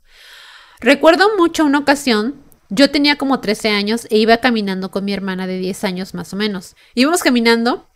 Recuerdo 0.80 1.36
mucho 1.36 1.64
una 1.64 1.78
ocasión 1.78 2.46
yo 2.68 2.90
tenía 2.90 3.16
como 3.16 3.40
13 3.40 3.68
años 3.68 4.06
e 4.10 4.18
iba 4.18 4.38
caminando 4.38 4.90
con 4.90 5.04
mi 5.04 5.12
hermana 5.12 5.46
de 5.46 5.58
10 5.58 5.84
años 5.84 6.14
más 6.14 6.32
o 6.32 6.36
menos. 6.36 6.74
Íbamos 6.94 7.22
caminando 7.22 7.88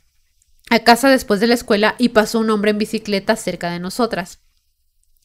a 0.70 0.78
casa 0.80 1.08
después 1.08 1.40
de 1.40 1.48
la 1.48 1.54
escuela 1.54 1.96
y 1.98 2.10
pasó 2.10 2.38
un 2.38 2.50
hombre 2.50 2.70
en 2.70 2.78
bicicleta 2.78 3.34
cerca 3.34 3.70
de 3.70 3.80
nosotras. 3.80 4.38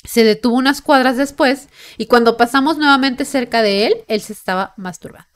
Se 0.06 0.23
detuvo 0.23 0.56
unas 0.56 0.82
cuadras 0.82 1.18
después 1.18 1.68
y 1.98 2.06
cuando 2.07 2.38
pasamos 2.38 2.77
nuevamente 2.77 3.26
cerca 3.26 3.61
de 3.61 3.88
él, 3.88 3.95
él 4.07 4.22
se 4.22 4.34
estaba 4.34 4.73
masturbando. 4.77 5.27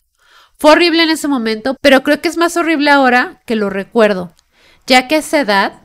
Fue 0.57 0.71
horrible 0.71 1.03
en 1.03 1.09
ese 1.09 1.27
momento, 1.27 1.77
pero 1.81 2.03
creo 2.03 2.21
que 2.21 2.27
es 2.27 2.37
más 2.37 2.57
horrible 2.57 2.89
ahora 2.89 3.41
que 3.45 3.55
lo 3.55 3.69
recuerdo, 3.69 4.33
ya 4.85 5.07
que 5.07 5.17
esa 5.17 5.39
edad 5.39 5.81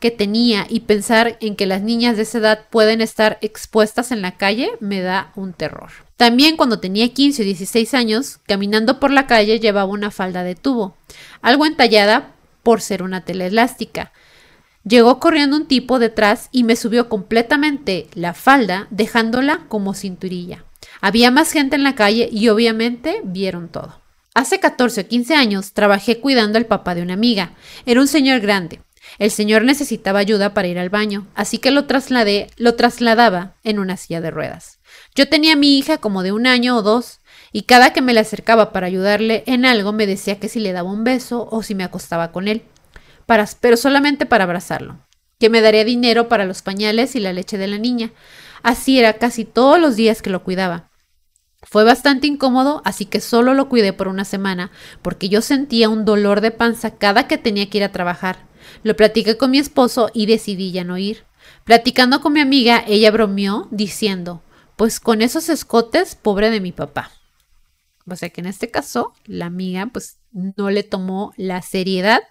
que 0.00 0.10
tenía 0.10 0.66
y 0.68 0.80
pensar 0.80 1.38
en 1.40 1.56
que 1.56 1.66
las 1.66 1.82
niñas 1.82 2.16
de 2.16 2.24
esa 2.24 2.38
edad 2.38 2.68
pueden 2.70 3.00
estar 3.00 3.38
expuestas 3.40 4.12
en 4.12 4.22
la 4.22 4.36
calle 4.36 4.72
me 4.80 5.00
da 5.00 5.32
un 5.34 5.52
terror. 5.52 5.90
También 6.16 6.56
cuando 6.56 6.78
tenía 6.78 7.12
15 7.12 7.42
o 7.42 7.44
16 7.44 7.94
años, 7.94 8.38
caminando 8.46 9.00
por 9.00 9.10
la 9.10 9.26
calle 9.26 9.60
llevaba 9.60 9.90
una 9.90 10.10
falda 10.10 10.42
de 10.42 10.54
tubo, 10.54 10.96
algo 11.40 11.66
entallada 11.66 12.34
por 12.62 12.80
ser 12.80 13.02
una 13.02 13.24
tela 13.24 13.46
elástica. 13.46 14.12
Llegó 14.86 15.18
corriendo 15.18 15.56
un 15.56 15.66
tipo 15.66 15.98
detrás 15.98 16.48
y 16.52 16.62
me 16.62 16.76
subió 16.76 17.08
completamente 17.08 18.06
la 18.12 18.34
falda, 18.34 18.86
dejándola 18.90 19.64
como 19.68 19.94
cinturilla. 19.94 20.64
Había 21.00 21.30
más 21.30 21.52
gente 21.52 21.76
en 21.76 21.84
la 21.84 21.94
calle 21.94 22.28
y 22.30 22.48
obviamente 22.48 23.22
vieron 23.24 23.68
todo. 23.68 24.00
Hace 24.34 24.60
14 24.60 25.02
o 25.02 25.08
15 25.08 25.34
años 25.34 25.72
trabajé 25.72 26.20
cuidando 26.20 26.58
al 26.58 26.66
papá 26.66 26.94
de 26.94 27.02
una 27.02 27.14
amiga. 27.14 27.52
Era 27.86 28.00
un 28.00 28.08
señor 28.08 28.40
grande. 28.40 28.80
El 29.18 29.30
señor 29.30 29.64
necesitaba 29.64 30.18
ayuda 30.18 30.54
para 30.54 30.68
ir 30.68 30.78
al 30.78 30.90
baño, 30.90 31.28
así 31.34 31.58
que 31.58 31.70
lo 31.70 31.86
trasladé, 31.86 32.48
lo 32.56 32.74
trasladaba 32.74 33.54
en 33.62 33.78
una 33.78 33.96
silla 33.96 34.20
de 34.20 34.30
ruedas. 34.30 34.80
Yo 35.14 35.28
tenía 35.28 35.52
a 35.54 35.56
mi 35.56 35.78
hija 35.78 35.98
como 35.98 36.22
de 36.22 36.32
un 36.32 36.46
año 36.46 36.76
o 36.76 36.82
dos, 36.82 37.20
y 37.52 37.62
cada 37.62 37.92
que 37.92 38.02
me 38.02 38.12
le 38.12 38.20
acercaba 38.20 38.72
para 38.72 38.88
ayudarle 38.88 39.44
en 39.46 39.64
algo 39.64 39.92
me 39.92 40.06
decía 40.06 40.40
que 40.40 40.48
si 40.48 40.58
le 40.58 40.72
daba 40.72 40.90
un 40.90 41.04
beso 41.04 41.48
o 41.50 41.62
si 41.62 41.74
me 41.74 41.84
acostaba 41.84 42.32
con 42.32 42.48
él, 42.48 42.62
pero 43.26 43.76
solamente 43.76 44.26
para 44.26 44.44
abrazarlo, 44.44 44.98
que 45.38 45.50
me 45.50 45.60
daría 45.60 45.84
dinero 45.84 46.28
para 46.28 46.44
los 46.44 46.62
pañales 46.62 47.16
y 47.16 47.20
la 47.20 47.32
leche 47.32 47.58
de 47.58 47.66
la 47.66 47.78
niña. 47.78 48.12
Así 48.62 48.98
era 48.98 49.14
casi 49.14 49.44
todos 49.44 49.80
los 49.80 49.96
días 49.96 50.22
que 50.22 50.30
lo 50.30 50.42
cuidaba. 50.42 50.90
Fue 51.62 51.84
bastante 51.84 52.26
incómodo, 52.26 52.82
así 52.84 53.06
que 53.06 53.20
solo 53.20 53.54
lo 53.54 53.68
cuidé 53.68 53.92
por 53.92 54.08
una 54.08 54.24
semana, 54.24 54.70
porque 55.02 55.28
yo 55.28 55.40
sentía 55.40 55.88
un 55.88 56.04
dolor 56.04 56.40
de 56.40 56.50
panza 56.50 56.96
cada 56.96 57.26
que 57.26 57.38
tenía 57.38 57.68
que 57.70 57.78
ir 57.78 57.84
a 57.84 57.92
trabajar. 57.92 58.46
Lo 58.82 58.96
platiqué 58.96 59.36
con 59.36 59.50
mi 59.50 59.58
esposo 59.58 60.10
y 60.12 60.26
decidí 60.26 60.72
ya 60.72 60.84
no 60.84 60.98
ir. 60.98 61.24
Platicando 61.64 62.20
con 62.20 62.34
mi 62.34 62.40
amiga, 62.40 62.84
ella 62.86 63.10
bromeó 63.10 63.68
diciendo, 63.70 64.42
pues 64.76 65.00
con 65.00 65.22
esos 65.22 65.48
escotes, 65.48 66.14
pobre 66.14 66.50
de 66.50 66.60
mi 66.60 66.72
papá. 66.72 67.10
O 68.06 68.16
sea 68.16 68.28
que 68.28 68.42
en 68.42 68.46
este 68.46 68.70
caso, 68.70 69.14
la 69.24 69.46
amiga 69.46 69.86
pues 69.86 70.18
no 70.32 70.70
le 70.70 70.82
tomó 70.82 71.32
la 71.36 71.62
seriedad 71.62 72.22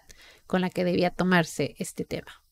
con 0.54 0.62
la 0.62 0.70
que 0.70 0.84
debía 0.84 1.10
tomarse 1.10 1.74
este 1.80 2.06
tema. 2.06 2.44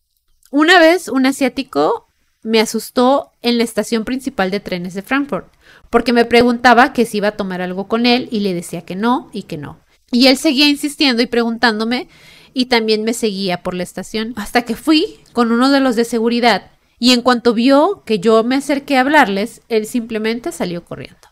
Una 0.50 0.80
vez 0.80 1.08
un 1.08 1.28
asiático 1.28 2.08
me 2.42 2.60
asustó 2.60 3.30
en 3.44 3.60
la 3.60 3.64
estación 3.64 4.06
principal 4.06 4.50
de 4.50 4.60
trenes 4.60 4.96
de 4.96 5.04
Frankfurt, 5.04 5.46
porque 5.92 6.12
me 6.12 6.26
preguntaba 6.26 6.94
que 6.94 7.06
si 7.06 7.18
iba 7.18 7.28
a 7.28 7.38
tomar 7.38 7.62
algo 7.62 7.88
con 7.88 8.08
él 8.08 8.28
y 8.32 8.40
le 8.40 8.56
decía 8.56 8.82
que 8.82 8.96
no 8.96 9.30
y 9.34 9.44
que 9.44 9.58
no. 9.60 9.78
Y 10.12 10.26
él 10.26 10.38
seguía 10.38 10.68
insistiendo 10.68 11.22
y 11.22 11.28
preguntándome 11.28 12.08
y 12.56 12.66
también 12.66 13.04
me 13.04 13.14
seguía 13.14 13.62
por 13.62 13.76
la 13.76 13.84
estación 13.84 14.34
hasta 14.36 14.64
que 14.64 14.76
fui 14.76 15.20
con 15.32 15.52
uno 15.52 15.70
de 15.70 15.80
los 15.80 15.96
de 15.96 16.04
seguridad 16.04 16.72
y 16.98 17.12
en 17.12 17.22
cuanto 17.22 17.54
vio 17.54 18.02
que 18.04 18.18
yo 18.18 18.44
me 18.44 18.56
acerqué 18.56 18.98
a 18.98 19.02
hablarles, 19.02 19.62
él 19.70 19.86
simplemente 19.86 20.52
salió 20.52 20.84
corriendo. 20.86 21.28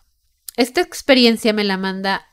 Esta 0.55 0.81
experiencia 0.81 1.51
me 1.51 1.63
la 1.63 1.77
manda 1.77 2.27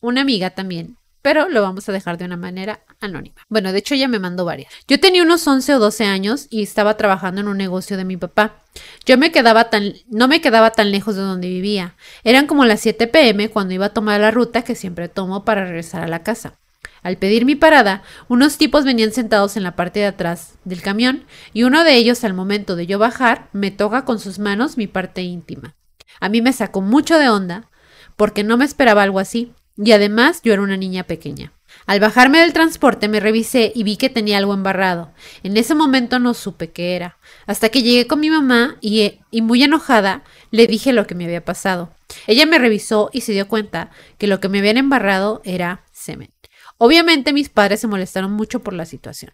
una 0.00 0.22
amiga 0.22 0.50
también, 0.50 0.96
pero 1.22 1.48
lo 1.48 1.62
vamos 1.62 1.88
a 1.88 1.92
dejar 1.92 2.18
de 2.18 2.24
una 2.24 2.36
manera 2.36 2.84
anónima. 3.00 3.36
Bueno, 3.48 3.72
de 3.72 3.78
hecho 3.78 3.94
ella 3.94 4.08
me 4.08 4.18
mandó 4.18 4.44
varias. 4.44 4.72
Yo 4.88 5.00
tenía 5.00 5.22
unos 5.22 5.46
11 5.46 5.74
o 5.74 5.78
12 5.78 6.04
años 6.04 6.46
y 6.50 6.62
estaba 6.62 6.96
trabajando 6.96 7.40
en 7.40 7.48
un 7.48 7.58
negocio 7.58 7.96
de 7.96 8.04
mi 8.04 8.16
papá. 8.16 8.62
Yo 9.04 9.18
me 9.18 9.32
quedaba 9.32 9.70
tan, 9.70 9.94
no 10.08 10.28
me 10.28 10.40
quedaba 10.40 10.70
tan 10.70 10.90
lejos 10.90 11.16
de 11.16 11.22
donde 11.22 11.48
vivía. 11.48 11.94
Eran 12.24 12.46
como 12.46 12.64
las 12.64 12.80
7 12.80 13.06
pm 13.06 13.50
cuando 13.50 13.74
iba 13.74 13.86
a 13.86 13.94
tomar 13.94 14.20
la 14.20 14.30
ruta 14.30 14.62
que 14.62 14.74
siempre 14.74 15.08
tomo 15.08 15.44
para 15.44 15.64
regresar 15.64 16.02
a 16.02 16.08
la 16.08 16.22
casa. 16.22 16.58
Al 17.02 17.18
pedir 17.18 17.44
mi 17.44 17.54
parada, 17.54 18.02
unos 18.28 18.58
tipos 18.58 18.84
venían 18.84 19.12
sentados 19.12 19.56
en 19.56 19.62
la 19.62 19.76
parte 19.76 20.00
de 20.00 20.06
atrás 20.06 20.54
del 20.64 20.82
camión 20.82 21.24
y 21.52 21.62
uno 21.62 21.84
de 21.84 21.94
ellos 21.94 22.24
al 22.24 22.34
momento 22.34 22.74
de 22.74 22.86
yo 22.86 22.98
bajar 22.98 23.48
me 23.52 23.70
toca 23.70 24.04
con 24.04 24.18
sus 24.18 24.40
manos 24.40 24.76
mi 24.76 24.88
parte 24.88 25.22
íntima. 25.22 25.76
A 26.20 26.28
mí 26.28 26.42
me 26.42 26.52
sacó 26.52 26.80
mucho 26.80 27.18
de 27.18 27.28
onda 27.28 27.70
porque 28.16 28.42
no 28.42 28.56
me 28.56 28.64
esperaba 28.64 29.02
algo 29.02 29.20
así 29.20 29.52
y 29.76 29.92
además 29.92 30.40
yo 30.42 30.52
era 30.52 30.62
una 30.62 30.76
niña 30.76 31.04
pequeña. 31.04 31.52
Al 31.86 32.00
bajarme 32.00 32.40
del 32.40 32.52
transporte 32.52 33.08
me 33.08 33.20
revisé 33.20 33.70
y 33.74 33.84
vi 33.84 33.96
que 33.96 34.10
tenía 34.10 34.38
algo 34.38 34.54
embarrado. 34.54 35.12
En 35.44 35.56
ese 35.56 35.74
momento 35.76 36.18
no 36.18 36.34
supe 36.34 36.72
qué 36.72 36.96
era, 36.96 37.16
hasta 37.46 37.68
que 37.68 37.82
llegué 37.82 38.08
con 38.08 38.18
mi 38.18 38.28
mamá 38.28 38.76
y, 38.80 39.20
y, 39.30 39.42
muy 39.42 39.62
enojada 39.62 40.24
le 40.50 40.66
dije 40.66 40.92
lo 40.92 41.06
que 41.06 41.14
me 41.14 41.24
había 41.24 41.44
pasado. 41.44 41.94
Ella 42.26 42.44
me 42.44 42.58
revisó 42.58 43.08
y 43.12 43.20
se 43.20 43.32
dio 43.32 43.46
cuenta 43.46 43.90
que 44.18 44.26
lo 44.26 44.40
que 44.40 44.48
me 44.48 44.58
habían 44.58 44.78
embarrado 44.78 45.42
era 45.44 45.84
semen. 45.92 46.32
Obviamente 46.78 47.32
mis 47.32 47.48
padres 47.48 47.80
se 47.80 47.86
molestaron 47.86 48.32
mucho 48.32 48.60
por 48.60 48.72
la 48.74 48.84
situación. 48.84 49.32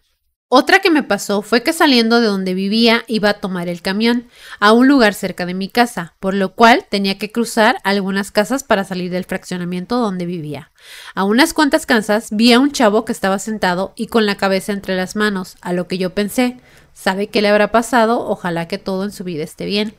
Otra 0.55 0.81
que 0.81 0.91
me 0.91 1.01
pasó 1.01 1.41
fue 1.41 1.63
que 1.63 1.73
saliendo 1.73 2.21
de 2.21 2.27
donde 2.27 2.53
vivía 2.53 3.05
iba 3.07 3.29
a 3.29 3.33
tomar 3.33 3.69
el 3.69 3.81
camión 3.81 4.27
a 4.59 4.71
un 4.71 4.87
lugar 4.87 5.15
cerca 5.15 5.47
de 5.47 5.55
mi 5.55 5.67
casa, 5.67 6.13
por 6.19 6.35
lo 6.35 6.53
cual 6.53 6.85
tenía 6.87 7.17
que 7.17 7.31
cruzar 7.31 7.77
algunas 7.83 8.29
casas 8.29 8.63
para 8.63 8.83
salir 8.83 9.09
del 9.09 9.23
fraccionamiento 9.23 9.97
donde 9.97 10.27
vivía. 10.27 10.69
A 11.15 11.23
unas 11.23 11.55
cuantas 11.55 11.87
casas 11.87 12.27
vi 12.29 12.53
a 12.53 12.59
un 12.59 12.71
chavo 12.71 13.03
que 13.03 13.11
estaba 13.11 13.39
sentado 13.39 13.93
y 13.95 14.05
con 14.05 14.27
la 14.27 14.37
cabeza 14.37 14.73
entre 14.73 14.95
las 14.95 15.15
manos, 15.15 15.55
a 15.61 15.73
lo 15.73 15.87
que 15.87 15.97
yo 15.97 16.11
pensé, 16.11 16.57
¿sabe 16.93 17.29
qué 17.29 17.41
le 17.41 17.47
habrá 17.47 17.71
pasado? 17.71 18.23
Ojalá 18.23 18.67
que 18.67 18.77
todo 18.77 19.05
en 19.05 19.11
su 19.11 19.23
vida 19.23 19.43
esté 19.43 19.65
bien. 19.65 19.95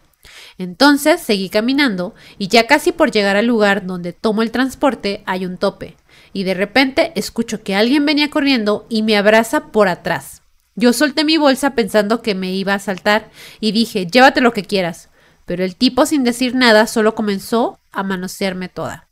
Entonces 0.57 1.21
seguí 1.21 1.49
caminando 1.49 2.15
y 2.39 2.47
ya 2.47 2.69
casi 2.69 2.93
por 2.93 3.11
llegar 3.11 3.35
al 3.35 3.47
lugar 3.47 3.87
donde 3.87 4.13
tomo 4.13 4.41
el 4.43 4.53
transporte 4.53 5.25
hay 5.27 5.47
un 5.47 5.57
tope 5.57 5.97
y 6.33 6.45
de 6.45 6.55
repente 6.55 7.11
escucho 7.17 7.65
que 7.65 7.75
alguien 7.75 8.07
venía 8.07 8.31
corriendo 8.31 8.87
y 8.89 9.03
me 9.03 9.17
abraza 9.17 9.73
por 9.73 9.89
atrás. 9.89 10.44
Yo 10.77 10.93
solté 10.93 11.25
mi 11.25 11.37
bolsa 11.37 11.75
pensando 11.75 12.21
que 12.21 12.35
me 12.35 12.53
iba 12.53 12.75
a 12.75 12.79
saltar 12.79 13.31
y 13.61 13.73
dije, 13.73 14.07
llévate 14.07 14.41
lo 14.41 14.53
que 14.53 14.65
quieras. 14.65 15.09
Pero 15.47 15.65
el 15.65 15.77
tipo 15.77 16.07
sin 16.07 16.25
decir 16.25 16.55
nada 16.55 16.87
solo 16.87 17.15
comenzó 17.15 17.79
a 17.93 18.03
manosearme 18.03 18.69
toda, 18.69 19.09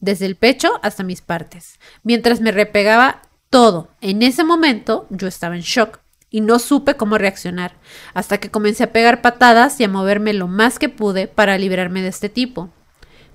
desde 0.00 0.26
el 0.26 0.36
pecho 0.36 0.80
hasta 0.82 1.02
mis 1.02 1.22
partes, 1.22 1.78
mientras 2.02 2.40
me 2.40 2.52
repegaba 2.52 3.22
todo. 3.48 3.88
En 4.00 4.22
ese 4.22 4.44
momento 4.44 5.06
yo 5.10 5.28
estaba 5.28 5.54
en 5.54 5.62
shock 5.62 6.00
y 6.30 6.40
no 6.40 6.58
supe 6.58 6.94
cómo 6.94 7.16
reaccionar, 7.16 7.76
hasta 8.12 8.38
que 8.38 8.50
comencé 8.50 8.84
a 8.84 8.92
pegar 8.92 9.22
patadas 9.22 9.80
y 9.80 9.84
a 9.84 9.88
moverme 9.88 10.34
lo 10.34 10.46
más 10.46 10.78
que 10.78 10.88
pude 10.88 11.26
para 11.26 11.56
librarme 11.56 12.02
de 12.02 12.08
este 12.08 12.28
tipo. 12.28 12.70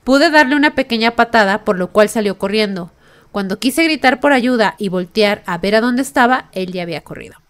Pude 0.04 0.30
darle 0.30 0.56
una 0.56 0.76
pequeña 0.76 1.12
patada, 1.12 1.64
por 1.64 1.80
lo 1.80 1.92
cual 1.92 2.10
salió 2.10 2.38
corriendo. 2.38 2.92
Cuando 3.32 3.58
quise 3.58 3.84
gritar 3.86 4.20
por 4.20 4.34
ayuda 4.34 4.76
y 4.78 4.90
voltear 4.90 5.42
a 5.48 5.58
ver 5.58 5.76
a 5.76 5.82
dónde 5.82 6.02
estaba, 6.02 6.50
él 6.52 6.72
ya 6.72 6.84
había 6.84 7.02
corrido. 7.02 7.43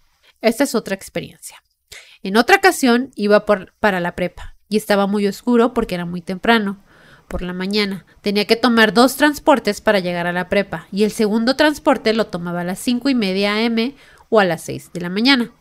Esta 0.43 0.65
es 0.65 0.75
otra 0.75 0.93
experiencia. 0.93 1.63
En 2.21 2.35
otra 2.35 2.57
ocasión 2.57 3.11
iba 3.15 3.45
por, 3.45 3.73
para 3.79 4.01
la 4.01 4.13
prepa 4.13 4.57
y 4.67 4.75
estaba 4.75 5.07
muy 5.07 5.25
oscuro 5.25 5.73
porque 5.73 5.95
era 5.95 6.05
muy 6.05 6.19
temprano. 6.19 6.83
Por 7.29 7.41
la 7.41 7.53
mañana 7.53 8.05
tenía 8.21 8.45
que 8.45 8.57
tomar 8.57 8.93
dos 8.93 9.15
transportes 9.15 9.79
para 9.79 9.99
llegar 9.99 10.27
a 10.27 10.33
la 10.33 10.49
prepa 10.49 10.87
y 10.91 11.05
el 11.05 11.11
segundo 11.11 11.55
transporte 11.55 12.13
lo 12.13 12.27
tomaba 12.27 12.59
a 12.59 12.65
las 12.65 12.79
cinco 12.79 13.07
y 13.07 13.15
media 13.15 13.65
am 13.65 13.93
o 14.27 14.41
a 14.41 14.43
las 14.43 14.63
6 14.63 14.91
de 14.93 14.99
la 14.99 15.09
mañana. 15.09 15.51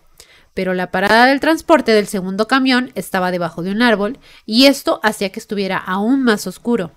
Pero 0.53 0.75
la 0.75 0.91
parada 0.91 1.27
del 1.27 1.39
transporte 1.39 1.93
del 1.93 2.09
segundo 2.09 2.49
camión 2.49 2.91
estaba 2.97 3.31
debajo 3.31 3.63
de 3.63 3.71
un 3.71 3.83
árbol 3.83 4.19
y 4.47 4.67
esto 4.67 4.99
hacía 5.05 5.31
que 5.31 5.39
estuviera 5.39 5.79
aún 5.79 6.25
más 6.25 6.49
oscuro. 6.49 6.91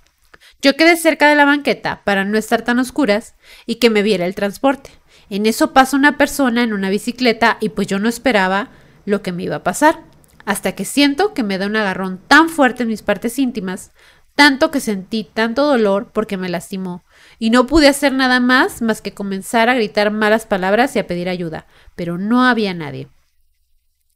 Yo 0.59 0.75
quedé 0.75 0.97
cerca 0.97 1.29
de 1.29 1.35
la 1.35 1.45
banqueta 1.45 2.01
para 2.03 2.25
no 2.25 2.39
estar 2.39 2.63
tan 2.63 2.79
oscuras 2.79 3.35
y 3.67 3.75
que 3.75 3.91
me 3.91 4.01
viera 4.01 4.25
el 4.25 4.33
transporte. 4.33 4.89
En 5.29 5.45
eso 5.45 5.73
pasa 5.73 5.97
una 5.97 6.17
persona 6.17 6.63
en 6.63 6.73
una 6.73 6.89
bicicleta 6.89 7.57
y 7.59 7.69
pues 7.69 7.87
yo 7.87 7.99
no 7.99 8.09
esperaba 8.09 8.69
lo 9.05 9.21
que 9.21 9.31
me 9.31 9.43
iba 9.43 9.57
a 9.57 9.63
pasar, 9.63 10.01
hasta 10.45 10.73
que 10.73 10.85
siento 10.85 11.33
que 11.33 11.43
me 11.43 11.57
da 11.57 11.65
un 11.65 11.75
agarrón 11.75 12.19
tan 12.27 12.49
fuerte 12.49 12.83
en 12.83 12.89
mis 12.89 13.01
partes 13.01 13.39
íntimas, 13.39 13.91
tanto 14.35 14.69
que 14.69 14.79
sentí 14.79 15.23
tanto 15.23 15.65
dolor 15.65 16.11
porque 16.13 16.37
me 16.37 16.49
lastimó, 16.49 17.03
y 17.39 17.49
no 17.49 17.67
pude 17.67 17.87
hacer 17.87 18.13
nada 18.13 18.39
más 18.39 18.81
más 18.81 19.01
que 19.01 19.13
comenzar 19.13 19.69
a 19.69 19.75
gritar 19.75 20.11
malas 20.11 20.45
palabras 20.45 20.95
y 20.95 20.99
a 20.99 21.07
pedir 21.07 21.29
ayuda, 21.29 21.65
pero 21.95 22.17
no 22.17 22.43
había 22.43 22.73
nadie. 22.73 23.07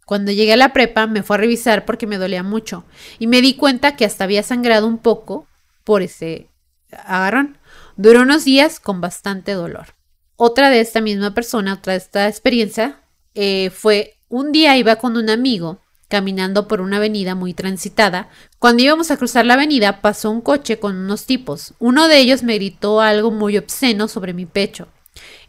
Cuando 0.06 0.32
llegué 0.32 0.54
a 0.54 0.58
la 0.58 0.74
prepa 0.74 1.06
me 1.06 1.22
fue 1.22 1.36
a 1.36 1.40
revisar 1.40 1.86
porque 1.86 2.08
me 2.08 2.18
dolía 2.18 2.42
mucho 2.42 2.84
y 3.20 3.28
me 3.28 3.42
di 3.42 3.54
cuenta 3.54 3.96
que 3.96 4.06
hasta 4.06 4.24
había 4.24 4.42
sangrado 4.42 4.88
un 4.88 4.98
poco 4.98 5.48
por 5.84 6.02
ese 6.02 6.50
agarrón. 6.92 7.60
Duró 7.96 8.22
unos 8.22 8.44
días 8.44 8.80
con 8.80 9.02
bastante 9.02 9.52
dolor. 9.52 9.99
Otra 10.42 10.70
de 10.70 10.80
esta 10.80 11.02
misma 11.02 11.34
persona, 11.34 11.74
otra 11.74 11.92
de 11.92 12.00
esta 12.00 12.30
experiencia, 12.30 13.02
eh, 13.36 13.72
fue 13.72 14.16
un 14.30 14.54
día 14.54 14.78
iba 14.78 14.96
con 14.96 15.18
un 15.18 15.30
amigo 15.30 15.82
caminando 16.08 16.66
por 16.66 16.80
una 16.80 16.96
avenida 16.96 17.36
muy 17.36 17.54
transitada. 17.54 18.30
Cuando 18.58 18.82
íbamos 18.82 19.12
a 19.12 19.18
cruzar 19.18 19.46
la 19.46 19.56
avenida 19.56 20.00
pasó 20.00 20.32
un 20.32 20.40
coche 20.40 20.80
con 20.80 20.96
unos 20.96 21.26
tipos. 21.26 21.74
Uno 21.78 22.08
de 22.08 22.20
ellos 22.20 22.42
me 22.44 22.56
gritó 22.56 23.02
algo 23.02 23.32
muy 23.32 23.58
obsceno 23.58 24.08
sobre 24.08 24.32
mi 24.34 24.46
pecho 24.46 24.88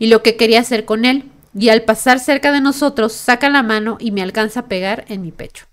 y 0.00 0.08
lo 0.08 0.24
que 0.24 0.34
quería 0.34 0.58
hacer 0.58 0.84
con 0.84 1.04
él. 1.04 1.30
Y 1.54 1.68
al 1.68 1.82
pasar 1.82 2.18
cerca 2.18 2.50
de 2.50 2.60
nosotros 2.60 3.12
saca 3.12 3.48
la 3.48 3.62
mano 3.62 3.96
y 4.00 4.10
me 4.10 4.22
alcanza 4.22 4.58
a 4.58 4.66
pegar 4.66 5.04
en 5.06 5.22
mi 5.22 5.30
pecho. 5.30 5.66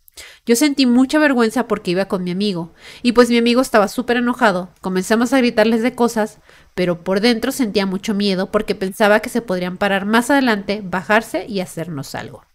Yo 0.45 0.55
sentí 0.55 0.85
mucha 0.85 1.19
vergüenza 1.19 1.67
porque 1.67 1.91
iba 1.91 2.05
con 2.05 2.23
mi 2.23 2.31
amigo, 2.31 2.71
y 3.03 3.11
pues 3.11 3.29
mi 3.29 3.37
amigo 3.37 3.61
estaba 3.61 3.87
súper 3.87 4.17
enojado. 4.17 4.69
Comenzamos 4.81 5.33
a 5.33 5.37
gritarles 5.39 5.81
de 5.81 5.93
cosas, 5.93 6.39
pero 6.77 7.03
por 7.03 7.21
dentro 7.21 7.51
sentía 7.51 7.87
mucho 7.87 8.13
miedo 8.13 8.51
porque 8.51 8.75
pensaba 8.75 9.19
que 9.19 9.29
se 9.29 9.41
podrían 9.41 9.77
parar 9.77 10.05
más 10.05 10.29
adelante, 10.29 10.81
bajarse 10.83 11.47
y 11.47 11.59
hacernos 11.59 12.13
algo. 12.13 12.45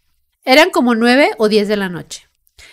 Eran 0.45 0.71
como 0.71 0.95
nueve 0.95 1.33
o 1.39 1.49
diez 1.49 1.67
de 1.67 1.77
la 1.77 1.89
noche, 1.89 2.29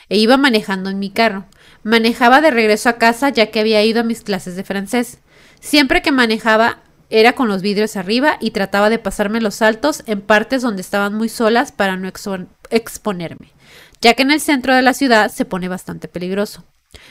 e 0.10 0.20
iba 0.20 0.38
manejando 0.38 0.92
en 0.92 1.00
mi 1.00 1.10
carro. 1.10 1.48
Manejaba 1.82 2.40
de 2.42 2.52
regreso 2.52 2.88
a 2.88 3.00
casa 3.00 3.30
ya 3.30 3.48
que 3.50 3.60
había 3.60 3.84
ido 3.84 4.02
a 4.02 4.04
mis 4.04 4.22
clases 4.22 4.56
de 4.56 4.64
francés. 4.64 5.22
Siempre 5.60 6.04
que 6.04 6.12
manejaba 6.12 6.84
era 7.10 7.34
con 7.34 7.48
los 7.48 7.64
vidrios 7.64 7.96
arriba 7.96 8.38
y 8.40 8.52
trataba 8.52 8.92
de 8.92 9.00
pasarme 9.00 9.42
los 9.42 9.56
saltos 9.56 10.04
en 10.06 10.22
partes 10.22 10.62
donde 10.62 10.82
estaban 10.82 11.16
muy 11.16 11.30
solas 11.30 11.72
para 11.72 11.98
no 11.98 12.08
exponerme 12.70 13.54
ya 14.02 14.14
que 14.14 14.24
en 14.24 14.32
el 14.32 14.40
centro 14.40 14.76
de 14.76 14.82
la 14.82 14.94
ciudad 14.94 15.30
se 15.32 15.46
pone 15.46 15.68
bastante 15.68 16.08
peligroso. 16.08 16.64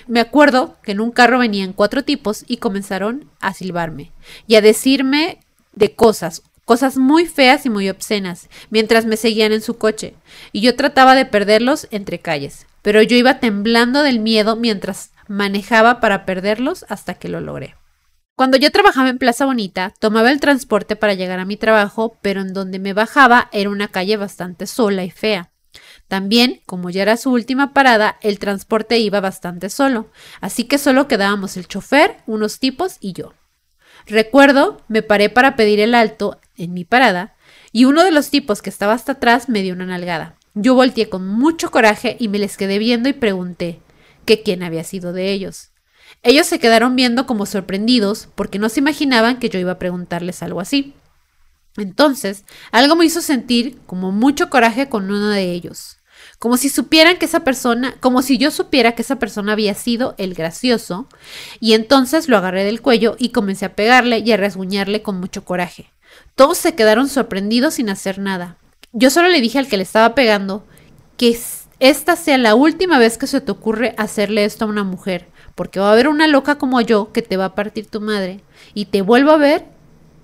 Me 0.07 0.21
acuerdo 0.21 0.77
que 0.83 0.93
en 0.93 1.01
un 1.01 1.11
carro 1.11 1.39
venían 1.39 1.73
cuatro 1.73 2.03
tipos 2.03 2.45
y 2.47 2.57
comenzaron 2.57 3.31
a 3.41 3.55
silbarme 3.55 4.13
y 4.47 4.57
a 4.57 4.61
decirme 4.61 5.41
de 5.73 5.95
cosas, 5.95 6.43
cosas 6.65 6.97
muy 6.97 7.27
feas 7.27 7.67
y 7.67 7.71
muy 7.71 7.89
obscenas, 7.89 8.49
mientras 8.71 9.07
me 9.07 9.17
seguían 9.17 9.53
en 9.53 9.63
su 9.63 9.79
coche, 9.79 10.15
y 10.53 10.61
yo 10.61 10.77
trataba 10.77 11.15
de 11.15 11.25
perderlos 11.25 11.89
entre 11.91 12.19
calles, 12.19 12.67
pero 12.83 13.03
yo 13.03 13.17
iba 13.17 13.41
temblando 13.41 14.03
del 14.03 14.19
miedo 14.19 14.57
mientras 14.57 15.13
manejaba 15.29 16.01
para 16.01 16.25
perderlos 16.25 16.85
hasta 16.89 17.15
que 17.15 17.29
lo 17.29 17.41
logré. 17.41 17.77
Cuando 18.37 18.57
yo 18.57 18.71
trabajaba 18.71 19.09
en 19.09 19.19
Plaza 19.19 19.47
Bonita, 19.47 19.93
tomaba 19.99 20.31
el 20.31 20.41
transporte 20.41 20.95
para 20.95 21.15
llegar 21.15 21.41
a 21.41 21.45
mi 21.45 21.57
trabajo, 21.57 22.17
pero 22.23 22.41
en 22.41 22.53
donde 22.53 22.79
me 22.79 22.93
bajaba 22.93 23.49
era 23.53 23.69
una 23.69 23.89
calle 23.89 24.17
bastante 24.17 24.67
sola 24.67 25.05
y 25.05 25.11
fea. 25.11 25.51
También, 26.09 26.61
como 26.67 26.91
ya 26.91 27.03
era 27.03 27.17
su 27.17 27.31
última 27.31 27.75
parada, 27.75 28.19
el 28.23 28.39
transporte 28.39 28.99
iba 28.99 29.21
bastante 29.21 29.69
solo, 29.71 30.11
así 30.41 30.65
que 30.65 30.79
solo 30.79 31.09
quedábamos 31.09 31.57
el 31.57 31.69
chofer, 31.69 32.17
unos 32.27 32.59
tipos 32.59 32.97
y 33.01 33.13
yo. 33.13 33.35
Recuerdo, 34.07 34.81
me 34.89 35.03
paré 35.03 35.29
para 35.29 35.55
pedir 35.55 35.81
el 35.81 35.95
alto 35.95 36.41
en 36.57 36.73
mi 36.73 36.85
parada 36.85 37.37
y 37.73 37.85
uno 37.85 38.05
de 38.05 38.11
los 38.11 38.31
tipos 38.31 38.63
que 38.63 38.71
estaba 38.71 38.95
hasta 38.95 39.13
atrás 39.13 39.49
me 39.49 39.63
dio 39.63 39.75
una 39.75 39.87
nalgada. 39.87 40.37
Yo 40.55 40.75
volteé 40.75 41.09
con 41.09 41.27
mucho 41.27 41.71
coraje 41.71 42.17
y 42.19 42.29
me 42.29 42.39
les 42.39 42.57
quedé 42.57 42.79
viendo 42.79 43.09
y 43.09 43.13
pregunté 43.13 43.81
que 44.25 44.43
quién 44.43 44.63
había 44.63 44.85
sido 44.85 45.13
de 45.13 45.31
ellos. 45.31 45.71
Ellos 46.23 46.47
se 46.47 46.59
quedaron 46.59 46.97
viendo 46.97 47.27
como 47.27 47.47
sorprendidos 47.47 48.29
porque 48.35 48.59
no 48.59 48.69
se 48.69 48.81
imaginaban 48.81 49.39
que 49.39 49.51
yo 49.51 49.59
iba 49.59 49.73
a 49.73 49.79
preguntarles 49.79 50.43
algo 50.43 50.61
así. 50.61 50.95
Entonces, 51.83 52.45
algo 52.73 52.97
me 52.97 53.05
hizo 53.05 53.21
sentir 53.21 53.79
como 53.87 54.13
mucho 54.13 54.51
coraje 54.51 54.89
con 54.89 55.05
uno 55.05 55.29
de 55.29 55.53
ellos. 55.53 55.99
Como 56.39 56.57
si 56.57 56.69
supieran 56.69 57.17
que 57.17 57.25
esa 57.25 57.41
persona, 57.41 57.97
como 58.01 58.23
si 58.23 58.39
yo 58.39 58.51
supiera 58.51 58.93
que 58.93 59.03
esa 59.03 59.17
persona 59.17 59.53
había 59.53 59.75
sido 59.75 60.15
el 60.19 60.35
gracioso, 60.35 61.09
y 61.61 61.75
entonces 61.75 62.29
lo 62.29 62.37
agarré 62.37 62.65
del 62.65 62.81
cuello 62.81 63.17
y 63.19 63.31
comencé 63.31 63.65
a 63.65 63.75
pegarle 63.75 64.19
y 64.19 64.31
a 64.33 64.37
rasguñarle 64.37 65.03
con 65.03 65.19
mucho 65.19 65.45
coraje. 65.45 65.93
Todos 66.35 66.59
se 66.59 66.75
quedaron 66.75 67.09
sorprendidos 67.09 67.75
sin 67.75 67.91
hacer 67.91 68.19
nada. 68.19 68.57
Yo 68.93 69.11
solo 69.11 69.29
le 69.29 69.41
dije 69.41 69.59
al 69.59 69.69
que 69.69 69.77
le 69.77 69.83
estaba 69.83 70.15
pegando 70.15 70.65
que 71.17 71.39
esta 71.81 72.17
sea 72.17 72.39
la 72.39 72.55
última 72.55 72.99
vez 72.99 73.19
que 73.19 73.27
se 73.27 73.41
te 73.41 73.53
ocurre 73.53 73.95
hacerle 73.99 74.45
esto 74.45 74.65
a 74.65 74.69
una 74.69 74.85
mujer, 74.85 75.29
porque 75.55 75.81
va 75.81 75.89
a 75.89 75.93
haber 75.93 76.09
una 76.09 76.29
loca 76.29 76.57
como 76.57 76.81
yo 76.81 77.13
que 77.13 77.23
te 77.23 77.37
va 77.37 77.47
a 77.47 77.55
partir 77.55 77.87
tu 77.87 78.01
madre, 78.01 78.41
y 78.75 78.87
te 78.87 79.03
vuelvo 79.03 79.33
a 79.33 79.37
ver, 79.37 79.67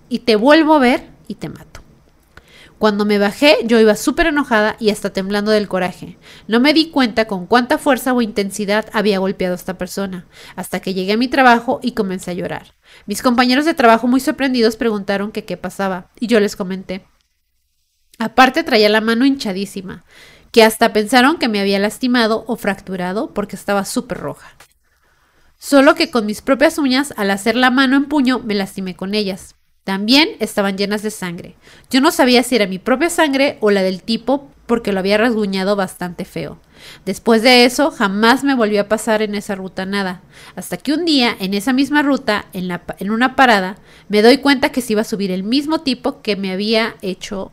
y 0.08 0.20
te 0.20 0.36
vuelvo 0.36 0.74
a 0.74 0.78
ver, 0.78 1.08
y 1.28 1.36
te 1.36 1.48
mato. 1.48 1.80
Cuando 2.78 3.04
me 3.04 3.18
bajé, 3.18 3.58
yo 3.64 3.78
iba 3.78 3.94
súper 3.94 4.26
enojada 4.26 4.76
y 4.80 4.90
hasta 4.90 5.12
temblando 5.12 5.50
del 5.50 5.68
coraje. 5.68 6.18
No 6.48 6.60
me 6.60 6.74
di 6.74 6.90
cuenta 6.90 7.26
con 7.26 7.46
cuánta 7.46 7.78
fuerza 7.78 8.12
o 8.12 8.20
intensidad 8.20 8.86
había 8.92 9.20
golpeado 9.20 9.54
a 9.54 9.56
esta 9.56 9.78
persona, 9.78 10.26
hasta 10.56 10.80
que 10.80 10.92
llegué 10.92 11.12
a 11.12 11.16
mi 11.16 11.28
trabajo 11.28 11.80
y 11.82 11.92
comencé 11.92 12.32
a 12.32 12.34
llorar. 12.34 12.74
Mis 13.06 13.22
compañeros 13.22 13.64
de 13.64 13.74
trabajo 13.74 14.08
muy 14.08 14.20
sorprendidos 14.20 14.76
preguntaron 14.76 15.32
qué 15.32 15.56
pasaba, 15.56 16.10
y 16.18 16.26
yo 16.26 16.40
les 16.40 16.56
comenté. 16.56 17.06
Aparte 18.18 18.64
traía 18.64 18.88
la 18.88 19.00
mano 19.00 19.24
hinchadísima, 19.24 20.04
que 20.52 20.62
hasta 20.62 20.92
pensaron 20.92 21.38
que 21.38 21.48
me 21.48 21.60
había 21.60 21.78
lastimado 21.78 22.44
o 22.46 22.56
fracturado 22.56 23.34
porque 23.34 23.56
estaba 23.56 23.84
súper 23.84 24.18
roja. 24.18 24.56
Solo 25.58 25.94
que 25.94 26.10
con 26.10 26.26
mis 26.26 26.42
propias 26.42 26.78
uñas, 26.78 27.14
al 27.16 27.30
hacer 27.30 27.56
la 27.56 27.70
mano 27.70 27.96
en 27.96 28.04
puño, 28.04 28.40
me 28.40 28.54
lastimé 28.54 28.94
con 28.94 29.14
ellas. 29.14 29.56
También 29.84 30.30
estaban 30.40 30.78
llenas 30.78 31.02
de 31.02 31.10
sangre. 31.10 31.56
Yo 31.90 32.00
no 32.00 32.10
sabía 32.10 32.42
si 32.42 32.56
era 32.56 32.66
mi 32.66 32.78
propia 32.78 33.10
sangre 33.10 33.58
o 33.60 33.70
la 33.70 33.82
del 33.82 34.02
tipo 34.02 34.50
porque 34.66 34.92
lo 34.92 35.00
había 35.00 35.18
rasguñado 35.18 35.76
bastante 35.76 36.24
feo. 36.24 36.58
Después 37.04 37.42
de 37.42 37.66
eso, 37.66 37.90
jamás 37.90 38.44
me 38.44 38.54
volvió 38.54 38.80
a 38.80 38.88
pasar 38.88 39.20
en 39.20 39.34
esa 39.34 39.54
ruta 39.54 39.84
nada, 39.84 40.22
hasta 40.56 40.78
que 40.78 40.92
un 40.92 41.04
día, 41.04 41.36
en 41.38 41.52
esa 41.52 41.72
misma 41.72 42.02
ruta, 42.02 42.46
en, 42.54 42.70
en 42.98 43.10
una 43.10 43.36
parada, 43.36 43.76
me 44.08 44.22
doy 44.22 44.38
cuenta 44.38 44.70
que 44.72 44.80
se 44.80 44.94
iba 44.94 45.02
a 45.02 45.04
subir 45.04 45.30
el 45.30 45.42
mismo 45.42 45.80
tipo 45.82 46.22
que 46.22 46.36
me 46.36 46.50
había 46.50 46.96
hecho 47.02 47.52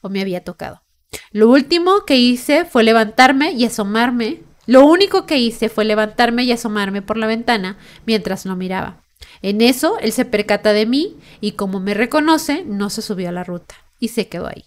o 0.00 0.08
me 0.08 0.20
había 0.20 0.42
tocado. 0.42 0.82
Lo 1.30 1.48
último 1.48 2.04
que 2.06 2.16
hice 2.16 2.64
fue 2.64 2.84
levantarme 2.84 3.52
y 3.52 3.64
asomarme. 3.64 4.42
Lo 4.66 4.84
único 4.84 5.26
que 5.26 5.38
hice 5.38 5.68
fue 5.68 5.84
levantarme 5.84 6.44
y 6.44 6.52
asomarme 6.52 7.02
por 7.02 7.16
la 7.16 7.26
ventana 7.26 7.78
mientras 8.04 8.44
lo 8.44 8.56
miraba. 8.56 9.02
En 9.42 9.60
eso, 9.60 9.98
él 10.00 10.12
se 10.12 10.24
percata 10.24 10.72
de 10.72 10.86
mí 10.86 11.16
y 11.40 11.52
como 11.52 11.80
me 11.80 11.94
reconoce, 11.94 12.64
no 12.64 12.90
se 12.90 13.02
subió 13.02 13.28
a 13.28 13.32
la 13.32 13.44
ruta 13.44 13.74
y 13.98 14.08
se 14.08 14.28
quedó 14.28 14.46
ahí. 14.46 14.64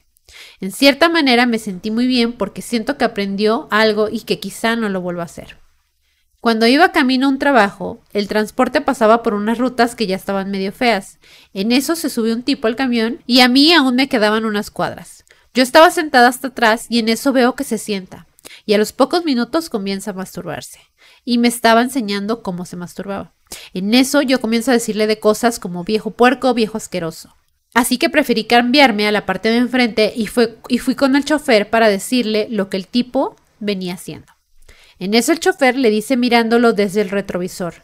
En 0.59 0.71
cierta 0.71 1.09
manera 1.09 1.45
me 1.45 1.59
sentí 1.59 1.91
muy 1.91 2.07
bien 2.07 2.33
porque 2.33 2.61
siento 2.61 2.97
que 2.97 3.05
aprendió 3.05 3.67
algo 3.69 4.07
y 4.09 4.21
que 4.21 4.39
quizá 4.39 4.75
no 4.75 4.89
lo 4.89 5.01
vuelva 5.01 5.23
a 5.23 5.25
hacer. 5.25 5.57
Cuando 6.39 6.65
iba 6.65 6.91
camino 6.91 7.27
a 7.27 7.29
un 7.29 7.37
trabajo, 7.37 8.01
el 8.13 8.27
transporte 8.27 8.81
pasaba 8.81 9.21
por 9.21 9.35
unas 9.35 9.59
rutas 9.59 9.93
que 9.93 10.07
ya 10.07 10.15
estaban 10.15 10.49
medio 10.49 10.71
feas. 10.71 11.19
En 11.53 11.71
eso 11.71 11.95
se 11.95 12.09
subió 12.09 12.33
un 12.33 12.41
tipo 12.41 12.67
al 12.67 12.75
camión 12.75 13.21
y 13.27 13.41
a 13.41 13.47
mí 13.47 13.71
aún 13.73 13.95
me 13.95 14.09
quedaban 14.09 14.45
unas 14.45 14.71
cuadras. 14.71 15.23
Yo 15.53 15.61
estaba 15.61 15.91
sentada 15.91 16.29
hasta 16.29 16.47
atrás 16.47 16.87
y 16.89 16.97
en 16.97 17.09
eso 17.09 17.31
veo 17.31 17.53
que 17.55 17.63
se 17.63 17.77
sienta. 17.77 18.25
Y 18.65 18.73
a 18.73 18.79
los 18.79 18.91
pocos 18.91 19.23
minutos 19.23 19.69
comienza 19.69 20.11
a 20.11 20.15
masturbarse. 20.15 20.79
Y 21.23 21.37
me 21.37 21.47
estaba 21.47 21.81
enseñando 21.81 22.41
cómo 22.41 22.65
se 22.65 22.75
masturbaba. 22.75 23.33
En 23.73 23.93
eso 23.93 24.21
yo 24.21 24.41
comienzo 24.41 24.71
a 24.71 24.75
decirle 24.75 25.07
de 25.07 25.19
cosas 25.19 25.59
como 25.59 25.83
viejo 25.83 26.11
puerco, 26.11 26.53
viejo 26.53 26.77
asqueroso. 26.77 27.35
Así 27.73 27.97
que 27.97 28.09
preferí 28.09 28.45
cambiarme 28.45 29.07
a 29.07 29.11
la 29.11 29.25
parte 29.25 29.49
de 29.49 29.57
enfrente 29.57 30.13
y, 30.15 30.29
y 30.67 30.77
fui 30.79 30.95
con 30.95 31.15
el 31.15 31.25
chofer 31.25 31.69
para 31.69 31.89
decirle 31.89 32.47
lo 32.49 32.69
que 32.69 32.77
el 32.77 32.87
tipo 32.87 33.35
venía 33.59 33.93
haciendo. 33.93 34.33
En 34.99 35.13
eso 35.13 35.31
el 35.31 35.39
chofer 35.39 35.77
le 35.77 35.89
dice 35.89 36.17
mirándolo 36.17 36.73
desde 36.73 37.01
el 37.01 37.09
retrovisor, 37.09 37.83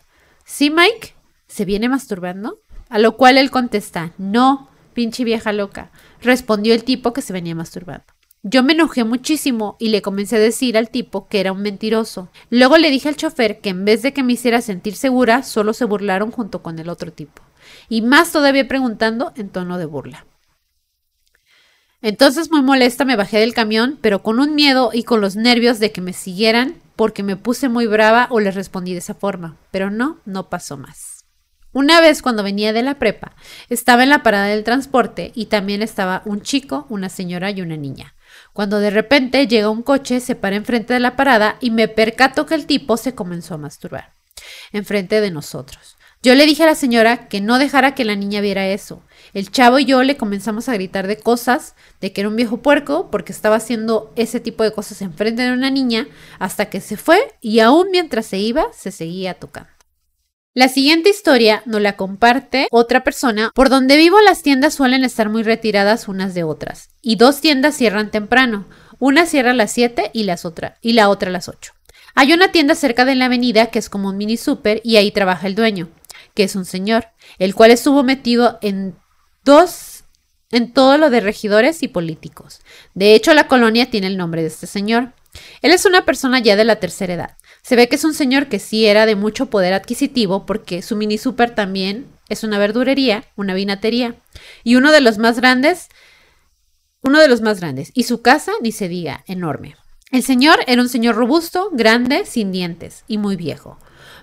¿Sí, 0.49 0.69
Mike? 0.69 1.13
¿Se 1.47 1.65
viene 1.65 1.89
masturbando? 1.89 2.61
A 2.89 2.99
lo 2.99 3.17
cual 3.17 3.37
él 3.37 3.51
contesta, 3.51 4.13
no, 4.17 4.69
pinche 4.93 5.25
vieja 5.25 5.51
loca, 5.51 5.91
respondió 6.21 6.73
el 6.73 6.85
tipo 6.85 7.11
que 7.11 7.21
se 7.21 7.33
venía 7.33 7.53
masturbando. 7.53 8.05
Yo 8.43 8.63
me 8.63 8.73
enojé 8.73 9.03
muchísimo 9.03 9.75
y 9.79 9.89
le 9.89 10.01
comencé 10.01 10.35
a 10.35 10.39
decir 10.39 10.77
al 10.77 10.89
tipo 10.89 11.27
que 11.27 11.39
era 11.39 11.51
un 11.51 11.61
mentiroso. 11.61 12.29
Luego 12.49 12.77
le 12.77 12.91
dije 12.91 13.09
al 13.09 13.15
chofer 13.15 13.59
que 13.59 13.69
en 13.69 13.83
vez 13.83 14.03
de 14.03 14.13
que 14.13 14.23
me 14.23 14.33
hiciera 14.33 14.61
sentir 14.61 14.95
segura, 14.95 15.43
solo 15.43 15.73
se 15.73 15.85
burlaron 15.85 16.31
junto 16.31 16.61
con 16.61 16.77
el 16.79 16.89
otro 16.89 17.11
tipo. 17.11 17.41
Y 17.89 18.01
más 18.01 18.31
todavía 18.31 18.67
preguntando 18.67 19.33
en 19.35 19.49
tono 19.49 19.77
de 19.77 19.85
burla. 19.85 20.25
Entonces 22.01 22.51
muy 22.51 22.61
molesta 22.61 23.05
me 23.05 23.15
bajé 23.15 23.39
del 23.39 23.55
camión, 23.55 23.97
pero 24.01 24.21
con 24.21 24.39
un 24.39 24.53
miedo 24.53 24.91
y 24.93 25.03
con 25.03 25.19
los 25.19 25.35
nervios 25.35 25.79
de 25.79 25.91
que 25.91 26.01
me 26.01 26.13
siguieran 26.13 26.75
porque 26.95 27.23
me 27.23 27.37
puse 27.37 27.69
muy 27.69 27.87
brava 27.87 28.27
o 28.29 28.39
les 28.39 28.55
respondí 28.55 28.93
de 28.93 28.99
esa 28.99 29.15
forma. 29.15 29.57
Pero 29.71 29.89
no, 29.89 30.19
no 30.25 30.49
pasó 30.49 30.77
más. 30.77 31.25
Una 31.73 31.99
vez 32.01 32.21
cuando 32.21 32.43
venía 32.43 32.71
de 32.71 32.83
la 32.83 32.97
prepa, 32.97 33.35
estaba 33.67 34.03
en 34.03 34.09
la 34.09 34.23
parada 34.23 34.45
del 34.45 34.63
transporte 34.63 35.31
y 35.35 35.47
también 35.47 35.81
estaba 35.81 36.21
un 36.23 36.41
chico, 36.41 36.85
una 36.89 37.09
señora 37.09 37.51
y 37.51 37.61
una 37.61 37.75
niña 37.75 38.13
cuando 38.57 38.79
de 38.79 38.89
repente 38.89 39.45
llega 39.45 39.69
un 39.69 39.83
coche, 39.83 40.19
se 40.19 40.33
para 40.33 40.55
enfrente 40.55 40.91
de 40.91 40.99
la 40.99 41.15
parada 41.15 41.57
y 41.61 41.69
me 41.69 41.87
percato 41.87 42.47
que 42.47 42.55
el 42.55 42.65
tipo 42.65 42.97
se 42.97 43.13
comenzó 43.13 43.53
a 43.53 43.59
masturbar 43.59 44.15
enfrente 44.71 45.21
de 45.21 45.29
nosotros. 45.29 45.95
Yo 46.23 46.33
le 46.33 46.47
dije 46.47 46.63
a 46.63 46.65
la 46.65 46.73
señora 46.73 47.27
que 47.29 47.39
no 47.39 47.59
dejara 47.59 47.93
que 47.93 48.03
la 48.03 48.15
niña 48.15 48.41
viera 48.41 48.65
eso. 48.65 49.03
El 49.35 49.51
chavo 49.51 49.77
y 49.77 49.85
yo 49.85 50.01
le 50.01 50.17
comenzamos 50.17 50.69
a 50.69 50.73
gritar 50.73 51.05
de 51.05 51.17
cosas, 51.17 51.75
de 52.01 52.11
que 52.11 52.21
era 52.21 52.29
un 52.29 52.35
viejo 52.35 52.57
puerco, 52.63 53.11
porque 53.11 53.31
estaba 53.31 53.57
haciendo 53.57 54.11
ese 54.15 54.39
tipo 54.39 54.63
de 54.63 54.73
cosas 54.73 55.03
enfrente 55.03 55.43
de 55.43 55.53
una 55.53 55.69
niña, 55.69 56.07
hasta 56.39 56.71
que 56.71 56.81
se 56.81 56.97
fue 56.97 57.35
y 57.39 57.59
aún 57.59 57.91
mientras 57.91 58.25
se 58.25 58.39
iba, 58.39 58.65
se 58.73 58.89
seguía 58.89 59.35
tocando. 59.35 59.76
La 60.57 60.69
siguiente 60.69 61.11
historia 61.11 61.61
nos 61.67 61.81
la 61.81 61.95
comparte 61.95 62.67
otra 62.71 63.03
persona. 63.03 63.51
Por 63.53 63.69
donde 63.69 63.95
vivo 63.95 64.19
las 64.21 64.41
tiendas 64.41 64.73
suelen 64.73 65.03
estar 65.03 65.29
muy 65.29 65.43
retiradas 65.43 66.07
unas 66.07 66.33
de 66.33 66.43
otras 66.43 66.89
y 66.99 67.15
dos 67.15 67.41
tiendas 67.41 67.77
cierran 67.77 68.09
temprano. 68.09 68.65
Una 68.97 69.27
cierra 69.27 69.51
a 69.51 69.53
las 69.53 69.71
7 69.71 70.09
y, 70.13 70.27
y 70.81 70.93
la 70.93 71.09
otra 71.09 71.29
a 71.29 71.31
las 71.31 71.47
8. 71.47 71.73
Hay 72.15 72.33
una 72.33 72.51
tienda 72.51 72.73
cerca 72.73 73.05
de 73.05 73.13
la 73.13 73.25
avenida 73.25 73.67
que 73.67 73.77
es 73.77 73.87
como 73.87 74.09
un 74.09 74.17
mini 74.17 74.35
super 74.35 74.81
y 74.83 74.95
ahí 74.95 75.11
trabaja 75.11 75.45
el 75.45 75.53
dueño, 75.53 75.89
que 76.33 76.45
es 76.45 76.55
un 76.55 76.65
señor, 76.65 77.09
el 77.37 77.53
cual 77.53 77.69
estuvo 77.69 78.01
metido 78.01 78.57
en 78.63 78.95
dos 79.45 80.05
en 80.49 80.73
todo 80.73 80.97
lo 80.97 81.11
de 81.11 81.19
regidores 81.19 81.83
y 81.83 81.87
políticos. 81.87 82.61
De 82.95 83.13
hecho, 83.13 83.35
la 83.35 83.47
colonia 83.47 83.91
tiene 83.91 84.07
el 84.07 84.17
nombre 84.17 84.41
de 84.41 84.47
este 84.47 84.65
señor. 84.65 85.13
Él 85.61 85.71
es 85.71 85.85
una 85.85 86.03
persona 86.03 86.39
ya 86.39 86.55
de 86.55 86.65
la 86.65 86.77
tercera 86.77 87.13
edad. 87.13 87.37
Se 87.67 87.75
ve 87.75 87.89
que 87.89 87.97
es 87.97 88.05
un 88.05 88.13
señor 88.13 88.47
que 88.47 88.59
sí 88.59 88.85
era 88.85 89.05
de 89.05 89.17
mucho 89.17 89.47
poder 89.47 89.73
adquisitivo 89.73 90.45
porque 90.45 90.81
su 90.81 90.95
mini 90.95 91.17
super 91.17 91.53
también 91.53 92.07
es 92.29 92.45
una 92.45 92.59
verdurería, 92.59 93.25
una 93.35 93.53
vinatería 93.53 94.15
y 94.63 94.77
uno 94.77 94.93
de 94.93 95.01
los 95.01 95.17
más 95.17 95.35
grandes, 95.41 95.89
uno 97.01 97.19
de 97.19 97.27
los 97.27 97.41
más 97.41 97.59
grandes 97.59 97.91
y 97.93 98.03
su 98.03 98.21
casa 98.21 98.53
ni 98.61 98.71
se 98.71 98.87
diga, 98.87 99.25
enorme. 99.27 99.75
El 100.13 100.23
señor 100.23 100.59
era 100.65 100.81
un 100.81 100.87
señor 100.87 101.15
robusto, 101.15 101.69
grande, 101.73 102.25
sin 102.25 102.53
dientes 102.53 103.03
y 103.05 103.17
muy 103.17 103.35
viejo. 103.35 103.77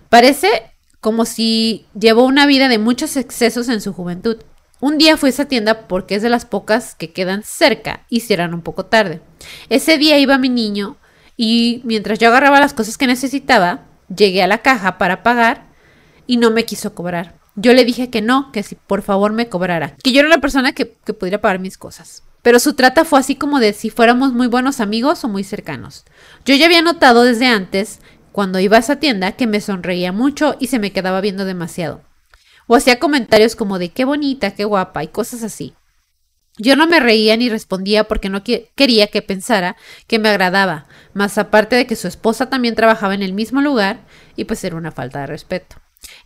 Parece 0.09 0.49
como 1.03 1.27
si 1.27 1.85
llevó 1.93 2.25
una 2.25 2.47
vida 2.47 2.71
de 2.71 2.79
muchos 2.79 3.15
excesos 3.19 3.69
en 3.69 3.83
su 3.83 3.93
juventud. 3.93 4.39
Un 4.81 4.97
día 4.97 5.19
fui 5.19 5.27
a 5.27 5.31
esa 5.31 5.45
tienda 5.45 5.87
porque 5.87 6.15
es 6.15 6.23
de 6.23 6.31
las 6.31 6.47
pocas 6.47 6.95
que 6.95 7.13
quedan 7.13 7.43
cerca 7.43 8.07
y 8.09 8.21
cierran 8.21 8.55
un 8.55 8.63
poco 8.63 8.87
tarde. 8.87 9.21
Ese 9.69 9.99
día 9.99 10.19
iba 10.19 10.39
mi 10.39 10.49
niño 10.49 10.97
y 11.37 11.83
mientras 11.85 12.19
yo 12.19 12.29
agarraba 12.29 12.61
las 12.61 12.75
cosas 12.75 12.99
que 12.99 13.07
necesitaba, 13.07 13.87
llegué 14.15 14.43
a 14.43 14.47
la 14.47 14.59
caja 14.59 14.99
para 14.99 15.23
pagar 15.23 15.67
y 16.27 16.37
no 16.37 16.51
me 16.51 16.65
quiso 16.65 16.95
cobrar. 16.95 17.35
Yo 17.57 17.73
le 17.73 17.85
dije 17.85 18.11
que 18.11 18.23
no, 18.23 18.51
que 18.53 18.63
si 18.63 18.75
por 18.75 19.03
favor 19.03 19.33
me 19.33 19.49
cobrara, 19.49 19.97
que 20.03 20.13
yo 20.13 20.21
era 20.21 20.29
una 20.29 20.41
persona 20.41 20.73
que, 20.73 20.97
que 21.05 21.15
pudiera 21.15 21.41
pagar 21.41 21.59
mis 21.61 21.79
cosas. 21.79 22.23
Pero 22.43 22.59
su 22.59 22.75
trata 22.75 23.05
fue 23.05 23.21
así 23.21 23.37
como 23.37 23.59
de 23.59 23.73
si 23.73 23.91
fuéramos 23.91 24.33
muy 24.33 24.49
buenos 24.49 24.81
amigos 24.81 25.25
o 25.25 25.29
muy 25.29 25.45
cercanos. 25.45 26.05
Yo 26.45 26.55
ya 26.55 26.67
había 26.67 26.83
notado 26.83 27.23
desde 27.23 27.47
antes, 27.47 28.01
cuando 28.33 28.59
iba 28.59 28.77
a 28.77 28.81
esa 28.81 28.97
tienda, 28.97 29.33
que 29.33 29.47
me 29.47 29.61
sonreía 29.61 30.13
mucho 30.13 30.57
y 30.59 30.67
se 30.67 30.79
me 30.79 30.93
quedaba 30.93 31.21
viendo 31.21 31.45
demasiado. 31.45 32.03
O 32.67 32.75
hacía 32.77 32.99
comentarios 32.99 33.57
como 33.57 33.79
de 33.79 33.91
qué 33.91 34.05
bonita, 34.05 34.51
qué 34.51 34.65
guapa 34.65 35.05
y 35.05 35.09
cosas 35.09 35.43
así. 35.43 35.75
Yo 36.57 36.77
no 36.77 36.87
me 36.87 37.01
reía 37.01 37.37
ni 37.37 37.49
respondía 37.49 38.05
porque 38.05 38.29
no 38.29 38.45
quería 38.45 39.09
que 39.09 39.23
pensara 39.23 39.77
que 40.07 40.21
me 40.21 40.29
agradaba, 40.29 40.87
más 41.13 41.37
aparte 41.37 41.75
de 41.75 41.87
que 41.87 41.97
su 41.97 42.07
esposa 42.07 42.49
también 42.49 42.77
trabajaba 42.77 43.15
en 43.15 43.23
el 43.23 43.33
mismo 43.33 43.61
lugar 43.61 44.01
y 44.37 44.45
pues 44.45 44.63
era 44.63 44.77
una 44.77 44.93
falta 44.93 45.21
de 45.21 45.27
respeto. 45.27 45.77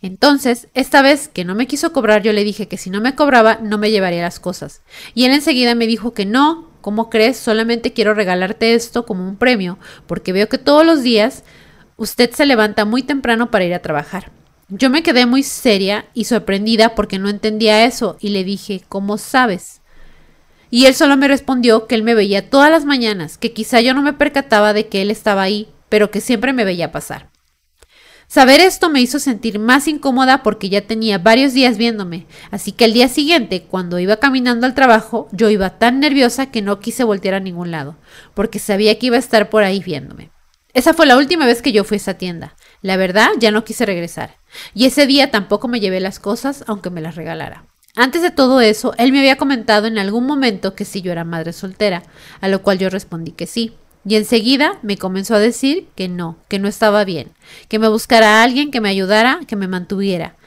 Entonces, 0.01 0.67
esta 0.75 1.01
vez 1.01 1.29
que 1.29 1.45
no 1.45 1.55
me 1.55 1.65
quiso 1.65 1.93
cobrar, 1.93 2.21
yo 2.21 2.31
le 2.31 2.43
dije 2.43 2.67
que 2.67 2.77
si 2.77 2.89
no 2.89 3.01
me 3.01 3.15
cobraba, 3.15 3.59
no 3.61 3.77
me 3.77 3.89
llevaría 3.89 4.21
las 4.21 4.39
cosas. 4.39 4.81
Y 5.15 5.25
él 5.25 5.31
enseguida 5.31 5.73
me 5.73 5.87
dijo 5.87 6.13
que 6.13 6.25
no, 6.25 6.69
¿cómo 6.81 7.09
crees? 7.09 7.37
Solamente 7.37 7.93
quiero 7.93 8.13
regalarte 8.13 8.75
esto 8.75 9.05
como 9.05 9.27
un 9.27 9.35
premio, 9.35 9.79
porque 10.05 10.31
veo 10.31 10.47
que 10.47 10.57
todos 10.57 10.85
los 10.85 11.01
días 11.01 11.43
usted 11.97 12.31
se 12.31 12.45
levanta 12.45 12.85
muy 12.85 13.03
temprano 13.03 13.49
para 13.49 13.65
ir 13.65 13.73
a 13.73 13.81
trabajar. 13.81 14.31
Yo 14.69 14.91
me 14.91 15.01
quedé 15.01 15.25
muy 15.25 15.41
seria 15.41 16.05
y 16.13 16.25
sorprendida 16.25 16.93
porque 16.93 17.17
no 17.17 17.29
entendía 17.29 17.85
eso 17.85 18.17
y 18.19 18.29
le 18.29 18.43
dije, 18.43 18.83
¿cómo 18.87 19.17
sabes? 19.17 19.78
Y 20.69 20.85
él 20.85 20.93
solo 20.93 21.17
me 21.17 21.27
respondió 21.27 21.87
que 21.87 21.95
él 21.95 22.03
me 22.03 22.15
veía 22.15 22.49
todas 22.49 22.69
las 22.69 22.85
mañanas, 22.85 23.37
que 23.37 23.53
quizá 23.53 23.81
yo 23.81 23.93
no 23.93 24.01
me 24.01 24.13
percataba 24.13 24.73
de 24.73 24.87
que 24.87 25.01
él 25.01 25.11
estaba 25.11 25.41
ahí, 25.41 25.67
pero 25.89 26.11
que 26.11 26.21
siempre 26.21 26.53
me 26.53 26.65
veía 26.65 26.91
pasar. 26.91 27.29
Saber 28.27 28.59
esto 28.59 28.91
me 28.91 29.01
hizo 29.01 29.17
sentir 29.17 29.57
más 29.57 29.87
incómoda 29.87 30.43
porque 30.43 30.69
ya 30.69 30.81
tenía 30.81 31.17
varios 31.17 31.53
días 31.53 31.79
viéndome, 31.79 32.27
así 32.51 32.71
que 32.71 32.85
el 32.85 32.93
día 32.93 33.07
siguiente, 33.07 33.63
cuando 33.63 33.97
iba 33.97 34.17
caminando 34.17 34.67
al 34.67 34.75
trabajo, 34.75 35.27
yo 35.31 35.49
iba 35.49 35.79
tan 35.79 35.99
nerviosa 35.99 36.51
que 36.51 36.61
no 36.61 36.79
quise 36.79 37.03
voltear 37.03 37.33
a 37.33 37.39
ningún 37.39 37.71
lado, 37.71 37.95
porque 38.35 38.59
sabía 38.59 38.99
que 38.99 39.07
iba 39.07 39.15
a 39.15 39.19
estar 39.19 39.49
por 39.49 39.63
ahí 39.63 39.79
viéndome. 39.79 40.29
Esa 40.75 40.93
fue 40.93 41.07
la 41.07 41.17
última 41.17 41.47
vez 41.47 41.63
que 41.63 41.71
yo 41.71 41.83
fui 41.83 41.95
a 41.95 41.97
esa 41.97 42.13
tienda. 42.13 42.55
La 42.83 42.97
verdad, 42.97 43.29
ya 43.39 43.49
no 43.49 43.63
quise 43.63 43.87
regresar. 43.87 44.37
Y 44.75 44.85
ese 44.85 45.07
día 45.07 45.31
tampoco 45.31 45.67
me 45.67 45.79
llevé 45.79 45.99
las 45.99 46.19
cosas, 46.19 46.63
aunque 46.67 46.91
me 46.91 47.01
las 47.01 47.15
regalara. 47.15 47.65
Antes 48.01 48.21
de 48.21 48.31
todo 48.31 48.61
eso, 48.61 48.93
él 48.97 49.11
me 49.11 49.19
había 49.19 49.35
comentado 49.35 49.85
en 49.85 49.97
algún 49.97 50.25
momento 50.25 50.73
que 50.73 50.85
si 50.85 51.01
yo 51.01 51.11
era 51.11 51.25
madre 51.25 51.51
soltera, 51.51 52.03
a 52.39 52.47
lo 52.47 52.61
cual 52.61 52.79
yo 52.79 52.89
respondí 52.89 53.33
que 53.33 53.45
sí. 53.45 53.73
Y 54.05 54.15
enseguida 54.15 54.79
me 54.83 54.97
comenzó 54.97 55.35
a 55.35 55.39
decir 55.39 55.89
que 55.97 56.07
no, 56.07 56.37
que 56.47 56.59
no 56.59 56.69
estaba 56.69 57.03
bien, 57.03 57.33
que 57.67 57.77
me 57.77 57.89
buscara 57.89 58.39
a 58.39 58.43
alguien 58.43 58.71
que 58.71 58.79
me 58.79 58.87
ayudara, 58.87 59.41
que 59.45 59.57
me 59.57 59.67
mantuviera. 59.67 60.37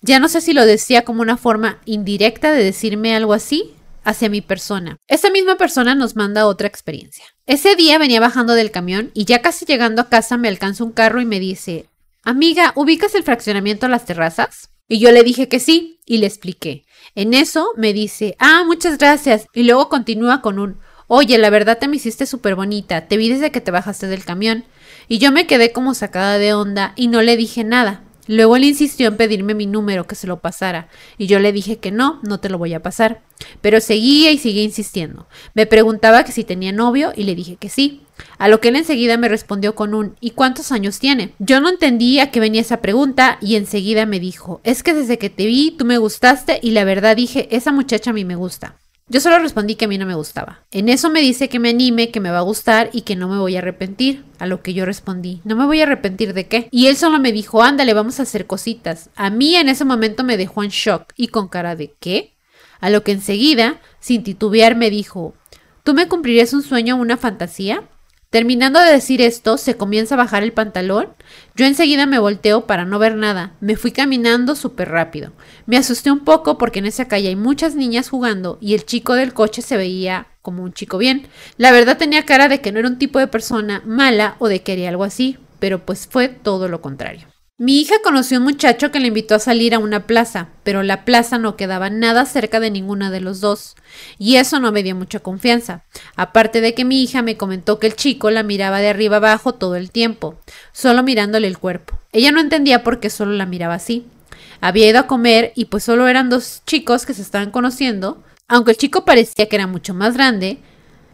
Ya 0.00 0.20
no 0.20 0.30
sé 0.30 0.40
si 0.40 0.54
lo 0.54 0.64
decía 0.64 1.04
como 1.04 1.20
una 1.20 1.36
forma 1.36 1.80
indirecta 1.84 2.50
de 2.50 2.64
decirme 2.64 3.14
algo 3.14 3.34
así 3.34 3.74
hacia 4.02 4.30
mi 4.30 4.40
persona. 4.40 4.96
Esa 5.06 5.28
misma 5.28 5.58
persona 5.58 5.94
nos 5.94 6.16
manda 6.16 6.46
otra 6.46 6.66
experiencia. 6.66 7.26
Ese 7.44 7.76
día 7.76 7.98
venía 7.98 8.20
bajando 8.20 8.54
del 8.54 8.70
camión 8.70 9.10
y 9.12 9.26
ya 9.26 9.42
casi 9.42 9.66
llegando 9.66 10.00
a 10.00 10.08
casa 10.08 10.38
me 10.38 10.48
alcanza 10.48 10.84
un 10.84 10.92
carro 10.92 11.20
y 11.20 11.26
me 11.26 11.40
dice, 11.40 11.90
Amiga, 12.22 12.72
¿ubicas 12.74 13.14
el 13.14 13.22
fraccionamiento 13.22 13.84
a 13.84 13.90
las 13.90 14.06
terrazas? 14.06 14.70
Y 14.88 14.98
yo 14.98 15.12
le 15.12 15.22
dije 15.22 15.48
que 15.48 15.60
sí 15.60 15.99
y 16.10 16.18
le 16.18 16.26
expliqué. 16.26 16.84
En 17.14 17.34
eso 17.34 17.70
me 17.76 17.92
dice, 17.92 18.34
ah, 18.40 18.64
muchas 18.66 18.98
gracias. 18.98 19.46
Y 19.54 19.62
luego 19.62 19.88
continúa 19.88 20.42
con 20.42 20.58
un, 20.58 20.76
oye, 21.06 21.38
la 21.38 21.50
verdad 21.50 21.78
te 21.78 21.86
me 21.86 21.96
hiciste 21.96 22.26
súper 22.26 22.56
bonita, 22.56 23.06
te 23.06 23.16
vi 23.16 23.28
desde 23.28 23.52
que 23.52 23.60
te 23.60 23.70
bajaste 23.70 24.08
del 24.08 24.24
camión. 24.24 24.64
Y 25.06 25.18
yo 25.18 25.30
me 25.30 25.46
quedé 25.46 25.70
como 25.70 25.94
sacada 25.94 26.38
de 26.38 26.52
onda 26.52 26.94
y 26.96 27.06
no 27.06 27.22
le 27.22 27.36
dije 27.36 27.62
nada. 27.62 28.02
Luego 28.26 28.56
él 28.56 28.64
insistió 28.64 29.06
en 29.06 29.16
pedirme 29.16 29.54
mi 29.54 29.66
número, 29.66 30.08
que 30.08 30.16
se 30.16 30.26
lo 30.26 30.40
pasara, 30.40 30.88
y 31.16 31.28
yo 31.28 31.38
le 31.38 31.52
dije 31.52 31.78
que 31.78 31.92
no, 31.92 32.18
no 32.24 32.40
te 32.40 32.48
lo 32.48 32.58
voy 32.58 32.74
a 32.74 32.82
pasar. 32.82 33.22
Pero 33.60 33.80
seguía 33.80 34.32
y 34.32 34.38
seguía 34.38 34.64
insistiendo. 34.64 35.28
Me 35.54 35.66
preguntaba 35.66 36.24
que 36.24 36.32
si 36.32 36.42
tenía 36.42 36.72
novio 36.72 37.12
y 37.14 37.22
le 37.22 37.36
dije 37.36 37.54
que 37.54 37.68
sí. 37.68 38.02
A 38.38 38.48
lo 38.48 38.60
que 38.60 38.68
él 38.68 38.76
enseguida 38.76 39.16
me 39.16 39.28
respondió 39.28 39.74
con 39.74 39.94
un 39.94 40.16
¿y 40.20 40.30
cuántos 40.30 40.72
años 40.72 40.98
tiene? 40.98 41.34
Yo 41.38 41.60
no 41.60 41.68
entendía 41.68 42.30
que 42.30 42.40
venía 42.40 42.60
esa 42.60 42.80
pregunta 42.80 43.38
y 43.40 43.56
enseguida 43.56 44.06
me 44.06 44.20
dijo 44.20 44.60
es 44.64 44.82
que 44.82 44.94
desde 44.94 45.18
que 45.18 45.30
te 45.30 45.46
vi 45.46 45.72
tú 45.72 45.84
me 45.84 45.98
gustaste 45.98 46.58
y 46.62 46.70
la 46.72 46.84
verdad 46.84 47.16
dije 47.16 47.48
esa 47.50 47.72
muchacha 47.72 48.10
a 48.10 48.14
mí 48.14 48.24
me 48.24 48.36
gusta. 48.36 48.76
Yo 49.12 49.18
solo 49.18 49.40
respondí 49.40 49.74
que 49.74 49.86
a 49.86 49.88
mí 49.88 49.98
no 49.98 50.06
me 50.06 50.14
gustaba. 50.14 50.60
En 50.70 50.88
eso 50.88 51.10
me 51.10 51.20
dice 51.20 51.48
que 51.48 51.58
me 51.58 51.70
anime, 51.70 52.12
que 52.12 52.20
me 52.20 52.30
va 52.30 52.38
a 52.38 52.42
gustar 52.42 52.90
y 52.92 53.00
que 53.00 53.16
no 53.16 53.26
me 53.26 53.38
voy 53.38 53.56
a 53.56 53.58
arrepentir. 53.58 54.22
A 54.38 54.46
lo 54.46 54.62
que 54.62 54.72
yo 54.72 54.84
respondí, 54.84 55.40
¿no 55.42 55.56
me 55.56 55.66
voy 55.66 55.80
a 55.80 55.82
arrepentir 55.82 56.32
de 56.32 56.46
qué? 56.46 56.68
Y 56.70 56.86
él 56.86 56.96
solo 56.96 57.18
me 57.18 57.32
dijo, 57.32 57.60
ándale, 57.60 57.92
vamos 57.92 58.20
a 58.20 58.22
hacer 58.22 58.46
cositas. 58.46 59.10
A 59.16 59.28
mí 59.28 59.56
en 59.56 59.68
ese 59.68 59.84
momento 59.84 60.22
me 60.22 60.36
dejó 60.36 60.62
en 60.62 60.70
shock 60.70 61.12
y 61.16 61.26
con 61.26 61.48
cara 61.48 61.74
de 61.74 61.92
¿qué? 61.98 62.34
A 62.78 62.88
lo 62.88 63.02
que 63.02 63.10
enseguida, 63.10 63.80
sin 63.98 64.22
titubear, 64.22 64.76
me 64.76 64.90
dijo, 64.90 65.34
¿tú 65.82 65.92
me 65.92 66.06
cumplirías 66.06 66.52
un 66.52 66.62
sueño 66.62 66.94
o 66.94 67.00
una 67.00 67.16
fantasía? 67.16 67.82
Terminando 68.30 68.78
de 68.78 68.92
decir 68.92 69.20
esto, 69.22 69.58
se 69.58 69.76
comienza 69.76 70.14
a 70.14 70.18
bajar 70.18 70.44
el 70.44 70.52
pantalón. 70.52 71.08
Yo 71.56 71.66
enseguida 71.66 72.06
me 72.06 72.20
volteo 72.20 72.64
para 72.64 72.84
no 72.84 73.00
ver 73.00 73.16
nada. 73.16 73.54
Me 73.60 73.74
fui 73.74 73.90
caminando 73.90 74.54
súper 74.54 74.88
rápido. 74.88 75.32
Me 75.66 75.76
asusté 75.76 76.12
un 76.12 76.20
poco 76.20 76.56
porque 76.56 76.78
en 76.78 76.86
esa 76.86 77.08
calle 77.08 77.26
hay 77.26 77.34
muchas 77.34 77.74
niñas 77.74 78.08
jugando 78.08 78.56
y 78.60 78.74
el 78.74 78.86
chico 78.86 79.14
del 79.14 79.34
coche 79.34 79.62
se 79.62 79.76
veía 79.76 80.28
como 80.42 80.62
un 80.62 80.72
chico 80.72 80.96
bien. 80.96 81.26
La 81.56 81.72
verdad 81.72 81.98
tenía 81.98 82.24
cara 82.24 82.46
de 82.46 82.60
que 82.60 82.70
no 82.70 82.78
era 82.78 82.88
un 82.88 82.98
tipo 82.98 83.18
de 83.18 83.26
persona 83.26 83.82
mala 83.84 84.36
o 84.38 84.46
de 84.46 84.62
que 84.62 84.86
algo 84.86 85.02
así, 85.02 85.36
pero 85.58 85.84
pues 85.84 86.06
fue 86.06 86.28
todo 86.28 86.68
lo 86.68 86.80
contrario. 86.80 87.26
Mi 87.62 87.78
hija 87.78 87.96
conoció 88.02 88.38
a 88.38 88.40
un 88.40 88.46
muchacho 88.46 88.90
que 88.90 89.00
le 89.00 89.08
invitó 89.08 89.34
a 89.34 89.38
salir 89.38 89.74
a 89.74 89.78
una 89.78 90.06
plaza, 90.06 90.48
pero 90.62 90.82
la 90.82 91.04
plaza 91.04 91.36
no 91.36 91.56
quedaba 91.56 91.90
nada 91.90 92.24
cerca 92.24 92.58
de 92.58 92.70
ninguna 92.70 93.10
de 93.10 93.20
los 93.20 93.42
dos, 93.42 93.76
y 94.18 94.36
eso 94.36 94.60
no 94.60 94.72
me 94.72 94.82
dio 94.82 94.96
mucha 94.96 95.20
confianza, 95.20 95.84
aparte 96.16 96.62
de 96.62 96.72
que 96.72 96.86
mi 96.86 97.02
hija 97.02 97.20
me 97.20 97.36
comentó 97.36 97.78
que 97.78 97.86
el 97.86 97.96
chico 97.96 98.30
la 98.30 98.42
miraba 98.42 98.80
de 98.80 98.88
arriba 98.88 99.18
abajo 99.18 99.52
todo 99.52 99.76
el 99.76 99.90
tiempo, 99.90 100.40
solo 100.72 101.02
mirándole 101.02 101.48
el 101.48 101.58
cuerpo. 101.58 101.98
Ella 102.12 102.32
no 102.32 102.40
entendía 102.40 102.82
por 102.82 102.98
qué 102.98 103.10
solo 103.10 103.32
la 103.32 103.44
miraba 103.44 103.74
así. 103.74 104.06
Había 104.62 104.88
ido 104.88 105.00
a 105.00 105.06
comer 105.06 105.52
y 105.54 105.66
pues 105.66 105.84
solo 105.84 106.08
eran 106.08 106.30
dos 106.30 106.62
chicos 106.64 107.04
que 107.04 107.12
se 107.12 107.20
estaban 107.20 107.50
conociendo, 107.50 108.24
aunque 108.48 108.70
el 108.70 108.78
chico 108.78 109.04
parecía 109.04 109.50
que 109.50 109.56
era 109.56 109.66
mucho 109.66 109.92
más 109.92 110.14
grande, 110.14 110.60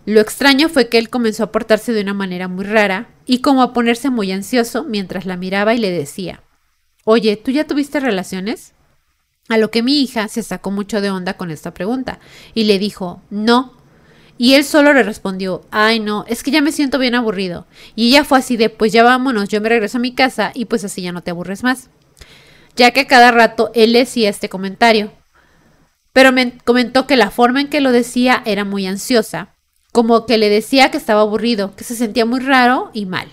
lo 0.06 0.20
extraño 0.20 0.68
fue 0.68 0.88
que 0.88 0.98
él 0.98 1.10
comenzó 1.10 1.44
a 1.44 1.52
portarse 1.52 1.92
de 1.92 2.00
una 2.00 2.14
manera 2.14 2.48
muy 2.48 2.64
rara 2.64 3.08
y 3.26 3.40
como 3.40 3.62
a 3.62 3.72
ponerse 3.72 4.08
muy 4.08 4.32
ansioso 4.32 4.84
mientras 4.84 5.26
la 5.26 5.36
miraba 5.36 5.74
y 5.74 5.78
le 5.78 5.90
decía, 5.90 6.42
Oye, 7.08 7.36
¿tú 7.36 7.52
ya 7.52 7.64
tuviste 7.68 8.00
relaciones? 8.00 8.72
A 9.48 9.58
lo 9.58 9.70
que 9.70 9.84
mi 9.84 10.02
hija 10.02 10.26
se 10.26 10.42
sacó 10.42 10.72
mucho 10.72 11.00
de 11.00 11.10
onda 11.10 11.34
con 11.34 11.52
esta 11.52 11.72
pregunta 11.72 12.18
y 12.52 12.64
le 12.64 12.80
dijo, 12.80 13.22
no. 13.30 13.74
Y 14.38 14.54
él 14.54 14.64
solo 14.64 14.92
le 14.92 15.04
respondió, 15.04 15.64
ay 15.70 16.00
no, 16.00 16.24
es 16.26 16.42
que 16.42 16.50
ya 16.50 16.60
me 16.62 16.72
siento 16.72 16.98
bien 16.98 17.14
aburrido. 17.14 17.64
Y 17.94 18.08
ella 18.08 18.24
fue 18.24 18.38
así 18.38 18.56
de, 18.56 18.70
pues 18.70 18.92
ya 18.92 19.04
vámonos, 19.04 19.48
yo 19.48 19.60
me 19.60 19.68
regreso 19.68 19.98
a 19.98 20.00
mi 20.00 20.16
casa 20.16 20.50
y 20.52 20.64
pues 20.64 20.82
así 20.82 21.00
ya 21.00 21.12
no 21.12 21.22
te 21.22 21.30
aburres 21.30 21.62
más. 21.62 21.90
Ya 22.74 22.90
que 22.90 23.00
a 23.00 23.06
cada 23.06 23.30
rato 23.30 23.70
él 23.72 23.92
decía 23.92 24.28
este 24.28 24.48
comentario. 24.48 25.12
Pero 26.12 26.32
me 26.32 26.58
comentó 26.64 27.06
que 27.06 27.16
la 27.16 27.30
forma 27.30 27.60
en 27.60 27.68
que 27.68 27.80
lo 27.80 27.92
decía 27.92 28.42
era 28.44 28.64
muy 28.64 28.84
ansiosa 28.88 29.50
como 29.96 30.26
que 30.26 30.36
le 30.36 30.50
decía 30.50 30.90
que 30.90 30.98
estaba 30.98 31.22
aburrido, 31.22 31.74
que 31.74 31.82
se 31.82 31.96
sentía 31.96 32.26
muy 32.26 32.40
raro 32.40 32.90
y 32.92 33.06
mal. 33.06 33.28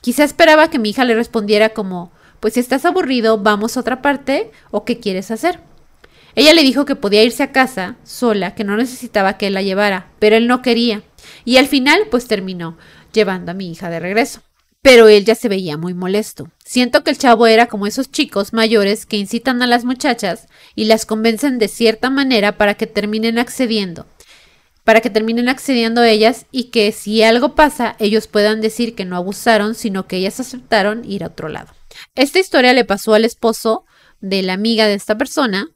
Quizá 0.00 0.24
esperaba 0.24 0.70
que 0.70 0.78
mi 0.78 0.88
hija 0.88 1.04
le 1.04 1.14
respondiera 1.14 1.74
como, 1.74 2.12
pues 2.40 2.54
si 2.54 2.60
estás 2.60 2.86
aburrido, 2.86 3.36
vamos 3.36 3.76
a 3.76 3.80
otra 3.80 4.00
parte 4.00 4.50
o 4.70 4.86
qué 4.86 5.00
quieres 5.00 5.30
hacer. 5.30 5.60
Ella 6.34 6.54
le 6.54 6.62
dijo 6.62 6.86
que 6.86 6.96
podía 6.96 7.22
irse 7.22 7.42
a 7.42 7.52
casa 7.52 7.96
sola, 8.04 8.54
que 8.54 8.64
no 8.64 8.78
necesitaba 8.78 9.36
que 9.36 9.48
él 9.48 9.52
la 9.52 9.60
llevara, 9.60 10.06
pero 10.18 10.36
él 10.36 10.46
no 10.46 10.62
quería. 10.62 11.02
Y 11.44 11.58
al 11.58 11.66
final, 11.66 12.06
pues 12.10 12.26
terminó 12.26 12.78
llevando 13.12 13.50
a 13.50 13.54
mi 13.54 13.70
hija 13.70 13.90
de 13.90 14.00
regreso. 14.00 14.40
Pero 14.80 15.08
él 15.08 15.26
ya 15.26 15.34
se 15.34 15.50
veía 15.50 15.76
muy 15.76 15.92
molesto. 15.92 16.48
Siento 16.64 17.04
que 17.04 17.10
el 17.10 17.18
chavo 17.18 17.46
era 17.46 17.66
como 17.66 17.86
esos 17.86 18.10
chicos 18.10 18.54
mayores 18.54 19.04
que 19.04 19.18
incitan 19.18 19.60
a 19.60 19.66
las 19.66 19.84
muchachas 19.84 20.46
y 20.74 20.86
las 20.86 21.04
convencen 21.04 21.58
de 21.58 21.68
cierta 21.68 22.08
manera 22.08 22.56
para 22.56 22.76
que 22.76 22.86
terminen 22.86 23.38
accediendo 23.38 24.06
para 24.88 25.02
que 25.02 25.10
terminen 25.10 25.50
accediendo 25.50 26.00
a 26.00 26.08
ellas 26.08 26.46
y 26.50 26.70
que 26.70 26.92
si 26.92 27.22
algo 27.22 27.54
pasa, 27.54 27.94
ellos 27.98 28.26
puedan 28.26 28.62
decir 28.62 28.94
que 28.94 29.04
no 29.04 29.16
abusaron, 29.16 29.74
sino 29.74 30.06
que 30.06 30.16
ellas 30.16 30.40
aceptaron 30.40 31.04
ir 31.04 31.24
a 31.24 31.26
otro 31.26 31.50
lado. 31.50 31.74
Esta 32.14 32.38
historia 32.38 32.72
le 32.72 32.86
pasó 32.86 33.12
al 33.12 33.26
esposo 33.26 33.84
de 34.22 34.40
la 34.40 34.54
amiga 34.54 34.86
de 34.86 34.94
esta 34.94 35.18
persona, 35.18 35.68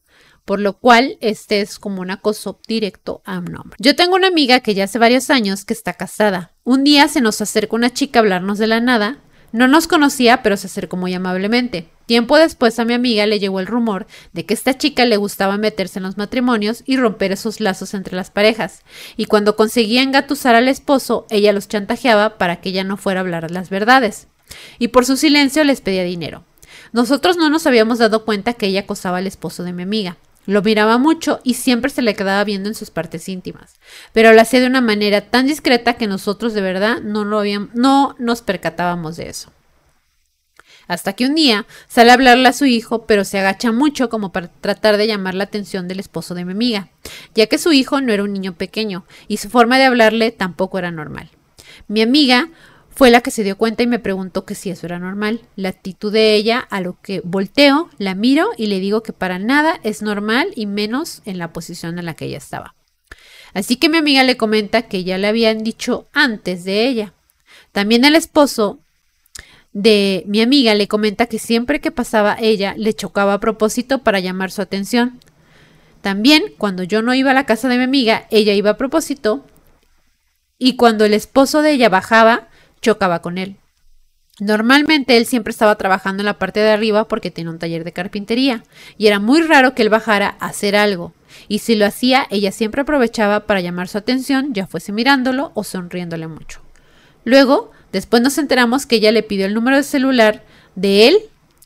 por 0.46 0.60
lo 0.60 0.78
cual 0.78 1.18
este 1.20 1.60
es 1.60 1.78
como 1.78 2.00
un 2.00 2.10
acoso 2.10 2.58
directo 2.66 3.20
a 3.26 3.40
un 3.40 3.54
hombre. 3.54 3.76
Yo 3.78 3.94
tengo 3.94 4.16
una 4.16 4.28
amiga 4.28 4.60
que 4.60 4.72
ya 4.72 4.84
hace 4.84 4.98
varios 4.98 5.28
años 5.28 5.66
que 5.66 5.74
está 5.74 5.92
casada. 5.92 6.54
Un 6.64 6.82
día 6.82 7.06
se 7.06 7.20
nos 7.20 7.42
acerca 7.42 7.76
una 7.76 7.92
chica 7.92 8.18
a 8.18 8.22
hablarnos 8.22 8.56
de 8.56 8.66
la 8.66 8.80
nada. 8.80 9.18
No 9.52 9.68
nos 9.68 9.86
conocía, 9.86 10.42
pero 10.42 10.56
se 10.56 10.66
acercó 10.66 10.96
muy 10.96 11.12
amablemente. 11.12 11.88
Tiempo 12.06 12.36
después 12.36 12.78
a 12.78 12.84
mi 12.84 12.94
amiga 12.94 13.26
le 13.26 13.38
llegó 13.38 13.60
el 13.60 13.66
rumor 13.66 14.06
de 14.32 14.44
que 14.44 14.54
esta 14.54 14.76
chica 14.76 15.04
le 15.04 15.16
gustaba 15.18 15.56
meterse 15.56 15.98
en 15.98 16.02
los 16.02 16.16
matrimonios 16.16 16.82
y 16.86 16.96
romper 16.96 17.32
esos 17.32 17.60
lazos 17.60 17.94
entre 17.94 18.16
las 18.16 18.30
parejas, 18.30 18.82
y 19.16 19.26
cuando 19.26 19.54
conseguía 19.56 20.02
engatusar 20.02 20.54
al 20.54 20.68
esposo, 20.68 21.26
ella 21.30 21.52
los 21.52 21.68
chantajeaba 21.68 22.38
para 22.38 22.60
que 22.60 22.70
ella 22.70 22.84
no 22.84 22.96
fuera 22.96 23.20
a 23.20 23.22
hablar 23.22 23.50
las 23.50 23.70
verdades, 23.70 24.28
y 24.78 24.88
por 24.88 25.06
su 25.06 25.16
silencio 25.16 25.64
les 25.64 25.80
pedía 25.80 26.02
dinero. 26.02 26.44
Nosotros 26.92 27.36
no 27.36 27.48
nos 27.48 27.66
habíamos 27.66 27.98
dado 27.98 28.24
cuenta 28.24 28.54
que 28.54 28.66
ella 28.66 28.80
acosaba 28.80 29.18
al 29.18 29.26
esposo 29.26 29.62
de 29.62 29.72
mi 29.72 29.82
amiga. 29.82 30.16
Lo 30.44 30.62
miraba 30.62 30.98
mucho 30.98 31.40
y 31.44 31.54
siempre 31.54 31.90
se 31.90 32.02
le 32.02 32.14
quedaba 32.14 32.42
viendo 32.44 32.68
en 32.68 32.74
sus 32.74 32.90
partes 32.90 33.28
íntimas, 33.28 33.76
pero 34.12 34.32
lo 34.32 34.40
hacía 34.40 34.60
de 34.60 34.66
una 34.66 34.80
manera 34.80 35.20
tan 35.20 35.46
discreta 35.46 35.94
que 35.94 36.08
nosotros 36.08 36.52
de 36.52 36.60
verdad 36.60 37.00
no, 37.00 37.24
lo 37.24 37.38
habíamos, 37.38 37.74
no 37.74 38.16
nos 38.18 38.42
percatábamos 38.42 39.16
de 39.16 39.28
eso. 39.28 39.52
Hasta 40.88 41.12
que 41.12 41.26
un 41.26 41.36
día 41.36 41.64
sale 41.86 42.10
a 42.10 42.14
hablarle 42.14 42.48
a 42.48 42.52
su 42.52 42.64
hijo, 42.64 43.06
pero 43.06 43.24
se 43.24 43.38
agacha 43.38 43.70
mucho 43.70 44.08
como 44.08 44.32
para 44.32 44.48
tratar 44.48 44.96
de 44.96 45.06
llamar 45.06 45.34
la 45.34 45.44
atención 45.44 45.86
del 45.86 46.00
esposo 46.00 46.34
de 46.34 46.44
mi 46.44 46.52
amiga, 46.52 46.88
ya 47.34 47.46
que 47.46 47.58
su 47.58 47.72
hijo 47.72 48.00
no 48.00 48.12
era 48.12 48.24
un 48.24 48.32
niño 48.32 48.54
pequeño 48.54 49.04
y 49.28 49.36
su 49.36 49.48
forma 49.48 49.78
de 49.78 49.84
hablarle 49.84 50.32
tampoco 50.32 50.78
era 50.78 50.90
normal. 50.90 51.30
Mi 51.86 52.02
amiga 52.02 52.48
fue 52.94 53.10
la 53.10 53.22
que 53.22 53.30
se 53.30 53.42
dio 53.42 53.56
cuenta 53.56 53.82
y 53.82 53.86
me 53.86 53.98
preguntó 53.98 54.44
que 54.44 54.54
si 54.54 54.70
eso 54.70 54.86
era 54.86 54.98
normal. 54.98 55.40
La 55.56 55.70
actitud 55.70 56.12
de 56.12 56.34
ella, 56.34 56.58
a 56.58 56.80
lo 56.80 57.00
que 57.00 57.20
volteo, 57.24 57.90
la 57.98 58.14
miro 58.14 58.50
y 58.56 58.66
le 58.66 58.80
digo 58.80 59.02
que 59.02 59.12
para 59.12 59.38
nada 59.38 59.80
es 59.82 60.02
normal 60.02 60.48
y 60.54 60.66
menos 60.66 61.22
en 61.24 61.38
la 61.38 61.52
posición 61.52 61.98
en 61.98 62.04
la 62.04 62.14
que 62.14 62.26
ella 62.26 62.38
estaba. 62.38 62.74
Así 63.54 63.76
que 63.76 63.88
mi 63.88 63.98
amiga 63.98 64.24
le 64.24 64.36
comenta 64.36 64.82
que 64.82 65.04
ya 65.04 65.18
le 65.18 65.26
habían 65.26 65.62
dicho 65.62 66.06
antes 66.12 66.64
de 66.64 66.86
ella. 66.86 67.12
También 67.72 68.04
el 68.04 68.14
esposo 68.14 68.78
de 69.72 70.24
mi 70.26 70.42
amiga 70.42 70.74
le 70.74 70.88
comenta 70.88 71.26
que 71.26 71.38
siempre 71.38 71.80
que 71.80 71.90
pasaba 71.90 72.36
ella 72.38 72.74
le 72.76 72.92
chocaba 72.92 73.34
a 73.34 73.40
propósito 73.40 73.98
para 73.98 74.20
llamar 74.20 74.50
su 74.50 74.60
atención. 74.60 75.18
También 76.02 76.42
cuando 76.58 76.82
yo 76.82 77.00
no 77.00 77.14
iba 77.14 77.30
a 77.30 77.34
la 77.34 77.46
casa 77.46 77.68
de 77.68 77.78
mi 77.78 77.84
amiga, 77.84 78.26
ella 78.30 78.52
iba 78.52 78.70
a 78.70 78.76
propósito 78.76 79.46
y 80.58 80.76
cuando 80.76 81.04
el 81.04 81.14
esposo 81.14 81.62
de 81.62 81.72
ella 81.72 81.88
bajaba, 81.88 82.48
chocaba 82.82 83.22
con 83.22 83.38
él. 83.38 83.56
Normalmente 84.40 85.16
él 85.16 85.26
siempre 85.26 85.52
estaba 85.52 85.76
trabajando 85.76 86.22
en 86.22 86.26
la 86.26 86.38
parte 86.38 86.60
de 86.60 86.70
arriba 86.70 87.08
porque 87.08 87.30
tenía 87.30 87.50
un 87.50 87.58
taller 87.58 87.84
de 87.84 87.92
carpintería 87.92 88.64
y 88.98 89.06
era 89.06 89.18
muy 89.18 89.42
raro 89.42 89.74
que 89.74 89.82
él 89.82 89.88
bajara 89.88 90.36
a 90.40 90.46
hacer 90.46 90.76
algo. 90.76 91.14
Y 91.48 91.60
si 91.60 91.76
lo 91.76 91.86
hacía, 91.86 92.26
ella 92.30 92.52
siempre 92.52 92.82
aprovechaba 92.82 93.46
para 93.46 93.60
llamar 93.60 93.88
su 93.88 93.98
atención, 93.98 94.52
ya 94.52 94.66
fuese 94.66 94.92
mirándolo 94.92 95.52
o 95.54 95.64
sonriéndole 95.64 96.26
mucho. 96.28 96.60
Luego, 97.24 97.70
Después 97.92 98.22
nos 98.22 98.38
enteramos 98.38 98.86
que 98.86 98.96
ella 98.96 99.12
le 99.12 99.22
pidió 99.22 99.46
el 99.46 99.54
número 99.54 99.76
de 99.76 99.82
celular 99.82 100.42
de 100.74 101.08
él 101.08 101.18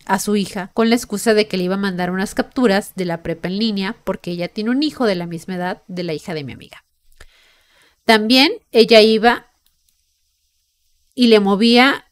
a 0.04 0.18
su 0.18 0.36
hija 0.36 0.70
con 0.74 0.90
la 0.90 0.96
excusa 0.96 1.34
de 1.34 1.46
que 1.46 1.56
le 1.56 1.64
iba 1.64 1.76
a 1.76 1.78
mandar 1.78 2.10
unas 2.10 2.34
capturas 2.34 2.92
de 2.96 3.04
la 3.04 3.22
prepa 3.22 3.48
en 3.48 3.58
línea 3.58 3.96
porque 4.04 4.32
ella 4.32 4.48
tiene 4.48 4.70
un 4.70 4.82
hijo 4.82 5.06
de 5.06 5.14
la 5.14 5.26
misma 5.26 5.54
edad 5.54 5.82
de 5.86 6.02
la 6.02 6.14
hija 6.14 6.34
de 6.34 6.44
mi 6.44 6.52
amiga. 6.52 6.84
También 8.04 8.52
ella 8.72 9.00
iba 9.00 9.46
y 11.16 11.26
le 11.26 11.40
movía 11.40 12.04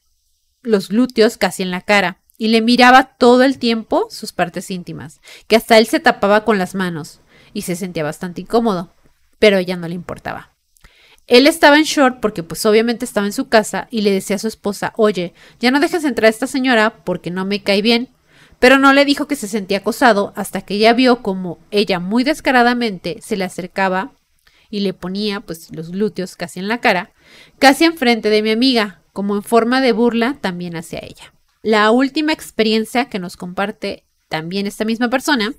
los 0.62 0.88
glúteos 0.88 1.36
casi 1.36 1.62
en 1.62 1.70
la 1.70 1.82
cara 1.82 2.18
y 2.36 2.48
le 2.48 2.62
miraba 2.62 3.04
todo 3.04 3.44
el 3.44 3.58
tiempo 3.58 4.08
sus 4.10 4.32
partes 4.32 4.72
íntimas, 4.72 5.20
que 5.46 5.54
hasta 5.54 5.78
él 5.78 5.86
se 5.86 6.00
tapaba 6.00 6.44
con 6.44 6.58
las 6.58 6.74
manos 6.74 7.20
y 7.52 7.62
se 7.62 7.76
sentía 7.76 8.02
bastante 8.02 8.40
incómodo, 8.40 8.92
pero 9.38 9.58
ella 9.58 9.76
no 9.76 9.86
le 9.86 9.94
importaba. 9.94 10.50
Él 11.26 11.46
estaba 11.46 11.76
en 11.76 11.84
short 11.84 12.18
porque 12.20 12.42
pues 12.42 12.66
obviamente 12.66 13.04
estaba 13.04 13.26
en 13.26 13.32
su 13.32 13.48
casa 13.48 13.88
y 13.90 14.00
le 14.00 14.10
decía 14.10 14.36
a 14.36 14.40
su 14.40 14.48
esposa, 14.48 14.92
oye, 14.96 15.34
ya 15.60 15.70
no 15.70 15.80
dejes 15.80 16.04
entrar 16.04 16.26
a 16.26 16.30
esta 16.30 16.46
señora 16.46 17.04
porque 17.04 17.30
no 17.30 17.44
me 17.44 17.62
cae 17.62 17.82
bien. 17.82 18.08
Pero 18.58 18.78
no 18.78 18.92
le 18.92 19.04
dijo 19.04 19.26
que 19.26 19.36
se 19.36 19.48
sentía 19.48 19.78
acosado 19.78 20.32
hasta 20.36 20.62
que 20.62 20.74
ella 20.74 20.92
vio 20.92 21.22
como 21.22 21.58
ella 21.70 21.98
muy 21.98 22.24
descaradamente 22.24 23.18
se 23.20 23.36
le 23.36 23.44
acercaba 23.44 24.12
y 24.74 24.80
le 24.80 24.92
ponía 24.92 25.38
pues 25.38 25.68
los 25.70 25.92
glúteos 25.92 26.34
casi 26.34 26.58
en 26.58 26.66
la 26.66 26.80
cara, 26.80 27.12
casi 27.60 27.84
enfrente 27.84 28.28
de 28.28 28.42
mi 28.42 28.50
amiga, 28.50 29.02
como 29.12 29.36
en 29.36 29.44
forma 29.44 29.80
de 29.80 29.92
burla 29.92 30.36
también 30.40 30.74
hacia 30.74 30.98
ella. 30.98 31.32
La 31.62 31.92
última 31.92 32.32
experiencia 32.32 33.08
que 33.08 33.20
nos 33.20 33.36
comparte 33.36 34.02
también 34.28 34.66
esta 34.66 34.84
misma 34.84 35.10
persona 35.10 35.54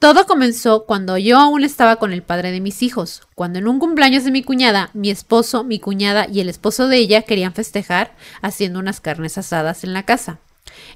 todo 0.00 0.26
comenzó 0.26 0.84
cuando 0.84 1.16
yo 1.16 1.38
aún 1.38 1.62
estaba 1.62 1.94
con 1.96 2.12
el 2.12 2.24
padre 2.24 2.50
de 2.50 2.60
mis 2.60 2.82
hijos, 2.82 3.22
cuando 3.36 3.60
en 3.60 3.68
un 3.68 3.78
cumpleaños 3.78 4.24
de 4.24 4.32
mi 4.32 4.42
cuñada, 4.42 4.90
mi 4.92 5.10
esposo, 5.10 5.62
mi 5.62 5.78
cuñada 5.78 6.26
y 6.30 6.40
el 6.40 6.48
esposo 6.48 6.88
de 6.88 6.96
ella 6.96 7.22
querían 7.22 7.54
festejar 7.54 8.16
haciendo 8.42 8.80
unas 8.80 9.00
carnes 9.00 9.38
asadas 9.38 9.84
en 9.84 9.92
la 9.92 10.02
casa. 10.02 10.40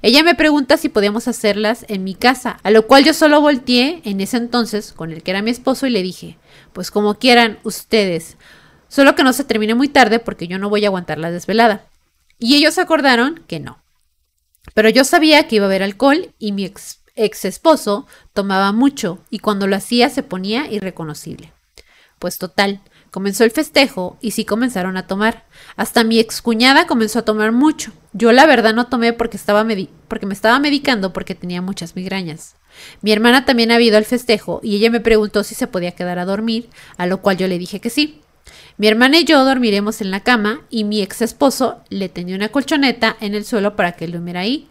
Ella 0.01 0.23
me 0.23 0.35
pregunta 0.35 0.77
si 0.77 0.89
podíamos 0.89 1.27
hacerlas 1.27 1.85
en 1.87 2.03
mi 2.03 2.15
casa, 2.15 2.59
a 2.63 2.71
lo 2.71 2.87
cual 2.87 3.03
yo 3.03 3.13
solo 3.13 3.41
volteé 3.41 4.01
en 4.05 4.21
ese 4.21 4.37
entonces 4.37 4.93
con 4.93 5.11
el 5.11 5.23
que 5.23 5.31
era 5.31 5.41
mi 5.41 5.51
esposo 5.51 5.87
y 5.87 5.91
le 5.91 6.01
dije, 6.01 6.37
pues 6.73 6.91
como 6.91 7.19
quieran 7.19 7.59
ustedes, 7.63 8.37
solo 8.87 9.15
que 9.15 9.23
no 9.23 9.33
se 9.33 9.43
termine 9.43 9.75
muy 9.75 9.89
tarde 9.89 10.19
porque 10.19 10.47
yo 10.47 10.59
no 10.59 10.69
voy 10.69 10.85
a 10.85 10.87
aguantar 10.87 11.17
la 11.17 11.31
desvelada. 11.31 11.85
Y 12.39 12.55
ellos 12.55 12.77
acordaron 12.77 13.43
que 13.47 13.59
no. 13.59 13.81
Pero 14.73 14.89
yo 14.89 15.03
sabía 15.03 15.47
que 15.47 15.57
iba 15.57 15.65
a 15.65 15.67
haber 15.67 15.83
alcohol 15.83 16.33
y 16.39 16.51
mi 16.51 16.65
ex 16.65 17.01
ex 17.15 17.45
esposo 17.45 18.07
tomaba 18.33 18.71
mucho 18.71 19.19
y 19.29 19.39
cuando 19.39 19.67
lo 19.67 19.75
hacía 19.75 20.09
se 20.09 20.23
ponía 20.23 20.71
irreconocible. 20.71 21.53
Pues 22.19 22.37
total, 22.37 22.81
comenzó 23.11 23.43
el 23.43 23.51
festejo 23.51 24.17
y 24.21 24.31
sí 24.31 24.45
comenzaron 24.45 24.97
a 24.97 25.05
tomar. 25.05 25.45
Hasta 25.75 26.03
mi 26.03 26.17
excuñada 26.17 26.87
comenzó 26.87 27.19
a 27.19 27.25
tomar 27.25 27.51
mucho. 27.51 27.91
Yo 28.13 28.31
la 28.31 28.45
verdad 28.45 28.73
no 28.73 28.87
tomé 28.87 29.13
porque, 29.13 29.37
estaba 29.37 29.65
porque 30.07 30.25
me 30.25 30.33
estaba 30.33 30.59
medicando 30.59 31.13
porque 31.13 31.35
tenía 31.35 31.61
muchas 31.61 31.95
migrañas. 31.95 32.55
Mi 33.01 33.11
hermana 33.11 33.45
también 33.45 33.71
ha 33.71 33.79
ido 33.79 33.97
al 33.97 34.05
festejo 34.05 34.61
y 34.63 34.77
ella 34.77 34.89
me 34.89 35.01
preguntó 35.01 35.43
si 35.43 35.55
se 35.55 35.67
podía 35.67 35.91
quedar 35.91 36.19
a 36.19 36.25
dormir, 36.25 36.69
a 36.97 37.05
lo 37.05 37.21
cual 37.21 37.37
yo 37.37 37.47
le 37.47 37.59
dije 37.59 37.81
que 37.81 37.89
sí. 37.89 38.21
Mi 38.77 38.87
hermana 38.87 39.19
y 39.19 39.25
yo 39.25 39.43
dormiremos 39.43 40.01
en 40.01 40.09
la 40.09 40.21
cama 40.21 40.61
y 40.69 40.85
mi 40.85 41.01
ex 41.01 41.21
esposo 41.21 41.81
le 41.89 42.09
tenía 42.09 42.35
una 42.35 42.49
colchoneta 42.49 43.17
en 43.19 43.35
el 43.35 43.45
suelo 43.45 43.75
para 43.75 43.91
que 43.91 44.05
él 44.05 44.13
durmiera 44.13 44.39
ahí. 44.39 44.69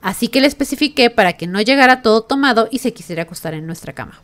Así 0.00 0.28
que 0.28 0.40
le 0.40 0.46
especifiqué 0.46 1.10
para 1.10 1.34
que 1.34 1.46
no 1.46 1.60
llegara 1.60 2.02
todo 2.02 2.22
tomado 2.22 2.68
y 2.70 2.78
se 2.78 2.94
quisiera 2.94 3.24
acostar 3.24 3.52
en 3.54 3.66
nuestra 3.66 3.92
cama. 3.92 4.22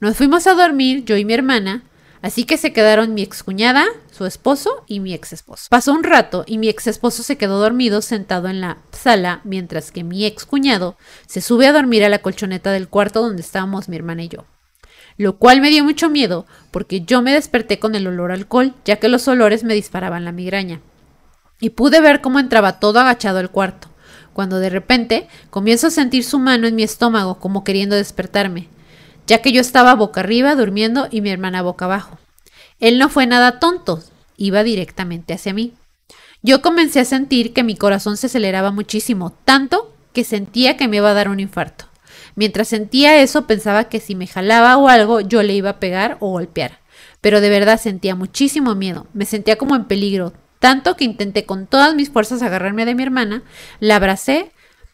Nos 0.00 0.16
fuimos 0.16 0.46
a 0.46 0.54
dormir, 0.54 1.04
yo 1.04 1.16
y 1.16 1.24
mi 1.24 1.34
hermana, 1.34 1.84
así 2.22 2.44
que 2.44 2.56
se 2.56 2.72
quedaron 2.72 3.12
mi 3.12 3.22
excuñada, 3.22 3.84
su 4.10 4.24
esposo 4.24 4.84
y 4.86 5.00
mi 5.00 5.12
ex 5.12 5.32
esposo. 5.32 5.66
Pasó 5.68 5.92
un 5.92 6.04
rato 6.04 6.44
y 6.46 6.58
mi 6.58 6.68
ex 6.68 6.86
esposo 6.86 7.22
se 7.22 7.36
quedó 7.36 7.58
dormido 7.60 8.00
sentado 8.00 8.48
en 8.48 8.60
la 8.60 8.78
sala, 8.92 9.40
mientras 9.44 9.90
que 9.90 10.04
mi 10.04 10.24
ex 10.24 10.46
cuñado 10.46 10.96
se 11.26 11.40
sube 11.40 11.66
a 11.66 11.72
dormir 11.72 12.04
a 12.04 12.08
la 12.08 12.20
colchoneta 12.20 12.70
del 12.70 12.88
cuarto 12.88 13.20
donde 13.20 13.42
estábamos 13.42 13.88
mi 13.88 13.96
hermana 13.96 14.22
y 14.22 14.28
yo. 14.28 14.46
Lo 15.18 15.36
cual 15.36 15.60
me 15.60 15.70
dio 15.70 15.84
mucho 15.84 16.08
miedo 16.08 16.46
porque 16.70 17.02
yo 17.02 17.20
me 17.20 17.32
desperté 17.32 17.78
con 17.78 17.94
el 17.94 18.06
olor 18.06 18.32
alcohol, 18.32 18.74
ya 18.84 18.96
que 18.96 19.08
los 19.08 19.28
olores 19.28 19.64
me 19.64 19.74
disparaban 19.74 20.24
la 20.24 20.32
migraña. 20.32 20.80
Y 21.60 21.70
pude 21.70 22.00
ver 22.00 22.22
cómo 22.22 22.40
entraba 22.40 22.80
todo 22.80 23.00
agachado 23.00 23.38
al 23.38 23.50
cuarto 23.50 23.92
cuando 24.32 24.58
de 24.58 24.70
repente 24.70 25.28
comienzo 25.50 25.88
a 25.88 25.90
sentir 25.90 26.24
su 26.24 26.38
mano 26.38 26.66
en 26.66 26.74
mi 26.74 26.82
estómago 26.82 27.38
como 27.38 27.64
queriendo 27.64 27.96
despertarme, 27.96 28.68
ya 29.26 29.42
que 29.42 29.52
yo 29.52 29.60
estaba 29.60 29.94
boca 29.94 30.20
arriba 30.20 30.54
durmiendo 30.54 31.08
y 31.10 31.20
mi 31.20 31.30
hermana 31.30 31.62
boca 31.62 31.84
abajo. 31.84 32.18
Él 32.80 32.98
no 32.98 33.08
fue 33.08 33.26
nada 33.26 33.60
tonto, 33.60 34.02
iba 34.36 34.62
directamente 34.62 35.34
hacia 35.34 35.54
mí. 35.54 35.74
Yo 36.42 36.60
comencé 36.60 37.00
a 37.00 37.04
sentir 37.04 37.52
que 37.52 37.62
mi 37.62 37.76
corazón 37.76 38.16
se 38.16 38.26
aceleraba 38.26 38.72
muchísimo, 38.72 39.32
tanto 39.44 39.94
que 40.12 40.24
sentía 40.24 40.76
que 40.76 40.88
me 40.88 40.96
iba 40.96 41.10
a 41.10 41.14
dar 41.14 41.28
un 41.28 41.40
infarto. 41.40 41.86
Mientras 42.34 42.68
sentía 42.68 43.20
eso 43.22 43.46
pensaba 43.46 43.84
que 43.84 44.00
si 44.00 44.14
me 44.14 44.26
jalaba 44.26 44.76
o 44.76 44.88
algo 44.88 45.20
yo 45.20 45.42
le 45.42 45.54
iba 45.54 45.70
a 45.70 45.80
pegar 45.80 46.16
o 46.20 46.30
golpear. 46.30 46.80
Pero 47.20 47.40
de 47.40 47.50
verdad 47.50 47.80
sentía 47.80 48.14
muchísimo 48.14 48.74
miedo, 48.74 49.06
me 49.12 49.26
sentía 49.26 49.56
como 49.56 49.76
en 49.76 49.84
peligro, 49.84 50.32
tanto 50.58 50.96
que 50.96 51.04
intenté 51.04 51.44
con 51.44 51.66
todas 51.66 51.94
mis 51.94 52.10
fuerzas 52.10 52.42
agarrarme 52.42 52.84
de 52.84 52.94
mi 52.94 53.02
hermana, 53.02 53.42
la 53.80 53.96
abracé, 53.96 54.50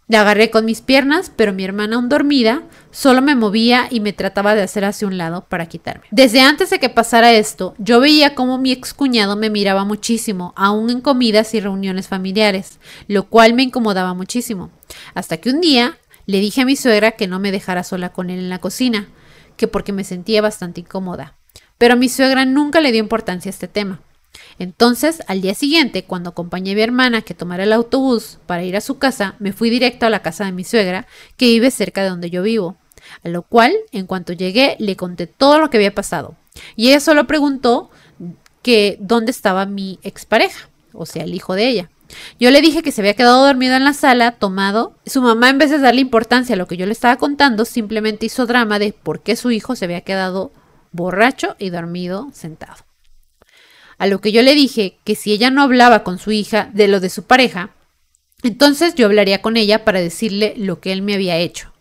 la 0.08 0.22
agarré 0.22 0.50
con 0.50 0.64
mis 0.64 0.80
piernas, 0.80 1.30
pero 1.34 1.52
mi 1.52 1.64
hermana 1.64 1.96
aún 1.96 2.08
dormida 2.08 2.62
solo 2.90 3.22
me 3.22 3.34
movía 3.34 3.86
y 3.90 4.00
me 4.00 4.14
trataba 4.14 4.54
de 4.54 4.62
hacer 4.62 4.84
hacia 4.84 5.06
un 5.06 5.18
lado 5.18 5.44
para 5.48 5.66
quitarme. 5.66 6.06
Desde 6.10 6.40
antes 6.40 6.70
de 6.70 6.80
que 6.80 6.88
pasara 6.88 7.32
esto, 7.32 7.74
yo 7.78 8.00
veía 8.00 8.34
cómo 8.34 8.58
mi 8.58 8.72
excuñado 8.72 9.36
me 9.36 9.50
miraba 9.50 9.84
muchísimo, 9.84 10.54
aún 10.56 10.90
en 10.90 11.00
comidas 11.02 11.54
y 11.54 11.60
reuniones 11.60 12.08
familiares, 12.08 12.80
lo 13.06 13.28
cual 13.28 13.52
me 13.52 13.62
incomodaba 13.62 14.14
muchísimo. 14.14 14.70
Hasta 15.14 15.36
que 15.36 15.50
un 15.50 15.60
día 15.60 15.98
le 16.26 16.40
dije 16.40 16.62
a 16.62 16.64
mi 16.64 16.76
suegra 16.76 17.12
que 17.12 17.28
no 17.28 17.38
me 17.38 17.52
dejara 17.52 17.84
sola 17.84 18.10
con 18.10 18.30
él 18.30 18.38
en 18.38 18.50
la 18.50 18.58
cocina, 18.58 19.08
que 19.56 19.68
porque 19.68 19.92
me 19.92 20.04
sentía 20.04 20.40
bastante 20.40 20.80
incómoda. 20.80 21.34
Pero 21.76 21.96
mi 21.96 22.08
suegra 22.08 22.44
nunca 22.44 22.80
le 22.80 22.92
dio 22.92 23.00
importancia 23.00 23.50
a 23.50 23.54
este 23.54 23.68
tema. 23.68 24.00
Entonces, 24.58 25.22
al 25.26 25.40
día 25.40 25.54
siguiente, 25.54 26.04
cuando 26.04 26.30
acompañé 26.30 26.72
a 26.72 26.74
mi 26.74 26.80
hermana 26.80 27.22
que 27.22 27.34
tomara 27.34 27.64
el 27.64 27.72
autobús 27.72 28.38
para 28.46 28.64
ir 28.64 28.76
a 28.76 28.80
su 28.80 28.98
casa, 28.98 29.34
me 29.38 29.52
fui 29.52 29.70
directo 29.70 30.06
a 30.06 30.10
la 30.10 30.22
casa 30.22 30.44
de 30.44 30.52
mi 30.52 30.64
suegra, 30.64 31.06
que 31.36 31.46
vive 31.46 31.70
cerca 31.70 32.02
de 32.02 32.10
donde 32.10 32.30
yo 32.30 32.42
vivo. 32.42 32.76
A 33.24 33.28
lo 33.28 33.42
cual, 33.42 33.72
en 33.92 34.06
cuanto 34.06 34.32
llegué, 34.32 34.76
le 34.78 34.96
conté 34.96 35.26
todo 35.26 35.58
lo 35.58 35.70
que 35.70 35.76
había 35.76 35.94
pasado. 35.94 36.36
Y 36.76 36.88
ella 36.88 37.00
solo 37.00 37.26
preguntó 37.26 37.90
que 38.62 38.98
dónde 39.00 39.30
estaba 39.30 39.66
mi 39.66 39.98
expareja, 40.02 40.68
o 40.92 41.06
sea, 41.06 41.24
el 41.24 41.34
hijo 41.34 41.54
de 41.54 41.68
ella. 41.68 41.90
Yo 42.40 42.50
le 42.50 42.60
dije 42.60 42.82
que 42.82 42.92
se 42.92 43.00
había 43.00 43.14
quedado 43.14 43.44
dormido 43.46 43.74
en 43.76 43.84
la 43.84 43.92
sala, 43.92 44.32
tomado. 44.32 44.96
Su 45.06 45.22
mamá, 45.22 45.50
en 45.50 45.58
vez 45.58 45.70
de 45.70 45.78
darle 45.78 46.00
importancia 46.00 46.54
a 46.54 46.58
lo 46.58 46.66
que 46.66 46.76
yo 46.76 46.86
le 46.86 46.92
estaba 46.92 47.16
contando, 47.16 47.64
simplemente 47.64 48.26
hizo 48.26 48.46
drama 48.46 48.78
de 48.78 48.92
por 48.92 49.20
qué 49.20 49.36
su 49.36 49.50
hijo 49.50 49.76
se 49.76 49.84
había 49.84 50.00
quedado 50.00 50.50
borracho 50.90 51.54
y 51.58 51.70
dormido 51.70 52.28
sentado. 52.32 52.87
A 53.98 54.06
lo 54.06 54.20
que 54.20 54.32
yo 54.32 54.42
le 54.42 54.54
dije 54.54 54.98
que 55.04 55.14
si 55.14 55.32
ella 55.32 55.50
no 55.50 55.62
hablaba 55.62 56.04
con 56.04 56.18
su 56.18 56.30
hija 56.30 56.70
de 56.72 56.88
lo 56.88 57.00
de 57.00 57.10
su 57.10 57.24
pareja, 57.24 57.70
entonces 58.42 58.94
yo 58.94 59.06
hablaría 59.06 59.42
con 59.42 59.56
ella 59.56 59.84
para 59.84 60.00
decirle 60.00 60.54
lo 60.56 60.80
que 60.80 60.92
él 60.92 61.02
me 61.02 61.14
había 61.14 61.36
hecho. 61.36 61.72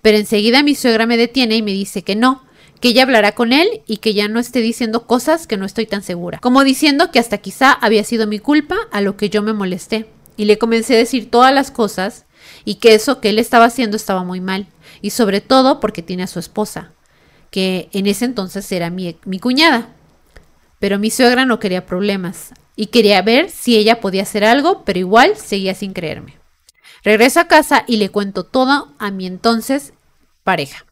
Pero 0.00 0.16
enseguida 0.16 0.62
mi 0.62 0.74
suegra 0.76 1.06
me 1.06 1.16
detiene 1.16 1.56
y 1.56 1.62
me 1.62 1.72
dice 1.72 2.02
que 2.02 2.14
no, 2.14 2.44
que 2.80 2.88
ella 2.88 3.02
hablará 3.02 3.32
con 3.32 3.52
él 3.52 3.82
y 3.86 3.96
que 3.96 4.14
ya 4.14 4.28
no 4.28 4.38
esté 4.38 4.60
diciendo 4.60 5.06
cosas 5.06 5.46
que 5.46 5.56
no 5.56 5.66
estoy 5.66 5.86
tan 5.86 6.02
segura. 6.02 6.38
Como 6.38 6.62
diciendo 6.62 7.10
que 7.10 7.18
hasta 7.18 7.38
quizá 7.38 7.72
había 7.72 8.04
sido 8.04 8.26
mi 8.26 8.38
culpa 8.38 8.76
a 8.92 9.00
lo 9.00 9.16
que 9.16 9.28
yo 9.30 9.42
me 9.42 9.52
molesté. 9.52 10.06
Y 10.36 10.44
le 10.44 10.58
comencé 10.58 10.94
a 10.94 10.98
decir 10.98 11.30
todas 11.30 11.52
las 11.52 11.72
cosas 11.72 12.26
y 12.64 12.76
que 12.76 12.94
eso 12.94 13.20
que 13.20 13.30
él 13.30 13.40
estaba 13.40 13.64
haciendo 13.64 13.96
estaba 13.96 14.22
muy 14.22 14.40
mal. 14.40 14.68
Y 15.02 15.10
sobre 15.10 15.40
todo 15.40 15.80
porque 15.80 16.02
tiene 16.02 16.22
a 16.22 16.28
su 16.28 16.38
esposa, 16.38 16.92
que 17.50 17.88
en 17.92 18.06
ese 18.06 18.24
entonces 18.24 18.70
era 18.70 18.90
mi, 18.90 19.16
mi 19.24 19.40
cuñada. 19.40 19.96
Pero 20.78 20.98
mi 20.98 21.10
suegra 21.10 21.44
no 21.44 21.58
quería 21.58 21.86
problemas 21.86 22.52
y 22.76 22.86
quería 22.86 23.20
ver 23.22 23.50
si 23.50 23.76
ella 23.76 24.00
podía 24.00 24.22
hacer 24.22 24.44
algo, 24.44 24.84
pero 24.84 24.98
igual 24.98 25.36
seguía 25.36 25.74
sin 25.74 25.92
creerme. 25.92 26.38
Regreso 27.02 27.40
a 27.40 27.48
casa 27.48 27.84
y 27.86 27.96
le 27.96 28.10
cuento 28.10 28.44
todo 28.44 28.94
a 28.98 29.10
mi 29.10 29.26
entonces 29.26 29.92
pareja. 30.44 30.84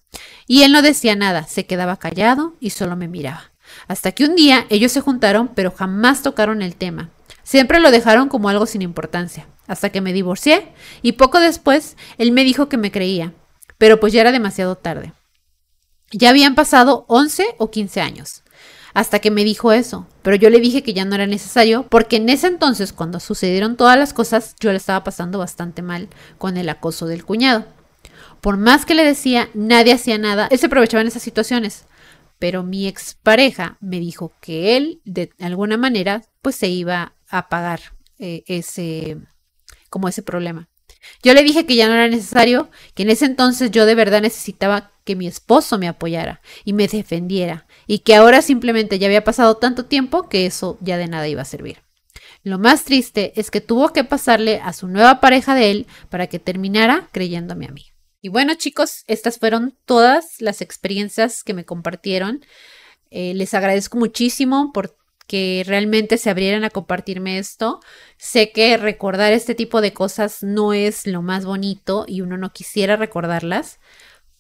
Y 0.47 0.63
él 0.63 0.73
no 0.73 0.83
decía 0.83 1.15
nada, 1.15 1.45
se 1.45 1.67
quedaba 1.67 1.99
callado 1.99 2.55
y 2.61 2.71
solo 2.71 2.97
me 2.97 3.09
miraba. 3.09 3.53
Hasta 3.89 4.13
que 4.13 4.25
un 4.25 4.37
día 4.37 4.67
ellos 4.69 4.93
se 4.93 5.01
juntaron, 5.01 5.49
pero 5.49 5.71
jamás 5.71 6.23
tocaron 6.23 6.63
el 6.63 6.77
tema. 6.77 7.11
Siempre 7.43 7.81
lo 7.81 7.91
dejaron 7.91 8.29
como 8.29 8.49
algo 8.49 8.67
sin 8.67 8.83
importancia, 8.83 9.47
hasta 9.67 9.91
que 9.91 10.01
me 10.01 10.13
divorcié 10.13 10.73
y 11.03 11.13
poco 11.13 11.39
después 11.39 11.97
él 12.19 12.33
me 12.33 12.45
dijo 12.45 12.69
que 12.69 12.77
me 12.77 12.91
creía, 12.91 13.33
pero 13.79 14.01
pues 14.01 14.13
ya 14.13 14.21
era 14.21 14.33
demasiado 14.33 14.77
tarde. 14.77 15.13
Ya 16.13 16.31
habían 16.31 16.55
pasado 16.55 17.05
11 17.09 17.47
o 17.59 17.71
15 17.71 18.01
años 18.01 18.43
hasta 18.97 19.19
que 19.19 19.31
me 19.31 19.45
dijo 19.45 19.73
eso. 19.73 20.07
Pero 20.23 20.37
yo 20.37 20.49
le 20.49 20.59
dije 20.59 20.83
que 20.83 20.95
ya 20.95 21.05
no 21.05 21.15
era 21.15 21.27
necesario 21.27 21.87
porque 21.87 22.17
en 22.17 22.31
ese 22.31 22.47
entonces, 22.47 22.95
cuando 22.95 23.21
sucedieron 23.21 23.77
todas 23.77 23.99
las 23.99 24.15
cosas, 24.15 24.57
yo 24.59 24.71
le 24.71 24.79
estaba 24.79 25.05
pasando 25.05 25.39
bastante 25.39 25.83
mal 25.83 26.09
con 26.39 26.57
el 26.57 26.67
acoso 26.71 27.07
del 27.07 27.23
cuñado. 27.23 27.67
Por 28.41 28.57
más 28.57 28.87
que 28.87 28.95
le 28.95 29.05
decía, 29.05 29.51
nadie 29.53 29.93
hacía 29.93 30.17
nada, 30.17 30.49
él 30.51 30.59
se 30.59 30.65
aprovechaba 30.65 31.03
en 31.03 31.09
esas 31.09 31.23
situaciones. 31.23 31.85
Pero 32.39 32.63
mi 32.63 32.89
expareja 32.89 33.77
me 33.81 34.01
dijo 34.01 34.33
que 34.41 34.79
él, 34.79 35.03
de 35.05 35.31
alguna 35.41 35.77
manera, 35.77 36.23
pues 36.41 36.57
se 36.57 36.69
iba 36.69 37.13
a 37.29 37.51
pagar 37.51 37.81
eh, 38.19 38.45
ese, 38.47 39.19
como 39.91 40.09
ese 40.09 40.23
problema. 40.23 40.71
Yo 41.23 41.35
le 41.35 41.43
dije 41.43 41.67
que 41.67 41.77
ya 41.77 41.89
no 41.89 41.95
era 41.95 42.09
necesario, 42.09 42.71
que 42.95 43.03
en 43.03 43.11
ese 43.11 43.27
entonces 43.27 43.71
yo 43.71 43.87
de 43.87 43.95
verdad 43.95 44.23
necesitaba 44.23 44.93
que 45.05 45.17
mi 45.17 45.27
esposo 45.27 45.79
me 45.79 45.89
apoyara 45.89 46.41
y 46.65 46.73
me 46.73 46.89
defendiera, 46.89 47.67
y 47.87 48.01
que 48.01 48.15
ahora 48.15 48.43
simplemente 48.43 48.99
ya 48.99 49.07
había 49.07 49.25
pasado 49.25 49.57
tanto 49.57 49.85
tiempo 49.85 50.29
que 50.29 50.47
eso 50.47 50.79
ya 50.81 50.99
de 50.99 51.07
nada 51.07 51.29
iba 51.29 51.43
a 51.43 51.47
servir. 51.47 51.79
Lo 52.43 52.59
más 52.59 52.85
triste 52.85 53.33
es 53.35 53.51
que 53.51 53.61
tuvo 53.61 53.93
que 53.93 54.05
pasarle 54.05 54.61
a 54.63 54.73
su 54.73 54.87
nueva 54.87 55.21
pareja 55.21 55.55
de 55.55 55.71
él 55.71 55.87
para 56.11 56.29
que 56.29 56.39
terminara 56.39 57.09
creyéndome 57.13 57.67
a 57.67 57.73
mí. 57.73 57.87
Y 58.23 58.29
bueno 58.29 58.55
chicos, 58.55 59.05
estas 59.07 59.39
fueron 59.39 59.77
todas 59.85 60.41
las 60.41 60.61
experiencias 60.61 61.43
que 61.43 61.55
me 61.55 61.65
compartieron. 61.65 62.45
Eh, 63.11 63.35
les 63.35 63.55
agradezco 63.55 63.99
muchísimo 63.99 64.73
por 64.73 64.97
que 65.27 65.65
realmente 65.67 66.19
se 66.19 66.31
abrieran 66.31 66.65
a 66.65 66.71
compartirme 66.71 67.39
esto. 67.39 67.81
Sé 68.17 68.53
que 68.53 68.77
recordar 68.77 69.33
este 69.33 69.55
tipo 69.55 69.81
de 69.81 69.93
cosas 69.93 70.43
no 70.43 70.73
es 70.73 71.07
lo 71.07 71.23
más 71.23 71.45
bonito 71.45 72.05
y 72.07 72.21
uno 72.21 72.37
no 72.37 72.53
quisiera 72.53 72.97
recordarlas, 72.97 73.81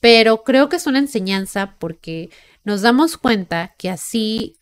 pero 0.00 0.44
creo 0.44 0.68
que 0.68 0.76
es 0.76 0.86
una 0.86 0.98
enseñanza 0.98 1.76
porque 1.78 2.30
nos 2.64 2.82
damos 2.82 3.16
cuenta 3.16 3.74
que 3.78 3.90
así 3.90 4.56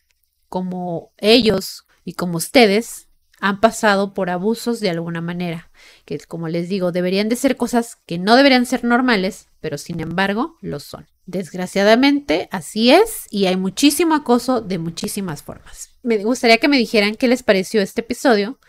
como 0.49 1.11
ellos 1.17 1.85
y 2.03 2.13
como 2.13 2.37
ustedes 2.37 3.09
han 3.39 3.59
pasado 3.59 4.13
por 4.13 4.29
abusos 4.29 4.79
de 4.79 4.89
alguna 4.89 5.21
manera, 5.21 5.69
que 6.05 6.19
como 6.19 6.47
les 6.47 6.69
digo, 6.69 6.91
deberían 6.91 7.29
de 7.29 7.35
ser 7.35 7.57
cosas 7.57 7.97
que 8.05 8.19
no 8.19 8.35
deberían 8.35 8.65
ser 8.65 8.83
normales, 8.83 9.47
pero 9.59 9.77
sin 9.77 9.99
embargo 9.99 10.57
lo 10.61 10.79
son. 10.79 11.07
Desgraciadamente, 11.25 12.47
así 12.51 12.91
es 12.91 13.25
y 13.31 13.47
hay 13.47 13.57
muchísimo 13.57 14.13
acoso 14.13 14.61
de 14.61 14.77
muchísimas 14.77 15.41
formas. 15.41 15.89
Me 16.03 16.23
gustaría 16.23 16.59
que 16.59 16.67
me 16.67 16.77
dijeran 16.77 17.15
qué 17.15 17.27
les 17.27 17.41
pareció 17.41 17.81
este 17.81 18.01
episodio, 18.01 18.59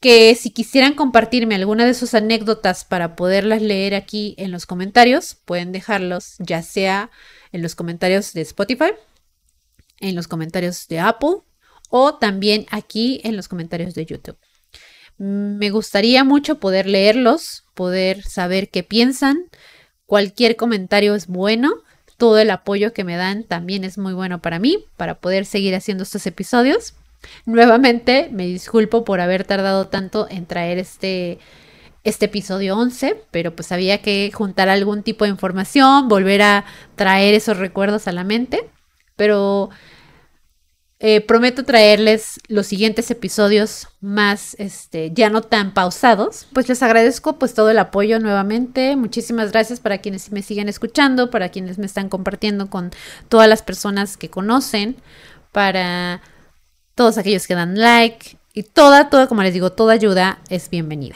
que 0.00 0.34
si 0.34 0.50
quisieran 0.50 0.94
compartirme 0.94 1.54
alguna 1.54 1.84
de 1.84 1.92
sus 1.92 2.14
anécdotas 2.14 2.84
para 2.84 3.16
poderlas 3.16 3.60
leer 3.60 3.94
aquí 3.94 4.34
en 4.38 4.50
los 4.50 4.64
comentarios, 4.64 5.36
pueden 5.44 5.72
dejarlos 5.72 6.36
ya 6.38 6.62
sea 6.62 7.10
en 7.52 7.62
los 7.62 7.74
comentarios 7.74 8.32
de 8.32 8.40
Spotify, 8.42 8.92
en 10.00 10.14
los 10.14 10.28
comentarios 10.28 10.88
de 10.88 11.00
Apple 11.00 11.42
o 11.90 12.16
también 12.16 12.66
aquí 12.70 13.20
en 13.24 13.36
los 13.36 13.48
comentarios 13.48 13.94
de 13.94 14.06
YouTube. 14.06 14.38
Me 15.18 15.70
gustaría 15.70 16.24
mucho 16.24 16.58
poder 16.58 16.86
leerlos, 16.86 17.64
poder 17.74 18.22
saber 18.22 18.70
qué 18.70 18.82
piensan, 18.82 19.48
Cualquier 20.08 20.56
comentario 20.56 21.14
es 21.14 21.26
bueno. 21.26 21.70
Todo 22.16 22.38
el 22.38 22.50
apoyo 22.50 22.94
que 22.94 23.04
me 23.04 23.16
dan 23.16 23.44
también 23.44 23.84
es 23.84 23.98
muy 23.98 24.14
bueno 24.14 24.40
para 24.40 24.58
mí, 24.58 24.86
para 24.96 25.16
poder 25.20 25.44
seguir 25.44 25.74
haciendo 25.74 26.02
estos 26.02 26.26
episodios. 26.26 26.94
Nuevamente, 27.44 28.30
me 28.32 28.46
disculpo 28.46 29.04
por 29.04 29.20
haber 29.20 29.44
tardado 29.44 29.88
tanto 29.88 30.26
en 30.30 30.46
traer 30.46 30.78
este, 30.78 31.38
este 32.04 32.24
episodio 32.24 32.78
11, 32.78 33.22
pero 33.30 33.54
pues 33.54 33.70
había 33.70 34.00
que 34.00 34.30
juntar 34.32 34.70
algún 34.70 35.02
tipo 35.02 35.26
de 35.26 35.30
información, 35.30 36.08
volver 36.08 36.40
a 36.40 36.64
traer 36.96 37.34
esos 37.34 37.58
recuerdos 37.58 38.08
a 38.08 38.12
la 38.12 38.24
mente. 38.24 38.70
Pero 39.14 39.68
eh, 41.00 41.20
prometo 41.20 41.64
traerles 41.64 42.40
los 42.48 42.66
siguientes 42.66 43.10
episodios 43.12 43.86
más, 44.00 44.56
este, 44.58 45.12
ya 45.12 45.30
no 45.30 45.42
tan 45.42 45.72
pausados. 45.72 46.48
Pues 46.52 46.68
les 46.68 46.82
agradezco 46.82 47.38
pues 47.38 47.54
todo 47.54 47.70
el 47.70 47.78
apoyo 47.78 48.18
nuevamente. 48.18 48.96
Muchísimas 48.96 49.52
gracias 49.52 49.78
para 49.78 49.98
quienes 49.98 50.32
me 50.32 50.42
siguen 50.42 50.68
escuchando, 50.68 51.30
para 51.30 51.50
quienes 51.50 51.78
me 51.78 51.86
están 51.86 52.08
compartiendo 52.08 52.68
con 52.68 52.90
todas 53.28 53.48
las 53.48 53.62
personas 53.62 54.16
que 54.16 54.28
conocen, 54.28 54.96
para 55.52 56.20
todos 56.96 57.16
aquellos 57.16 57.46
que 57.46 57.54
dan 57.54 57.78
like 57.78 58.36
y 58.52 58.64
toda, 58.64 59.08
toda, 59.08 59.28
como 59.28 59.44
les 59.44 59.54
digo, 59.54 59.70
toda 59.70 59.92
ayuda 59.92 60.40
es 60.48 60.68
bienvenida. 60.68 61.14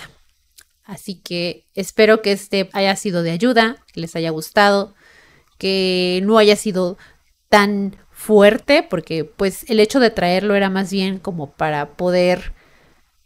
Así 0.85 1.17
que 1.17 1.67
espero 1.75 2.23
que 2.23 2.31
este 2.31 2.71
haya 2.73 2.95
sido 2.95 3.25
de 3.25 3.33
ayuda, 3.33 3.77
que 3.93 4.01
les 4.01 4.15
haya 4.15 4.31
gustado, 4.31 4.95
que 5.59 6.21
no 6.23 6.39
haya 6.39 6.55
sido 6.55 6.99
tan 7.49 7.97
fuerte, 8.23 8.85
porque 8.89 9.25
pues 9.25 9.69
el 9.69 9.81
hecho 9.81 9.99
de 9.99 10.11
traerlo 10.11 10.55
era 10.55 10.71
más 10.71 10.93
bien 10.93 11.19
como 11.19 11.51
para 11.51 11.97
poder 11.97 12.53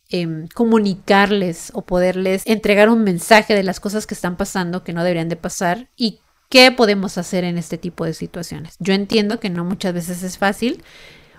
em, 0.08 0.48
comunicarles 0.48 1.70
o 1.74 1.82
poderles 1.82 2.42
entregar 2.46 2.88
un 2.88 3.04
mensaje 3.04 3.54
de 3.54 3.62
las 3.62 3.78
cosas 3.78 4.06
que 4.06 4.14
están 4.14 4.38
pasando 4.38 4.84
que 4.84 4.94
no 4.94 5.04
deberían 5.04 5.28
de 5.28 5.36
pasar 5.36 5.90
y 5.96 6.20
qué 6.48 6.72
podemos 6.72 7.18
hacer 7.18 7.44
en 7.44 7.58
este 7.58 7.76
tipo 7.76 8.06
de 8.06 8.14
situaciones. 8.14 8.76
Yo 8.78 8.94
entiendo 8.94 9.38
que 9.38 9.50
no 9.50 9.66
muchas 9.66 9.92
veces 9.92 10.22
es 10.22 10.38
fácil. 10.38 10.82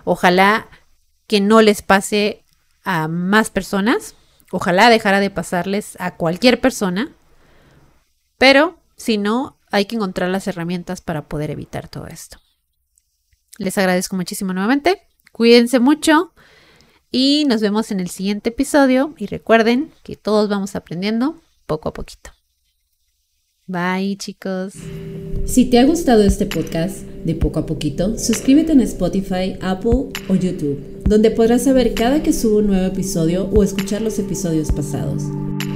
Ojalá 0.04 0.68
que 1.26 1.40
no 1.40 1.60
les 1.60 1.82
pase 1.82 2.44
a 2.84 3.08
más 3.08 3.50
personas. 3.50 4.14
Ojalá 4.52 4.88
dejara 4.88 5.18
de 5.18 5.30
pasarles 5.30 5.96
a 5.98 6.14
cualquier 6.14 6.60
persona. 6.60 7.10
Pero 8.38 8.78
si 8.96 9.18
no, 9.18 9.58
hay 9.72 9.86
que 9.86 9.96
encontrar 9.96 10.30
las 10.30 10.46
herramientas 10.46 11.00
para 11.00 11.22
poder 11.22 11.50
evitar 11.50 11.88
todo 11.88 12.06
esto. 12.06 12.38
Les 13.58 13.76
agradezco 13.76 14.16
muchísimo 14.16 14.52
nuevamente. 14.52 15.02
Cuídense 15.32 15.80
mucho 15.80 16.32
y 17.10 17.44
nos 17.48 17.60
vemos 17.60 17.90
en 17.90 18.00
el 18.00 18.08
siguiente 18.08 18.50
episodio. 18.50 19.14
Y 19.18 19.26
recuerden 19.26 19.90
que 20.04 20.16
todos 20.16 20.48
vamos 20.48 20.74
aprendiendo 20.76 21.36
poco 21.66 21.90
a 21.90 21.92
poquito. 21.92 22.30
Bye 23.66 24.16
chicos. 24.16 24.74
Si 25.44 25.66
te 25.66 25.78
ha 25.78 25.84
gustado 25.84 26.22
este 26.22 26.46
podcast 26.46 27.00
de 27.00 27.34
poco 27.34 27.58
a 27.58 27.66
poquito, 27.66 28.18
suscríbete 28.18 28.72
en 28.72 28.80
Spotify, 28.80 29.56
Apple 29.60 30.10
o 30.28 30.34
YouTube, 30.34 31.02
donde 31.04 31.30
podrás 31.30 31.64
saber 31.64 31.94
cada 31.94 32.22
que 32.22 32.32
subo 32.32 32.58
un 32.58 32.68
nuevo 32.68 32.86
episodio 32.86 33.44
o 33.46 33.62
escuchar 33.62 34.02
los 34.02 34.18
episodios 34.18 34.72
pasados. 34.72 35.24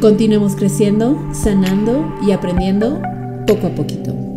Continuemos 0.00 0.56
creciendo, 0.56 1.18
sanando 1.34 2.14
y 2.26 2.32
aprendiendo 2.32 3.00
poco 3.46 3.66
a 3.66 3.74
poquito. 3.74 4.31